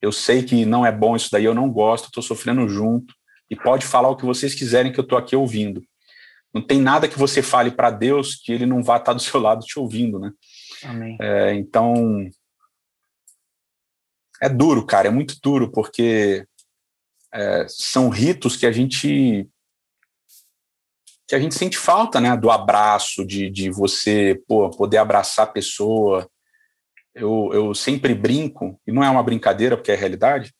Eu 0.00 0.12
sei 0.12 0.42
que 0.42 0.64
não 0.64 0.84
é 0.84 0.92
bom 0.92 1.16
isso 1.16 1.30
daí, 1.30 1.44
eu 1.44 1.54
não 1.54 1.70
gosto, 1.70 2.10
tô 2.10 2.20
sofrendo 2.22 2.68
junto. 2.68 3.14
E 3.50 3.56
pode 3.56 3.86
falar 3.86 4.08
o 4.08 4.16
que 4.16 4.24
vocês 4.24 4.54
quiserem, 4.54 4.92
que 4.92 4.98
eu 4.98 5.06
tô 5.06 5.16
aqui 5.16 5.36
ouvindo. 5.36 5.82
Não 6.52 6.60
tem 6.60 6.80
nada 6.80 7.08
que 7.08 7.18
você 7.18 7.42
fale 7.42 7.70
para 7.70 7.90
Deus 7.90 8.34
que 8.34 8.52
ele 8.52 8.66
não 8.66 8.82
vá 8.82 8.96
estar 8.96 9.12
do 9.12 9.20
seu 9.20 9.38
lado 9.40 9.64
te 9.64 9.78
ouvindo, 9.78 10.18
né? 10.18 10.32
Amém. 10.82 11.16
É, 11.20 11.54
então, 11.54 12.28
é 14.40 14.48
duro, 14.48 14.84
cara, 14.84 15.08
é 15.08 15.10
muito 15.10 15.36
duro, 15.42 15.70
porque 15.70 16.46
é, 17.32 17.66
são 17.68 18.08
ritos 18.08 18.56
que 18.56 18.66
a 18.66 18.72
gente 18.72 19.48
que 21.28 21.34
a 21.34 21.40
gente 21.40 21.56
sente 21.56 21.76
falta, 21.76 22.20
né, 22.20 22.36
do 22.36 22.50
abraço, 22.52 23.26
de, 23.26 23.50
de 23.50 23.68
você 23.68 24.40
pô, 24.46 24.70
poder 24.70 24.98
abraçar 24.98 25.44
a 25.44 25.50
pessoa. 25.50 26.30
Eu, 27.16 27.50
eu 27.54 27.74
sempre 27.74 28.14
brinco, 28.14 28.78
e 28.86 28.92
não 28.92 29.02
é 29.02 29.08
uma 29.08 29.22
brincadeira, 29.22 29.74
porque 29.74 29.90
é 29.90 29.94
realidade, 29.94 30.54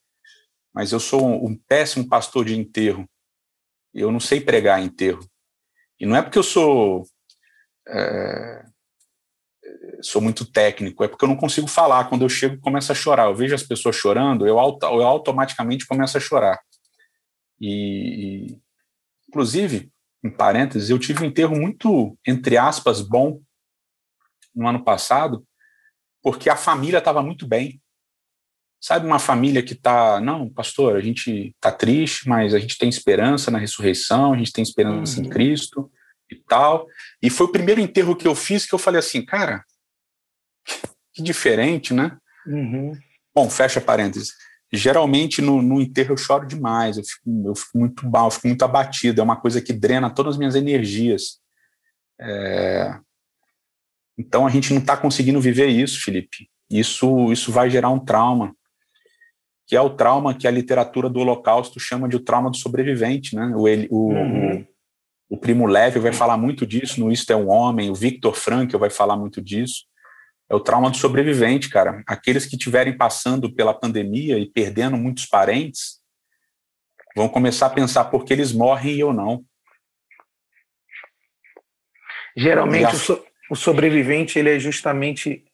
mas 0.72 0.90
eu 0.90 0.98
sou 0.98 1.22
um, 1.22 1.50
um 1.50 1.56
péssimo 1.68 2.08
pastor 2.08 2.46
de 2.46 2.58
enterro. 2.58 3.06
Eu 3.92 4.10
não 4.10 4.18
sei 4.18 4.40
pregar 4.40 4.82
enterro. 4.82 5.20
E 6.00 6.06
não 6.06 6.16
é 6.16 6.22
porque 6.22 6.38
eu 6.38 6.42
sou 6.42 7.04
é, 7.86 8.64
sou 10.02 10.22
muito 10.22 10.50
técnico, 10.50 11.04
é 11.04 11.08
porque 11.08 11.24
eu 11.24 11.28
não 11.28 11.36
consigo 11.36 11.66
falar. 11.66 12.08
Quando 12.08 12.22
eu 12.22 12.28
chego, 12.28 12.60
começo 12.60 12.90
a 12.90 12.94
chorar. 12.94 13.26
Eu 13.26 13.34
vejo 13.34 13.54
as 13.54 13.62
pessoas 13.62 13.96
chorando, 13.96 14.46
eu, 14.46 14.58
auto, 14.58 14.86
eu 14.86 15.02
automaticamente 15.02 15.86
começo 15.86 16.16
a 16.16 16.20
chorar. 16.20 16.58
E, 17.60 18.48
e, 18.48 18.60
inclusive, 19.28 19.90
em 20.24 20.30
parênteses, 20.30 20.90
eu 20.90 20.98
tive 20.98 21.22
um 21.22 21.26
enterro 21.26 21.56
muito, 21.56 22.18
entre 22.26 22.56
aspas, 22.56 23.00
bom 23.00 23.40
no 24.54 24.66
ano 24.66 24.82
passado, 24.82 25.46
porque 26.26 26.50
a 26.50 26.56
família 26.56 26.98
estava 26.98 27.22
muito 27.22 27.46
bem. 27.46 27.80
Sabe, 28.82 29.06
uma 29.06 29.20
família 29.20 29.62
que 29.62 29.74
está, 29.74 30.20
não, 30.20 30.52
pastor, 30.52 30.96
a 30.96 31.00
gente 31.00 31.54
está 31.54 31.70
triste, 31.70 32.28
mas 32.28 32.52
a 32.52 32.58
gente 32.58 32.76
tem 32.76 32.88
esperança 32.88 33.48
na 33.48 33.58
ressurreição, 33.58 34.32
a 34.32 34.36
gente 34.36 34.50
tem 34.50 34.60
esperança 34.60 35.20
uhum. 35.20 35.26
em 35.26 35.30
Cristo 35.30 35.88
e 36.28 36.34
tal. 36.34 36.84
E 37.22 37.30
foi 37.30 37.46
o 37.46 37.52
primeiro 37.52 37.80
enterro 37.80 38.16
que 38.16 38.26
eu 38.26 38.34
fiz 38.34 38.66
que 38.66 38.74
eu 38.74 38.78
falei 38.78 38.98
assim, 38.98 39.24
cara, 39.24 39.64
que 41.14 41.22
diferente, 41.22 41.94
né? 41.94 42.18
Uhum. 42.44 42.98
Bom, 43.32 43.48
fecha 43.48 43.80
parênteses. 43.80 44.32
Geralmente 44.72 45.40
no, 45.40 45.62
no 45.62 45.80
enterro 45.80 46.14
eu 46.14 46.16
choro 46.16 46.44
demais, 46.44 46.98
eu 46.98 47.04
fico, 47.04 47.44
eu 47.46 47.54
fico 47.54 47.78
muito 47.78 48.10
mal, 48.10 48.26
eu 48.26 48.32
fico 48.32 48.48
muito 48.48 48.64
abatido, 48.64 49.20
é 49.20 49.24
uma 49.24 49.40
coisa 49.40 49.62
que 49.62 49.72
drena 49.72 50.10
todas 50.10 50.34
as 50.34 50.38
minhas 50.38 50.56
energias. 50.56 51.38
É... 52.20 52.98
Então 54.18 54.46
a 54.46 54.50
gente 54.50 54.72
não 54.72 54.80
está 54.80 54.96
conseguindo 54.96 55.40
viver 55.40 55.68
isso, 55.68 56.02
Felipe. 56.02 56.48
Isso, 56.70 57.32
isso 57.32 57.52
vai 57.52 57.70
gerar 57.70 57.90
um 57.90 57.98
trauma, 57.98 58.54
que 59.66 59.76
é 59.76 59.80
o 59.80 59.90
trauma 59.90 60.34
que 60.34 60.46
a 60.46 60.50
literatura 60.50 61.08
do 61.08 61.20
Holocausto 61.20 61.78
chama 61.78 62.08
de 62.08 62.16
o 62.16 62.20
trauma 62.20 62.50
do 62.50 62.56
sobrevivente, 62.56 63.34
né? 63.34 63.52
O, 63.54 63.64
o, 63.90 64.12
uhum. 64.12 64.66
o, 65.30 65.36
o 65.36 65.38
Primo 65.38 65.66
Leve 65.66 65.98
vai 65.98 66.12
falar 66.12 66.36
muito 66.36 66.66
disso 66.66 67.00
no 67.00 67.12
Isto 67.12 67.32
é 67.32 67.36
um 67.36 67.48
Homem, 67.48 67.90
o 67.90 67.94
Victor 67.94 68.34
Frankl 68.34 68.78
vai 68.78 68.90
falar 68.90 69.16
muito 69.16 69.42
disso 69.42 69.84
é 70.48 70.54
o 70.54 70.60
trauma 70.60 70.90
do 70.90 70.96
sobrevivente, 70.96 71.68
cara. 71.68 72.02
Aqueles 72.06 72.46
que 72.46 72.56
estiverem 72.56 72.96
passando 72.96 73.52
pela 73.52 73.74
pandemia 73.74 74.38
e 74.38 74.48
perdendo 74.48 74.96
muitos 74.96 75.26
parentes 75.26 76.00
vão 77.16 77.28
começar 77.28 77.66
a 77.66 77.70
pensar 77.70 78.04
por 78.06 78.24
que 78.24 78.32
eles 78.32 78.52
morrem 78.52 78.94
e 78.94 79.00
eu 79.00 79.12
não. 79.12 79.44
Geralmente 82.36 82.84
a... 82.84 82.90
o, 82.90 82.96
so, 82.96 83.25
o, 83.50 83.56
sobrevivente 83.56 84.38
ele 84.38 84.50
é 84.50 84.58
justamente 84.58 85.44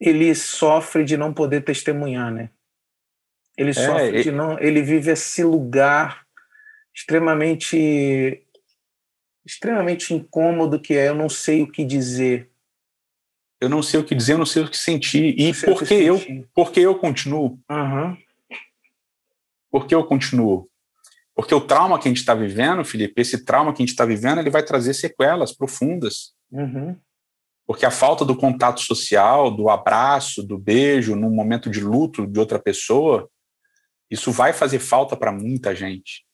ele 0.00 0.34
sofre 0.34 1.04
de 1.04 1.16
não 1.16 1.32
poder 1.32 1.62
testemunhar, 1.62 2.30
né? 2.32 2.50
Ele 3.56 3.70
é, 3.70 3.74
sofre 3.74 4.22
de 4.22 4.32
não, 4.32 4.58
ele 4.58 4.82
vive 4.82 5.10
esse 5.10 5.44
lugar 5.44 6.24
extremamente 6.94 8.42
extremamente 9.44 10.14
incômodo 10.14 10.80
que 10.80 10.94
é 10.94 11.08
eu 11.08 11.14
não 11.14 11.28
sei 11.28 11.62
o 11.62 11.70
que 11.70 11.84
dizer 11.84 12.52
eu 13.62 13.68
não 13.68 13.80
sei 13.80 14.00
o 14.00 14.04
que 14.04 14.12
dizer, 14.12 14.32
eu 14.32 14.38
não 14.38 14.44
sei 14.44 14.64
o 14.64 14.68
que 14.68 14.76
sentir. 14.76 15.38
E 15.38 15.54
por 15.54 15.84
que 15.84 15.94
eu, 15.94 16.20
porque 16.52 16.80
eu 16.80 16.96
continuo? 16.96 17.60
Uhum. 17.70 18.16
Por 19.70 19.86
que 19.86 19.94
eu 19.94 20.02
continuo? 20.04 20.68
Porque 21.32 21.54
o 21.54 21.60
trauma 21.60 21.96
que 21.96 22.08
a 22.08 22.10
gente 22.10 22.18
está 22.18 22.34
vivendo, 22.34 22.84
Felipe, 22.84 23.22
esse 23.22 23.44
trauma 23.44 23.72
que 23.72 23.80
a 23.80 23.84
gente 23.86 23.92
está 23.92 24.04
vivendo, 24.04 24.40
ele 24.40 24.50
vai 24.50 24.64
trazer 24.64 24.94
sequelas 24.94 25.52
profundas. 25.52 26.34
Uhum. 26.50 26.96
Porque 27.66 27.86
a 27.86 27.90
falta 27.90 28.24
do 28.24 28.36
contato 28.36 28.80
social, 28.80 29.50
do 29.50 29.68
abraço, 29.70 30.42
do 30.42 30.58
beijo, 30.58 31.16
num 31.16 31.30
momento 31.30 31.70
de 31.70 31.80
luto 31.80 32.26
de 32.26 32.38
outra 32.38 32.58
pessoa, 32.58 33.28
isso 34.10 34.30
vai 34.30 34.52
fazer 34.52 34.78
falta 34.78 35.16
para 35.16 35.32
muita 35.32 35.74
gente. 35.74 36.24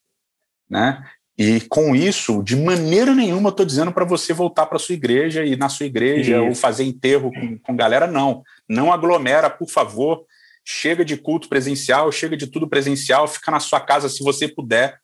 Né? 0.69 1.03
E 1.37 1.61
com 1.61 1.95
isso, 1.95 2.43
de 2.43 2.57
maneira 2.57 3.15
nenhuma, 3.15 3.49
estou 3.49 3.65
dizendo 3.65 3.93
para 3.93 4.03
você 4.03 4.33
voltar 4.33 4.65
para 4.65 4.77
sua 4.77 4.93
igreja 4.93 5.45
e 5.45 5.55
na 5.55 5.69
sua 5.69 5.85
igreja 5.85 6.35
isso. 6.35 6.45
ou 6.45 6.53
fazer 6.53 6.83
enterro 6.83 7.31
com, 7.31 7.57
com 7.59 7.75
galera, 7.77 8.05
não. 8.05 8.43
Não 8.67 8.91
aglomera, 8.91 9.49
por 9.49 9.69
favor. 9.69 10.25
Chega 10.65 11.05
de 11.05 11.15
culto 11.15 11.47
presencial, 11.47 12.11
chega 12.11 12.35
de 12.35 12.47
tudo 12.47 12.67
presencial, 12.67 13.25
fica 13.25 13.51
na 13.51 13.61
sua 13.61 13.79
casa 13.79 14.09
se 14.09 14.21
você 14.21 14.49
puder. 14.49 14.99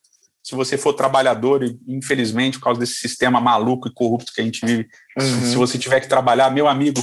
Se 0.45 0.53
você 0.53 0.77
for 0.77 0.93
trabalhador, 0.93 1.63
e 1.63 1.75
infelizmente, 1.87 2.59
por 2.59 2.65
causa 2.65 2.79
desse 2.79 2.97
sistema 2.97 3.41
maluco 3.41 3.87
e 3.87 3.91
corrupto 3.91 4.31
que 4.31 4.41
a 4.41 4.43
gente 4.43 4.63
vive, 4.63 4.87
uhum. 5.19 5.41
se 5.41 5.55
você 5.55 5.75
tiver 5.75 5.99
que 5.99 6.07
trabalhar, 6.07 6.51
meu 6.51 6.67
amigo, 6.67 7.01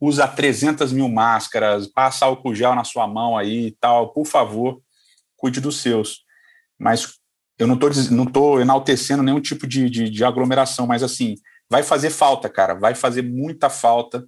usa 0.00 0.26
300 0.26 0.92
mil 0.92 1.08
máscaras, 1.08 1.86
passa 1.86 2.26
álcool 2.26 2.52
gel 2.52 2.74
na 2.74 2.82
sua 2.82 3.06
mão 3.06 3.38
aí 3.38 3.68
e 3.68 3.70
tal, 3.70 4.12
por 4.12 4.26
favor, 4.26 4.82
cuide 5.36 5.60
dos 5.60 5.82
seus. 5.82 6.24
Mas 6.76 7.14
eu 7.60 7.68
não 7.68 7.76
estou 7.76 7.90
não 8.10 8.26
tô 8.26 8.58
enaltecendo 8.58 9.22
nenhum 9.22 9.40
tipo 9.40 9.68
de, 9.68 9.88
de, 9.88 10.10
de, 10.10 10.24
aglomeração, 10.24 10.84
mas 10.84 11.04
assim, 11.04 11.36
vai 11.70 11.84
fazer 11.84 12.10
falta, 12.10 12.48
cara, 12.48 12.74
vai 12.74 12.96
fazer 12.96 13.22
muita 13.22 13.70
falta 13.70 14.26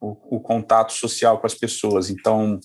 o, 0.00 0.36
o 0.36 0.40
contato 0.40 0.94
social 0.94 1.38
com 1.38 1.46
as 1.46 1.54
pessoas. 1.54 2.08
Então, 2.08 2.58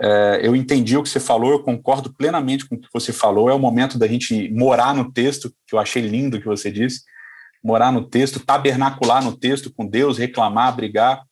é, 0.00 0.40
eu 0.42 0.54
entendi 0.54 0.96
o 0.96 1.02
que 1.02 1.08
você 1.08 1.20
falou, 1.20 1.50
eu 1.50 1.62
concordo 1.62 2.12
plenamente 2.12 2.68
com 2.68 2.74
o 2.74 2.80
que 2.80 2.88
você 2.92 3.12
falou. 3.12 3.48
É 3.48 3.54
o 3.54 3.58
momento 3.58 3.98
da 3.98 4.06
gente 4.06 4.50
morar 4.50 4.94
no 4.94 5.10
texto, 5.10 5.50
que 5.66 5.74
eu 5.74 5.78
achei 5.78 6.02
lindo 6.02 6.38
que 6.38 6.46
você 6.46 6.70
disse, 6.70 7.02
morar 7.62 7.90
no 7.90 8.06
texto, 8.06 8.38
tabernacular 8.38 9.24
no 9.24 9.36
texto 9.36 9.72
com 9.72 9.86
Deus, 9.86 10.18
reclamar, 10.18 10.76
brigar 10.76 11.22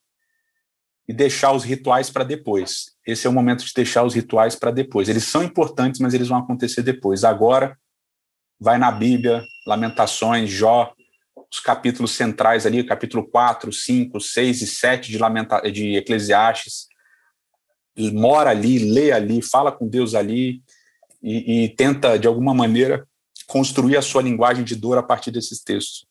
e 1.06 1.12
deixar 1.12 1.52
os 1.52 1.62
rituais 1.62 2.10
para 2.10 2.24
depois. 2.24 2.94
Esse 3.06 3.26
é 3.26 3.30
o 3.30 3.32
momento 3.32 3.64
de 3.64 3.72
deixar 3.74 4.02
os 4.02 4.14
rituais 4.14 4.56
para 4.56 4.70
depois. 4.70 5.08
Eles 5.08 5.24
são 5.24 5.42
importantes, 5.42 6.00
mas 6.00 6.14
eles 6.14 6.28
vão 6.28 6.38
acontecer 6.38 6.82
depois. 6.82 7.24
Agora, 7.24 7.76
vai 8.58 8.78
na 8.78 8.90
Bíblia, 8.90 9.42
Lamentações, 9.66 10.48
Jó, 10.50 10.94
os 11.52 11.60
capítulos 11.60 12.12
centrais 12.12 12.64
ali, 12.64 12.82
capítulo 12.82 13.28
4, 13.28 13.70
5, 13.70 14.18
6 14.18 14.62
e 14.62 14.66
7 14.66 15.12
de, 15.12 15.18
Lamenta 15.18 15.60
de 15.70 15.96
Eclesiastes. 15.96 16.88
Mora 17.96 18.50
ali, 18.50 18.78
lê 18.78 19.12
ali, 19.12 19.40
fala 19.40 19.70
com 19.70 19.88
Deus 19.88 20.14
ali 20.14 20.62
e, 21.22 21.64
e 21.64 21.68
tenta, 21.70 22.18
de 22.18 22.26
alguma 22.26 22.52
maneira, 22.52 23.06
construir 23.46 23.96
a 23.96 24.02
sua 24.02 24.22
linguagem 24.22 24.64
de 24.64 24.74
dor 24.74 24.98
a 24.98 25.02
partir 25.02 25.30
desses 25.30 25.62
textos. 25.62 26.06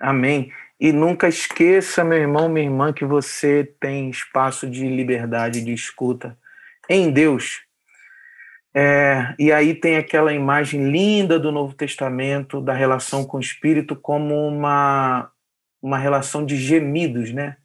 Amém. 0.00 0.52
E 0.78 0.92
nunca 0.92 1.28
esqueça, 1.28 2.04
meu 2.04 2.18
irmão, 2.18 2.48
minha 2.48 2.66
irmã, 2.66 2.92
que 2.92 3.04
você 3.04 3.72
tem 3.80 4.10
espaço 4.10 4.68
de 4.68 4.86
liberdade, 4.86 5.64
de 5.64 5.72
escuta 5.72 6.36
em 6.88 7.10
Deus. 7.10 7.62
É, 8.76 9.34
e 9.38 9.52
aí 9.52 9.72
tem 9.72 9.96
aquela 9.96 10.32
imagem 10.32 10.90
linda 10.90 11.38
do 11.38 11.52
Novo 11.52 11.74
Testamento, 11.74 12.60
da 12.60 12.74
relação 12.74 13.24
com 13.24 13.36
o 13.36 13.40
Espírito, 13.40 13.94
como 13.94 14.34
uma, 14.48 15.30
uma 15.80 15.96
relação 15.96 16.44
de 16.44 16.56
gemidos, 16.56 17.32
né? 17.32 17.56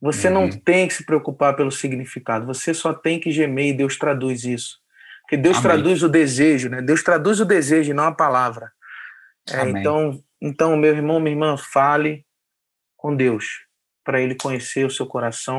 Você 0.00 0.28
uhum. 0.28 0.34
não 0.34 0.50
tem 0.50 0.88
que 0.88 0.94
se 0.94 1.04
preocupar 1.04 1.54
pelo 1.54 1.70
significado, 1.70 2.46
você 2.46 2.72
só 2.72 2.94
tem 2.94 3.20
que 3.20 3.30
gemer 3.30 3.68
e 3.68 3.72
Deus 3.72 3.98
traduz 3.98 4.44
isso. 4.44 4.78
Porque 5.22 5.36
Deus 5.36 5.58
Amém. 5.58 5.70
traduz 5.70 6.02
o 6.02 6.08
desejo, 6.08 6.68
né? 6.68 6.80
Deus 6.80 7.02
traduz 7.02 7.38
o 7.40 7.44
desejo 7.44 7.90
e 7.90 7.94
não 7.94 8.04
a 8.04 8.12
palavra. 8.12 8.72
É, 9.48 9.68
então, 9.68 10.22
então, 10.40 10.76
meu 10.76 10.94
irmão, 10.94 11.20
minha 11.20 11.34
irmã, 11.34 11.56
fale, 11.56 12.24
com 12.96 13.14
Deus, 13.14 13.64
para 14.04 14.20
ele 14.20 14.34
conhecer 14.34 14.84
o 14.84 14.90
seu 14.90 15.06
coração 15.06 15.58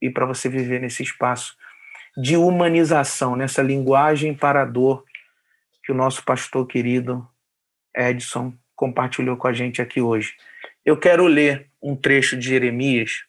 e 0.00 0.10
para 0.10 0.26
você 0.26 0.48
viver 0.48 0.80
nesse 0.80 1.02
espaço 1.02 1.56
de 2.16 2.36
humanização, 2.36 3.36
nessa 3.36 3.62
linguagem 3.62 4.34
para 4.34 4.62
a 4.62 4.66
dor 4.66 5.04
que 5.82 5.92
o 5.92 5.94
nosso 5.94 6.24
pastor 6.24 6.66
querido 6.66 7.26
Edson 7.94 8.54
compartilhou 8.74 9.36
com 9.36 9.48
a 9.48 9.52
gente 9.52 9.80
aqui 9.80 10.00
hoje. 10.00 10.34
Eu 10.84 10.96
quero 10.96 11.26
ler 11.26 11.70
um 11.82 11.96
trecho 11.96 12.36
de 12.36 12.48
Jeremias 12.48 13.24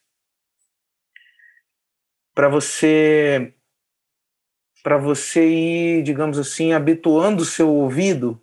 para 2.34 2.50
você 2.50 3.54
para 4.84 4.98
você 4.98 5.48
ir, 5.48 6.04
digamos 6.04 6.38
assim, 6.38 6.74
habituando 6.74 7.42
o 7.42 7.46
seu 7.46 7.70
ouvido 7.70 8.42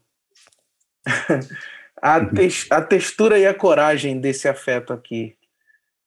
à, 2.01 2.19
Uhum. 2.19 2.33
te 2.33 2.67
a 2.71 2.81
textura 2.81 3.39
e 3.39 3.47
a 3.47 3.53
coragem 3.53 4.19
desse 4.19 4.49
afeto 4.49 4.93
aqui. 4.93 5.37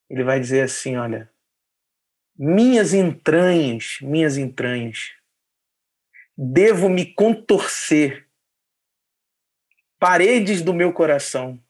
Ele 0.10 0.23
vai 0.23 0.39
dizer 0.39 0.61
assim: 0.61 0.97
olha, 0.97 1.31
minhas 2.35 2.93
entranhas, 2.93 3.99
minhas 4.01 4.38
entranhas, 4.38 5.11
devo 6.35 6.89
me 6.89 7.05
contorcer, 7.05 8.27
paredes 9.99 10.64
do 10.64 10.73
meu 10.73 10.91
coração, 10.91 11.61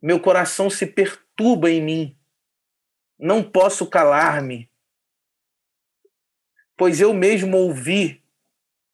meu 0.00 0.18
coração 0.18 0.70
se 0.70 0.86
perturba 0.86 1.70
em 1.70 1.82
mim, 1.82 2.18
não 3.18 3.42
posso 3.42 3.86
calar-me, 3.86 4.71
pois 6.82 7.00
eu 7.00 7.14
mesmo 7.14 7.56
ouvi 7.58 8.20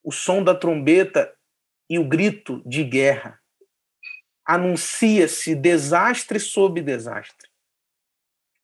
o 0.05 0.13
som 0.13 0.45
da 0.45 0.55
trombeta 0.55 1.35
e 1.89 1.99
o 1.99 2.07
grito 2.07 2.63
de 2.67 2.85
guerra. 2.85 3.43
Anuncia-se 4.45 5.55
desastre 5.55 6.39
sobre 6.39 6.83
desastre, 6.83 7.49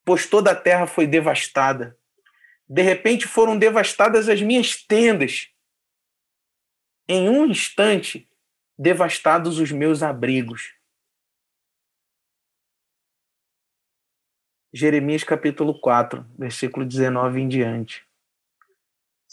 pois 0.05 0.27
toda 0.27 0.51
a 0.51 0.55
terra 0.55 0.85
foi 0.85 1.07
devastada. 1.07 1.97
De 2.69 2.83
repente 2.83 3.27
foram 3.27 3.57
devastadas 3.57 4.29
as 4.29 4.43
minhas 4.43 4.75
tendas. 4.75 5.49
Em 7.07 7.27
um 7.27 7.47
instante, 7.47 8.29
devastados 8.77 9.57
os 9.57 9.71
meus 9.71 10.03
abrigos. 10.03 10.75
Jeremias 14.71 15.23
capítulo 15.23 15.81
4, 15.81 16.23
versículo 16.37 16.85
19 16.85 17.41
em 17.41 17.47
diante. 17.47 18.04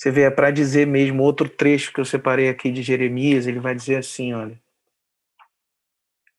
Você 0.02 0.10
vê, 0.10 0.22
é 0.22 0.30
para 0.32 0.50
dizer 0.50 0.84
mesmo 0.84 1.22
outro 1.22 1.48
trecho 1.48 1.92
que 1.92 2.00
eu 2.00 2.04
separei 2.04 2.48
aqui 2.48 2.72
de 2.72 2.82
Jeremias, 2.82 3.46
ele 3.46 3.60
vai 3.60 3.72
dizer 3.72 3.98
assim, 3.98 4.32
olha. 4.32 4.60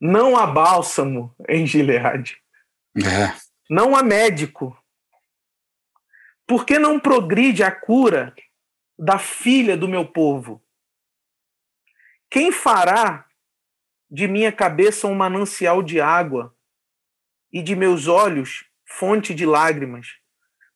Não 0.01 0.35
há 0.35 0.45
bálsamo 0.45 1.33
em 1.47 1.65
Gileade. 1.65 2.43
É. 2.97 3.33
Não 3.69 3.95
há 3.95 4.03
médico. 4.03 4.77
Por 6.45 6.65
que 6.65 6.77
não 6.77 6.99
progride 6.99 7.63
a 7.63 7.71
cura 7.71 8.35
da 8.99 9.17
filha 9.17 9.77
do 9.77 9.87
meu 9.87 10.05
povo? 10.05 10.61
Quem 12.29 12.51
fará 12.51 13.25
de 14.11 14.27
minha 14.27 14.51
cabeça 14.51 15.07
um 15.07 15.15
manancial 15.15 15.81
de 15.81 16.01
água 16.01 16.53
e 17.49 17.63
de 17.63 17.77
meus 17.77 18.09
olhos 18.09 18.65
fonte 18.85 19.33
de 19.33 19.45
lágrimas, 19.45 20.17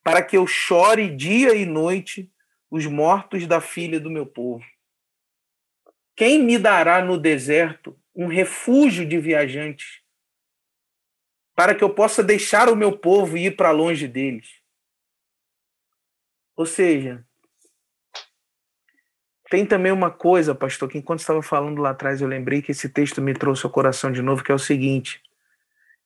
para 0.01 0.23
que 0.23 0.37
eu 0.37 0.47
chore 0.47 1.13
dia 1.13 1.53
e 1.53 1.65
noite 1.65 2.31
os 2.69 2.85
mortos 2.85 3.45
da 3.47 3.61
filha 3.61 3.99
do 3.99 4.09
meu 4.09 4.25
povo? 4.25 4.65
Quem 6.15 6.43
me 6.43 6.57
dará 6.57 7.03
no 7.03 7.17
deserto 7.17 7.97
um 8.15 8.27
refúgio 8.27 9.07
de 9.07 9.19
viajantes, 9.19 10.01
para 11.55 11.75
que 11.75 11.83
eu 11.83 11.93
possa 11.93 12.23
deixar 12.23 12.69
o 12.69 12.75
meu 12.75 12.97
povo 12.97 13.37
e 13.37 13.45
ir 13.45 13.55
para 13.55 13.71
longe 13.71 14.07
deles? 14.07 14.61
Ou 16.55 16.65
seja, 16.65 17.23
tem 19.49 19.65
também 19.65 19.91
uma 19.91 20.11
coisa, 20.11 20.53
pastor, 20.53 20.89
que 20.89 20.97
enquanto 20.97 21.19
estava 21.19 21.41
falando 21.41 21.81
lá 21.81 21.91
atrás, 21.91 22.19
eu 22.19 22.27
lembrei 22.27 22.61
que 22.61 22.71
esse 22.71 22.89
texto 22.89 23.21
me 23.21 23.33
trouxe 23.33 23.65
ao 23.65 23.71
coração 23.71 24.11
de 24.11 24.21
novo, 24.21 24.43
que 24.43 24.51
é 24.51 24.55
o 24.55 24.59
seguinte: 24.59 25.21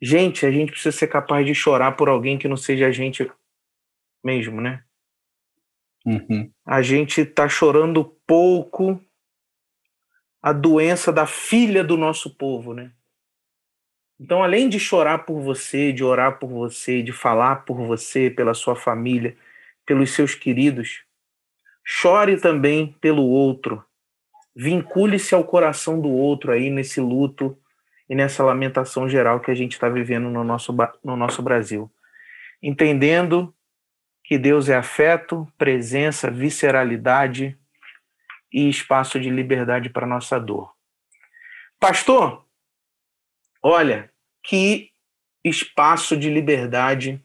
gente, 0.02 0.46
a 0.46 0.52
gente 0.52 0.72
precisa 0.72 0.96
ser 0.96 1.08
capaz 1.08 1.46
de 1.46 1.56
chorar 1.56 1.94
por 1.94 2.10
alguém 2.10 2.38
que 2.38 2.48
não 2.48 2.58
seja 2.58 2.88
a 2.88 2.92
gente 2.92 3.32
mesmo, 4.24 4.62
né? 4.62 4.84
Uhum. 6.06 6.52
A 6.66 6.82
gente 6.82 7.22
está 7.22 7.48
chorando 7.48 8.04
pouco 8.26 9.00
a 10.42 10.52
doença 10.52 11.12
da 11.12 11.28
filha 11.28 11.84
do 11.84 11.96
nosso 11.96 12.36
povo, 12.36 12.74
né? 12.74 12.92
Então, 14.20 14.44
além 14.44 14.70
de 14.70 14.80
chorar 14.80 15.20
por 15.20 15.40
você, 15.42 15.92
de 15.92 16.04
orar 16.04 16.38
por 16.38 16.48
você, 16.48 17.02
de 17.02 17.12
falar 17.12 17.66
por 17.66 17.78
você, 17.78 18.30
pela 18.30 18.54
sua 18.54 18.76
família, 18.76 19.36
pelos 19.86 20.12
seus 20.12 20.36
queridos, 20.36 21.04
chore 21.84 22.38
também 22.38 22.96
pelo 23.02 23.24
outro. 23.24 23.84
Vincule-se 24.56 25.34
ao 25.34 25.44
coração 25.44 26.00
do 26.00 26.10
outro 26.10 26.52
aí 26.52 26.70
nesse 26.70 27.00
luto 27.02 27.58
e 28.08 28.14
nessa 28.14 28.44
lamentação 28.44 29.10
geral 29.10 29.40
que 29.40 29.50
a 29.50 29.56
gente 29.56 29.74
está 29.74 29.90
vivendo 29.90 30.30
no 30.30 30.44
nosso, 30.44 30.76
no 31.04 31.16
nosso 31.16 31.42
Brasil. 31.42 31.90
Entendendo 32.62 33.54
que 34.32 34.38
Deus 34.38 34.70
é 34.70 34.78
afeto, 34.78 35.46
presença, 35.58 36.32
visceralidade 36.32 37.60
e 38.50 38.70
espaço 38.70 39.20
de 39.20 39.30
liberdade 39.30 39.90
para 39.90 40.08
nossa 40.08 40.40
dor. 40.40 40.72
Pastor, 41.78 42.46
olha, 43.62 44.10
que 44.42 44.90
espaço 45.44 46.16
de 46.16 46.30
liberdade 46.30 47.22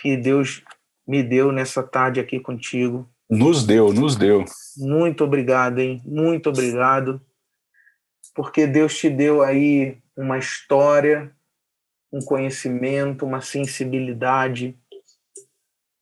que 0.00 0.16
Deus 0.16 0.64
me 1.06 1.22
deu 1.22 1.52
nessa 1.52 1.82
tarde 1.82 2.20
aqui 2.20 2.40
contigo. 2.40 3.06
Nos 3.28 3.66
deu, 3.66 3.92
nos 3.92 4.16
deu. 4.16 4.46
Muito 4.78 5.24
obrigado, 5.24 5.78
hein? 5.78 6.00
Muito 6.06 6.48
obrigado. 6.48 7.20
Porque 8.34 8.66
Deus 8.66 8.96
te 8.96 9.10
deu 9.10 9.42
aí 9.42 9.98
uma 10.16 10.38
história, 10.38 11.30
um 12.10 12.20
conhecimento, 12.20 13.26
uma 13.26 13.42
sensibilidade, 13.42 14.74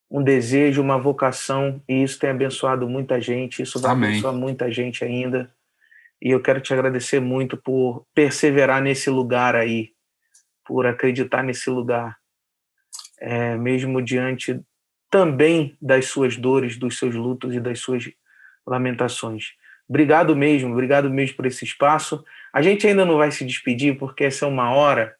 um 0.09 0.23
desejo, 0.23 0.81
uma 0.81 0.97
vocação, 0.97 1.81
e 1.87 2.03
isso 2.03 2.17
tem 2.17 2.29
abençoado 2.29 2.87
muita 2.87 3.19
gente, 3.19 3.61
isso 3.61 3.79
vai 3.79 3.91
Amém. 3.91 4.09
abençoar 4.11 4.33
muita 4.33 4.71
gente 4.71 5.03
ainda. 5.03 5.51
E 6.21 6.31
eu 6.31 6.41
quero 6.41 6.61
te 6.61 6.73
agradecer 6.73 7.19
muito 7.19 7.57
por 7.57 8.05
perseverar 8.13 8.81
nesse 8.81 9.09
lugar 9.09 9.55
aí, 9.55 9.91
por 10.65 10.85
acreditar 10.85 11.43
nesse 11.43 11.69
lugar, 11.69 12.17
é, 13.19 13.55
mesmo 13.55 14.01
diante 14.01 14.59
também 15.09 15.77
das 15.81 16.07
suas 16.07 16.35
dores, 16.37 16.77
dos 16.77 16.97
seus 16.97 17.15
lutos 17.15 17.53
e 17.53 17.59
das 17.59 17.79
suas 17.79 18.09
lamentações. 18.65 19.53
Obrigado 19.87 20.35
mesmo, 20.35 20.71
obrigado 20.71 21.09
mesmo 21.09 21.37
por 21.37 21.45
esse 21.45 21.63
espaço. 21.63 22.23
A 22.51 22.61
gente 22.61 22.85
ainda 22.85 23.05
não 23.05 23.17
vai 23.17 23.31
se 23.31 23.45
despedir, 23.45 23.97
porque 23.97 24.25
essa 24.25 24.45
é 24.45 24.47
uma 24.47 24.73
hora 24.73 25.15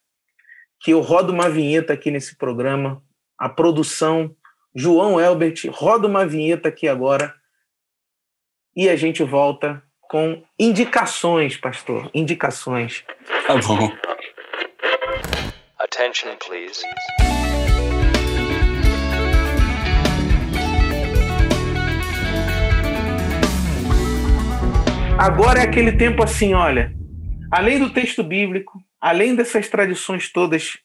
que 0.79 0.91
eu 0.91 0.99
rodo 0.99 1.31
uma 1.31 1.49
vinheta 1.49 1.93
aqui 1.93 2.11
nesse 2.11 2.35
programa. 2.35 3.01
A 3.37 3.47
produção, 3.47 4.35
João 4.79 5.19
Elbert, 5.19 5.55
roda 5.71 6.07
uma 6.07 6.23
vinheta 6.23 6.69
aqui 6.69 6.87
agora. 6.87 7.33
E 8.75 8.87
a 8.87 8.95
gente 8.95 9.23
volta 9.23 9.81
com 10.01 10.43
indicações, 10.59 11.57
pastor. 11.57 12.11
Indicações. 12.13 13.03
Tá 13.47 13.55
bom. 13.57 13.91
Attention, 15.79 16.35
please. 16.35 16.83
Agora 25.17 25.61
é 25.61 25.63
aquele 25.63 25.93
tempo 25.93 26.23
assim, 26.23 26.53
olha, 26.53 26.93
além 27.51 27.79
do 27.79 27.89
texto 27.89 28.23
bíblico, 28.23 28.79
além 29.01 29.33
dessas 29.33 29.67
tradições 29.67 30.31
todas 30.31 30.77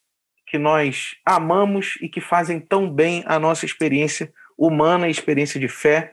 que 0.53 0.59
nós 0.59 1.17
amamos 1.25 1.95
e 2.03 2.11
que 2.11 2.21
fazem 2.21 2.61
tão 2.61 2.87
bem 2.87 3.25
a 3.27 3.39
nossa 3.39 3.65
experiência 3.65 4.31
humana 4.55 5.09
experiência 5.09 5.59
de 5.59 5.67
fé, 5.67 6.13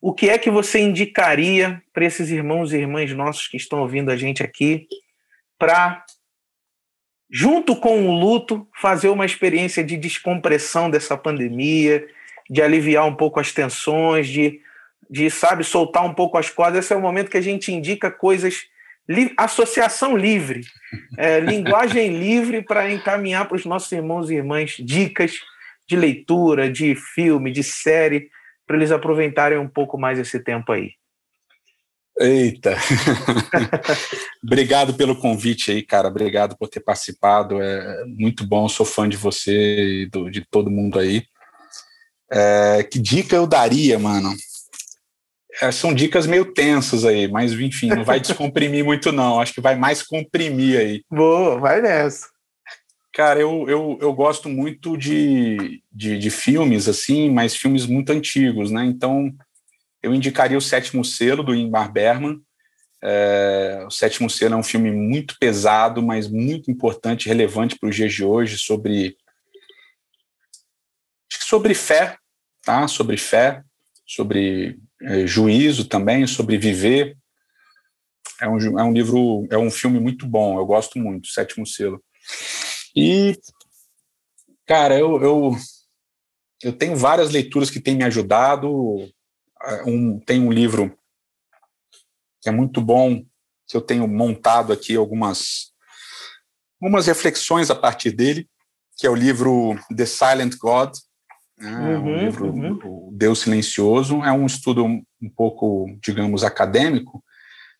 o 0.00 0.14
que 0.14 0.30
é 0.30 0.38
que 0.38 0.52
você 0.52 0.78
indicaria 0.78 1.82
para 1.92 2.04
esses 2.04 2.30
irmãos 2.30 2.72
e 2.72 2.76
irmãs 2.76 3.12
nossos 3.12 3.48
que 3.48 3.56
estão 3.56 3.80
ouvindo 3.80 4.08
a 4.12 4.16
gente 4.16 4.40
aqui 4.40 4.86
para 5.58 6.06
junto 7.28 7.74
com 7.74 8.08
o 8.08 8.12
luto 8.12 8.68
fazer 8.80 9.08
uma 9.08 9.26
experiência 9.26 9.82
de 9.82 9.96
descompressão 9.96 10.88
dessa 10.88 11.16
pandemia, 11.16 12.06
de 12.48 12.62
aliviar 12.62 13.04
um 13.04 13.16
pouco 13.16 13.40
as 13.40 13.52
tensões, 13.52 14.28
de 14.28 14.60
de, 15.10 15.28
sabe, 15.28 15.64
soltar 15.64 16.04
um 16.04 16.14
pouco 16.14 16.38
as 16.38 16.48
cordas. 16.48 16.84
Esse 16.84 16.94
é 16.94 16.96
o 16.96 17.00
momento 17.00 17.32
que 17.32 17.36
a 17.36 17.42
gente 17.42 17.72
indica 17.72 18.12
coisas, 18.12 18.66
li, 19.08 19.32
associação 19.36 20.16
livre, 20.16 20.62
é, 21.18 21.40
linguagem 21.40 22.08
livre 22.18 22.62
para 22.62 22.90
encaminhar 22.90 23.46
para 23.46 23.56
os 23.56 23.64
nossos 23.64 23.90
irmãos 23.92 24.30
e 24.30 24.34
irmãs 24.34 24.76
dicas 24.78 25.34
de 25.88 25.96
leitura, 25.96 26.70
de 26.70 26.94
filme, 26.94 27.50
de 27.50 27.62
série, 27.62 28.30
para 28.66 28.76
eles 28.76 28.92
aproveitarem 28.92 29.58
um 29.58 29.68
pouco 29.68 29.98
mais 29.98 30.18
esse 30.18 30.38
tempo 30.38 30.70
aí. 30.70 30.92
Eita! 32.20 32.76
Obrigado 34.44 34.94
pelo 34.94 35.16
convite 35.16 35.72
aí, 35.72 35.82
cara. 35.82 36.08
Obrigado 36.08 36.56
por 36.56 36.68
ter 36.68 36.80
participado. 36.80 37.60
É 37.60 38.04
muito 38.06 38.46
bom, 38.46 38.68
sou 38.68 38.84
fã 38.84 39.08
de 39.08 39.16
você 39.16 40.02
e 40.02 40.06
do, 40.06 40.30
de 40.30 40.44
todo 40.48 40.70
mundo 40.70 40.98
aí. 40.98 41.24
É, 42.30 42.82
que 42.84 42.98
dica 42.98 43.34
eu 43.34 43.46
daria, 43.46 43.98
mano? 43.98 44.32
É, 45.60 45.72
são 45.72 45.92
dicas 45.92 46.26
meio 46.26 46.52
tensas 46.52 47.04
aí, 47.04 47.26
mas 47.26 47.52
enfim, 47.52 47.88
não 47.88 48.04
vai 48.04 48.20
descomprimir 48.20 48.84
muito, 48.84 49.10
não. 49.10 49.40
Acho 49.40 49.54
que 49.54 49.60
vai 49.60 49.74
mais 49.74 50.02
comprimir 50.02 50.78
aí. 50.78 51.04
Boa, 51.10 51.58
vai 51.58 51.80
nessa. 51.80 52.28
Cara, 53.12 53.40
eu, 53.40 53.68
eu, 53.68 53.98
eu 54.00 54.12
gosto 54.12 54.48
muito 54.48 54.96
de, 54.96 55.82
de, 55.90 56.16
de 56.16 56.30
filmes, 56.30 56.88
assim, 56.88 57.28
mas 57.28 57.56
filmes 57.56 57.84
muito 57.84 58.10
antigos, 58.10 58.70
né? 58.70 58.84
Então, 58.84 59.32
eu 60.02 60.14
indicaria 60.14 60.56
o 60.56 60.62
Sétimo 60.62 61.04
Selo, 61.04 61.42
do 61.42 61.54
Ingmar 61.54 61.92
Bergman. 61.92 62.40
É, 63.02 63.82
o 63.86 63.90
Sétimo 63.90 64.30
Selo 64.30 64.54
é 64.54 64.56
um 64.56 64.62
filme 64.62 64.92
muito 64.92 65.36
pesado, 65.40 66.02
mas 66.02 66.28
muito 66.28 66.70
importante, 66.70 67.28
relevante 67.28 67.76
para 67.78 67.88
os 67.88 67.96
dias 67.96 68.12
de 68.12 68.24
hoje, 68.24 68.58
sobre, 68.58 69.16
sobre 71.28 71.74
fé, 71.74 72.16
tá? 72.62 72.86
sobre 72.86 73.16
fé, 73.16 73.62
sobre 74.06 74.78
é, 75.02 75.26
juízo 75.26 75.86
também, 75.86 76.26
sobre 76.26 76.58
viver. 76.58 77.16
É 78.40 78.48
um, 78.48 78.78
é 78.78 78.82
um 78.82 78.92
livro, 78.92 79.46
é 79.50 79.58
um 79.58 79.70
filme 79.70 80.00
muito 80.00 80.26
bom, 80.26 80.58
eu 80.58 80.64
gosto 80.64 80.98
muito, 80.98 81.28
Sétimo 81.28 81.66
Selo. 81.66 82.02
E, 82.94 83.38
cara, 84.66 84.98
eu, 84.98 85.22
eu, 85.22 85.56
eu 86.62 86.72
tenho 86.72 86.96
várias 86.96 87.30
leituras 87.30 87.70
que 87.70 87.80
têm 87.80 87.96
me 87.96 88.04
ajudado. 88.04 89.08
É, 89.62 89.82
um, 89.84 90.18
tem 90.18 90.40
um 90.40 90.52
livro 90.52 90.96
que 92.40 92.48
é 92.48 92.52
muito 92.52 92.80
bom, 92.80 93.22
que 93.68 93.76
eu 93.76 93.80
tenho 93.80 94.08
montado 94.08 94.72
aqui 94.72 94.96
algumas, 94.96 95.72
algumas 96.80 97.06
reflexões 97.06 97.70
a 97.70 97.74
partir 97.74 98.10
dele, 98.10 98.48
que 98.96 99.06
é 99.06 99.10
o 99.10 99.14
livro 99.14 99.78
The 99.94 100.06
Silent 100.06 100.56
God, 100.56 100.96
né, 101.60 101.96
uhum, 101.96 102.04
um 102.04 102.16
livro 102.16 102.46
uhum. 102.46 103.10
Deus 103.12 103.40
Silencioso. 103.40 104.24
É 104.24 104.32
um 104.32 104.46
estudo 104.46 104.84
um, 104.84 105.02
um 105.22 105.28
pouco, 105.28 105.86
digamos, 106.02 106.42
acadêmico, 106.42 107.22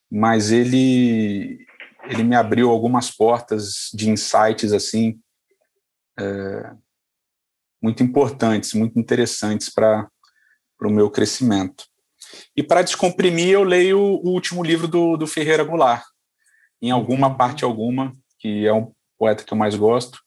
mas 0.09 0.51
ele 0.51 1.65
ele 2.09 2.23
me 2.23 2.35
abriu 2.35 2.69
algumas 2.69 3.11
portas 3.11 3.89
de 3.93 4.09
insights 4.09 4.73
assim 4.73 5.19
é, 6.19 6.71
muito 7.81 8.03
importantes, 8.03 8.73
muito 8.73 8.99
interessantes 8.99 9.69
para 9.69 10.07
o 10.81 10.89
meu 10.89 11.09
crescimento. 11.09 11.85
E 12.55 12.63
para 12.63 12.81
descomprimir, 12.81 13.49
eu 13.49 13.63
leio 13.63 13.99
o 13.99 14.29
último 14.29 14.63
livro 14.63 14.87
do, 14.87 15.17
do 15.17 15.27
Ferreira 15.27 15.63
Goulart, 15.63 16.03
em 16.81 16.91
alguma 16.91 17.27
uhum. 17.27 17.35
parte 17.35 17.63
alguma, 17.63 18.15
que 18.39 18.65
é 18.65 18.73
um 18.73 18.91
poeta 19.17 19.43
que 19.43 19.53
eu 19.53 19.57
mais 19.57 19.75
gosto, 19.75 20.19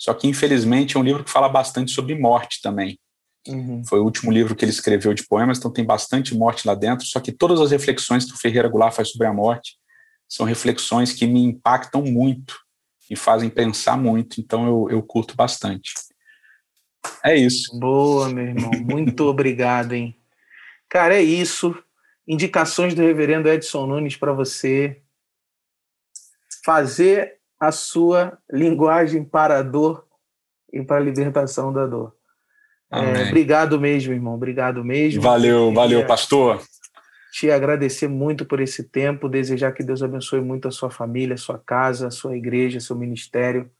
só 0.00 0.14
que 0.14 0.26
infelizmente 0.26 0.96
é 0.96 1.00
um 1.00 1.02
livro 1.02 1.22
que 1.22 1.30
fala 1.30 1.48
bastante 1.48 1.92
sobre 1.92 2.14
morte 2.14 2.62
também. 2.62 2.98
Uhum. 3.46 3.84
Foi 3.86 4.00
o 4.00 4.04
último 4.04 4.32
livro 4.32 4.56
que 4.56 4.64
ele 4.64 4.72
escreveu 4.72 5.12
de 5.12 5.26
poemas, 5.26 5.58
então 5.58 5.70
tem 5.70 5.84
bastante 5.84 6.34
morte 6.34 6.66
lá 6.66 6.74
dentro, 6.74 7.04
só 7.04 7.20
que 7.20 7.30
todas 7.30 7.60
as 7.60 7.70
reflexões 7.70 8.24
que 8.24 8.32
o 8.32 8.38
Ferreira 8.38 8.68
Goulart 8.68 8.94
faz 8.94 9.10
sobre 9.10 9.26
a 9.26 9.32
morte 9.32 9.76
são 10.26 10.46
reflexões 10.46 11.12
que 11.12 11.26
me 11.26 11.42
impactam 11.42 12.02
muito 12.02 12.58
e 13.10 13.16
fazem 13.16 13.50
pensar 13.50 13.98
muito, 13.98 14.40
então 14.40 14.66
eu, 14.66 14.88
eu 14.90 15.02
curto 15.02 15.36
bastante. 15.36 15.92
É 17.22 17.36
isso. 17.36 17.78
Boa, 17.78 18.30
meu 18.30 18.44
irmão. 18.44 18.70
Muito 18.80 19.24
obrigado, 19.24 19.92
hein? 19.92 20.16
Cara, 20.88 21.14
é 21.14 21.22
isso. 21.22 21.76
Indicações 22.28 22.94
do 22.94 23.02
reverendo 23.02 23.48
Edson 23.48 23.86
Nunes 23.86 24.16
para 24.16 24.32
você 24.32 25.02
fazer 26.64 27.39
a 27.60 27.70
sua 27.70 28.38
linguagem 28.50 29.22
para 29.22 29.58
a 29.58 29.62
dor 29.62 30.06
e 30.72 30.82
para 30.82 30.96
a 30.96 31.00
libertação 31.00 31.72
da 31.72 31.86
dor. 31.86 32.14
É, 32.90 33.28
obrigado 33.28 33.78
mesmo, 33.78 34.12
irmão. 34.12 34.34
Obrigado 34.34 34.82
mesmo. 34.82 35.22
Valeu, 35.22 35.72
valeu, 35.72 36.04
pastor 36.06 36.60
te 37.30 37.50
agradecer 37.50 38.08
muito 38.08 38.44
por 38.44 38.60
esse 38.60 38.84
tempo, 38.84 39.28
desejar 39.28 39.72
que 39.72 39.84
Deus 39.84 40.02
abençoe 40.02 40.40
muito 40.40 40.66
a 40.66 40.70
sua 40.70 40.90
família, 40.90 41.34
a 41.34 41.38
sua 41.38 41.58
casa, 41.58 42.08
a 42.08 42.10
sua 42.10 42.36
igreja, 42.36 42.80
seu 42.80 42.96
ministério, 42.96 43.70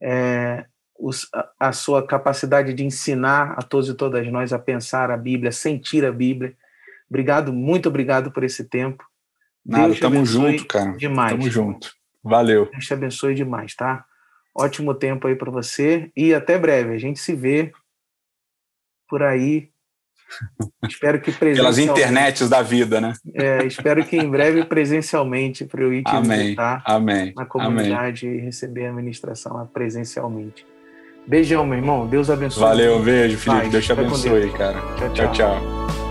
é, 0.00 0.64
os, 0.98 1.28
a, 1.34 1.50
a, 1.58 1.72
sua 1.72 2.06
capacidade 2.06 2.72
de 2.72 2.84
ensinar 2.84 3.54
a 3.58 3.62
todos 3.62 3.88
e 3.88 3.94
todas 3.94 4.26
nós 4.30 4.52
a 4.52 4.58
pensar 4.58 5.10
a 5.10 5.16
Bíblia, 5.16 5.50
sentir 5.50 6.04
a 6.04 6.12
Bíblia. 6.12 6.54
Obrigado, 7.10 7.52
muito 7.52 7.88
obrigado 7.88 8.30
por 8.30 8.44
esse 8.44 8.64
tempo. 8.64 9.04
Nada, 9.66 9.86
Deus 9.86 10.00
tamo 10.00 10.24
junto, 10.24 10.66
cara. 10.66 10.92
Demais. 10.92 11.32
Tamo 11.32 11.50
junto. 11.50 11.97
Valeu. 12.28 12.68
Deus 12.70 12.86
te 12.86 12.94
abençoe 12.94 13.34
demais, 13.34 13.74
tá? 13.74 14.04
Ótimo 14.54 14.94
tempo 14.94 15.26
aí 15.26 15.36
para 15.36 15.50
você 15.50 16.10
e 16.16 16.34
até 16.34 16.58
breve. 16.58 16.94
A 16.94 16.98
gente 16.98 17.20
se 17.20 17.34
vê 17.34 17.72
por 19.08 19.22
aí 19.22 19.70
Espero 20.88 21.20
que 21.20 21.32
presencialmente. 21.32 21.56
Pelas 21.56 21.78
internets 21.78 22.48
da 22.48 22.62
vida, 22.62 23.00
né? 23.00 23.12
É, 23.34 23.64
espero 23.64 24.04
que 24.04 24.16
em 24.16 24.28
breve 24.28 24.64
presencialmente 24.64 25.64
para 25.64 25.82
eu 25.82 25.92
ir 25.92 26.02
te 26.02 26.14
Amém. 26.14 26.38
visitar 26.38 26.82
Amém. 26.84 27.32
na 27.36 27.44
comunidade 27.44 28.26
Amém. 28.26 28.38
e 28.38 28.42
receber 28.42 28.86
a 28.86 28.92
ministração 28.92 29.66
presencialmente. 29.72 30.66
Beijão, 31.26 31.66
meu 31.66 31.78
irmão. 31.78 32.06
Deus 32.06 32.30
abençoe. 32.30 32.62
Valeu, 32.62 32.96
um 32.96 33.02
beijo, 33.02 33.36
Felipe. 33.38 33.68
Deus 33.68 33.84
te 33.84 33.92
abençoe, 33.92 34.50
cara. 34.52 34.80
tchau. 34.80 35.12
tchau. 35.12 35.12
tchau. 35.12 35.32
tchau. 35.32 36.07